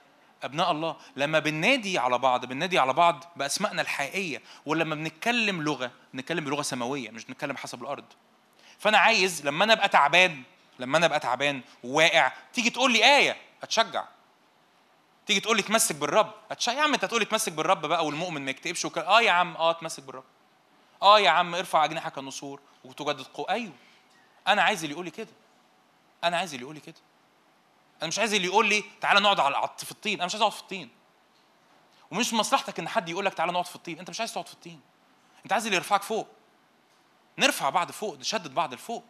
أبناء 0.44 0.72
الله. 0.72 0.96
لما 1.16 1.40
بننادي 1.40 1.98
على 2.00 2.18
بعض 2.18 2.46
بننادي 2.46 2.80
على 2.80 2.94
بعض 2.94 3.24
بأسمائنا 3.36 3.82
الحقيقية. 3.82 4.42
ولما 4.66 4.96
بنتكلم 4.96 5.62
لغة 5.62 5.92
بنتكلم 6.14 6.46
بلغة 6.46 6.62
سماوية 6.62 7.10
مش 7.10 7.26
بنتكلم 7.26 7.58
حسب 7.58 7.82
الأرض. 7.82 8.06
فأنا 8.80 8.98
عايز 8.98 9.46
لما 9.46 9.64
أنا 9.64 9.74
أبقى 9.74 9.90
تعبان 9.90 10.44
لما 10.82 10.98
أنا 10.98 11.06
أبقى 11.06 11.20
تعبان 11.20 11.62
وواقع 11.84 12.32
تيجي 12.54 12.70
تقول 12.70 12.94
لي 12.94 13.18
آية 13.18 13.38
أتشجع. 13.64 14.06
تيجي 15.26 15.40
تقول 15.40 15.58
لي 15.58 15.64
تمسك 15.64 15.96
بالرب 15.96 16.32
اتشجع 16.52 16.78
يا 16.78 16.82
عم 16.82 16.94
أنت 16.94 17.06
تقول 17.06 17.20
لي 17.20 17.26
تمسك 17.26 17.52
بالرب 17.52 17.86
بقى 17.86 18.06
والمؤمن 18.06 18.46
ما 18.46 18.52
يكتئبش 18.52 18.86
وك... 18.86 18.98
آه 18.98 19.22
يا 19.22 19.32
عم 19.32 19.56
آه 19.58 19.72
تمسك 19.72 20.04
بالرب. 20.04 20.24
آه 21.02 21.20
يا 21.20 21.30
عم 21.30 21.56
ارفع 21.56 21.86
اجنحك 21.86 22.18
النسور 22.18 22.62
وتجدد 22.86 23.22
قوة 23.26 23.50
أيوه. 23.50 23.74
أنا 24.48 24.62
عايز 24.62 24.84
اللي 24.84 24.94
يقول 24.94 25.06
لي 25.06 25.12
كده. 25.12 25.28
أنا 26.24 26.38
عايز 26.38 26.54
اللي 26.54 26.64
يقول 26.64 26.76
لي 26.76 26.82
كده. 26.82 26.96
أنا 28.02 28.08
مش 28.08 28.20
عايز 28.20 28.34
اللي 28.34 28.48
يقول 28.48 28.70
لي 28.70 28.84
تعالى 29.02 29.20
نقعد 29.20 29.40
على 29.40 29.70
في 29.78 29.92
الطين. 29.92 30.18
أنا 30.18 30.26
مش 30.26 30.34
عايز 30.34 30.42
أقعد 30.42 30.54
في 30.54 30.62
الطين. 30.62 30.90
ومش 32.12 32.34
مصلحتك 32.34 32.80
إن 32.80 32.88
حد 32.90 33.10
يقول 33.10 33.26
لك 33.26 33.34
تعالى 33.34 33.52
نقعد 33.52 33.66
في 33.66 33.76
الطين. 33.76 34.00
أنت 34.00 34.10
مش 34.10 34.20
عايز 34.20 34.34
تقعد 34.34 34.48
في 34.48 34.54
الطين. 34.54 34.82
أنت 35.44 35.54
عايز 35.54 35.66
اللي 35.66 35.76
يرفعك 35.76 36.04
فوق. 36.04 36.28
نرفع 37.38 37.70
بعض 37.70 37.92
فوق 37.92 38.18
نشدد 38.18 38.54
بعض 38.54 38.74
لفوق. 38.74 39.04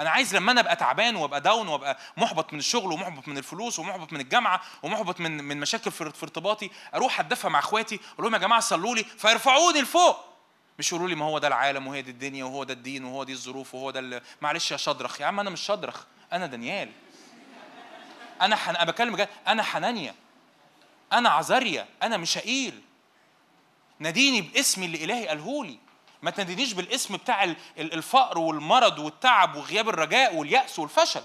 أنا 0.00 0.10
عايز 0.10 0.36
لما 0.36 0.52
أنا 0.52 0.60
أبقى 0.60 0.76
تعبان 0.76 1.16
وأبقى 1.16 1.40
داون 1.40 1.68
وأبقى 1.68 1.98
محبط 2.16 2.52
من 2.52 2.58
الشغل 2.58 2.92
ومحبط 2.92 3.28
من 3.28 3.38
الفلوس 3.38 3.78
ومحبط 3.78 4.12
من 4.12 4.20
الجامعة 4.20 4.60
ومحبط 4.82 5.20
من 5.20 5.44
من 5.44 5.60
مشاكل 5.60 5.90
في 5.90 6.04
ارتباطي 6.22 6.70
أروح 6.94 7.20
أتدفى 7.20 7.48
مع 7.48 7.58
إخواتي 7.58 8.00
أقول 8.14 8.24
لهم 8.24 8.34
يا 8.34 8.38
جماعة 8.38 8.60
صلوا 8.60 8.94
لي 8.94 9.04
فيرفعوني 9.04 9.80
لفوق. 9.80 10.16
مش 10.78 10.92
يقولوا 10.92 11.08
لي 11.08 11.14
ما 11.14 11.24
هو 11.24 11.38
ده 11.38 11.48
العالم 11.48 11.86
وهي 11.86 12.02
دي 12.02 12.10
الدنيا 12.10 12.44
وهو 12.44 12.64
ده 12.64 12.74
الدين 12.74 13.04
وهو 13.04 13.24
دي 13.24 13.32
الظروف 13.32 13.74
وهو 13.74 13.90
ده 13.90 14.22
معلش 14.40 14.70
يا 14.70 14.76
شدرخ. 14.76 15.20
يا 15.20 15.26
عم 15.26 15.40
أنا 15.40 15.50
مش 15.50 15.60
شدرخ 15.60 16.04
أنا 16.32 16.46
دانيال. 16.46 16.90
أنا 18.40 18.56
حن... 18.56 18.76
أنا 18.76 18.84
بكلم 18.84 19.12
بجد 19.14 19.28
أنا 19.46 19.62
حنانيا 19.62 20.14
أنا 21.12 21.28
عزاريا 21.30 21.88
أنا 22.02 22.16
ميشائيل 22.16 22.82
ناديني 23.98 24.40
باسمي 24.40 24.86
اللي 24.86 25.04
إلهي 25.04 25.28
قالهولي 25.28 25.78
ما 26.26 26.30
تنادينيش 26.32 26.72
بالاسم 26.72 27.16
بتاع 27.16 27.44
ال- 27.44 27.56
ال- 27.78 27.92
الفقر 27.92 28.38
والمرض 28.38 28.98
والتعب 28.98 29.56
وغياب 29.56 29.88
الرجاء 29.88 30.34
واليأس 30.34 30.78
والفشل. 30.78 31.22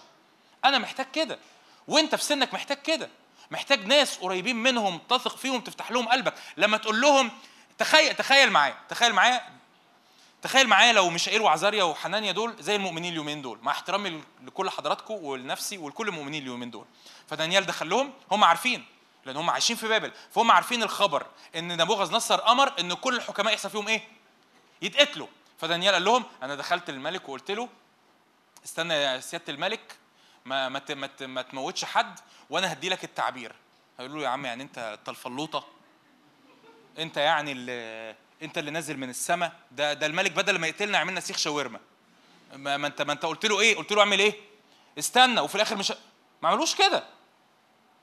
أنا 0.66 0.78
محتاج 0.78 1.06
كده. 1.14 1.40
وأنت 1.88 2.16
في 2.16 2.24
سنك 2.24 2.54
محتاج 2.54 2.78
كده. 2.82 3.10
محتاج 3.52 3.86
ناس 3.86 4.18
قريبين 4.18 4.56
منهم 4.56 4.98
تثق 5.10 5.38
فيهم 5.38 5.62
تفتح 5.62 5.92
لهم 5.92 6.08
قلبك. 6.08 6.34
لما 6.58 6.78
تقول 6.78 7.02
لهم 7.02 7.32
تخيل 7.78 8.16
تخيل 8.16 8.52
معايا 8.52 8.76
تخيل 8.90 9.14
معايا 9.14 9.42
تخيل 10.42 10.68
معايا 10.68 10.94
لو 10.94 11.10
ميشائيل 11.10 11.42
وعزاريا 11.42 11.84
وحنانيا 11.84 12.32
دول 12.32 12.56
زي 12.60 12.76
المؤمنين 12.76 13.12
اليومين 13.12 13.42
دول. 13.42 13.60
مع 13.62 13.72
احترامي 13.72 14.22
لكل 14.44 14.70
حضراتكم 14.70 15.14
ولنفسي 15.14 15.78
ولكل 15.78 16.08
المؤمنين 16.08 16.42
اليومين 16.44 16.72
دول. 16.72 16.86
فدانيال 17.28 17.66
دخل 17.66 17.90
لهم 17.90 18.14
هم 18.32 18.44
عارفين 18.44 18.86
لأن 19.26 19.38
هم 19.38 19.50
عايشين 19.50 19.76
في 19.76 19.88
بابل. 19.88 20.12
فهم 20.32 20.52
عارفين 20.52 20.84
الخبر 20.84 21.26
إن 21.56 21.78
نبوغذ 21.78 22.14
نصر 22.14 22.48
أمر 22.52 22.74
إن 22.80 22.94
كل 22.94 23.16
الحكماء 23.16 23.54
يحصل 23.54 23.70
فيهم 23.70 23.88
إيه؟ 23.88 24.21
يتقتلوا. 24.82 25.28
فدانيال 25.60 25.94
قال 25.94 26.04
لهم 26.04 26.24
أنا 26.44 26.56
دخلت 26.56 26.90
للملك 26.90 27.30
وقلت 27.30 27.52
له 27.52 27.70
استنى 28.66 28.94
يا 28.94 29.20
سيادة 29.20 29.54
الملك 29.54 29.96
ما 30.46 30.70
ما 30.70 30.82
ما, 30.90 31.10
ما 31.22 31.42
تموتش 31.42 31.86
حد 31.86 32.20
وأنا 32.50 32.74
هدي 32.74 32.90
لك 32.90 33.04
التعبير. 33.04 33.56
هيقولوا 34.00 34.18
له 34.20 34.24
يا 34.24 34.30
عم 34.30 34.46
يعني 34.46 34.64
أنت 34.64 34.78
انت 34.78 35.10
الفلوطه 35.10 35.68
أنت 37.00 37.18
يعني 37.18 37.52
اللي 37.52 38.16
أنت 38.42 38.58
اللي 38.58 38.72
نازل 38.72 38.98
من 38.98 39.10
السماء 39.10 39.54
ده 39.72 39.94
ده 39.94 40.06
الملك 40.06 40.32
بدل 40.32 40.60
ما 40.60 40.68
يقتلنا 40.68 40.98
عملنا 40.98 41.20
سيخ 41.20 41.38
شاورما. 41.38 41.80
ما, 42.54 42.78
ما 42.78 42.88
أنت 42.88 43.02
ما 43.02 43.14
أنت 43.14 43.26
قلت 43.26 43.46
له 43.46 43.60
إيه؟ 43.60 43.78
قلت 43.78 43.92
له 43.92 44.00
أعمل 44.00 44.20
إيه؟ 44.20 44.36
استنى. 45.00 45.40
وفي 45.40 45.56
الآخر 45.56 45.76
مش 45.76 45.94
ما 46.42 46.50
عملوش 46.50 46.76
كده. 46.76 47.04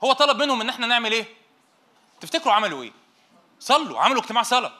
هو 0.03 0.13
طلب 0.13 0.41
منهم 0.41 0.61
إن 0.61 0.69
إحنا 0.69 0.87
نعمل 0.87 1.11
إيه؟ 1.11 1.25
تفتكروا 2.21 2.53
عملوا 2.53 2.83
إيه؟ 2.83 2.91
صلوا 3.59 3.99
عملوا 3.99 4.21
اجتماع 4.21 4.43
صلاة. 4.43 4.73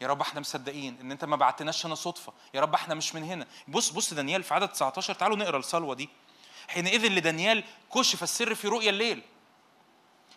يا 0.00 0.06
رب 0.06 0.20
إحنا 0.20 0.40
مصدقين 0.40 0.98
ان 1.00 1.12
انت 1.12 1.24
ما 1.24 1.36
بعتناش 1.36 1.86
هنا 1.86 1.94
صدفة. 1.94 2.32
يا 2.54 2.60
رب 2.60 2.74
إحنا 2.74 2.94
مش 2.94 3.14
من 3.14 3.22
هنا. 3.24 3.46
بص 3.68 3.90
بص 3.90 4.14
دانيال 4.14 4.42
في 4.42 4.54
عدد 4.54 4.68
19 4.68 5.14
تعالوا 5.14 5.36
نقرا 5.36 5.58
الصلوة 5.58 5.94
دي. 5.94 6.08
حينئذ 6.68 7.06
لدانيال 7.08 7.64
كشف 7.94 8.22
السر 8.22 8.54
في 8.54 8.68
رؤيا 8.68 8.90
الليل. 8.90 9.22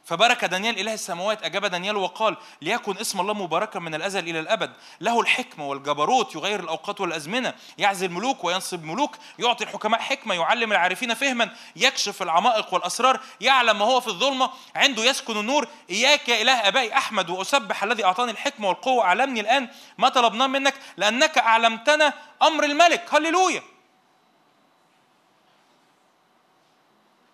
فبارك 0.05 0.45
دانيال 0.45 0.79
إله 0.79 0.93
السماوات 0.93 1.43
أجاب 1.43 1.65
دانيال 1.65 1.97
وقال 1.97 2.37
ليكن 2.61 2.97
اسم 2.97 3.19
الله 3.19 3.33
مباركا 3.33 3.79
من 3.79 3.95
الأزل 3.95 4.29
إلى 4.29 4.39
الأبد. 4.39 4.71
له 5.01 5.19
الحكمة 5.19 5.67
والجبروت 5.67 6.35
يغير 6.35 6.59
الأوقات 6.59 7.01
والأزمنة 7.01 7.53
يعزل 7.77 8.11
ملوك 8.11 8.43
وينصب 8.43 8.83
ملوك 8.83 9.17
يعطي 9.39 9.63
الحكماء 9.63 10.01
حكمة 10.01 10.35
يعلم 10.35 10.71
العارفين 10.71 11.13
فهما 11.13 11.49
يكشف 11.75 12.21
العمائق 12.21 12.73
والأسرار 12.73 13.19
يعلم 13.41 13.79
ما 13.79 13.85
هو 13.85 13.99
في 14.01 14.07
الظلمة 14.07 14.49
عنده 14.75 15.03
يسكن 15.03 15.37
النور. 15.37 15.67
إياك 15.89 16.29
يا 16.29 16.41
إله 16.41 16.67
آبائي 16.67 16.93
أحمد 16.93 17.29
وأسبح 17.29 17.83
الذي 17.83 18.05
أعطاني 18.05 18.31
الحكمة 18.31 18.67
والقوة 18.67 19.03
أعلمني 19.03 19.39
الآن 19.39 19.69
ما 19.97 20.09
طلبناه 20.09 20.47
منك 20.47 20.73
لأنك 20.97 21.37
أعلمتنا 21.37 22.13
أمر 22.41 22.63
الملك. 22.63 23.13
هللويا! 23.13 23.61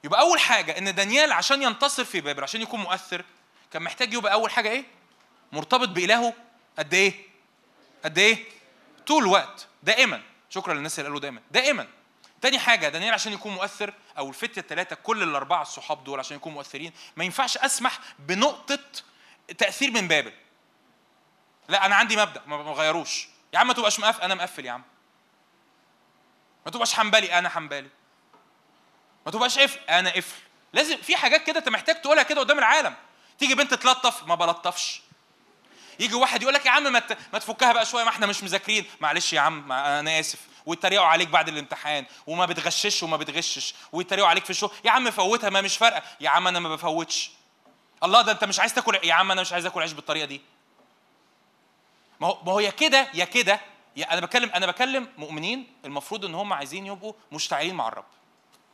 يبقى 0.07 0.19
أول 0.19 0.39
حاجة 0.39 0.77
إن 0.77 0.95
دانيال 0.95 1.31
عشان 1.31 1.61
ينتصر 1.63 2.05
في 2.05 2.21
بابل 2.21 2.43
عشان 2.43 2.61
يكون 2.61 2.79
مؤثر 2.79 3.25
كان 3.71 3.81
محتاج 3.81 4.13
يبقى 4.13 4.33
أول 4.33 4.51
حاجة 4.51 4.69
إيه 4.69 4.85
مرتبط 5.51 5.89
بإلهه 5.89 6.33
قد 6.79 6.93
إيه 6.93 7.13
قد 8.05 8.17
إيه 8.17 8.45
طول 9.07 9.23
الوقت 9.23 9.67
دائما 9.83 10.21
شكرا 10.49 10.73
للناس 10.73 10.99
اللي 10.99 11.07
قالوا 11.07 11.19
دائما 11.19 11.41
دائما 11.51 11.87
تاني 12.41 12.59
حاجة 12.59 12.89
دانيال 12.89 13.13
عشان 13.13 13.33
يكون 13.33 13.53
مؤثر 13.53 13.93
أو 14.17 14.29
الفتية 14.29 14.61
الثلاثة 14.61 14.95
كل 14.95 15.23
الأربعة 15.23 15.61
الصحاب 15.61 16.03
دول 16.03 16.19
عشان 16.19 16.37
يكونوا 16.37 16.57
مؤثرين 16.57 16.91
ما 17.15 17.23
ينفعش 17.23 17.57
أسمح 17.57 17.99
بنقطة 18.19 18.79
تأثير 19.57 19.91
من 19.91 20.07
بابل. 20.07 20.33
لا 21.69 21.85
أنا 21.85 21.95
عندي 21.95 22.17
مبدأ 22.17 22.41
ما 22.47 22.57
ما 22.63 22.71
غيروش. 22.71 23.27
يا 23.53 23.59
عم 23.59 23.67
ما 23.67 23.73
تبقاش 23.73 23.99
مقفل 23.99 24.21
أنا 24.21 24.35
مقفل 24.35 24.65
يا 24.65 24.71
عم. 24.71 24.83
ما 26.65 26.71
تبقاش 26.71 26.93
حنبلي 26.93 27.39
أنا 27.39 27.49
حنبلي. 27.49 27.89
ما 29.27 29.31
تبقاش 29.31 29.59
قفل. 29.59 29.79
أنا 29.89 30.09
قفل. 30.09 30.35
لازم 30.73 30.97
في 30.97 31.15
حاجات 31.15 31.43
كده 31.43 31.59
أنت 31.59 31.69
محتاج 31.69 32.01
تقولها 32.01 32.23
كده 32.23 32.39
قدام 32.39 32.59
العالم. 32.59 32.95
تيجي 33.39 33.55
بنت 33.55 33.73
تلطف 33.73 34.27
ما 34.27 34.35
بلطفش. 34.35 35.01
يجي 35.99 36.15
واحد 36.15 36.41
يقول 36.41 36.53
لك 36.53 36.65
يا 36.65 36.71
عم 36.71 36.83
ما 36.83 37.03
ما 37.33 37.39
تفكها 37.39 37.73
بقى 37.73 37.85
شوية 37.85 38.03
ما 38.03 38.09
إحنا 38.09 38.25
مش 38.25 38.43
مذاكرين. 38.43 38.85
معلش 39.01 39.33
يا 39.33 39.39
عم 39.39 39.71
أنا 39.71 40.19
آسف. 40.19 40.39
ويتريقوا 40.65 41.05
عليك 41.05 41.27
بعد 41.27 41.47
الامتحان. 41.47 42.05
وما 42.27 42.45
بتغشش 42.45 43.03
وما 43.03 43.17
بتغشش. 43.17 43.73
ويتريقوا 43.91 44.29
عليك 44.29 44.43
في 44.43 44.49
الشغل. 44.49 44.71
يا 44.85 44.91
عم 44.91 45.11
فوتها 45.11 45.49
ما 45.49 45.61
مش 45.61 45.77
فارقة. 45.77 46.03
يا 46.19 46.29
عم 46.29 46.47
أنا 46.47 46.59
ما 46.59 46.75
بفوتش. 46.75 47.31
الله 48.03 48.21
ده 48.21 48.31
أنت 48.31 48.43
مش 48.43 48.59
عايز 48.59 48.73
تاكل 48.73 48.99
يا 49.03 49.13
عم 49.13 49.31
أنا 49.31 49.41
مش 49.41 49.53
عايز 49.53 49.65
آكل 49.65 49.81
عيش 49.81 49.93
بالطريقة 49.93 50.25
دي. 50.25 50.41
ما 52.19 52.27
هو 52.27 52.43
ما 52.43 52.51
هو 52.51 52.59
يا 52.59 52.69
كده 52.69 53.07
يا 53.13 53.25
كده. 53.25 53.59
أنا 54.11 54.21
بكلم 54.21 54.51
أنا 54.55 54.65
بكلم 54.67 55.09
مؤمنين 55.17 55.67
المفروض 55.85 56.25
إن 56.25 56.35
هم 56.35 56.53
عايزين 56.53 56.85
يبقوا 56.85 57.13
مشتعلين 57.31 57.75
مع 57.75 57.87
الرب. 57.87 58.05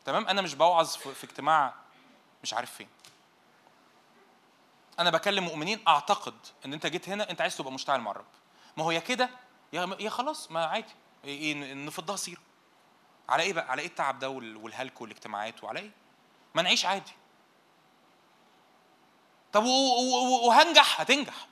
تمام؟ 0.06 0.28
أنا 0.28 0.42
مش 0.42 0.56
بوعظ 0.56 0.96
في, 0.96 1.24
اجتماع 1.24 1.74
مش 2.44 2.54
عارف 2.54 2.72
فين. 2.72 2.88
أنا 5.00 5.10
بكلم 5.10 5.44
مؤمنين 5.44 5.84
أعتقد 5.88 6.34
إن 6.66 6.74
أنت 6.74 6.88
جيت 6.88 7.10
هنا 7.10 7.30
أنت 7.30 7.42
عايز 7.42 7.58
تبقى 7.58 7.72
مشتعل 7.72 8.00
مع 8.02 8.12
الرب. 8.12 8.26
ما 8.78 8.84
هو 8.84 8.92
يا 8.92 9.00
كده 9.00 9.30
يا 9.74 9.96
يا 10.00 10.10
خلاص 10.10 10.52
ما 10.52 10.66
عادي. 10.66 10.94
نفضها 11.86 12.16
سيرة. 12.16 12.42
على 13.30 13.44
إيه 13.44 13.54
بقى؟ 13.54 13.72
على 13.72 13.82
إيه 13.82 13.88
التعب 13.88 14.20
ده 14.20 14.30
وال- 14.30 14.58
والهلك 14.58 15.02
والاجتماعات 15.02 15.64
وعلى 15.64 15.80
إيه؟ 15.80 15.92
ما 16.56 16.62
نعيش 16.62 16.86
عادي. 16.86 17.12
طب 19.54 19.64
وهنجح 19.64 21.02
هتنجح. 21.02 21.48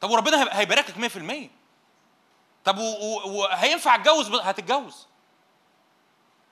طب 0.00 0.10
وربنا 0.10 0.44
هيبقى- 0.44 0.54
هيباركك 0.54 0.98
100% 0.98 1.50
طب 2.64 2.78
وهينفع 2.78 3.94
اتجوز 3.94 4.30
هتتجوز. 4.34 5.06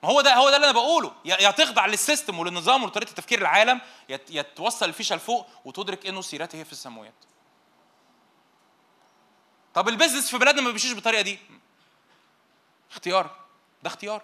ما 0.03 0.09
هو 0.09 0.21
ده 0.21 0.35
هو 0.35 0.49
ده 0.49 0.55
اللي 0.55 0.65
أنا 0.65 0.73
بقوله. 0.73 1.13
يا 1.25 1.51
تخضع 1.51 1.85
لل 1.85 1.99
system 1.99 2.39
وللنظام 2.39 2.83
ولطريقة 2.83 3.11
تفكير 3.11 3.41
العالم 3.41 3.81
يا 4.29 4.41
توصل 4.41 4.85
الفيشة 4.85 5.15
لفوق 5.15 5.47
وتدرك 5.65 6.05
إنه 6.05 6.21
سيرته 6.21 6.59
هي 6.59 6.65
في 6.65 6.71
السماوات 6.71 7.13
طب 9.73 9.89
ال 9.89 9.94
business 9.94 10.31
في 10.31 10.37
بلادنا 10.37 10.61
ما 10.61 10.67
بيمشيش 10.67 10.91
بالطريقة 10.93 11.21
دي. 11.21 11.39
اختيار. 12.91 13.35
ده 13.83 13.87
اختيار. 13.89 14.21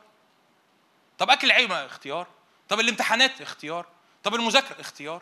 طب 1.18 1.30
أكل 1.30 1.48
العيش 1.48 1.70
ما 1.70 1.86
اختيار. 1.86 2.28
طب 2.70 2.80
الامتحانات 2.80 3.42
اختيار. 3.42 3.86
طب 4.24 4.36
المذاكرة 4.36 4.82
اختيار. 4.82 5.22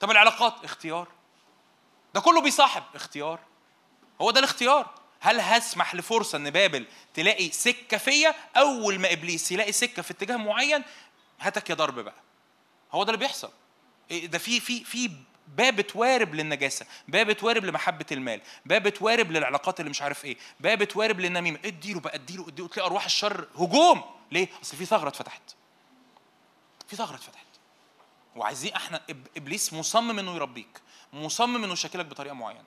طب 0.00 0.10
العلاقات 0.10 0.64
اختيار. 0.64 1.08
ده 2.14 2.20
كله 2.20 2.40
بيصاحب 2.40 2.82
اختيار. 2.94 3.40
هو 4.20 4.30
ده 4.30 4.38
الاختيار. 4.38 4.94
هل 5.20 5.40
هسمح 5.40 5.94
لفرصة 5.94 6.36
إن 6.38 6.50
بابل 6.50 6.86
تلاقي 7.14 7.50
سكة 7.50 7.96
فيا؟ 7.96 8.34
أول 8.56 8.98
ما 8.98 9.12
إبليس 9.12 9.52
يلاقي 9.52 9.72
سكة 9.72 10.02
في 10.02 10.10
اتجاه 10.10 10.36
معين 10.36 10.84
هاتك 11.40 11.70
يا 11.70 11.74
ضرب 11.74 11.98
بقى. 11.98 12.14
هو 12.92 13.04
ده 13.04 13.10
اللي 13.12 13.18
بيحصل. 13.18 13.50
إيه 14.10 14.26
ده؟ 14.26 14.38
في 14.38 14.60
في 14.60 14.84
في 14.84 15.10
باب 15.48 15.80
توارب 15.80 16.34
للنجاسة 16.34 16.86
باب 17.08 17.32
توارب 17.32 17.64
لمحبة 17.64 18.06
المال 18.12 18.40
باب 18.66 18.88
توارب 18.88 19.30
للعلاقات 19.32 19.80
اللي 19.80 19.90
مش 19.90 20.02
عارف 20.02 20.24
إيه 20.24 20.36
باب 20.60 20.84
توارب 20.84 21.20
للنميمة. 21.20 21.58
اديله 21.64 22.00
بقى 22.00 22.14
اديله 22.14 22.48
اديله 22.48 22.68
تلاقي 22.68 22.86
أرواح 22.86 23.04
الشر 23.04 23.48
هجوم. 23.56 24.02
ليه؟ 24.32 24.48
أصل 24.62 24.76
في 24.76 24.84
ثغرة 24.86 25.08
اتفتحت. 25.08 25.42
في 26.88 26.96
ثغرة 26.96 27.14
اتفتحت. 27.16 27.44
وعايزين 28.36 28.72
إحنا 28.74 29.00
إبليس 29.36 29.72
مصمم 29.72 30.18
إنه 30.18 30.34
يربيك 30.36 30.80
مصمم 31.12 31.64
إنه 31.64 31.72
يشكلك 31.72 32.06
بطريقة 32.06 32.34
معينة. 32.34 32.64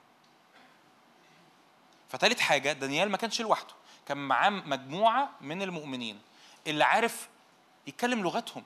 فتالت 2.12 2.40
حاجة 2.40 2.72
دانيال 2.72 3.10
ما 3.10 3.16
كانش 3.16 3.40
لوحده 3.40 3.74
كان 4.08 4.18
معاه 4.18 4.50
مجموعة 4.50 5.30
من 5.40 5.62
المؤمنين 5.62 6.20
اللي 6.66 6.84
عارف 6.84 7.28
يتكلم 7.86 8.22
لغتهم 8.22 8.62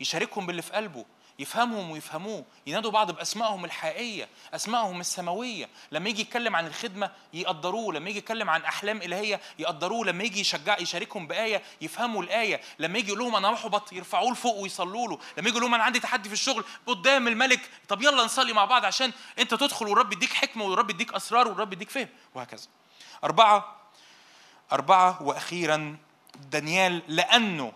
يشاركهم 0.00 0.46
باللي 0.46 0.62
في 0.62 0.72
قلبه 0.72 1.04
يفهمهم 1.42 1.90
ويفهموه 1.90 2.44
ينادوا 2.66 2.90
بعض 2.90 3.10
بأسمائهم 3.10 3.64
الحقيقية 3.64 4.28
أسمائهم 4.54 5.00
السماوية. 5.00 5.68
لما 5.92 6.08
يجي 6.08 6.20
يتكلم 6.20 6.56
عن 6.56 6.66
الخدمة 6.66 7.10
يقدروه 7.32 7.94
لما 7.94 8.10
يجي 8.10 8.18
يتكلم 8.18 8.50
عن 8.50 8.64
أحلام 8.64 8.96
إلهية 9.02 9.40
يقدروه 9.58 10.06
لما 10.06 10.24
يجي 10.24 10.40
يشجع 10.40 10.78
يشاركهم 10.78 11.26
بآية 11.26 11.62
يفهموا 11.80 12.22
الآية. 12.22 12.60
لما 12.78 12.98
يجي 12.98 13.08
يقول 13.08 13.18
لهم 13.20 13.36
أنا 13.36 13.50
محبط 13.50 13.92
يرفعوه 13.92 14.32
لفوق 14.32 14.56
ويصلوا 14.56 15.08
له. 15.08 15.18
لما 15.38 15.48
يجي 15.48 15.48
يقول 15.48 15.62
لهم 15.62 15.74
أنا 15.74 15.84
عندي 15.84 16.00
تحدي 16.00 16.28
في 16.28 16.34
الشغل 16.34 16.64
قدام 16.86 17.28
الملك 17.28 17.60
طب 17.88 18.02
يلا 18.02 18.24
نصلي 18.24 18.52
مع 18.52 18.64
بعض 18.64 18.84
عشان 18.84 19.12
أنت 19.38 19.54
تدخل 19.54 19.88
والرب 19.88 20.12
يديك 20.12 20.32
حكمة 20.32 20.64
والرب 20.64 20.90
يديك 20.90 21.12
أسرار 21.14 21.48
والرب 21.48 21.72
يديك 21.72 21.90
فهم. 21.90 22.08
وهكذا. 22.34 22.66
أربعة 23.24 23.76
أربعة 24.72 25.22
وأخيرا 25.22 25.96
دانيال 26.50 27.02
لأنه 27.08 27.72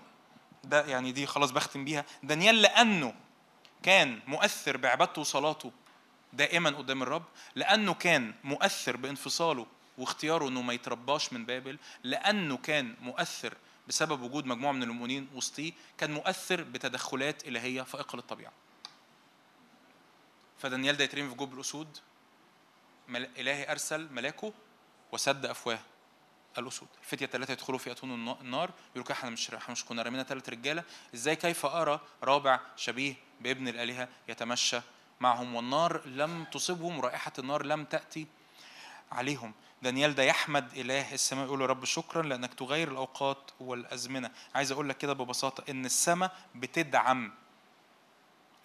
ده 0.65 0.85
يعني 0.87 1.13
دي 1.13 1.27
خلاص 1.27 1.51
بختم 1.51 1.85
بيها. 1.85 2.05
دانيال 2.23 2.63
لأنه 2.63 3.15
كان 3.87 4.21
مؤثر 4.27 4.77
بعبادته 4.77 5.21
وصلاته 5.21 5.73
دائما 6.33 6.71
قدام 6.71 7.03
الرب 7.03 7.25
لأنه 7.55 7.95
كان 7.95 8.35
مؤثر 8.45 8.97
بانفصاله 8.97 9.67
واختياره 9.99 10.49
إنه 10.49 10.63
ما 10.63 10.73
يترباش 10.73 11.33
من 11.33 11.45
بابل 11.47 11.79
لأنه 12.03 12.57
كان 12.57 12.95
مؤثر 13.01 13.55
بسبب 13.89 14.23
وجود 14.23 14.47
مجموعة 14.47 14.73
من 14.73 14.83
المؤمنين 14.83 15.29
وسطيه 15.35 15.73
كان 15.99 16.13
مؤثر 16.13 16.63
بتدخلات 16.63 17.49
إلهية 17.49 17.83
فائقه 17.83 18.17
للطبيعه 18.17 18.53
فدانيال 20.59 20.97
ده 20.97 21.05
يترمي 21.05 21.29
في 21.29 21.35
جوب 21.35 21.55
الأسود 21.55 21.99
إلهي 23.09 23.71
أرسل 23.73 24.09
ملاكه 24.13 24.53
وسد 25.13 25.47
أفواه 25.47 25.79
الأسود. 26.59 26.89
الفتية 27.03 27.25
الثلاثه 27.27 27.53
يدخلوا 27.53 27.79
في 27.79 27.91
اتون 27.93 28.11
النا- 28.15 28.39
النار 28.41 28.71
يقولوا 28.97 29.13
إحنا 29.13 29.31
مش 29.31 29.51
مش 29.51 29.85
كنا 29.85 30.03
رامينا 30.03 30.23
ثلاث 30.23 30.49
رجالة 30.49 30.85
إزاي 31.15 31.37
كيف 31.37 31.67
أرى 31.67 32.01
رابع 32.23 32.61
شبيه 32.77 33.26
بابن 33.41 33.69
الآلهة 33.69 34.09
يتمشى 34.29 34.81
معهم 35.21 35.55
والنار 35.55 36.07
لم 36.07 36.45
تصبهم 36.45 37.01
رائحه 37.01 37.33
النار 37.39 37.67
لم 37.67 37.85
تأتي 37.85 38.27
عليهم. 39.13 39.55
دانيال 39.83 40.15
ده 40.15 40.23
يحمد 40.23 40.77
إله 40.77 41.15
السماء 41.15 41.45
يقول 41.45 41.59
له 41.59 41.67
رب 41.67 41.85
شكرا 41.85 42.23
لأنك 42.23 42.55
تغير 42.55 42.91
الأوقات 42.91 43.51
والأزمنة. 43.61 44.31
عايز 44.55 44.73
أقول 44.73 44.89
لك 44.89 44.99
كده 44.99 45.13
ببساطة 45.13 45.71
إن 45.71 45.85
السماء 45.85 46.37
بتدعم. 46.55 47.33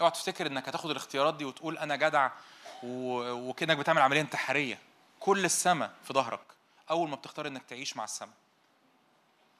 اوعى 0.01 0.11
تفتكر 0.11 0.47
إنك 0.47 0.69
هتاخد 0.69 0.89
الاختيارات 0.89 1.35
دي 1.35 1.45
وتقول 1.45 1.77
أنا 1.77 1.95
جدع 1.95 2.31
وكأنك 2.83 3.77
بتعمل 3.77 4.01
عملية 4.01 4.21
انتحارية. 4.21 4.79
كل 5.19 5.45
السماء 5.45 5.93
في 6.03 6.13
ظهرك 6.13 6.41
أول 6.89 7.09
ما 7.09 7.15
بتختار 7.15 7.47
إنك 7.47 7.63
تعيش 7.63 7.97
مع 7.97 8.03
السماء. 8.03 8.33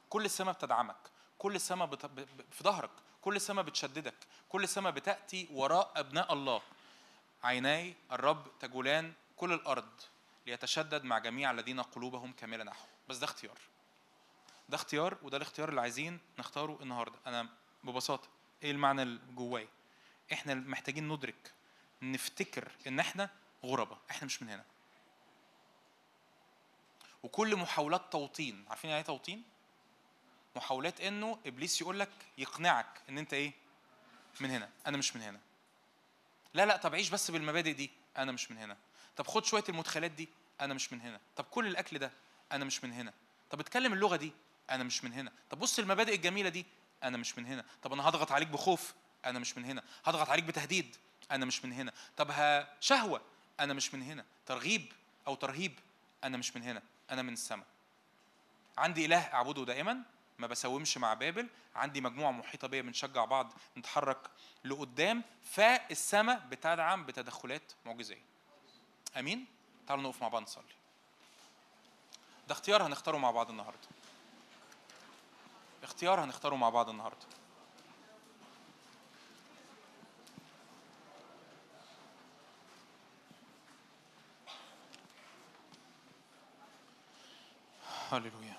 كل 0.09 0.25
السماء 0.25 0.53
بتدعمك. 0.53 0.95
كل 1.37 1.55
السماء 1.55 1.87
بت... 1.87 2.05
في 2.51 2.63
ظهرك. 2.63 2.89
كل 3.21 3.35
السماء 3.35 3.65
بتشددك 3.65 4.15
كل 4.49 4.63
السماء 4.63 4.91
بتأتي 4.91 5.47
وراء 5.51 5.91
أبناء 5.95 6.33
الله. 6.33 6.61
عيناي 7.43 7.95
الرب 8.11 8.47
تجولان 8.59 9.13
كل 9.37 9.53
الأرض 9.53 9.89
ليتشدد 10.47 11.03
مع 11.03 11.17
جميع 11.17 11.51
الذين 11.51 11.81
قلوبهم 11.81 12.31
كاملة 12.31 12.63
نحوه 12.63 12.87
بس 13.09 13.17
ده 13.17 13.25
اختيار. 13.25 13.57
ده 14.69 14.75
اختيار 14.75 15.17
وده 15.23 15.37
الاختيار 15.37 15.69
اللي 15.69 15.81
عايزين 15.81 16.19
نختاره 16.39 16.77
النهارده. 16.81 17.19
أنا 17.27 17.49
ببساطة 17.83 18.27
إيه 18.63 18.71
المعنى 18.71 19.01
اللي 19.01 19.19
جوايا؟ 19.35 19.67
إحنا 20.33 20.53
محتاجين 20.53 21.07
ندرك 21.07 21.53
نفتكر 22.01 22.71
إن 22.87 22.99
إحنا 22.99 23.29
غربة 23.65 23.97
إحنا 24.11 24.25
مش 24.25 24.41
من 24.43 24.49
هنا. 24.49 24.65
وكل 27.23 27.55
محاولات 27.55 28.11
توطين 28.11 28.65
عارفين 28.69 28.89
يعني 28.89 29.01
إيه 29.01 29.07
توطين؟ 29.07 29.43
محاولات 30.55 31.01
انه 31.01 31.39
ابليس 31.45 31.81
يقول 31.81 31.99
لك 31.99 32.09
يقنعك 32.37 33.01
ان 33.09 33.17
انت 33.17 33.33
إيه 33.33 33.53
من 34.39 34.49
هنا 34.49 34.69
أنا 34.87 34.97
مش 34.97 35.15
من 35.15 35.21
هنا 35.21 35.39
لا 36.53 36.65
لا 36.65 36.77
طب 36.77 36.95
عيش 36.95 37.09
بس 37.09 37.31
بالمبادئ 37.31 37.73
دي 37.73 37.91
أنا 38.17 38.31
مش 38.31 38.51
من 38.51 38.57
هنا 38.57 38.77
طب 39.17 39.27
خد 39.27 39.45
شوية 39.45 39.63
المدخلات 39.69 40.11
دي 40.11 40.29
أنا 40.61 40.73
مش 40.73 40.93
من 40.93 41.01
هنا 41.01 41.19
طب 41.35 41.43
كل 41.43 41.67
الاكل 41.67 41.99
ده 41.99 42.11
أنا 42.51 42.65
مش 42.65 42.83
من 42.83 42.91
هنا 42.91 43.13
طب 43.49 43.59
اتكلم 43.59 43.93
اللغة 43.93 44.15
دي 44.15 44.31
أنا 44.69 44.83
مش 44.83 45.03
من 45.03 45.13
هنا 45.13 45.31
طب 45.49 45.59
بص 45.59 45.79
المبادئ 45.79 46.15
الجميله 46.15 46.49
دي 46.49 46.65
أنا 47.03 47.17
مش 47.17 47.37
من 47.37 47.45
هنا 47.45 47.65
طب 47.83 47.93
أنا 47.93 48.09
هضغط 48.09 48.31
عليك 48.31 48.47
بخوف 48.47 48.93
أنا 49.25 49.39
مش 49.39 49.57
من 49.57 49.65
هنا 49.65 49.83
هضغط 50.05 50.29
عليك 50.29 50.43
بتهديد 50.43 50.95
أنا 51.31 51.45
مش 51.45 51.65
من 51.65 51.73
هنا 51.73 51.93
طب 52.17 52.31
ها 52.31 52.73
شهوه 52.79 53.21
أنا 53.59 53.73
مش 53.73 53.93
من 53.93 54.01
هنا 54.01 54.25
ترغيب 54.45 54.93
أو 55.27 55.35
ترهيب 55.35 55.79
أنا 56.23 56.37
مش 56.37 56.55
من 56.55 56.63
هنا 56.63 56.81
أنا 57.11 57.21
من 57.21 57.33
السماء 57.33 57.65
عندي 58.77 59.05
اله 59.05 59.17
اعبده 59.33 59.65
دائما 59.65 60.01
ما 60.41 60.47
بساومش 60.47 60.97
مع 60.97 61.13
بابل 61.13 61.47
عندي 61.75 62.01
مجموعة 62.01 62.31
محيطة 62.31 62.67
بيا 62.67 62.81
بنشجع 62.81 63.25
بعض 63.25 63.53
نتحرك 63.77 64.17
لقدام 64.65 65.23
فالسماء 65.43 66.39
بتدعم 66.49 67.05
بتدخلات 67.05 67.71
معجزية. 67.85 68.23
آمين؟ 69.17 69.45
تعالوا 69.87 70.03
نقف 70.03 70.21
مع 70.21 70.27
بعض 70.27 70.41
نصلي. 70.41 70.63
ده 72.47 72.53
اختيار 72.53 72.87
هنختاره 72.87 73.17
مع 73.17 73.31
بعض 73.31 73.49
النهارده. 73.49 73.87
اختيار 75.83 76.23
هنختاره 76.23 76.55
مع 76.55 76.69
بعض 76.69 76.89
النهارده. 76.89 77.25
هللويا. 88.11 88.50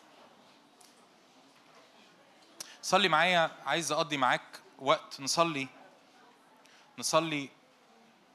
صلي 2.83 3.09
معايا 3.09 3.51
عايز 3.67 3.93
أقضي 3.93 4.17
معاك 4.17 4.61
وقت. 4.79 5.21
نصلي 5.21 5.69
نصلي 6.99 7.49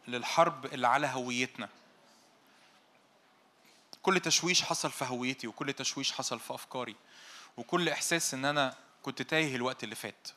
للحرب 0.08 0.66
اللي 0.66 0.88
على 0.88 1.08
هويتنا. 1.08 1.70
كل 4.02 4.20
تشويش 4.20 4.64
حصل 4.64 4.92
في 4.92 5.06
هويتي 5.06 5.48
وكل 5.48 5.74
تشويش 5.74 6.12
حصل 6.12 6.40
في 6.40 6.54
أفكاري. 6.54 6.96
وكل 7.58 7.90
إحساس 7.90 8.34
إن 8.34 8.46
أنا 8.46 8.76
كنت 9.04 9.22
تايه 9.22 9.56
الوقت 9.56 9.84
اللي 9.84 9.96
فات. 9.96 10.28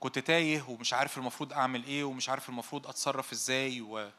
كنت 0.00 0.18
تايه 0.18 0.64
ومش 0.68 0.92
عارف 0.92 1.18
المفروض 1.18 1.52
أعمل 1.52 1.84
إيه 1.84 2.04
ومش 2.04 2.28
عارف 2.28 2.48
المفروض 2.48 2.86
أتصرف 2.86 3.32
إزاي 3.32 3.80
و... 3.80 4.10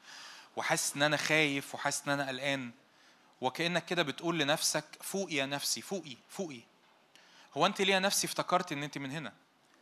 وحاسس 0.56 0.96
إن 0.96 1.02
أنا 1.02 1.18
خايف 1.18 1.76
وحاسس 1.76 2.08
إن 2.08 2.14
أنا 2.14 2.28
قلقان. 2.28 2.72
وكأنك 3.42 3.86
كده 3.86 4.04
بتقول 4.04 4.40
لنفسك 4.40 4.86
فوقي 5.02 5.36
يا 5.36 5.46
نفسي 5.46 5.82
فوقي 5.82 6.18
فوقي. 6.30 6.62
هو 7.58 7.66
أنت 7.66 7.82
ليه 7.82 8.00
نفسي 8.00 8.28
افتكرت 8.28 8.72
إن 8.72 8.84
أنت 8.84 8.98
من 8.98 9.12
هنا؟ 9.12 9.34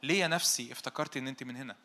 ليه 0.04 0.28
نفسي 0.28 0.72
افتكرت 0.72 1.18
إن 1.18 1.28
أنت 1.28 1.44
من 1.44 1.56
هنا؟ 1.56 1.76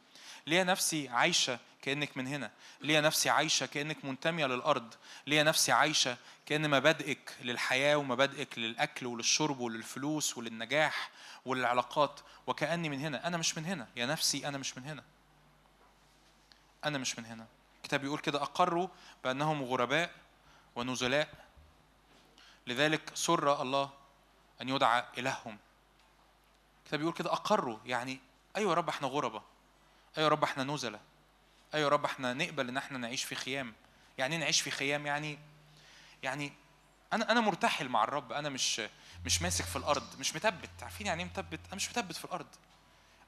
ليه 0.47 0.63
نفسي 0.63 1.09
عايشة 1.09 1.59
كأنك 1.83 2.17
من 2.17 2.27
هنا؟ 2.27 2.51
ليه 2.81 3.01
نفسي 3.01 3.31
عايشة 3.31 3.67
كأنك 3.67 4.05
منتمية 4.05 4.47
للأرض؟ 4.47 4.95
ليه 5.27 5.43
نفسي 5.43 5.73
عايشة 5.73 6.17
كأن 6.47 6.71
مبادئك 6.71 7.37
للحياة 7.43 7.97
ومبادئك 7.97 8.59
للأكل 8.59 9.07
وللشرب 9.07 9.61
وللفلوس 9.61 10.39
وللنجاح 10.39 11.11
وللعلاقات 11.45 12.21
وكأني 12.47 12.89
من 12.89 13.01
هنا. 13.01 13.27
أنا 13.27 13.37
مش 13.37 13.59
من 13.59 13.65
هنا. 13.65 13.89
يا 13.97 14.07
نفسي 14.07 14.49
أنا 14.49 14.59
مش 14.59 14.79
من 14.79 14.85
هنا. 14.85 15.05
أنا 16.85 16.99
مش 16.99 17.19
من 17.19 17.25
هنا. 17.25 17.47
الكتاب 17.77 18.01
بيقول 18.01 18.19
كده. 18.19 18.43
أقروا 18.43 18.89
بأنهم 19.25 19.65
غرباء 19.65 20.11
ونزلاء. 20.77 21.29
لذلك 22.67 23.11
سر 23.15 23.63
الله 23.63 23.91
أن 24.63 24.69
يدعى 24.69 25.05
إلههم. 25.19 25.59
الكتاب 26.87 27.01
بيقول 27.01 27.15
كده 27.15 27.33
أقروا. 27.33 27.79
يعني 27.87 28.21
أيوة 28.57 28.71
يا 28.71 28.77
رب 28.77 28.89
إحنا 28.89 29.09
غربة 29.09 29.43
أيوة 30.19 30.25
يا 30.25 30.29
رب 30.29 30.45
إحنا 30.45 30.65
نزلة 30.65 31.01
أيوة 31.75 31.85
يا 31.85 31.89
رب 31.89 32.05
إحنا 32.05 32.35
نقبل 32.35 32.69
إن 32.69 32.77
إحنا 32.77 32.99
نعيش 32.99 33.25
في 33.25 33.35
خيام. 33.35 33.75
يعني 34.19 34.35
إيه 34.35 34.41
نعيش 34.41 34.61
في 34.61 34.71
خيام؟ 34.71 35.07
يعني 35.07 35.39
يعني 36.23 36.53
أنا 37.13 37.33
أنا 37.33 37.41
مرتحل 37.41 37.89
مع 37.89 38.05
الرب. 38.05 38.33
أنا 38.33 38.49
مش 38.49 38.83
مش 39.25 39.43
ماسك 39.43 39.65
في 39.65 39.77
الأرض. 39.77 40.19
مش 40.19 40.37
متبت. 40.37 40.83
عارفين 40.83 41.07
يعني 41.07 41.23
إيه 41.23 41.29
متبت؟ 41.29 41.61
أنا 41.67 41.77
مش 41.77 41.91
متبت 41.91 42.17
في 42.17 42.25
الأرض. 42.25 42.47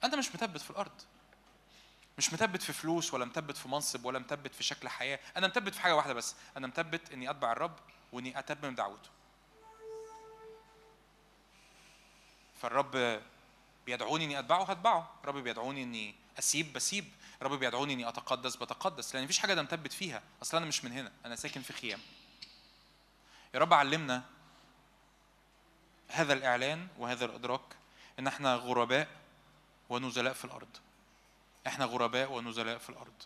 أنا 0.04 0.16
مش 0.16 0.34
متبت 0.34 0.60
في 0.60 0.70
الأرض. 0.70 1.02
مش 2.18 2.32
متبت 2.32 2.62
في 2.62 2.72
فلوس 2.72 3.14
ولا 3.14 3.24
متبت 3.24 3.56
في 3.56 3.68
منصب 3.68 4.04
ولا 4.04 4.18
متبت 4.18 4.54
في 4.54 4.62
شكل 4.62 4.88
حياة. 4.88 5.18
أنا 5.36 5.46
متبت 5.46 5.74
في 5.74 5.80
حاجة 5.80 5.96
واحدة 5.96 6.12
بس. 6.14 6.34
أنا 6.56 6.66
متبت 6.66 7.12
إني 7.12 7.30
أتبع 7.30 7.52
الرب 7.52 7.76
وإني 8.12 8.38
أتمم 8.38 8.74
دعوته. 8.74 9.10
فالرب 12.62 13.20
بيدعوني 13.88 14.24
إني 14.24 14.38
أتبعه 14.38 14.64
هتبعه. 14.64 15.10
الرب 15.24 15.36
بيدعوني 15.36 15.82
إني 15.82 16.14
أسيب 16.38 16.72
بسيب. 16.72 17.04
الرب 17.42 17.58
بيدعوني 17.58 17.92
إني 17.92 18.08
أتقدس 18.08 18.56
بتقدس. 18.56 19.14
لأن 19.14 19.24
مفيش 19.24 19.38
حاجة 19.38 19.52
أنا 19.52 19.62
مثبت 19.62 19.92
فيها. 19.92 20.22
أصل 20.42 20.56
أنا 20.56 20.66
مش 20.66 20.84
من 20.84 20.92
هنا. 20.92 21.12
أنا 21.24 21.36
ساكن 21.36 21.62
في 21.62 21.72
خيام. 21.72 22.00
يا 23.54 23.58
رب 23.58 23.74
علمنا 23.74 24.24
هذا 26.08 26.32
الإعلان 26.32 26.88
وهذا 26.98 27.24
الإدراك 27.24 27.60
إن 28.18 28.26
إحنا 28.26 28.54
غرباء 28.54 29.08
ونزلاء 29.88 30.32
في 30.32 30.44
الأرض. 30.44 30.76
إحنا 31.66 31.84
غرباء 31.84 32.32
ونزلاء 32.32 32.78
في 32.78 32.90
الأرض. 32.90 33.22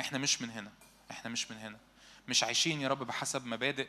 إحنا 0.00 0.18
مش 0.18 0.42
من 0.42 0.50
هنا. 0.50 0.72
إحنا 1.10 1.30
مش 1.30 1.50
من 1.50 1.58
هنا. 1.58 1.78
مش 2.28 2.44
عايشين 2.44 2.80
يا 2.80 2.88
رب 2.88 3.02
بحسب 3.02 3.46
مبادئ 3.46 3.88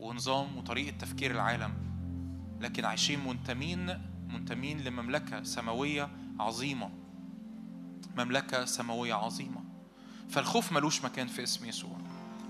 ونظام 0.00 0.56
وطريقة 0.56 0.96
تفكير 0.96 1.30
العالم. 1.30 1.90
لكن 2.60 2.84
عايشين 2.84 3.24
منتمين 3.24 4.10
منتمين 4.30 4.80
لمملكة 4.80 5.42
سماوية 5.42 6.08
عظيمة. 6.40 6.90
مملكة 8.16 8.64
سماوية 8.64 9.14
عظيمة. 9.14 9.60
فالخوف 10.30 10.72
ملوش 10.72 11.04
مكان 11.04 11.26
في 11.26 11.42
اسم 11.42 11.64
يسوع. 11.64 11.96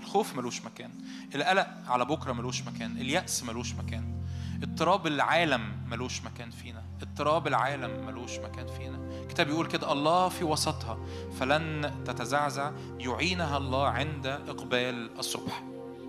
الخوف 0.01 0.35
ملوش 0.37 0.61
مكان. 0.61 0.91
القلق 1.35 1.67
على 1.87 2.05
بكرة 2.05 2.33
ملوش 2.33 2.61
مكان. 2.61 2.97
اليأس 2.97 3.43
ملوش 3.43 3.73
مكان. 3.73 4.23
اضطراب 4.63 5.07
العالم 5.07 5.61
ملوش 5.89 6.21
مكان 6.21 6.51
فينا. 6.51 6.83
اضطراب 7.01 7.47
العالم 7.47 8.05
ملوش 8.05 8.39
مكان 8.39 8.67
فينا. 8.67 8.97
الكتاب 9.21 9.47
بيقول 9.47 9.67
كده 9.67 9.91
الله 9.91 10.29
في 10.29 10.43
وسطها 10.43 10.97
فلن 11.39 12.03
تتزعزع 12.05 12.71
يعينها 12.99 13.57
الله 13.57 13.87
عند 13.87 14.25
إقبال 14.25 15.19
الصبح. 15.19 15.63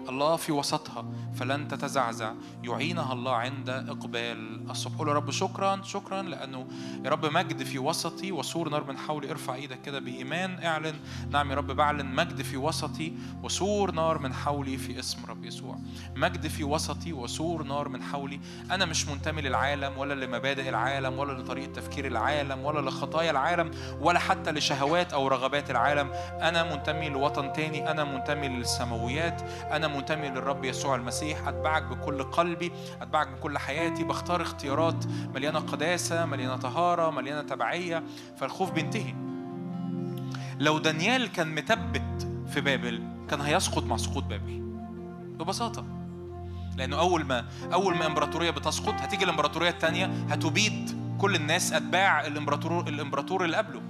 الله 0.08 0.36
في 0.36 0.52
وسطها 0.52 1.04
فلن 1.34 1.68
تتزعزع. 1.68 2.32
يعينها 2.64 3.12
الله 3.12 3.32
عند 3.32 3.68
إقبال 3.68 4.70
الصبح. 4.70 4.98
قول 4.98 5.08
يا 5.08 5.12
رب 5.12 5.30
شكرا 5.30 5.82
شكرا 5.82 6.22
لأنه 6.22 6.66
يا 7.04 7.10
رب 7.10 7.26
مجد 7.26 7.62
في 7.62 7.78
وسطي 7.78 8.32
وسور 8.32 8.68
نار 8.68 8.84
من 8.84 8.98
حولي 8.98 9.30
ارفع 9.30 9.54
إيدك 9.54 9.80
كده 9.82 9.98
بإيمان 9.98 10.64
اعلن. 10.64 10.94
نعم 11.30 11.50
يا 11.50 11.56
رب 11.56 11.66
بعلن 11.66 12.06
مجد 12.06 12.42
في 12.42 12.56
وسطي 12.56 13.12
وسور 13.42 13.90
نار 13.90 14.18
من 14.18 14.34
حولي 14.34 14.76
في 14.76 14.98
اسم 14.98 15.18
رب 15.28 15.44
يسوع. 15.44 15.78
مجد 16.16 16.46
في 16.46 16.64
وسطي 16.64 17.12
وسور 17.12 17.62
نار 17.62 17.88
من 17.88 18.02
حولي. 18.02 18.40
أنا 18.70 18.84
مش 18.84 19.08
منتمي 19.08 19.42
للعالم 19.42 19.98
ولا 19.98 20.24
لمبادئ 20.24 20.68
العالم 20.68 21.18
ولا 21.18 21.42
لطريقة 21.42 21.72
تفكير 21.72 22.06
العالم 22.06 22.64
ولا 22.64 22.90
لخطايا 22.90 23.30
العالم 23.30 23.70
ولا 24.00 24.18
حتى 24.18 24.50
لشهوات 24.50 25.12
أو 25.12 25.28
رغبات 25.28 25.70
العالم. 25.70 26.10
أنا 26.40 26.74
منتمي 26.74 27.08
لوطن 27.08 27.52
تاني. 27.52 27.90
أنا 27.90 28.04
منتمي 28.04 28.48
للسماويات. 28.48 29.42
أنا 29.70 29.88
منتمي 29.96 30.28
للرب 30.28 30.64
يسوع 30.64 30.96
المسيح 30.96 31.48
أتبعك 31.48 31.82
بكل 31.82 32.22
قلبي 32.22 32.72
أتبعك 33.02 33.28
بكل 33.28 33.58
حياتي 33.58 34.04
بختار 34.04 34.42
اختيارات 34.42 35.04
مليانة 35.34 35.58
قداسة 35.58 36.26
مليانة 36.26 36.56
طهارة 36.56 37.10
مليانة 37.10 37.42
تبعية 37.42 38.02
فالخوف 38.36 38.70
بينتهي. 38.70 39.14
لو 40.58 40.78
دانيال 40.78 41.32
كان 41.32 41.54
متبت 41.54 42.28
في 42.48 42.60
بابل 42.60 43.02
كان 43.30 43.40
هيسقط 43.40 43.82
مع 43.84 43.96
سقوط 43.96 44.24
بابل. 44.24 44.62
ببساطة. 45.38 45.84
لأنه 46.76 46.98
أول 46.98 47.24
ما 47.24 47.44
أول 47.72 47.96
ما 47.96 48.06
إمبراطورية 48.06 48.50
بتسقط 48.50 48.94
هتيجي 48.94 49.24
الإمبراطورية 49.24 49.70
التانية 49.70 50.06
هتبيد 50.06 51.02
كل 51.20 51.34
الناس 51.34 51.72
أتباع 51.72 52.26
الإمبراطور 52.26 52.88
الإمبراطور 52.88 53.44
اللي 53.44 53.56
قبله. 53.56 53.80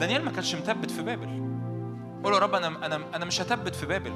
دانيال 0.00 0.24
ما 0.24 0.30
كانش 0.30 0.54
متبت 0.54 0.90
في 0.90 1.02
بابل. 1.02 1.49
قول 2.24 2.34
يا 2.34 2.38
رب 2.38 2.54
أنا 2.54 2.86
أنا 2.86 3.00
أنا 3.14 3.24
مش 3.24 3.40
هتبت 3.40 3.74
في 3.74 3.86
بابل 3.86 4.12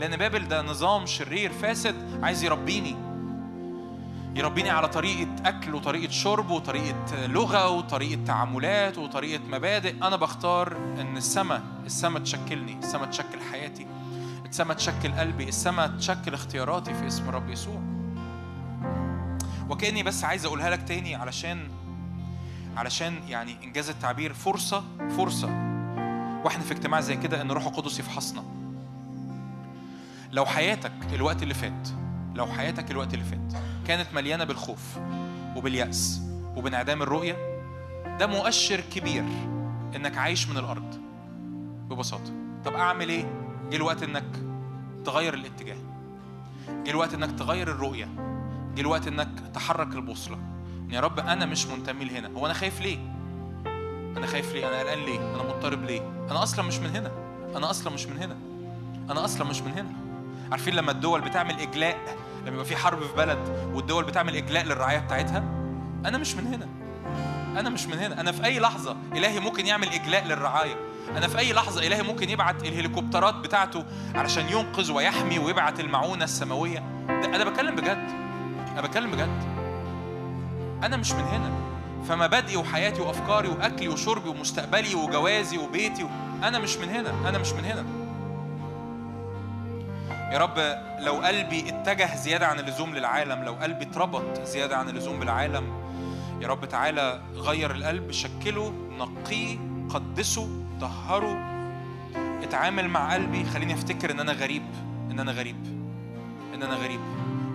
لأن 0.00 0.16
بابل 0.16 0.48
ده 0.48 0.62
نظام 0.62 1.06
شرير 1.06 1.52
فاسد 1.52 2.20
عايز 2.22 2.44
يربيني. 2.44 2.96
يربيني 4.34 4.70
على 4.70 4.88
طريقة 4.88 5.28
أكل 5.44 5.74
وطريقة 5.74 6.10
شرب 6.10 6.50
وطريقة 6.50 7.26
لغة 7.26 7.68
وطريقة 7.68 8.24
تعاملات 8.24 8.98
وطريقة 8.98 9.42
مبادئ. 9.48 9.94
أنا 9.96 10.16
بختار 10.16 10.76
إن 10.76 11.16
السماء 11.16 11.62
السماء 11.86 12.22
تشكلني 12.22 12.78
السماء 12.78 13.10
تشكل 13.10 13.40
حياتي 13.52 13.86
السماء 14.48 14.76
تشكل 14.76 15.12
قلبي 15.12 15.48
السماء 15.48 15.88
تشكل 15.88 16.34
اختياراتي 16.34 16.94
في 16.94 17.06
اسم 17.06 17.28
الرب 17.28 17.50
يسوع. 17.50 17.82
وكأني 19.70 20.02
بس 20.02 20.24
عايز 20.24 20.44
أقولها 20.44 20.70
لك 20.70 20.82
تاني 20.88 21.14
علشان 21.14 21.68
علشان 22.76 23.14
يعني 23.28 23.56
إنجاز 23.64 23.90
التعبير 23.90 24.32
فرصة 24.32 24.84
فرصة. 25.16 25.75
وإحنا 26.46 26.62
في 26.64 26.72
اجتماع 26.72 27.00
زي 27.00 27.16
كده 27.16 27.40
إن 27.42 27.50
روح 27.50 27.66
القدس 27.66 27.98
يفحصنا. 27.98 28.44
لو 30.32 30.46
حياتك 30.46 30.92
الوقت 31.12 31.42
اللي 31.42 31.54
فات 31.54 31.88
لو 32.34 32.46
حياتك 32.46 32.90
الوقت 32.90 33.14
اللي 33.14 33.24
فات 33.24 33.62
كانت 33.86 34.14
مليانة 34.14 34.44
بالخوف 34.44 34.98
وباليأس 35.56 36.20
وبانعدام 36.56 37.02
الرؤية 37.02 37.36
ده 38.18 38.26
مؤشر 38.26 38.80
كبير 38.80 39.24
إنك 39.96 40.16
عايش 40.18 40.48
من 40.48 40.56
الأرض 40.58 40.94
ببساطة. 41.90 42.32
طب 42.64 42.74
أعمل 42.74 43.08
إيه؟ 43.08 43.24
جه 43.70 43.76
الوقت 43.76 44.02
إنك 44.02 44.24
تغير 45.04 45.34
الاتجاه. 45.34 45.78
جه 46.68 46.90
الوقت 46.90 47.14
إنك 47.14 47.38
تغير 47.38 47.70
الرؤية. 47.70 48.08
جه 48.74 48.80
الوقت 48.80 49.06
إنك 49.06 49.28
تحرك 49.54 49.94
البوصلة. 49.94 50.38
يا 50.90 51.00
رب 51.00 51.18
أنا 51.18 51.46
مش 51.46 51.66
منتمي 51.66 52.04
لهنا. 52.04 52.28
هو 52.28 52.46
أنا 52.46 52.54
خايف 52.54 52.80
ليه؟ 52.80 53.15
أنا 54.16 54.26
خايف 54.26 54.52
ليه؟ 54.52 54.68
أنا 54.68 54.80
قلقان 54.80 54.98
ليه؟ 54.98 55.18
أنا 55.18 55.42
مضطرب 55.42 55.84
ليه؟ 55.84 56.00
أنا 56.30 56.42
أصلا 56.42 56.64
مش 56.64 56.78
من 56.78 56.96
هنا. 56.96 57.10
أنا 57.56 57.70
أصلا 57.70 57.92
مش 57.92 58.06
من 58.06 58.18
هنا. 58.18 58.36
أنا 59.10 59.24
أصلا 59.24 59.44
مش 59.46 59.60
من 59.62 59.72
هنا. 59.72 59.92
عارفين 60.50 60.74
لما 60.74 60.90
الدول 60.90 61.20
بتعمل 61.20 61.60
إجلاء 61.60 61.96
لما 62.42 62.52
يبقى 62.52 62.64
في 62.64 62.76
حرب 62.76 63.02
في 63.02 63.16
بلد 63.16 63.38
والدول 63.74 64.04
بتعمل 64.04 64.36
إجلاء 64.36 64.64
للرعاية 64.64 64.98
بتاعتها؟ 64.98 65.38
أنا 66.06 66.18
مش 66.18 66.34
من 66.34 66.46
هنا. 66.46 66.68
أنا 67.60 67.70
مش 67.70 67.86
من 67.86 67.98
هنا. 67.98 68.20
أنا 68.20 68.32
في 68.32 68.44
أي 68.44 68.58
لحظة 68.60 68.96
إلهي 69.12 69.40
ممكن 69.40 69.66
يعمل 69.66 69.88
إجلاء 69.88 70.24
للرعاية. 70.24 70.74
أنا 71.16 71.28
في 71.28 71.38
أي 71.38 71.52
لحظة 71.52 71.86
إلهي 71.86 72.02
ممكن 72.02 72.30
يبعت 72.30 72.62
الهليكوبترات 72.62 73.34
بتاعته 73.34 73.84
علشان 74.14 74.48
ينقذ 74.48 74.92
ويحمي 74.92 75.38
ويبعت 75.38 75.80
المعونة 75.80 76.24
السماوية. 76.24 76.78
ده 77.08 77.24
أنا 77.36 77.44
بتكلم 77.44 77.74
بجد. 77.76 78.08
أنا 78.72 78.80
بتكلم 78.80 79.10
بجد. 79.10 79.42
أنا 80.82 80.96
مش 80.96 81.12
من 81.12 81.24
هنا. 81.24 81.75
فمبادئي 82.08 82.56
وحياتي 82.56 83.00
وأفكاري 83.02 83.48
وأكلي 83.48 83.88
وشربي 83.88 84.28
ومستقبلي 84.28 84.94
وجوازي 84.94 85.58
وبيتي 85.58 86.04
و... 86.04 86.08
أنا 86.42 86.58
مش 86.58 86.76
من 86.76 86.88
هنا 86.88 87.28
أنا 87.28 87.38
مش 87.38 87.52
من 87.52 87.64
هنا. 87.64 87.84
يا 90.32 90.38
رب 90.38 90.58
لو 90.98 91.12
قلبي 91.12 91.68
اتجه 91.68 92.16
زيادة 92.16 92.46
عن 92.46 92.58
اللزوم 92.58 92.94
للعالم 92.94 93.44
لو 93.44 93.52
قلبي 93.52 93.84
اتربط 93.84 94.40
زيادة 94.44 94.76
عن 94.76 94.88
اللزوم 94.88 95.20
بالعالم 95.20 95.64
يا 96.40 96.48
رب 96.48 96.64
تعالى 96.64 97.22
غير 97.34 97.70
القلب 97.70 98.10
شكله 98.12 98.72
نقيه 98.98 99.58
قدسه 99.88 100.48
طهره 100.80 101.38
اتعامل 102.42 102.88
مع 102.88 103.14
قلبي. 103.14 103.44
خليني 103.44 103.74
أفتكر 103.74 104.10
إن 104.10 104.20
أنا 104.20 104.32
غريب 104.32 104.62
إن 105.10 105.20
أنا 105.20 105.32
غريب 105.32 105.56
إن 106.54 106.62
أنا 106.62 106.74
غريب. 106.74 107.00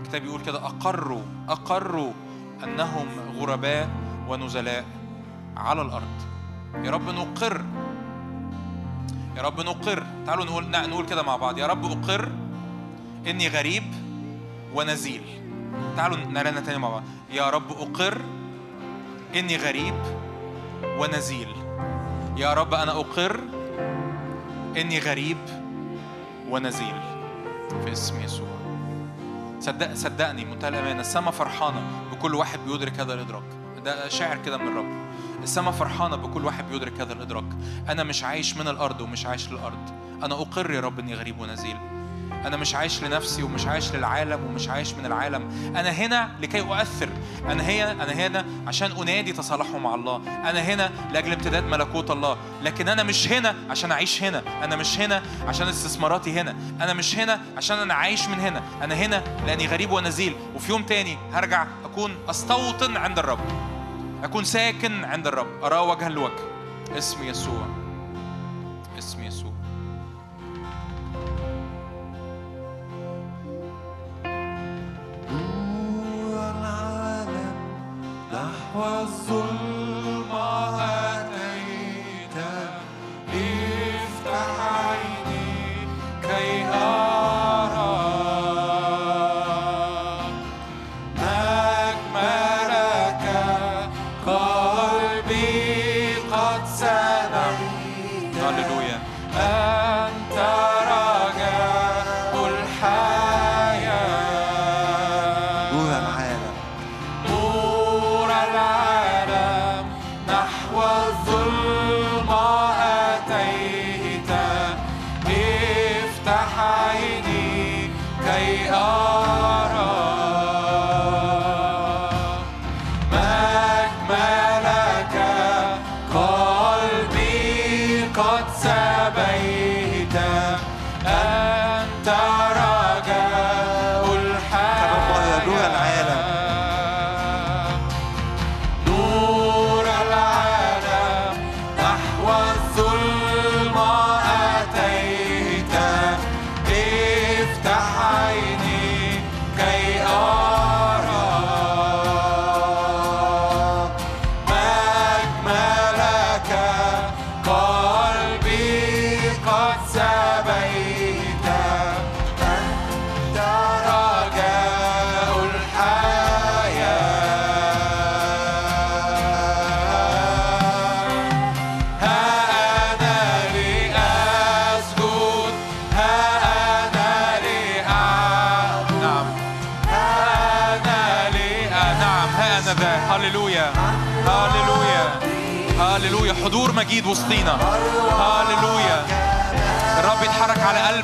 الكتاب 0.01 0.25
يقول 0.25 0.41
كده 0.41 0.57
أقروا 0.65 1.21
أقروا 1.49 2.11
أنهم 2.63 3.07
غرباء 3.39 3.89
ونزلاء 4.27 4.85
على 5.57 5.81
الأرض. 5.81 6.21
يا 6.75 6.91
رب 6.91 7.09
نقر. 7.09 7.61
يا 9.37 9.41
رب 9.41 9.61
نقر. 9.61 10.03
تعالوا 10.25 10.45
نقول 10.45 10.69
نقول 10.69 11.05
كده 11.05 11.23
مع 11.23 11.35
بعض. 11.35 11.57
يا 11.57 11.67
رب 11.67 11.85
أقر. 11.85 12.31
إني 13.27 13.47
غريب 13.47 13.83
ونزيل. 14.73 15.23
تعالوا 15.97 16.17
نرنها 16.17 16.61
تاني 16.61 16.77
مع 16.77 16.89
بعض. 16.89 17.03
يا 17.31 17.49
رب 17.49 17.71
أقر. 17.71 18.21
إني 19.35 19.57
غريب 19.57 19.95
ونزيل. 20.83 21.55
يا 22.37 22.53
رب 22.53 22.73
أنا 22.73 22.91
أقر. 22.91 23.39
إني 24.77 24.99
غريب 24.99 25.37
ونزيل. 26.49 26.95
في 27.85 27.91
اسم 27.91 28.21
يسوع. 28.21 28.47
صدق 29.59 29.93
صدقني 29.93 30.45
منتهى 30.45 30.69
الأمانة 30.69 30.99
السما 30.99 31.31
فرحانة 31.31 31.81
بكل 32.11 32.35
واحد 32.35 32.59
بيدرك 32.67 32.99
هذا 32.99 33.13
الإدراك. 33.13 33.60
ده 33.85 34.09
شاعر 34.09 34.37
كده 34.37 34.57
من 34.57 34.67
الرب 34.67 35.01
السما 35.43 35.71
فرحانة 35.71 36.15
بكل 36.15 36.45
واحد 36.45 36.69
بيدرك 36.69 37.01
هذا 37.01 37.13
الإدراك. 37.13 37.45
أنا 37.89 38.03
مش 38.03 38.23
عايش 38.23 38.57
من 38.57 38.67
الأرض 38.67 39.01
ومش 39.01 39.25
عايش 39.25 39.51
للأرض. 39.51 39.89
أنا 40.23 40.35
أقر 40.35 40.71
يا 40.71 40.79
رب 40.79 40.99
إني 40.99 41.15
غريب 41.15 41.39
ونزيل. 41.39 41.77
أنا 42.45 42.57
مش 42.57 42.75
عايش 42.75 43.03
لنفسي 43.03 43.43
ومش 43.43 43.67
عايش 43.67 43.95
للعالم 43.95 44.45
ومش 44.45 44.69
عايش 44.69 44.93
من 44.93 45.05
العالم. 45.05 45.73
أنا 45.75 45.89
هنا 45.89 46.31
لكي 46.41 46.61
أؤثر. 46.61 47.09
أنا 47.45 47.63
هنا 47.63 47.91
أنا 47.91 48.13
هنا 48.13 48.45
عشان 48.67 48.91
أنادي 48.91 49.33
تصالحه 49.33 49.77
مع 49.77 49.95
الله. 49.95 50.21
أنا 50.27 50.59
هنا 50.59 50.91
لأجل 51.13 51.33
امتداد 51.33 51.63
ملكوت 51.63 52.11
الله. 52.11 52.37
لكن 52.63 52.87
أنا 52.87 53.03
مش 53.03 53.31
هنا 53.31 53.55
عشان 53.69 53.91
أعيش 53.91 54.23
هنا. 54.23 54.43
أنا 54.63 54.75
مش 54.75 54.99
هنا 54.99 55.23
عشان 55.47 55.67
استثماراتي 55.67 56.39
هنا. 56.39 56.55
أنا 56.81 56.93
مش 56.93 57.17
هنا 57.17 57.41
عشان 57.57 57.77
أنا 57.77 57.93
عايش 57.93 58.27
من 58.27 58.39
هنا. 58.39 58.61
أنا 58.81 58.95
هنا 58.95 59.23
لأني 59.45 59.67
غريب 59.67 59.91
ونزيل. 59.91 60.35
وفي 60.55 60.71
يوم 60.71 60.83
تاني 60.83 61.17
هرجع 61.33 61.67
أكون 61.85 62.15
أستوطن 62.29 62.97
عند 62.97 63.19
الرب. 63.19 63.39
أكون 64.23 64.43
ساكن 64.43 65.03
عند 65.05 65.27
الرب. 65.27 65.63
أراه 65.63 65.83
وجها 65.83 66.09
لوجه 66.09 66.41
اسم 66.97 67.23
يسوع. 67.23 67.80
نحو 78.75 79.70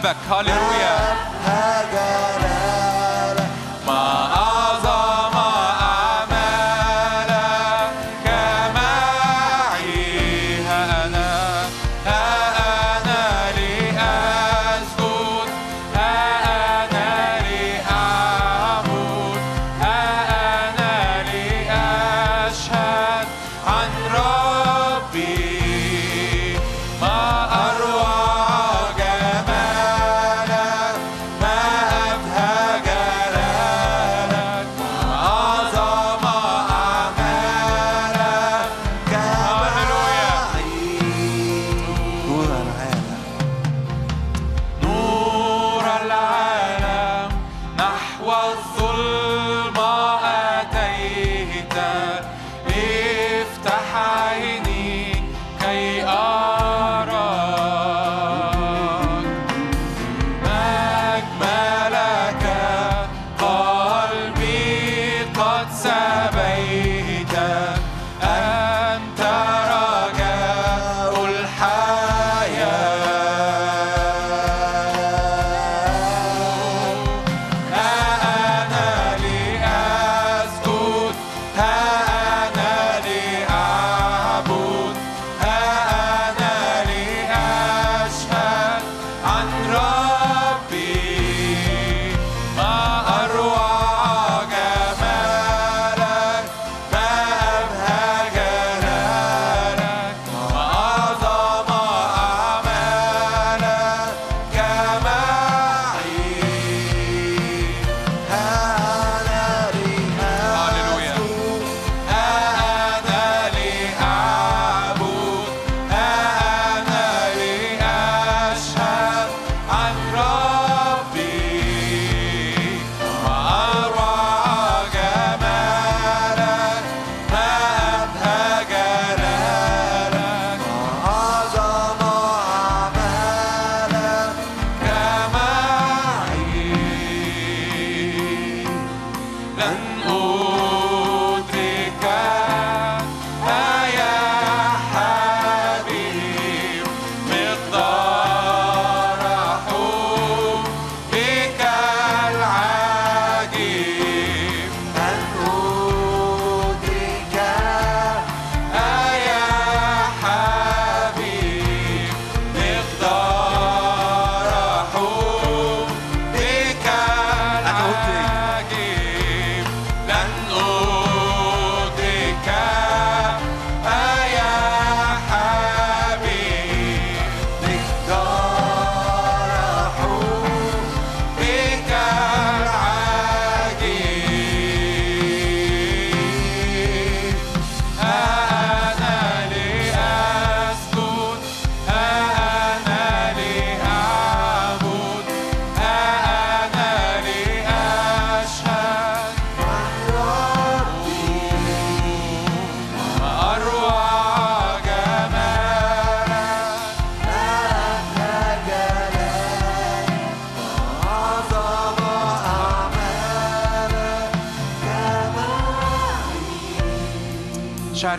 على 0.07 0.15
قلبك 0.29 1.26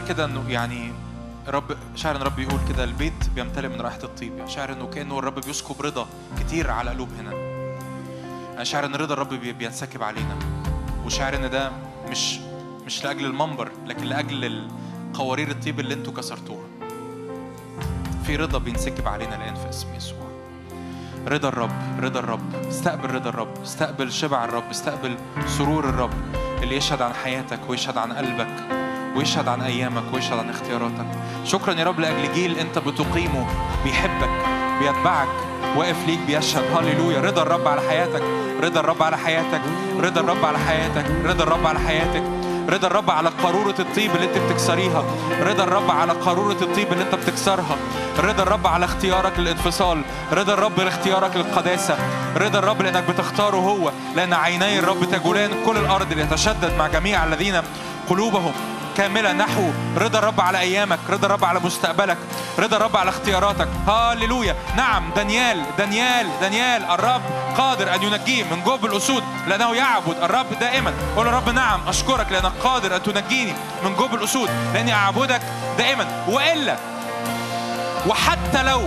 كده 0.09 0.25
إنه 0.25 0.45
يعني 0.51 0.93
رب 1.49 1.77
شاعر 1.97 2.17
إن 2.17 2.23
رب 2.23 2.39
يقول 2.39 2.61
كده 2.69 2.85
البيت 2.85 3.29
بيمتلئ 3.35 3.69
من 3.69 3.81
رائحة 3.81 3.99
الطيب. 4.05 4.39
يعني 4.39 4.51
شاعر 4.51 4.73
إنه 4.73 4.87
كأنه 4.87 5.19
الرب 5.19 5.35
بيسكب 5.35 5.83
رضا 5.83 6.07
كتير 6.41 6.71
على 6.71 6.91
قلوب 6.91 7.09
هنا. 7.21 7.31
أنا 8.55 8.65
شاعر 8.65 8.85
إن 8.87 8.95
رضا 8.95 9.15
الرب 9.15 9.29
بي- 9.35 9.53
بينسكب 9.53 10.03
علينا. 10.03 10.37
وشاعر 11.07 11.37
إن 11.37 11.51
ده 11.51 11.73
مش 12.11 12.39
مش 12.87 13.05
لأجل 13.05 13.25
المنبر 13.25 13.69
لكن 13.87 14.05
لأجل 14.05 14.69
قوارير 15.15 15.51
الطيب 15.51 15.81
اللي 15.81 15.95
أنتوا 15.95 16.13
كسرتوها. 16.13 16.65
في 18.25 18.37
رضا 18.37 18.59
بينسكب 18.59 19.09
علينا 19.09 19.37
الآن 19.37 19.55
في 19.55 19.69
اسم 19.69 19.95
يسوع. 19.95 20.29
رضا 21.29 21.49
الرب 21.49 21.71
رضا 22.01 22.21
الرب 22.21 22.55
استقبل 22.69 23.11
رضا 23.11 23.31
الرب 23.31 23.63
استقبل 23.63 24.13
شبع 24.13 24.45
الرب 24.45 24.71
استقبل 24.71 25.17
سرور 25.47 25.89
الرب 25.89 26.13
اللي 26.63 26.77
يشهد 26.77 27.03
عن 27.03 27.13
حياتك 27.15 27.61
ويشهد 27.69 27.99
عن 27.99 28.13
قلبك. 28.13 28.78
ويشهد 29.19 29.49
عن 29.49 29.63
أيامك 29.63 30.03
ويشهد 30.13 30.39
عن 30.39 30.51
اختياراتك. 30.51 31.07
شكرا 31.45 31.75
يا 31.75 31.85
رب 31.85 32.01
لأجل 32.01 32.33
جيل 32.35 32.59
أنت 32.59 32.79
بتقيمه 32.79 33.47
بيحبك 33.85 34.31
بيتبعك 34.81 35.29
واقف 35.77 35.97
ليك 36.07 36.19
بيشهد. 36.27 36.65
هللويا 36.77 37.21
رضا 37.21 37.43
الرب 37.43 37.69
على 37.69 37.81
حياتك. 37.81 38.23
رضا 38.63 38.81
الرب 38.81 39.03
على 39.03 39.19
حياتك. 39.19 39.61
رضا 40.01 40.21
الرب 40.21 40.45
على 40.45 40.59
حياتك. 40.59 41.05
رضا 41.25 41.45
الرب 41.45 41.67
على 41.67 41.79
حياتك. 41.79 42.23
رضا 42.69 42.87
الرب 42.87 43.11
على 43.11 43.31
قارورة 43.43 43.75
الطيب 43.79 44.11
اللي 44.15 44.27
أنت 44.27 44.39
بتكسريها. 44.39 45.05
رضا 45.41 45.65
الرب 45.65 45.91
على 45.91 46.13
قارورة 46.13 46.57
الطيب 46.63 46.93
اللي 46.93 47.05
أنت 47.05 47.15
بتكسرها. 47.15 47.77
رضا 48.19 48.43
الرب 48.43 48.67
على 48.67 48.85
اختيارك 48.85 49.39
للانفصال. 49.39 50.03
رضا 50.33 50.55
الرب 50.55 50.81
لاختيارك 50.81 51.37
للقداسة. 51.37 51.97
رضا 52.37 52.59
الرب 52.59 52.83
لأنك 52.83 53.05
بتختاره 53.11 53.57
هو. 53.57 53.93
لأن 54.17 54.33
عيني 54.33 54.79
الرب 54.79 55.05
تجولان 55.05 55.51
كل 55.67 55.77
الأرض 55.77 56.13
ليتشدد 56.13 56.73
مع 56.79 56.87
جميع 56.87 57.25
الذين 57.25 57.63
قلوبهم. 58.09 58.53
كاملة 58.99 59.33
نحو 59.33 59.71
رضا 59.97 60.19
الرب 60.19 60.41
على 60.41 60.59
أيامك 60.59 60.99
رضا 61.11 61.27
الرب 61.27 61.45
على 61.45 61.61
مستقبلك 61.61 62.19
رضا 62.59 62.77
الرب 62.77 62.97
على 62.97 63.09
اختياراتك. 63.11 63.69
هاليلويا 63.87 64.57
نعم 64.77 65.11
دانيال 65.17 65.63
دانيال 65.79 66.27
دانيال 66.41 66.85
الرب 66.85 67.23
قادر 67.59 67.95
أن 67.95 68.03
ينجيه 68.03 68.45
من 68.45 68.63
جوب 68.65 68.85
الأسود 68.85 69.23
لأنه 69.49 69.75
يعبد 69.75 70.17
الرب 70.23 70.47
دائما. 70.61 70.93
قول 71.17 71.27
رب 71.27 71.49
نعم 71.49 71.81
أشكرك 71.89 72.33
لأنك 72.33 72.53
قادر 72.65 72.97
أن 72.97 73.03
تنجيني 73.03 73.53
من 73.85 73.95
جوب 73.97 74.15
الأسود 74.15 74.51
لأني 74.75 74.95
أعبدك 74.95 75.41
دائما. 75.79 76.25
وإلا 76.29 76.77
وحتى 78.07 78.63
لو 78.63 78.83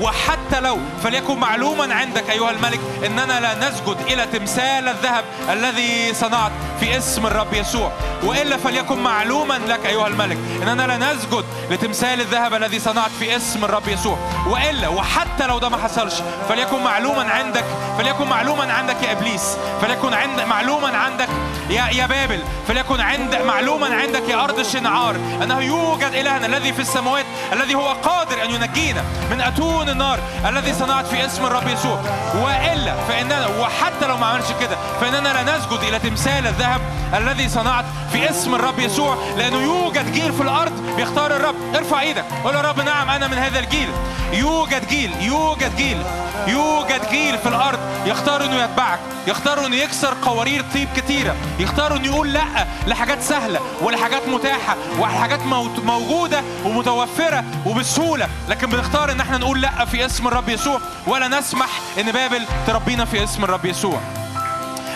وحتى 0.00 0.60
لو 0.60 0.78
فليكن 1.04 1.38
معلوما 1.38 1.94
عندك 1.94 2.30
أيها 2.30 2.50
الملك 2.50 2.80
إننا 3.06 3.40
لا 3.40 3.68
نسجد 3.68 3.96
إلى 4.10 4.26
تمثال 4.26 4.88
الذهب 4.88 5.24
الذي 5.52 6.14
صنعت 6.14 6.52
في 6.80 6.98
اسم 6.98 7.26
الرب 7.26 7.54
يسوع. 7.54 7.92
وإلا 8.24 8.56
فليكن 8.56 8.98
معلوما 8.98 9.54
لك 9.68 9.86
أيها 9.86 10.06
الملك 10.06 10.38
إننا 10.62 10.82
لا 10.82 11.12
نسجد 11.14 11.44
لتمثال 11.70 12.20
الذهب 12.20 12.54
الذي 12.54 12.78
صنعت 12.78 13.10
في 13.18 13.36
اسم 13.36 13.64
الرب 13.64 13.88
يسوع. 13.88 14.18
وإلا 14.46 14.88
وحتى 14.88 15.46
لو 15.46 15.58
ده 15.58 15.68
ما 15.68 15.76
حصلش 15.76 16.14
فليكن 16.48 16.82
معلوما 16.84 17.22
عندك 17.22 17.64
فليكن 17.98 18.26
معلوما 18.26 18.72
عندك 18.72 18.96
يا 19.02 19.12
إبليس 19.12 19.56
فليكن 19.82 20.14
عند 20.14 20.40
معلوما 20.40 20.88
عندك 20.96 21.28
يا 21.72 21.88
يا 21.88 22.06
بابل 22.06 22.42
فليكن 22.68 23.00
عند 23.00 23.34
معلوما 23.34 23.86
عندك 23.86 24.28
يا 24.28 24.44
أرض 24.44 24.58
الشنعار 24.58 25.16
أنه 25.42 25.60
يوجد 25.60 26.12
إلهنا 26.14 26.46
الذي 26.46 26.72
في 26.72 26.80
السماوات 26.80 27.24
الذي 27.52 27.74
هو 27.74 27.88
قادر 27.92 28.44
أن 28.44 28.50
ينجينا 28.50 29.04
من 29.30 29.40
أتون 29.40 29.88
النار 29.88 30.18
الذي 30.46 30.74
صنعت 30.74 31.06
في 31.06 31.26
اسم 31.26 31.46
الرب 31.46 31.68
يسوع. 31.68 32.00
وإلا 32.34 32.94
فإننا 33.08 33.46
وحتى 33.46 34.06
لو 34.06 34.16
ما 34.16 34.26
عملش 34.26 34.46
كده 34.60 34.76
فإننا 35.00 35.28
لا 35.28 35.56
نسجد 35.58 35.78
إلى 35.88 35.98
تمثال 35.98 36.46
الذهب 36.46 36.80
الذي 37.16 37.48
صنعت 37.48 37.84
في 38.12 38.30
اسم 38.30 38.54
الرب 38.54 38.78
يسوع 38.78 39.16
لأنه 39.38 39.62
يوجد 39.62 40.12
جيل 40.12 40.32
في 40.32 40.42
الأرض 40.42 40.72
بيختار 40.96 41.36
الرب. 41.36 41.54
ارفع 41.76 42.00
إيدك 42.00 42.24
قول 42.44 42.54
يا 42.54 42.60
رب 42.60 42.80
نعم 42.80 43.10
أنا 43.10 43.26
من 43.28 43.38
هذا 43.38 43.58
الجيل. 43.58 43.88
يوجد 44.32 44.88
جيل 44.88 45.10
يوجد 45.20 45.76
جيل 45.76 46.02
يوجد 46.46 47.10
جيل 47.10 47.38
في 47.38 47.48
الأرض 47.48 47.78
يختار 48.06 48.44
إنه 48.44 48.62
يتبعك 48.64 48.98
يختار 49.26 49.66
إنه 49.66 49.76
يكسر 49.76 50.14
قوارير 50.22 50.64
طيب 50.74 50.88
كتيرة 50.96 51.34
يختار 51.62 51.96
انه 51.96 52.06
يقول 52.06 52.32
لأ 52.32 52.66
لحاجات 52.86 53.22
سهلة 53.22 53.60
ولحاجات 53.80 54.28
متاحة 54.28 54.76
وحاجات 54.98 55.40
موت- 55.40 55.84
موجودة 55.84 56.42
ومتوفرة 56.64 57.44
وبسهولة 57.66 58.28
لكن 58.48 58.66
بنختار 58.70 59.12
إن 59.12 59.20
إحنا 59.20 59.38
نقول 59.38 59.60
لأ 59.60 59.84
في 59.84 60.06
اسم 60.06 60.26
الرب 60.28 60.48
يسوع 60.48 60.80
ولا 61.06 61.28
نسمح 61.28 61.68
إن 61.98 62.12
بابل 62.12 62.44
تربينا 62.66 63.04
في 63.04 63.24
اسم 63.24 63.44
الرب 63.44 63.64
يسوع. 63.64 64.00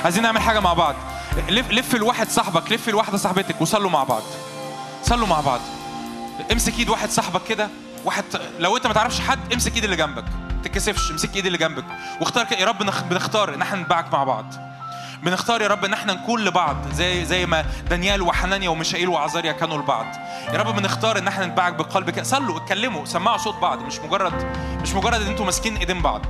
عايزين 0.04 0.22
نعمل 0.22 0.40
حاجة 0.40 0.60
مع 0.60 0.72
بعض. 0.72 0.94
لف 1.48 1.70
لف 1.70 1.94
لواحد 1.94 2.28
صاحبك 2.30 2.72
لف 2.72 2.88
لواحدة 2.88 3.16
صاحبتك 3.18 3.60
وصلوا 3.60 3.90
مع 3.90 4.04
بعض. 4.04 4.22
صلوا 5.04 5.26
مع 5.26 5.40
بعض. 5.40 5.60
امسك 6.52 6.78
إيد 6.78 6.88
واحد 6.88 7.10
صاحبك 7.10 7.40
كده 7.48 7.68
واحد 8.04 8.24
لو 8.58 8.76
أنت 8.76 8.86
ما 8.86 8.92
تعرفش 8.92 9.20
حد 9.20 9.52
امسك 9.52 9.74
إيد 9.76 9.84
اللي 9.84 9.96
جنبك. 9.96 10.24
تتكسفش 10.64 11.10
امسك 11.10 11.36
إيد 11.36 11.46
اللي 11.46 11.58
جنبك. 11.58 11.84
واختار 12.20 12.46
يا 12.58 12.66
رب 12.66 12.82
نخ- 12.82 13.02
بنختار 13.02 13.54
إن 13.54 13.62
إحنا 13.62 13.82
نتبعك 13.82 14.12
مع 14.12 14.24
بعض. 14.24 14.54
بنختار 15.26 15.62
يا 15.62 15.68
رب 15.68 15.84
إن 15.84 15.92
إحنا 15.92 16.12
نكون 16.12 16.44
لبعض 16.44 16.76
زي 16.92 17.24
زي 17.24 17.46
ما 17.46 17.64
دانيال 17.90 18.22
وحنانيا 18.22 18.68
وميشائيل 18.68 19.08
وعزاريا 19.08 19.52
كانوا 19.52 19.78
لبعض. 19.78 20.06
يا 20.52 20.58
رب 20.58 20.76
بنختار 20.76 21.18
إن 21.18 21.28
إحنا 21.28 21.46
نتبعك 21.46 21.72
بقلب 21.72 22.22
صلوا 22.22 22.56
اتكلموا 22.56 23.04
سمعوا 23.04 23.36
صوت 23.36 23.54
بعض. 23.54 23.82
مش 23.82 23.98
مجرد 23.98 24.46
مش 24.82 24.94
مجرد 24.94 25.22
إن 25.22 25.26
أنتوا 25.26 25.44
ماسكين 25.44 25.76
إيدين 25.76 26.02
بعض. 26.02 26.22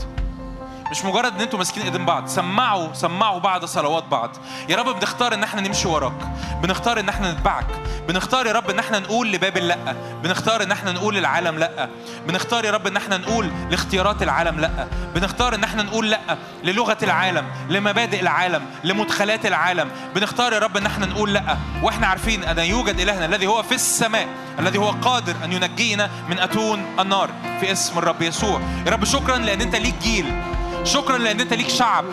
مش 0.91 1.05
مجرد 1.05 1.35
إن 1.35 1.41
أنتوا 1.41 1.59
ماسكين 1.59 1.83
إيدين 1.83 2.05
بعض 2.05 2.27
سمعوا 2.27 2.95
سمعوا 2.95 3.39
بعض 3.39 3.65
صلوات 3.65 4.05
بعض. 4.05 4.31
يا 4.69 4.77
رب 4.77 4.99
بنختار 4.99 5.35
إن 5.35 5.43
إحنا 5.43 5.61
نمشي 5.61 5.89
وراك 5.89 6.29
بنختار 6.63 7.01
إن 7.01 7.09
إحنا 7.09 7.33
نتبعك 7.33 7.67
بنختار 8.09 8.47
يا 8.47 8.53
رب 8.53 8.71
إن 8.71 8.79
إحنا 8.79 8.99
نقول 8.99 9.33
لبابل 9.33 9.69
لا 9.69 9.79
بنختار 10.23 10.63
إن 10.63 10.73
إحنا 10.73 10.93
نقول 10.93 11.15
للعالم 11.15 11.59
لأ 11.59 11.89
بنختار 12.27 12.65
يا 12.65 12.71
رب 12.71 12.87
إن 12.87 12.97
إحنا 12.97 13.17
نقول 13.17 13.51
لاختيارات 13.71 14.23
العالم 14.23 14.61
لأ 14.61 14.89
بنختار 15.15 15.55
إن 15.55 15.65
إحنا 15.65 15.83
نقول 15.83 16.11
لأ 16.11 16.21
للغة 16.65 16.99
العالم 17.03 17.47
لمبادئ 17.69 18.21
العالم 18.21 18.67
لمدخلات 18.85 19.47
العالم 19.47 19.91
بنختار 20.15 20.53
يا 20.53 20.59
رب 20.59 20.77
إن 20.77 20.87
إحنا 20.87 21.07
نقول 21.07 21.33
لأ. 21.33 21.57
وإحنا 21.83 22.07
عارفين 22.07 22.45
أن 22.45 22.59
يوجد 22.59 23.01
إلهنا 23.01 23.25
الذي 23.25 23.47
هو 23.47 23.63
في 23.63 23.75
السماء 23.75 24.27
الذي 24.59 24.79
هو 24.79 24.91
قادر 24.91 25.35
أن 25.45 25.53
ينجينا 25.53 26.11
من 26.29 26.39
أتون 26.39 26.87
النار 27.01 27.31
في 27.61 27.73
اسم 27.73 27.99
الرب 27.99 28.23
يسوع. 28.23 28.61
يا 28.87 28.91
رب 28.91 29.05
شكرا 29.05 29.37
لأن 29.37 29.61
أنت 29.61 29.77
ليك 29.77 29.95
جيل. 30.03 30.43
شكرا 30.87 31.19
لأن 31.19 31.41
أنت 31.41 31.55
ليك 31.55 31.69
شعب. 31.69 32.05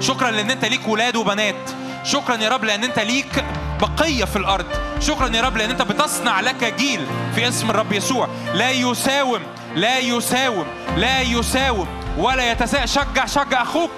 شكرا 0.00 0.30
لأن 0.30 0.50
أنت 0.50 0.64
ليك 0.64 0.88
ولاد 0.88 1.16
وبنات. 1.16 1.70
شكرا 2.04 2.36
يا 2.36 2.48
رب 2.48 2.64
لأن 2.64 2.84
أنت 2.84 2.98
ليك 2.98 3.44
بقية 3.80 4.24
في 4.24 4.36
الأرض. 4.36 4.66
شكرا 5.00 5.36
يا 5.36 5.42
رب 5.42 5.56
لأن 5.56 5.70
أنت 5.70 5.82
بتصنع 5.82 6.40
لك 6.40 6.74
جيل 6.78 7.06
في 7.34 7.48
اسم 7.48 7.70
الرب 7.70 7.92
يسوع. 7.92 8.28
لا 8.54 8.70
يساوم 8.70 9.40
لا 9.74 9.98
يساوم 9.98 10.66
لا 10.96 11.20
يساوم 11.20 11.88
ولا 12.18 12.52
يتساءل. 12.52 12.88
شجع 12.88 13.26
شجع 13.26 13.62
أخوك. 13.62 13.90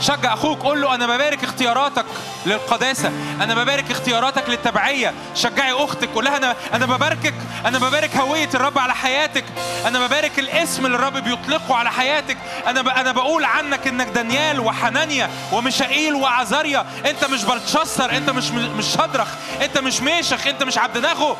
شجع 0.00 0.34
أخوك 0.34 0.62
قول 0.62 0.80
له 0.82 0.94
أنا 0.94 1.06
ببارك 1.06 1.44
اختياراتك 1.44 2.04
للقداسة 2.46 3.08
أنا 3.40 3.54
ببارك 3.54 3.90
اختياراتك 3.90 4.48
للتبعية. 4.48 5.14
شجعي 5.34 5.72
أختك 5.72 6.08
قول 6.08 6.24
لها 6.24 6.36
أنا 6.36 6.56
أنا 6.74 6.86
بباركك 6.86 7.34
أنا 7.66 7.78
ببارك 7.78 8.16
هوية 8.16 8.48
الرب 8.54 8.78
على 8.78 8.94
حياتك. 8.94 9.44
أنا 9.86 10.06
ببارك 10.06 10.38
الاسم 10.38 10.86
اللي 10.86 10.96
الرب 10.96 11.16
بيطلقه 11.16 11.74
على 11.74 11.90
حياتك. 11.90 12.36
أنا 12.66 12.82
ب... 12.82 12.88
أنا 12.88 13.12
بقول 13.12 13.44
عنك 13.44 13.86
إنك 13.86 14.06
دانيال 14.06 14.60
وحنانيا 14.60 15.30
وميشائيل 15.52 16.14
وعزاريا. 16.14 16.86
أنت 17.06 17.24
مش 17.24 17.44
بلتشسر 17.44 18.16
أنت 18.16 18.30
مش 18.30 18.50
مش 18.50 18.86
شدرخ 18.86 19.28
أنت 19.62 19.78
مش 19.78 20.00
ميشخ 20.00 20.46
أنت 20.46 20.62
مش 20.62 20.78
عبد 20.78 20.98
ناغو 20.98 21.36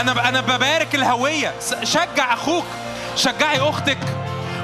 أنا 0.00 0.12
ب... 0.12 0.18
أنا 0.18 0.40
ببارك 0.40 0.94
الهوية. 0.94 1.54
شجع 1.84 2.34
أخوك 2.34 2.66
شجعي 3.16 3.60
أختك. 3.60 3.98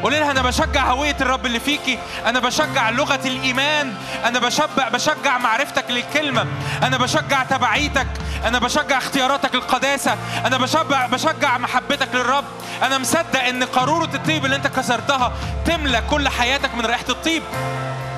قولي 0.03 0.21
لها 0.21 0.31
أنا 0.31 0.43
بشجع 0.43 0.85
هوية 0.91 1.17
الرب 1.21 1.47
اللي 1.47 1.61
فيكي. 1.61 1.99
أنا 2.27 2.41
بشجع 2.41 2.91
لغة 2.91 3.21
الإيمان. 3.25 3.95
أنا 4.25 4.39
بشبع 4.39 4.89
بشجع 4.89 5.39
معرفتك 5.39 5.85
للكلمة. 5.91 6.47
أنا 6.83 6.97
بشجع 6.97 7.43
تبعيتك. 7.43 8.07
أنا 8.45 8.59
بشجع 8.59 8.99
اختياراتك 8.99 9.55
القداسة. 9.55 10.17
أنا 10.45 10.59
بشجع 10.59 11.07
بشجع 11.07 11.59
محبتك 11.59 12.09
للرب. 12.15 12.45
أنا 12.83 12.99
مصدق 12.99 13.43
إن 13.43 13.65
قارورة 13.65 14.11
الطيب 14.15 14.45
اللي 14.45 14.57
أنت 14.57 14.67
كسرتها 14.67 15.33
تملى 15.65 16.03
كل 16.11 16.29
حياتك 16.29 16.75
من 16.75 16.87
ريحة 16.87 17.05
الطيب. 17.09 17.43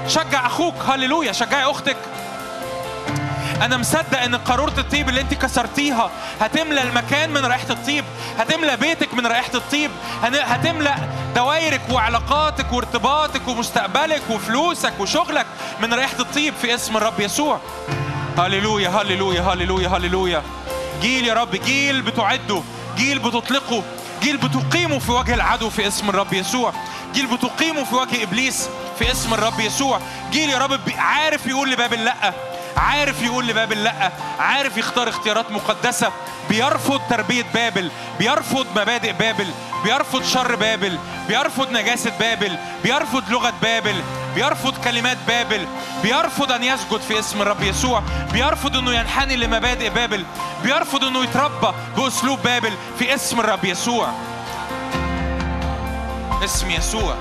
شجع 0.09 0.47
أخوك. 0.47 0.75
هللويا. 0.89 1.33
شجعي 1.33 1.65
أختك. 1.71 1.97
أنا 3.63 3.77
مصدق 3.77 4.23
إن 4.23 4.35
قارورة 4.35 4.75
الطيب 4.79 5.09
اللي 5.09 5.21
أنت 5.21 5.35
كسرتيها 5.35 6.11
هتملى 6.41 6.83
المكان 6.83 7.31
من 7.31 7.47
ريحه 7.47 7.71
الطيب 7.71 8.05
هتملى 8.39 8.77
بيتك 8.77 9.15
من 9.15 9.27
ريحه 9.27 9.55
الطيب 9.55 9.91
هتملى 10.23 10.95
دوائرك 11.35 11.81
وعلاقاتك 11.91 12.73
وارتباطك 12.73 13.49
ومستقبلك 13.49 14.23
وفلوسك 14.31 14.93
وشغلك 15.01 15.47
من 15.83 15.95
ريحه 15.95 16.21
الطيب 16.21 16.55
في 16.63 16.75
اسم 16.75 16.97
الرب 16.97 17.21
يسوع. 17.21 17.61
هللويا 18.39 18.89
هللويا 18.89 19.43
هللويا 19.43 19.89
هللويا. 19.89 20.43
جيل 21.03 21.27
يا 21.27 21.35
رب 21.35 21.57
جيل 21.57 22.03
بتعده 22.03 22.63
جيل 22.97 23.19
بتطلقه 23.19 23.83
جيل 24.23 24.37
بتقيمه 24.37 24.99
في 24.99 25.13
وجه 25.13 25.35
العدو 25.35 25.71
في 25.71 25.89
اسم 25.89 26.09
الرب 26.09 26.33
يسوع. 26.33 26.73
جيل 27.15 27.27
بتقيمه 27.27 27.85
في 27.85 27.95
وجه 27.95 28.23
إبليس 28.23 28.69
في 28.99 29.13
اسم 29.13 29.35
الرب 29.35 29.61
يسوع. 29.61 30.01
جيل 30.31 30.51
يا 30.51 30.59
رب 30.59 30.81
عارف 30.99 31.47
يقول 31.47 31.71
لبابل 31.71 32.05
لا 32.05 32.33
عارف 32.79 33.23
يقول 33.23 33.47
لبابل 33.47 33.85
لأ 33.85 34.13
عارف 34.41 34.77
يختار 34.77 35.09
اختيارات 35.09 35.51
مقدسة 35.51 36.13
بيرفض 36.51 37.01
تربية 37.11 37.45
بابل 37.55 37.91
بيرفض 38.19 38.67
مبادئ 38.77 39.13
بابل 39.13 39.47
بيرفض 39.85 40.23
شر 40.25 40.55
بابل 40.57 40.99
بيرفض 41.29 41.71
نجاسة 41.73 42.13
بابل 42.21 42.57
بيرفض 42.85 43.23
لغة 43.31 43.53
بابل 43.63 44.03
بيرفض 44.35 44.85
كلمات 44.85 45.19
بابل 45.29 45.67
بيرفض 46.03 46.53
أن 46.53 46.65
يسجد 46.65 47.01
في 47.01 47.19
اسم 47.19 47.43
الرب 47.43 47.63
يسوع 47.63 48.03
بيرفض 48.33 48.77
أنه 48.77 48.93
ينحني 48.93 49.37
لمبادئ 49.37 49.91
بابل 49.91 50.25
بيرفض 50.63 51.05
أنه 51.05 51.23
يتربى 51.25 51.73
بأسلوب 51.97 52.43
بابل 52.43 52.73
في 52.99 53.15
اسم 53.15 53.41
الرب 53.41 53.65
يسوع. 53.65 54.09
اسم 56.45 56.71
يسوع. 56.71 57.15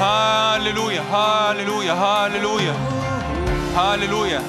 هاللويا 0.00 1.02
هاللويا 1.12 1.92
هاللويا. 1.92 3.03
هاللويا. 3.76 4.42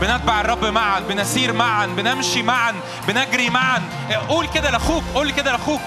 بنتبع 0.00 0.40
الرب 0.40 0.64
معا 0.64 1.00
بنسير 1.00 1.52
معا 1.52 1.86
بنمشي 1.86 2.42
معا 2.42 2.74
بنجري 3.08 3.50
معا. 3.50 3.82
قول 4.28 4.46
كده 4.46 4.70
لأخوك 4.70 5.04
قول 5.14 5.30
كده 5.30 5.52
لأخوك. 5.52 5.80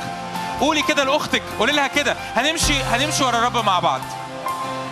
قولي 0.60 0.82
كده 0.82 1.04
لأختك 1.04 1.44
قولي 1.60 1.72
لها 1.72 1.88
كده. 1.88 2.16
هنمشي 2.36 2.84
هنمشي 2.84 3.24
ورا 3.24 3.38
الرب 3.38 3.66
مع 3.66 3.80
بعض. 3.80 4.02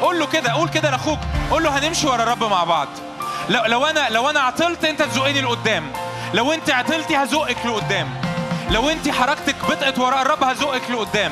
قول 0.02 0.20
له 0.20 0.26
كده 0.26 0.52
قول 0.52 0.70
كده 0.70 0.90
لأخوك. 0.92 1.20
قول 1.52 1.64
له 1.64 1.80
هنمشي 1.80 2.08
ورا 2.08 2.24
الرب 2.24 2.44
مع 2.44 2.64
بعض. 2.64 2.88
لو 3.50 3.66
لو 3.66 3.86
أنا 3.86 4.10
لو 4.10 4.30
أنا 4.30 4.40
عطلت 4.40 4.86
أنت 4.86 5.02
تزقني 5.02 5.42
لقدام. 5.42 5.92
لو 6.34 6.52
أنت 6.52 6.70
عطلتي 6.72 7.16
هزقك 7.16 7.66
لقدام. 7.66 8.10
لو 8.70 8.90
أنت 8.90 9.10
حركتك 9.10 9.56
بطئت 9.70 10.00
وراء 10.00 10.22
الرب 10.22 10.44
هزقك 10.44 10.92
لقدام. 10.92 11.32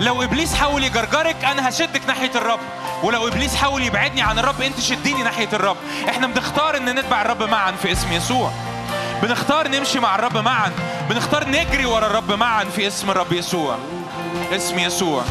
لو 0.00 0.22
إبليس 0.22 0.54
حاول 0.54 0.84
يجرجرك 0.84 1.44
أنا 1.44 1.68
هشدك 1.68 2.02
ناحية 2.06 2.30
الرب. 2.34 2.60
ولو 3.02 3.28
إبليس 3.28 3.54
حاول 3.54 3.82
يبعدني 3.82 4.22
عن 4.22 4.38
الرب 4.38 4.62
أنت 4.62 4.80
شديني 4.80 5.22
ناحية 5.22 5.48
الرب. 5.52 5.76
إحنا 6.08 6.26
بنختار 6.26 6.76
إن 6.76 6.98
نتبع 6.98 7.22
الرب 7.22 7.42
معا 7.42 7.72
في 7.72 7.92
اسم 7.92 8.12
يسوع. 8.12 8.52
بنختار 9.22 9.68
نمشي 9.68 10.00
مع 10.00 10.14
الرب 10.14 10.36
معا. 10.36 10.72
بنختار 11.10 11.48
نجري 11.48 11.86
ورا 11.86 12.06
الرب 12.06 12.32
معا 12.32 12.64
في 12.64 12.86
اسم 12.86 13.10
الرب 13.10 13.32
يسوع. 13.32 13.78
اسم 14.52 14.78
يسوع. 14.78 15.22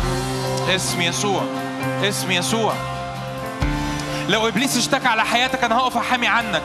اسم 0.70 1.02
يسوع. 1.02 1.44
اسم 2.04 2.32
يسوع. 2.32 2.74
لو 4.30 4.48
إبليس 4.48 4.78
اشتكى 4.78 5.08
على 5.08 5.26
حياتك 5.26 5.64
أنا 5.64 5.78
هقف 5.78 5.98
أحامي 5.98 6.28
عنك. 6.28 6.62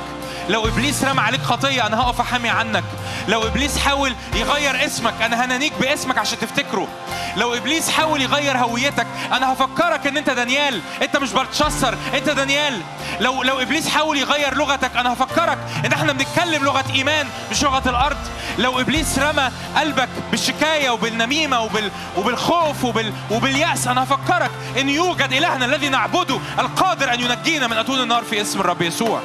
لو 0.51 0.69
إبليس 0.69 1.05
رمى 1.05 1.21
عليك 1.21 1.43
خطية 1.43 1.87
أنا 1.87 2.01
هقف 2.01 2.21
أحامي 2.21 2.49
عنك. 2.49 2.85
لو 3.29 3.47
إبليس 3.47 3.79
حاول 3.79 4.15
يغير 4.35 4.85
اسمك 4.85 5.15
أنا 5.23 5.45
هنانيك 5.45 5.73
باسمك 5.81 6.19
عشان 6.19 6.39
تفتكره. 6.39 6.89
لو 7.37 7.55
إبليس 7.55 7.91
حاول 7.91 8.23
يغير 8.23 8.59
هويتك 8.59 9.07
أنا 9.33 9.53
هفكرك 9.53 10.07
إن 10.07 10.17
أنت 10.17 10.31
دانيال. 10.31 10.81
أنت 11.03 11.17
مش 11.17 11.33
بلتشسر 11.33 11.95
أنت 12.15 12.31
دانيال. 12.31 12.81
لو 13.21 13.43
لو 13.43 13.61
إبليس 13.61 13.89
حاول 13.89 14.19
يغير 14.19 14.55
لغتك 14.55 14.97
أنا 14.97 15.13
هفكرك 15.13 15.59
إن 15.85 15.93
إحنا 15.93 16.13
بنتكلم 16.13 16.65
لغة 16.65 16.85
إيمان 16.95 17.27
مش 17.51 17.63
لغة 17.63 17.89
الأرض. 17.91 18.19
لو 18.59 18.81
إبليس 18.81 19.19
رمى 19.19 19.51
قلبك 19.77 20.09
بالشكاية 20.31 20.91
وبالنميمة 20.91 21.61
وبال 21.61 21.91
وبالخوف 22.17 22.85
وبال 22.85 23.13
وباليأس 23.31 23.87
أنا 23.87 24.05
هفكرك 24.05 24.51
إن 24.81 24.89
يوجد 24.89 25.33
إلهنا 25.33 25.65
الذي 25.65 25.89
نعبده 25.89 26.39
القادر 26.59 27.15
أن 27.15 27.21
ينجينا 27.21 27.67
من 27.67 27.77
أتون 27.77 28.03
النار 28.03 28.25
في 28.25 28.41
اسم 28.41 28.61
الرب 28.61 28.83
يسوع. 28.83 29.21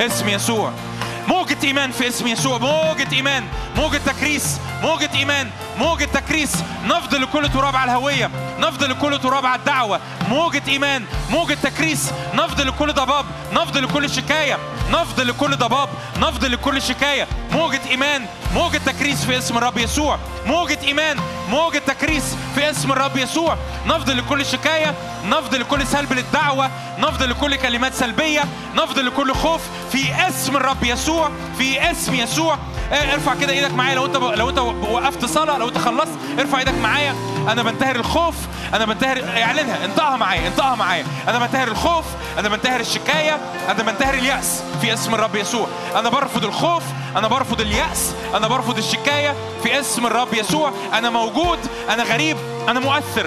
اسم 0.00 0.28
يسوع 0.28 0.72
موجة 1.28 1.56
إيمان 1.64 1.90
في 1.90 2.08
اسم 2.08 2.26
يسوع 2.26 2.58
موجة 2.58 3.08
إيمان 3.12 3.44
موجة 3.76 4.00
تكريس 4.06 4.58
موجة 4.82 5.10
إيمان 5.14 5.50
موجة 5.78 6.04
تكريس 6.04 6.52
نفض 6.86 7.14
لكل 7.14 7.48
تراب 7.48 7.76
على 7.76 7.90
الهوية 7.92 8.30
نفض 8.58 8.84
لكل 8.84 9.18
تراب 9.18 9.46
على 9.46 9.58
الدعوة 9.58 10.00
موجة 10.28 10.62
إيمان 10.68 11.04
موجة 11.30 11.56
تكريس 11.62 12.10
نفض 12.34 12.60
لكل 12.60 12.92
ضباب 12.92 13.24
نفض 13.52 13.76
لكل 13.78 14.10
شكاية 14.10 14.58
نفض 14.90 15.20
لكل 15.20 15.56
ضباب 15.56 15.88
نفض 16.18 16.44
لكل 16.44 16.82
شكاية 16.82 17.26
موجة 17.52 17.80
إيمان 17.90 18.26
موجة 18.54 18.78
تكريس 18.78 19.24
في 19.24 19.38
اسم 19.38 19.58
الرب 19.58 19.78
يسوع 19.78 20.18
موجة 20.46 20.78
إيمان 20.82 21.16
موجة 21.50 21.78
تكريس 21.78 22.24
في 22.54 22.70
اسم 22.70 22.92
الرب 22.92 23.16
يسوع 23.16 23.56
نفض 23.86 24.10
لكل 24.10 24.46
شكاية 24.46 24.94
نفض 25.26 25.54
لكل 25.54 25.86
سلب 25.86 26.12
للدعوة 26.12 26.70
نفض 26.98 27.22
لكل 27.22 27.56
كلمات 27.56 27.94
سلبية 27.94 28.42
نفض 28.74 28.98
لكل 28.98 29.34
خوف 29.34 29.60
في 29.92 30.28
اسم 30.28 30.56
الرب 30.56 30.84
يسوع 30.84 31.11
في 31.58 31.90
اسم 31.90 32.14
يسوع. 32.14 32.58
آه، 32.92 33.14
ارفع 33.14 33.34
كده 33.34 33.52
إيدك 33.52 33.74
معايا. 33.74 33.94
لو 33.94 34.06
انت 34.06 34.16
لو 34.16 34.48
انت 34.48 34.58
وقفت 34.58 35.24
صلاة 35.24 35.58
لو 35.58 35.68
انت 35.68 35.78
خلصت 35.78 36.18
ارفع 36.38 36.58
إيدك 36.58 36.74
معايا. 36.74 37.14
أنا 37.48 37.62
بنتهر 37.62 37.96
الخوف 37.96 38.34
أنا 38.74 38.84
بنتهر 38.84 39.24
اعلنها. 39.42 39.84
انطقها 39.84 40.16
معايا 40.16 40.48
انطقها 40.48 40.74
معايا. 40.74 41.04
أنا 41.28 41.38
بنتهر 41.38 41.68
الخوف 41.68 42.04
أنا 42.38 42.48
بنتهر 42.48 42.80
الشكاية 42.80 43.38
أنا 43.68 43.82
بنتهر 43.82 44.14
اليأس 44.14 44.62
في 44.80 44.92
اسم 44.92 45.14
الرب 45.14 45.36
يسوع. 45.36 45.66
أنا 45.96 46.08
برفض 46.08 46.44
الخوف 46.44 46.82
أنا 47.16 47.28
برفض 47.28 47.60
اليأس 47.60 48.12
أنا 48.34 48.48
برفض 48.48 48.78
الشكاية 48.78 49.34
في 49.62 49.80
اسم 49.80 50.06
الرب 50.06 50.34
يسوع. 50.34 50.72
أنا 50.94 51.10
موجود 51.10 51.58
أنا 51.90 52.02
غريب 52.02 52.36
أنا 52.68 52.80
مؤثر. 52.80 53.26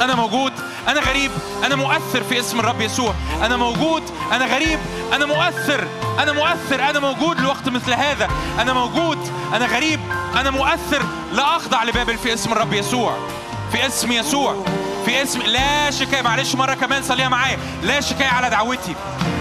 أنا 0.00 0.14
موجود 0.14 0.52
أنا 0.88 1.00
غريب 1.00 1.30
أنا 1.64 1.76
مؤثر 1.76 2.22
في 2.28 2.40
اسم 2.40 2.60
الرب 2.60 2.80
يسوع. 2.80 3.14
أنا 3.42 3.56
موجود 3.56 4.02
أنا 4.32 4.46
غريب 4.46 4.78
أنا 5.12 5.26
مؤثر 5.26 5.88
أنا 6.18 6.32
مؤثر 6.32 6.90
أنا 6.90 6.98
موجود 7.00 7.40
لوقت 7.40 7.68
مثل 7.68 7.92
هذا. 7.92 8.28
أنا 8.60 8.72
موجود 8.72 9.18
أنا 9.54 9.66
غريب 9.66 10.00
أنا 10.36 10.50
مؤثر. 10.50 11.02
لا 11.32 11.56
أخضع 11.56 11.84
لبابل 11.84 12.18
في 12.18 12.34
اسم 12.34 12.52
الرب 12.52 12.72
يسوع 12.72 13.16
في 13.72 13.86
اسم 13.86 14.12
يسوع 14.12 14.64
في 15.06 15.22
اسم 15.22 15.42
لا 15.42 15.90
شكاية. 15.90 16.22
معلش 16.22 16.54
مرة 16.54 16.74
كمان 16.74 17.02
صليها 17.02 17.28
معايا. 17.28 17.58
لا 17.82 18.00
شكاية 18.00 18.28
على 18.28 18.50
دعوتي 18.50 18.94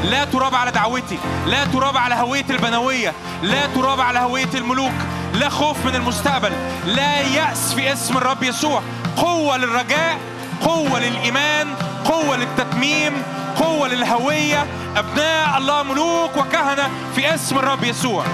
لا 0.04 0.26
تراب 0.26 0.56
على 0.56 0.72
دعوتي 0.72 1.20
لا 1.48 1.66
تراب 1.66 1.98
على 1.98 2.16
هوية 2.16 2.46
البنوية 2.50 3.14
لا 3.44 3.66
تراب 3.76 4.02
على 4.02 4.20
هوية 4.20 4.50
الملوك 4.54 4.94
لا 5.34 5.50
خوف 5.50 5.86
من 5.86 5.96
المستقبل 5.96 6.52
لا 6.86 7.22
يأس 7.22 7.74
في 7.74 7.94
اسم 7.94 8.18
الرب 8.18 8.44
يسوع. 8.44 8.82
قوة 9.18 9.58
للرجاء 9.58 10.18
قوة 10.66 11.00
للإيمان 11.00 11.68
قوة 12.06 12.38
للتتميم 12.38 13.24
قوة 13.60 13.88
للهوية. 13.88 14.66
أبناء 14.98 15.58
الله 15.58 15.84
ملوك 15.84 16.38
وكهنة 16.38 16.90
في 17.16 17.36
اسم 17.36 17.58
الرب 17.60 17.84
يسوع 17.84 18.26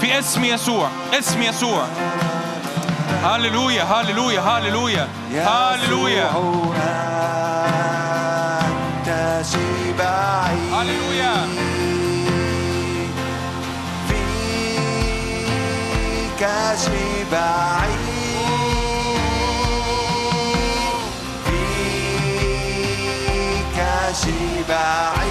في 0.00 0.18
اسم 0.18 0.44
يسوع 0.44 0.88
اسم 1.18 1.42
يسوع. 1.42 1.84
هللويا 3.24 3.82
هللويا 3.82 4.40
هللويا 4.40 5.08
هللويا. 5.34 6.30
هللويا. 10.72 11.46
فيك 16.38 16.48
شبعي. 16.84 18.09
شبعي 24.20 25.30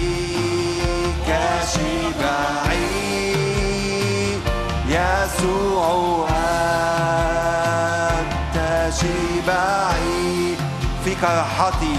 فيك 0.00 1.28
شبعي 1.74 2.90
يسوع 4.88 6.28
أنت 8.20 8.56
شبعي 9.00 10.54
فيك 11.04 11.22
راحتي 11.24 11.96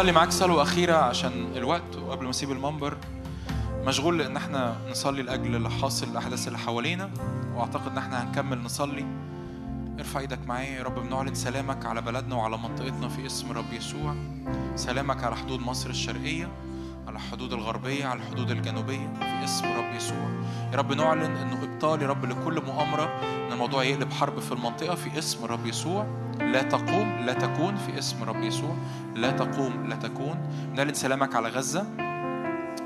أصلي 0.00 0.12
معاك 0.12 0.30
صلوة 0.30 0.62
أخيرة 0.62 0.96
عشان 0.96 1.52
الوقت 1.56 1.96
وقبل 1.96 2.24
ما 2.24 2.30
أسيب 2.30 2.50
المنبر. 2.52 2.96
مشغول 3.84 4.18
لأن 4.18 4.36
إحنا 4.36 4.76
نصلي 4.90 5.22
لأجل 5.22 5.56
اللي 5.56 5.70
حاصل 5.70 6.06
الأحداث 6.08 6.46
اللي 6.46 6.58
حوالينا 6.58 7.10
وأعتقد 7.54 7.86
إن 7.92 7.98
إحنا 7.98 8.22
هنكمل 8.22 8.62
نصلي. 8.62 9.06
ارفع 9.98 10.20
إيدك 10.20 10.46
معايا 10.46 10.78
يا 10.78 10.82
رب 10.82 10.94
بنعلن 10.94 11.34
سلامك 11.34 11.86
على 11.86 12.00
بلدنا 12.00 12.34
وعلى 12.34 12.58
منطقتنا 12.58 13.08
في 13.08 13.26
اسم 13.26 13.52
رب 13.52 13.72
يسوع. 13.72 14.14
سلامك 14.74 15.24
على 15.24 15.36
حدود 15.36 15.60
مصر 15.60 15.90
الشرقية 15.90 16.48
على 17.06 17.16
الحدود 17.16 17.52
الغربية 17.52 18.06
على 18.06 18.20
الحدود 18.20 18.50
الجنوبية 18.50 19.12
في 19.20 19.44
اسم 19.44 19.64
رب 19.64 19.94
يسوع. 19.96 20.28
يا 20.72 20.76
رب 20.76 20.92
نعلن 20.92 21.36
إنه 21.36 21.64
إبطال 21.64 22.02
يا 22.02 22.06
رب 22.06 22.24
لكل 22.24 22.62
مؤامرة 22.66 23.04
إن 23.22 23.52
الموضوع 23.52 23.84
يقلب 23.84 24.12
حرب 24.12 24.38
في 24.38 24.52
المنطقة 24.52 24.94
في 24.94 25.18
اسم 25.18 25.44
رب 25.44 25.66
يسوع. 25.66 26.06
لا 26.40 26.62
تقوم 26.62 27.16
لا 27.26 27.32
تكون 27.32 27.76
في 27.76 27.98
اسم 27.98 28.24
رب 28.24 28.42
يسوع. 28.42 28.76
لا 29.14 29.30
تقوم 29.30 29.86
لا 29.86 29.96
تكون. 29.96 30.38
نعلن 30.74 30.94
سلامك 30.94 31.34
على 31.34 31.48
غزة. 31.48 31.86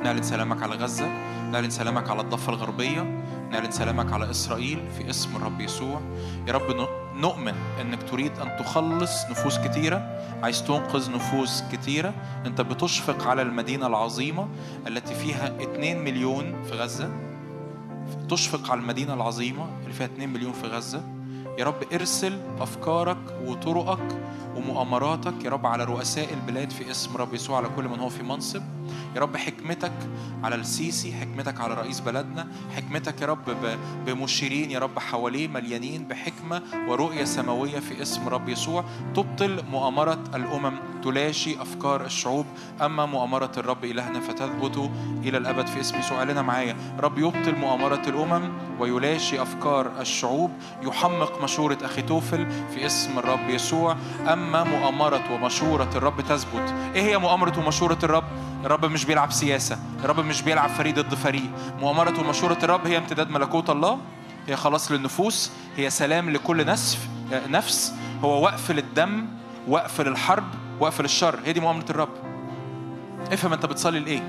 نعلن 0.04 0.22
سلامك 0.22 0.62
على 0.62 0.74
غزة. 0.74 1.08
نعلن 1.52 1.70
سلامك 1.70 2.10
على 2.10 2.20
الضفة 2.20 2.52
الغربية. 2.52 3.02
نعلن 3.50 3.70
سلامك 3.70 4.12
على 4.12 4.30
إسرائيل 4.30 4.78
في 4.98 5.10
اسم 5.10 5.36
الرب 5.36 5.60
يسوع. 5.60 6.00
يا 6.48 6.52
رب 6.52 6.88
نؤمن 7.14 7.54
أنك 7.80 8.02
تريد 8.02 8.38
أن 8.38 8.56
تخلص 8.58 9.30
نفوس 9.30 9.58
كتيرة. 9.58 10.20
عايز 10.42 10.64
تنقذ 10.64 11.12
نفوس 11.12 11.62
كتيرة. 11.72 12.14
أنت 12.46 12.60
بتشفق 12.60 13.26
على 13.26 13.42
المدينة 13.42 13.86
العظيمة 13.86 14.48
التي 14.86 15.14
فيها 15.14 15.56
2 15.60 16.04
مليون 16.04 16.62
في 16.64 16.72
غزة. 16.72 17.10
تشفق 18.30 18.70
على 18.70 18.80
المدينة 18.80 19.14
العظيمة 19.14 19.66
اللي 19.82 19.92
فيها 19.92 20.06
2 20.06 20.28
مليون 20.32 20.52
في 20.52 20.66
غزة. 20.66 21.02
يا 21.58 21.64
رب 21.64 21.84
ارسل 21.92 22.40
أفكارك 22.60 23.18
وطرقك 23.46 24.18
ومؤامراتك 24.56 25.44
يا 25.44 25.50
رب 25.50 25.66
على 25.66 25.84
رؤساء 25.84 26.34
البلاد 26.34 26.70
في 26.70 26.90
اسم 26.90 27.16
رب 27.16 27.34
يسوع 27.34 27.56
على 27.56 27.68
كل 27.76 27.88
من 27.88 28.00
هو 28.00 28.08
في 28.08 28.22
منصب. 28.22 28.62
يا 29.16 29.20
رب 29.20 29.36
حكمتك 29.36 29.92
على 30.44 30.54
السيسي 30.54 31.12
حكمتك 31.12 31.60
على 31.60 31.74
رئيس 31.74 32.00
بلدنا 32.00 32.48
حكمتك 32.76 33.22
يا 33.22 33.26
رب 33.26 33.56
بمشيرين 34.06 34.70
يا 34.70 34.78
رب 34.78 34.98
حواليه 34.98 35.48
مليانين 35.48 36.04
بحكمة 36.08 36.62
ورؤية 36.88 37.24
سماوية 37.24 37.78
في 37.78 38.02
اسم 38.02 38.28
رب 38.28 38.48
يسوع. 38.48 38.84
تبطل 39.14 39.62
مؤامرة 39.70 40.18
الأمم 40.34 40.72
تلاشي 41.04 41.62
أفكار 41.62 42.04
الشعوب. 42.04 42.46
أما 42.82 43.06
مؤامرة 43.06 43.52
الرب 43.56 43.84
إلهنا 43.84 44.20
فتثبت 44.20 44.90
إلى 45.22 45.38
الأبد 45.38 45.66
في 45.66 45.80
اسم 45.80 45.98
يسوع. 45.98 46.22
لنا 46.22 46.42
معايا 46.42 46.76
رب 47.00 47.18
يبطل 47.18 47.54
مؤامرة 47.54 48.02
الأمم 48.08 48.52
ويلاشي 48.80 49.42
أفكار 49.42 50.00
الشعوب. 50.00 50.50
يحمق 50.82 51.42
مشورة 51.42 51.78
أخيتوفل 51.82 52.46
في 52.74 52.86
اسم 52.86 53.18
الرب 53.18 53.50
يسوع. 53.50 53.96
أما 54.32 54.64
مؤامرة 54.64 55.32
ومشورة 55.32 55.90
الرب 55.96 56.20
تثبت. 56.20 56.74
إيه 56.94 57.02
هي 57.02 57.18
مؤامرة 57.18 57.58
ومشورة 57.58 57.98
الرب؟ 58.02 58.24
الرب 58.64 58.84
مش 58.84 59.04
بيلعب 59.04 59.32
سياسة 59.32 59.78
الرب 60.04 60.20
مش 60.20 60.42
بيلعب 60.42 60.70
فريق 60.70 60.94
ضد 60.94 61.14
فريق. 61.14 61.50
مؤامرة 61.80 62.20
ومشورة 62.20 62.58
الرب 62.62 62.86
هي 62.86 62.98
امتداد 62.98 63.30
ملكوت 63.30 63.70
الله 63.70 63.98
هي 64.46 64.56
خلاص 64.56 64.92
للنفوس 64.92 65.50
هي 65.76 65.90
سلام 65.90 66.30
لكل 66.30 66.66
نسف 66.66 66.98
نفس. 67.48 67.94
هو 68.22 68.42
وقف 68.44 68.70
للدم 68.70 69.26
وقف 69.68 70.00
للحرب 70.00 70.44
وقف 70.80 71.00
للشر. 71.00 71.38
هي 71.44 71.52
دي 71.52 71.60
مؤامرة 71.60 71.84
الرب. 71.90 72.08
افهم 73.32 73.52
انت 73.52 73.66
بتصلي 73.66 74.00
لإيه. 74.00 74.22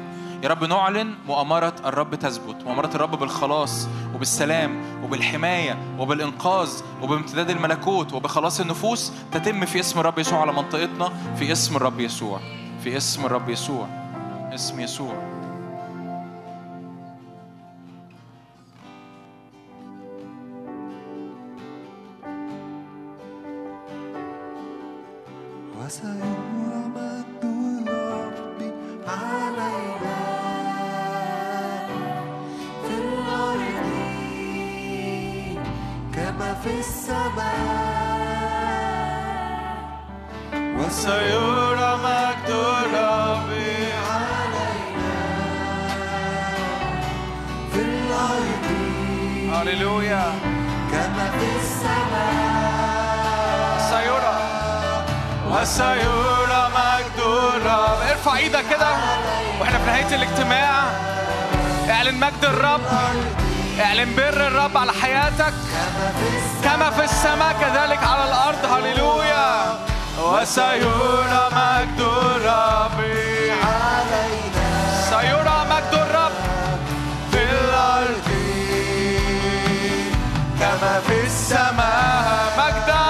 يا 0.43 0.49
رب 0.49 0.63
نعلن 0.63 1.13
مؤامرة 1.27 1.75
الرب 1.85 2.15
تثبت. 2.15 2.63
مؤامرة 2.63 2.89
الرب 2.95 3.19
بالخلاص 3.19 3.87
وبالسلام 4.15 5.03
وبالحماية 5.03 5.77
وبالإنقاذ 5.99 6.69
وبامتداد 7.01 7.49
الملكوت 7.49 8.13
وبخلاص 8.13 8.59
النفوس 8.59 9.11
تتم 9.31 9.65
في 9.65 9.79
اسم 9.79 9.99
الرب 9.99 10.19
يسوع 10.19 10.41
على 10.41 10.53
منطقتنا 10.53 11.35
في 11.39 11.51
اسم 11.51 11.75
الرب 11.75 11.99
يسوع 11.99 12.39
في 12.83 12.97
اسم 12.97 13.25
الرب 13.25 13.49
يسوع. 13.49 14.04
اسم 14.55 14.79
يسوع. 14.79 15.15
وسيرى 25.79 26.81
مجد 26.95 27.43
الرب 27.43 28.59
علينا 29.07 30.19
في 32.83 32.93
الأرض 33.03 33.87
كما 36.15 36.53
في 36.53 36.79
السماء 36.79 38.15
وسيرى 40.79 41.84
وسيرى 55.65 56.69
مجد 56.77 57.19
الرب 57.19 57.99
ارفع 58.09 58.37
إيدك 58.37 58.65
كده. 58.69 58.89
وإحنا 59.59 59.77
في 59.79 59.85
نهاية 59.85 60.15
الاجتماع. 60.15 60.83
اعلن 61.89 62.19
مجد 62.19 62.43
الرب. 62.43 62.81
اعلن 63.79 64.15
بر 64.15 64.47
الرب 64.47 64.77
على 64.77 64.91
حياتك. 65.01 65.53
كما 66.63 66.89
في 66.89 67.03
السماء 67.03 67.55
كذلك 67.61 68.03
على 68.03 68.23
الأرض. 68.23 68.65
هللويا. 68.65 69.79
وسيرى 70.19 71.49
مجد 71.51 71.99
الرب. 71.99 72.97
سيرى 75.09 75.65
مجد 75.69 75.93
الرب. 75.93 76.31
في 77.31 77.43
الأرض. 77.43 78.27
كما 80.59 81.01
في 81.07 81.25
السماء 81.25 82.53
مجدا. 82.57 83.04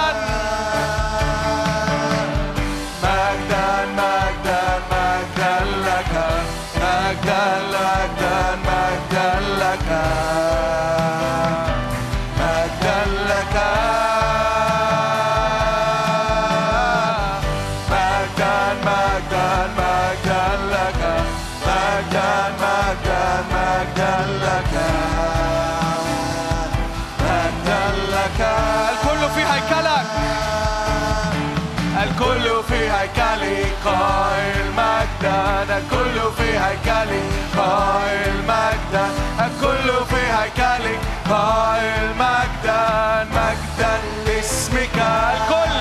مجدا 35.65 35.77
الكل 35.77 36.31
في 36.37 36.59
هيكلي 36.59 37.21
قائل 37.57 38.33
مجدا 38.47 39.07
الكل 39.39 40.05
في 40.09 40.15
هيكلي 40.15 40.97
قائل 41.29 42.09
مجدا 42.19 43.27
مجدا 43.31 43.97
لاسمك 44.25 44.95
الكل 44.95 45.77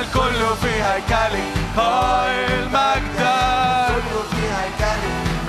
الكل 0.00 0.56
في 0.62 0.82
هيكلي 0.82 1.44
قائل 1.76 2.68
مجدا 2.68 3.86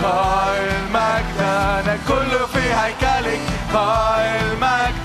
قائل 0.03 0.81
مجدا 0.93 1.93
الكل 1.93 2.47
في 2.53 2.73
هيكلك 2.73 3.39
قائل 3.73 4.55
مجدا 4.61 5.00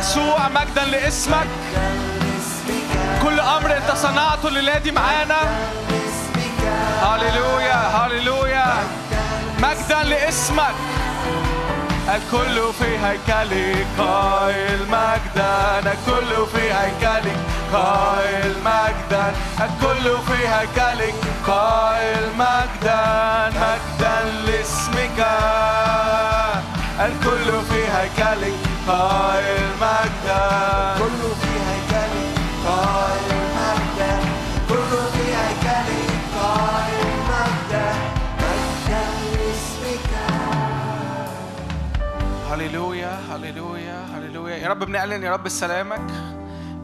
يسوع 0.00 0.48
مجدا 0.48 0.84
لاسمك. 0.84 1.46
كل 3.22 3.40
أمر 3.40 3.76
أنت 3.76 3.90
صنعته 3.96 4.48
الليلة 4.48 4.78
دي 4.78 4.90
معانا. 4.92 5.40
هللويا 7.02 7.74
هللويا. 7.74 8.66
مجدا 9.58 10.02
لاسمك. 10.02 10.74
الكل 12.14 12.72
في 12.78 12.98
هيكلي 13.04 13.86
قائل 13.98 14.80
مجدا 14.88 15.78
الكل 15.78 16.46
في 16.52 16.72
هيكلي 16.72 17.36
قائل 17.72 18.54
مجدا 18.64 19.32
الكل 19.60 20.18
في 20.26 20.48
هيكلي 20.48 21.12
قائل 21.46 22.28
مجدا 22.38 23.02
مجدا 23.48 24.16
لاسمك. 24.46 25.26
الكل 27.00 27.64
في 27.70 27.80
هيكلي 27.96 28.69
رب 44.68 44.78
بنعلن 44.78 45.22
يا 45.22 45.32
رب 45.32 45.48
سلامك. 45.48 46.06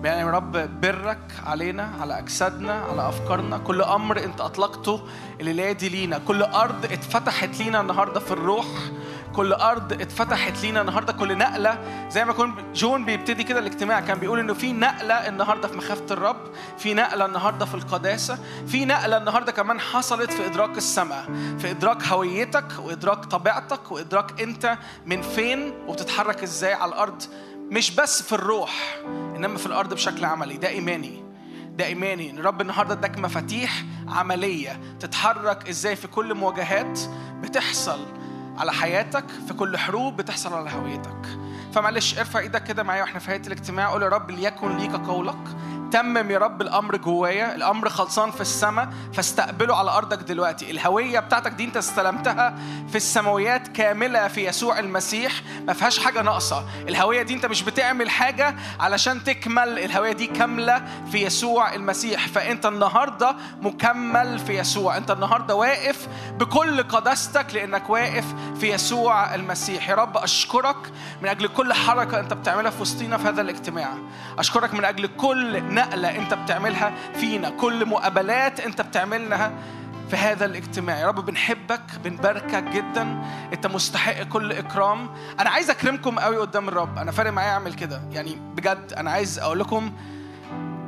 بنعلن 0.02 0.26
يا 0.26 0.30
رب 0.30 0.80
برك 0.80 1.18
علينا 1.46 1.90
على 2.00 2.18
أجسادنا 2.18 2.72
على 2.72 3.08
أفكارنا. 3.08 3.58
كل 3.58 3.82
أمر 3.82 4.24
أنت 4.24 4.40
أطلقته 4.40 5.00
الليلة 5.40 5.72
دي 5.72 5.88
لينا. 5.88 6.18
كل 6.18 6.42
أرض 6.42 6.84
اتفتحت 6.84 7.58
لينا 7.58 7.80
النهارده 7.80 8.20
في 8.20 8.30
الروح. 8.32 8.66
كل 9.36 9.52
أرض 9.52 9.92
اتفتحت 9.92 10.62
لينا 10.62 10.80
النهارده 10.80 11.12
كل 11.12 11.38
نقلة. 11.38 11.78
زي 12.10 12.24
ما 12.24 12.32
كان 12.32 12.72
جون 12.74 13.04
بيبتدي 13.04 13.44
كده 13.44 13.58
الاجتماع 13.58 14.00
كان 14.00 14.18
بيقول 14.18 14.38
إنه 14.38 14.54
في 14.54 14.72
نقلة 14.72 15.14
النهارده 15.28 15.68
في 15.68 15.76
مخافة 15.76 16.04
الرب 16.10 16.36
في 16.78 16.94
نقلة 16.94 17.26
النهارده 17.26 17.66
في 17.66 17.74
القداسة 17.74 18.38
في 18.66 18.84
نقلة 18.84 19.16
النهارده 19.16 19.52
كمان 19.52 19.80
حصلت 19.80 20.32
في 20.32 20.46
إدراك 20.46 20.76
السماء 20.76 21.24
في 21.58 21.70
إدراك 21.70 22.02
هويتك 22.02 22.64
وإدراك 22.78 23.24
طبيعتك 23.24 23.92
وإدراك 23.92 24.40
أنت 24.40 24.78
من 25.06 25.22
فين 25.22 25.72
وبتتحرك 25.86 26.42
إزاي 26.42 26.72
على 26.74 26.88
الأرض. 26.88 27.22
مش 27.70 27.90
بس 27.90 28.22
في 28.22 28.32
الروح 28.32 28.98
إنما 29.36 29.58
في 29.58 29.66
الأرض 29.66 29.94
بشكل 29.94 30.24
عملي 30.24 30.56
ده 30.56 30.68
إيماني. 30.68 31.24
ده 31.76 31.86
إيماني 31.86 32.30
إن 32.30 32.38
الرب 32.38 32.60
النهارده 32.60 32.92
اداك 32.94 33.18
مفاتيح 33.18 33.84
عملية 34.08 34.80
تتحرك 35.00 35.68
إزاي 35.68 35.96
في 35.96 36.08
كل 36.08 36.34
مواجهات 36.34 37.00
بتحصل 37.42 37.98
على 38.58 38.72
حياتك 38.72 39.24
في 39.48 39.54
كل 39.54 39.76
حروب 39.76 40.16
بتحصل 40.16 40.54
على 40.54 40.70
هويتك. 40.70 41.38
فمعلش 41.72 42.18
ارفع 42.18 42.38
إيدك 42.40 42.64
كده 42.64 42.82
معايا 42.82 43.02
وإحنا 43.02 43.18
في 43.18 43.28
نهايه 43.30 43.42
الاجتماع 43.46 43.90
قول 43.90 44.02
يا 44.02 44.08
رب 44.08 44.30
ليكن 44.30 44.76
ليك 44.76 44.92
قولك 44.92 45.48
تمم 45.92 46.30
يا 46.30 46.38
رب 46.38 46.62
الأمر 46.62 46.96
جوايا 46.96 47.54
الأمر 47.54 47.88
خلصان 47.88 48.30
في 48.30 48.40
السماء 48.40 48.88
فاستقبله 49.14 49.76
على 49.76 49.90
أرضك 49.90 50.18
دلوقتي. 50.18 50.70
الهوية 50.70 51.20
بتاعتك 51.20 51.52
دي 51.52 51.64
انت 51.64 51.76
استلمتها 51.76 52.54
في 52.88 52.96
السماويات 52.96 53.68
كاملة 53.68 54.28
في 54.28 54.46
يسوع 54.46 54.78
المسيح 54.78 55.32
ما 55.66 55.72
فيهاش 55.72 55.98
حاجة 55.98 56.22
ناقصة. 56.22 56.64
الهوية 56.88 57.22
دي 57.22 57.34
انت 57.34 57.46
مش 57.46 57.62
بتعمل 57.62 58.10
حاجة 58.10 58.56
علشان 58.80 59.24
تكمل. 59.24 59.78
الهوية 59.78 60.12
دي 60.12 60.26
كاملة 60.26 60.82
في 61.12 61.22
يسوع 61.22 61.74
المسيح. 61.74 62.28
فانت 62.28 62.66
النهارده 62.66 63.36
مكمل 63.60 64.38
في 64.38 64.58
يسوع. 64.58 64.96
انت 64.96 65.10
النهارده 65.10 65.54
واقف 65.54 66.08
بكل 66.38 66.82
قداستك 66.82 67.54
لأنك 67.54 67.90
واقف 67.90 68.24
في 68.60 68.70
يسوع 68.74 69.34
المسيح. 69.34 69.88
يا 69.88 69.94
رب 69.94 70.16
أشكرك 70.16 70.76
من 71.22 71.28
أجل 71.28 71.48
كل 71.48 71.72
حركة 71.72 72.20
انت 72.20 72.34
بتعملها 72.34 72.70
في 72.70 72.82
وسطينا 72.82 73.16
في 73.16 73.28
هذا 73.28 73.40
الاجتماع. 73.40 73.94
أشكرك 74.38 74.74
من 74.74 74.84
أجل 74.84 75.06
كل 75.06 75.75
نقلة 75.76 76.16
أنت 76.16 76.34
بتعملها 76.34 76.92
فينا 77.14 77.50
كل 77.50 77.86
مقابلات 77.86 78.60
أنت 78.60 78.80
بتعملها 78.80 79.52
في 80.10 80.16
هذا 80.16 80.44
الاجتماع. 80.44 80.98
يا 80.98 81.06
رب 81.06 81.26
بنحبك 81.26 81.82
بنباركك 82.04 82.64
جدا. 82.64 83.22
أنت 83.52 83.66
مستحق 83.66 84.22
كل 84.22 84.52
إكرام. 84.52 85.08
أنا 85.40 85.50
عايز 85.50 85.70
أكرمكم 85.70 86.18
قوي 86.18 86.36
قدام 86.36 86.68
الرب. 86.68 86.98
أنا 86.98 87.12
فارق 87.12 87.32
معايا 87.32 87.50
أعمل 87.50 87.74
كده. 87.74 88.02
يعني 88.10 88.36
بجد 88.54 88.92
أنا 88.96 89.10
عايز 89.10 89.38
أقول 89.38 89.58
لكم 89.58 89.92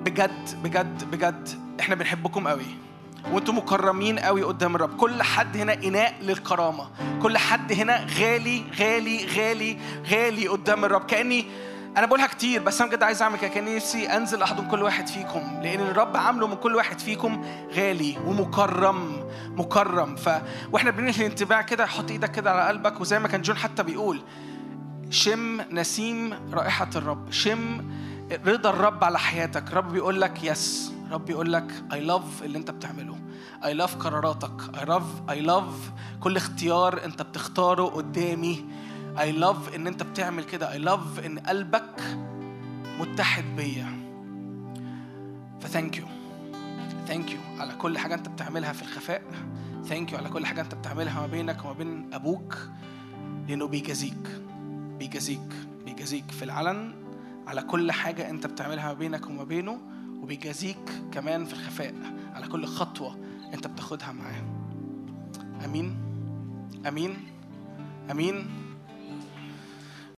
بجد 0.05 0.63
بجد 0.63 1.05
بجد 1.05 1.49
إحنا 1.81 1.95
بنحبكم 1.95 2.49
قوي. 2.49 2.67
وأنتم 3.33 3.59
مكرمين 3.59 4.19
قوي 4.19 4.43
قدام 4.43 4.77
الرب. 4.77 4.97
كل 4.97 5.23
حد 5.23 5.57
هنا 5.57 5.73
إناء 5.73 6.15
للكرامة. 6.23 6.89
كل 7.23 7.39
حد 7.39 7.73
هنا 7.73 8.07
غالي 8.21 8.65
غالي 8.81 9.27
غالي 9.27 9.79
غالي 10.11 10.49
قدام 10.49 10.85
الرب. 10.85 11.07
كأني 11.07 11.47
أنا 11.97 12.07
بقولها 12.07 12.27
كتير 12.27 12.63
بس 12.63 12.81
أنا 12.81 12.91
بجد 12.91 13.03
عايز 13.03 13.23
أعمل 13.23 13.39
كده. 13.39 13.49
كان 13.49 13.77
نفسي 13.77 14.07
أنزل 14.17 14.43
احضن 14.43 14.67
كل 14.69 14.83
واحد 14.83 15.07
فيكم 15.07 15.61
لأن 15.63 15.81
الرب 15.81 16.17
عامله 16.17 16.47
من 16.47 16.55
كل 16.55 16.77
واحد 16.77 16.99
فيكم 16.99 17.45
غالي 17.75 18.19
ومكرم 18.27 19.29
مكرم. 19.51 20.17
ف 20.17 20.31
وإحنا 20.73 20.91
بننهي 20.91 21.21
الانتباع 21.27 21.63
كده 21.63 21.87
حط 21.87 22.11
إيدك 22.11 22.31
كده 22.31 22.51
على 22.51 22.69
قلبك 22.69 23.01
وزي 23.01 23.19
ما 23.19 23.29
كان 23.29 23.43
جون 23.43 23.57
حتى 23.57 23.83
بيقول 23.83 24.23
شم 25.11 25.61
نسيم 25.71 26.35
رائحة 26.53 26.91
الرب 26.97 27.33
شم 27.33 27.91
رضا 28.47 28.71
الرب 28.71 29.05
على 29.05 29.19
حياتك. 29.19 29.73
رب 29.73 29.93
بيقول 29.93 30.21
لك 30.21 30.45
yes 30.45 30.93
رب 31.11 31.25
بيقول 31.25 31.53
لك 31.53 31.73
I 31.93 31.97
love 31.97 32.43
اللي 32.43 32.59
أنت 32.59 32.71
بتعمله. 32.71 33.19
I 33.63 33.67
love 33.67 33.97
قراراتك. 33.97 34.63
I 34.77 34.85
love 34.89 35.31
I 35.33 35.47
love 35.49 36.01
كل 36.21 36.37
اختيار 36.37 37.05
أنت 37.05 37.23
بتختاره 37.23 37.85
قدامي. 37.85 38.65
I 39.19 39.33
love 39.33 39.75
إن 39.75 39.87
أنت 39.87 40.03
بتعمل 40.03 40.45
كده. 40.45 40.79
I 40.79 40.83
love 40.85 41.25
إن 41.25 41.39
قلبك 41.39 42.19
متحد 43.01 43.45
بيا. 43.57 43.87
ف 45.61 45.67
thank 45.67 45.97
you. 45.97 46.07
thank 47.07 47.31
you 47.31 47.39
على 47.59 47.73
كل 47.75 47.99
حاجة 47.99 48.15
أنت 48.15 48.29
بتعملها 48.29 48.73
في 48.73 48.83
الخفاء. 48.83 49.23
thank 49.85 50.13
you 50.13 50.19
على 50.19 50.29
كل 50.29 50.47
حاجة 50.47 50.61
أنت 50.61 50.75
بتعملها 50.75 51.21
ما 51.21 51.27
بينك 51.27 51.65
وما 51.65 51.73
بين 51.73 52.15
أبوك. 52.15 52.59
لأنه 53.49 53.67
بيجازيك. 53.67 54.41
بيجازيك. 54.99 55.53
بيجازيك 55.85 56.31
في 56.31 56.45
العلن 56.45 56.95
على 57.47 57.63
كل 57.63 57.93
حاجة 57.93 58.31
أنت 58.31 58.47
بتعملها 58.47 58.87
ما 58.87 58.95
بينك 58.95 59.27
وما 59.27 59.45
بينه. 59.45 59.81
وبيجازيك 60.23 60.93
كمان 61.13 61.45
في 61.45 61.53
الخفاء 61.53 61.95
على 62.35 62.49
كل 62.49 62.67
خطوة 62.67 63.17
أنت 63.55 63.67
بتاخدها 63.67 64.13
معاه. 64.13 64.45
أمين. 65.65 65.97
أمين. 66.89 67.17
أمين. 68.11 68.68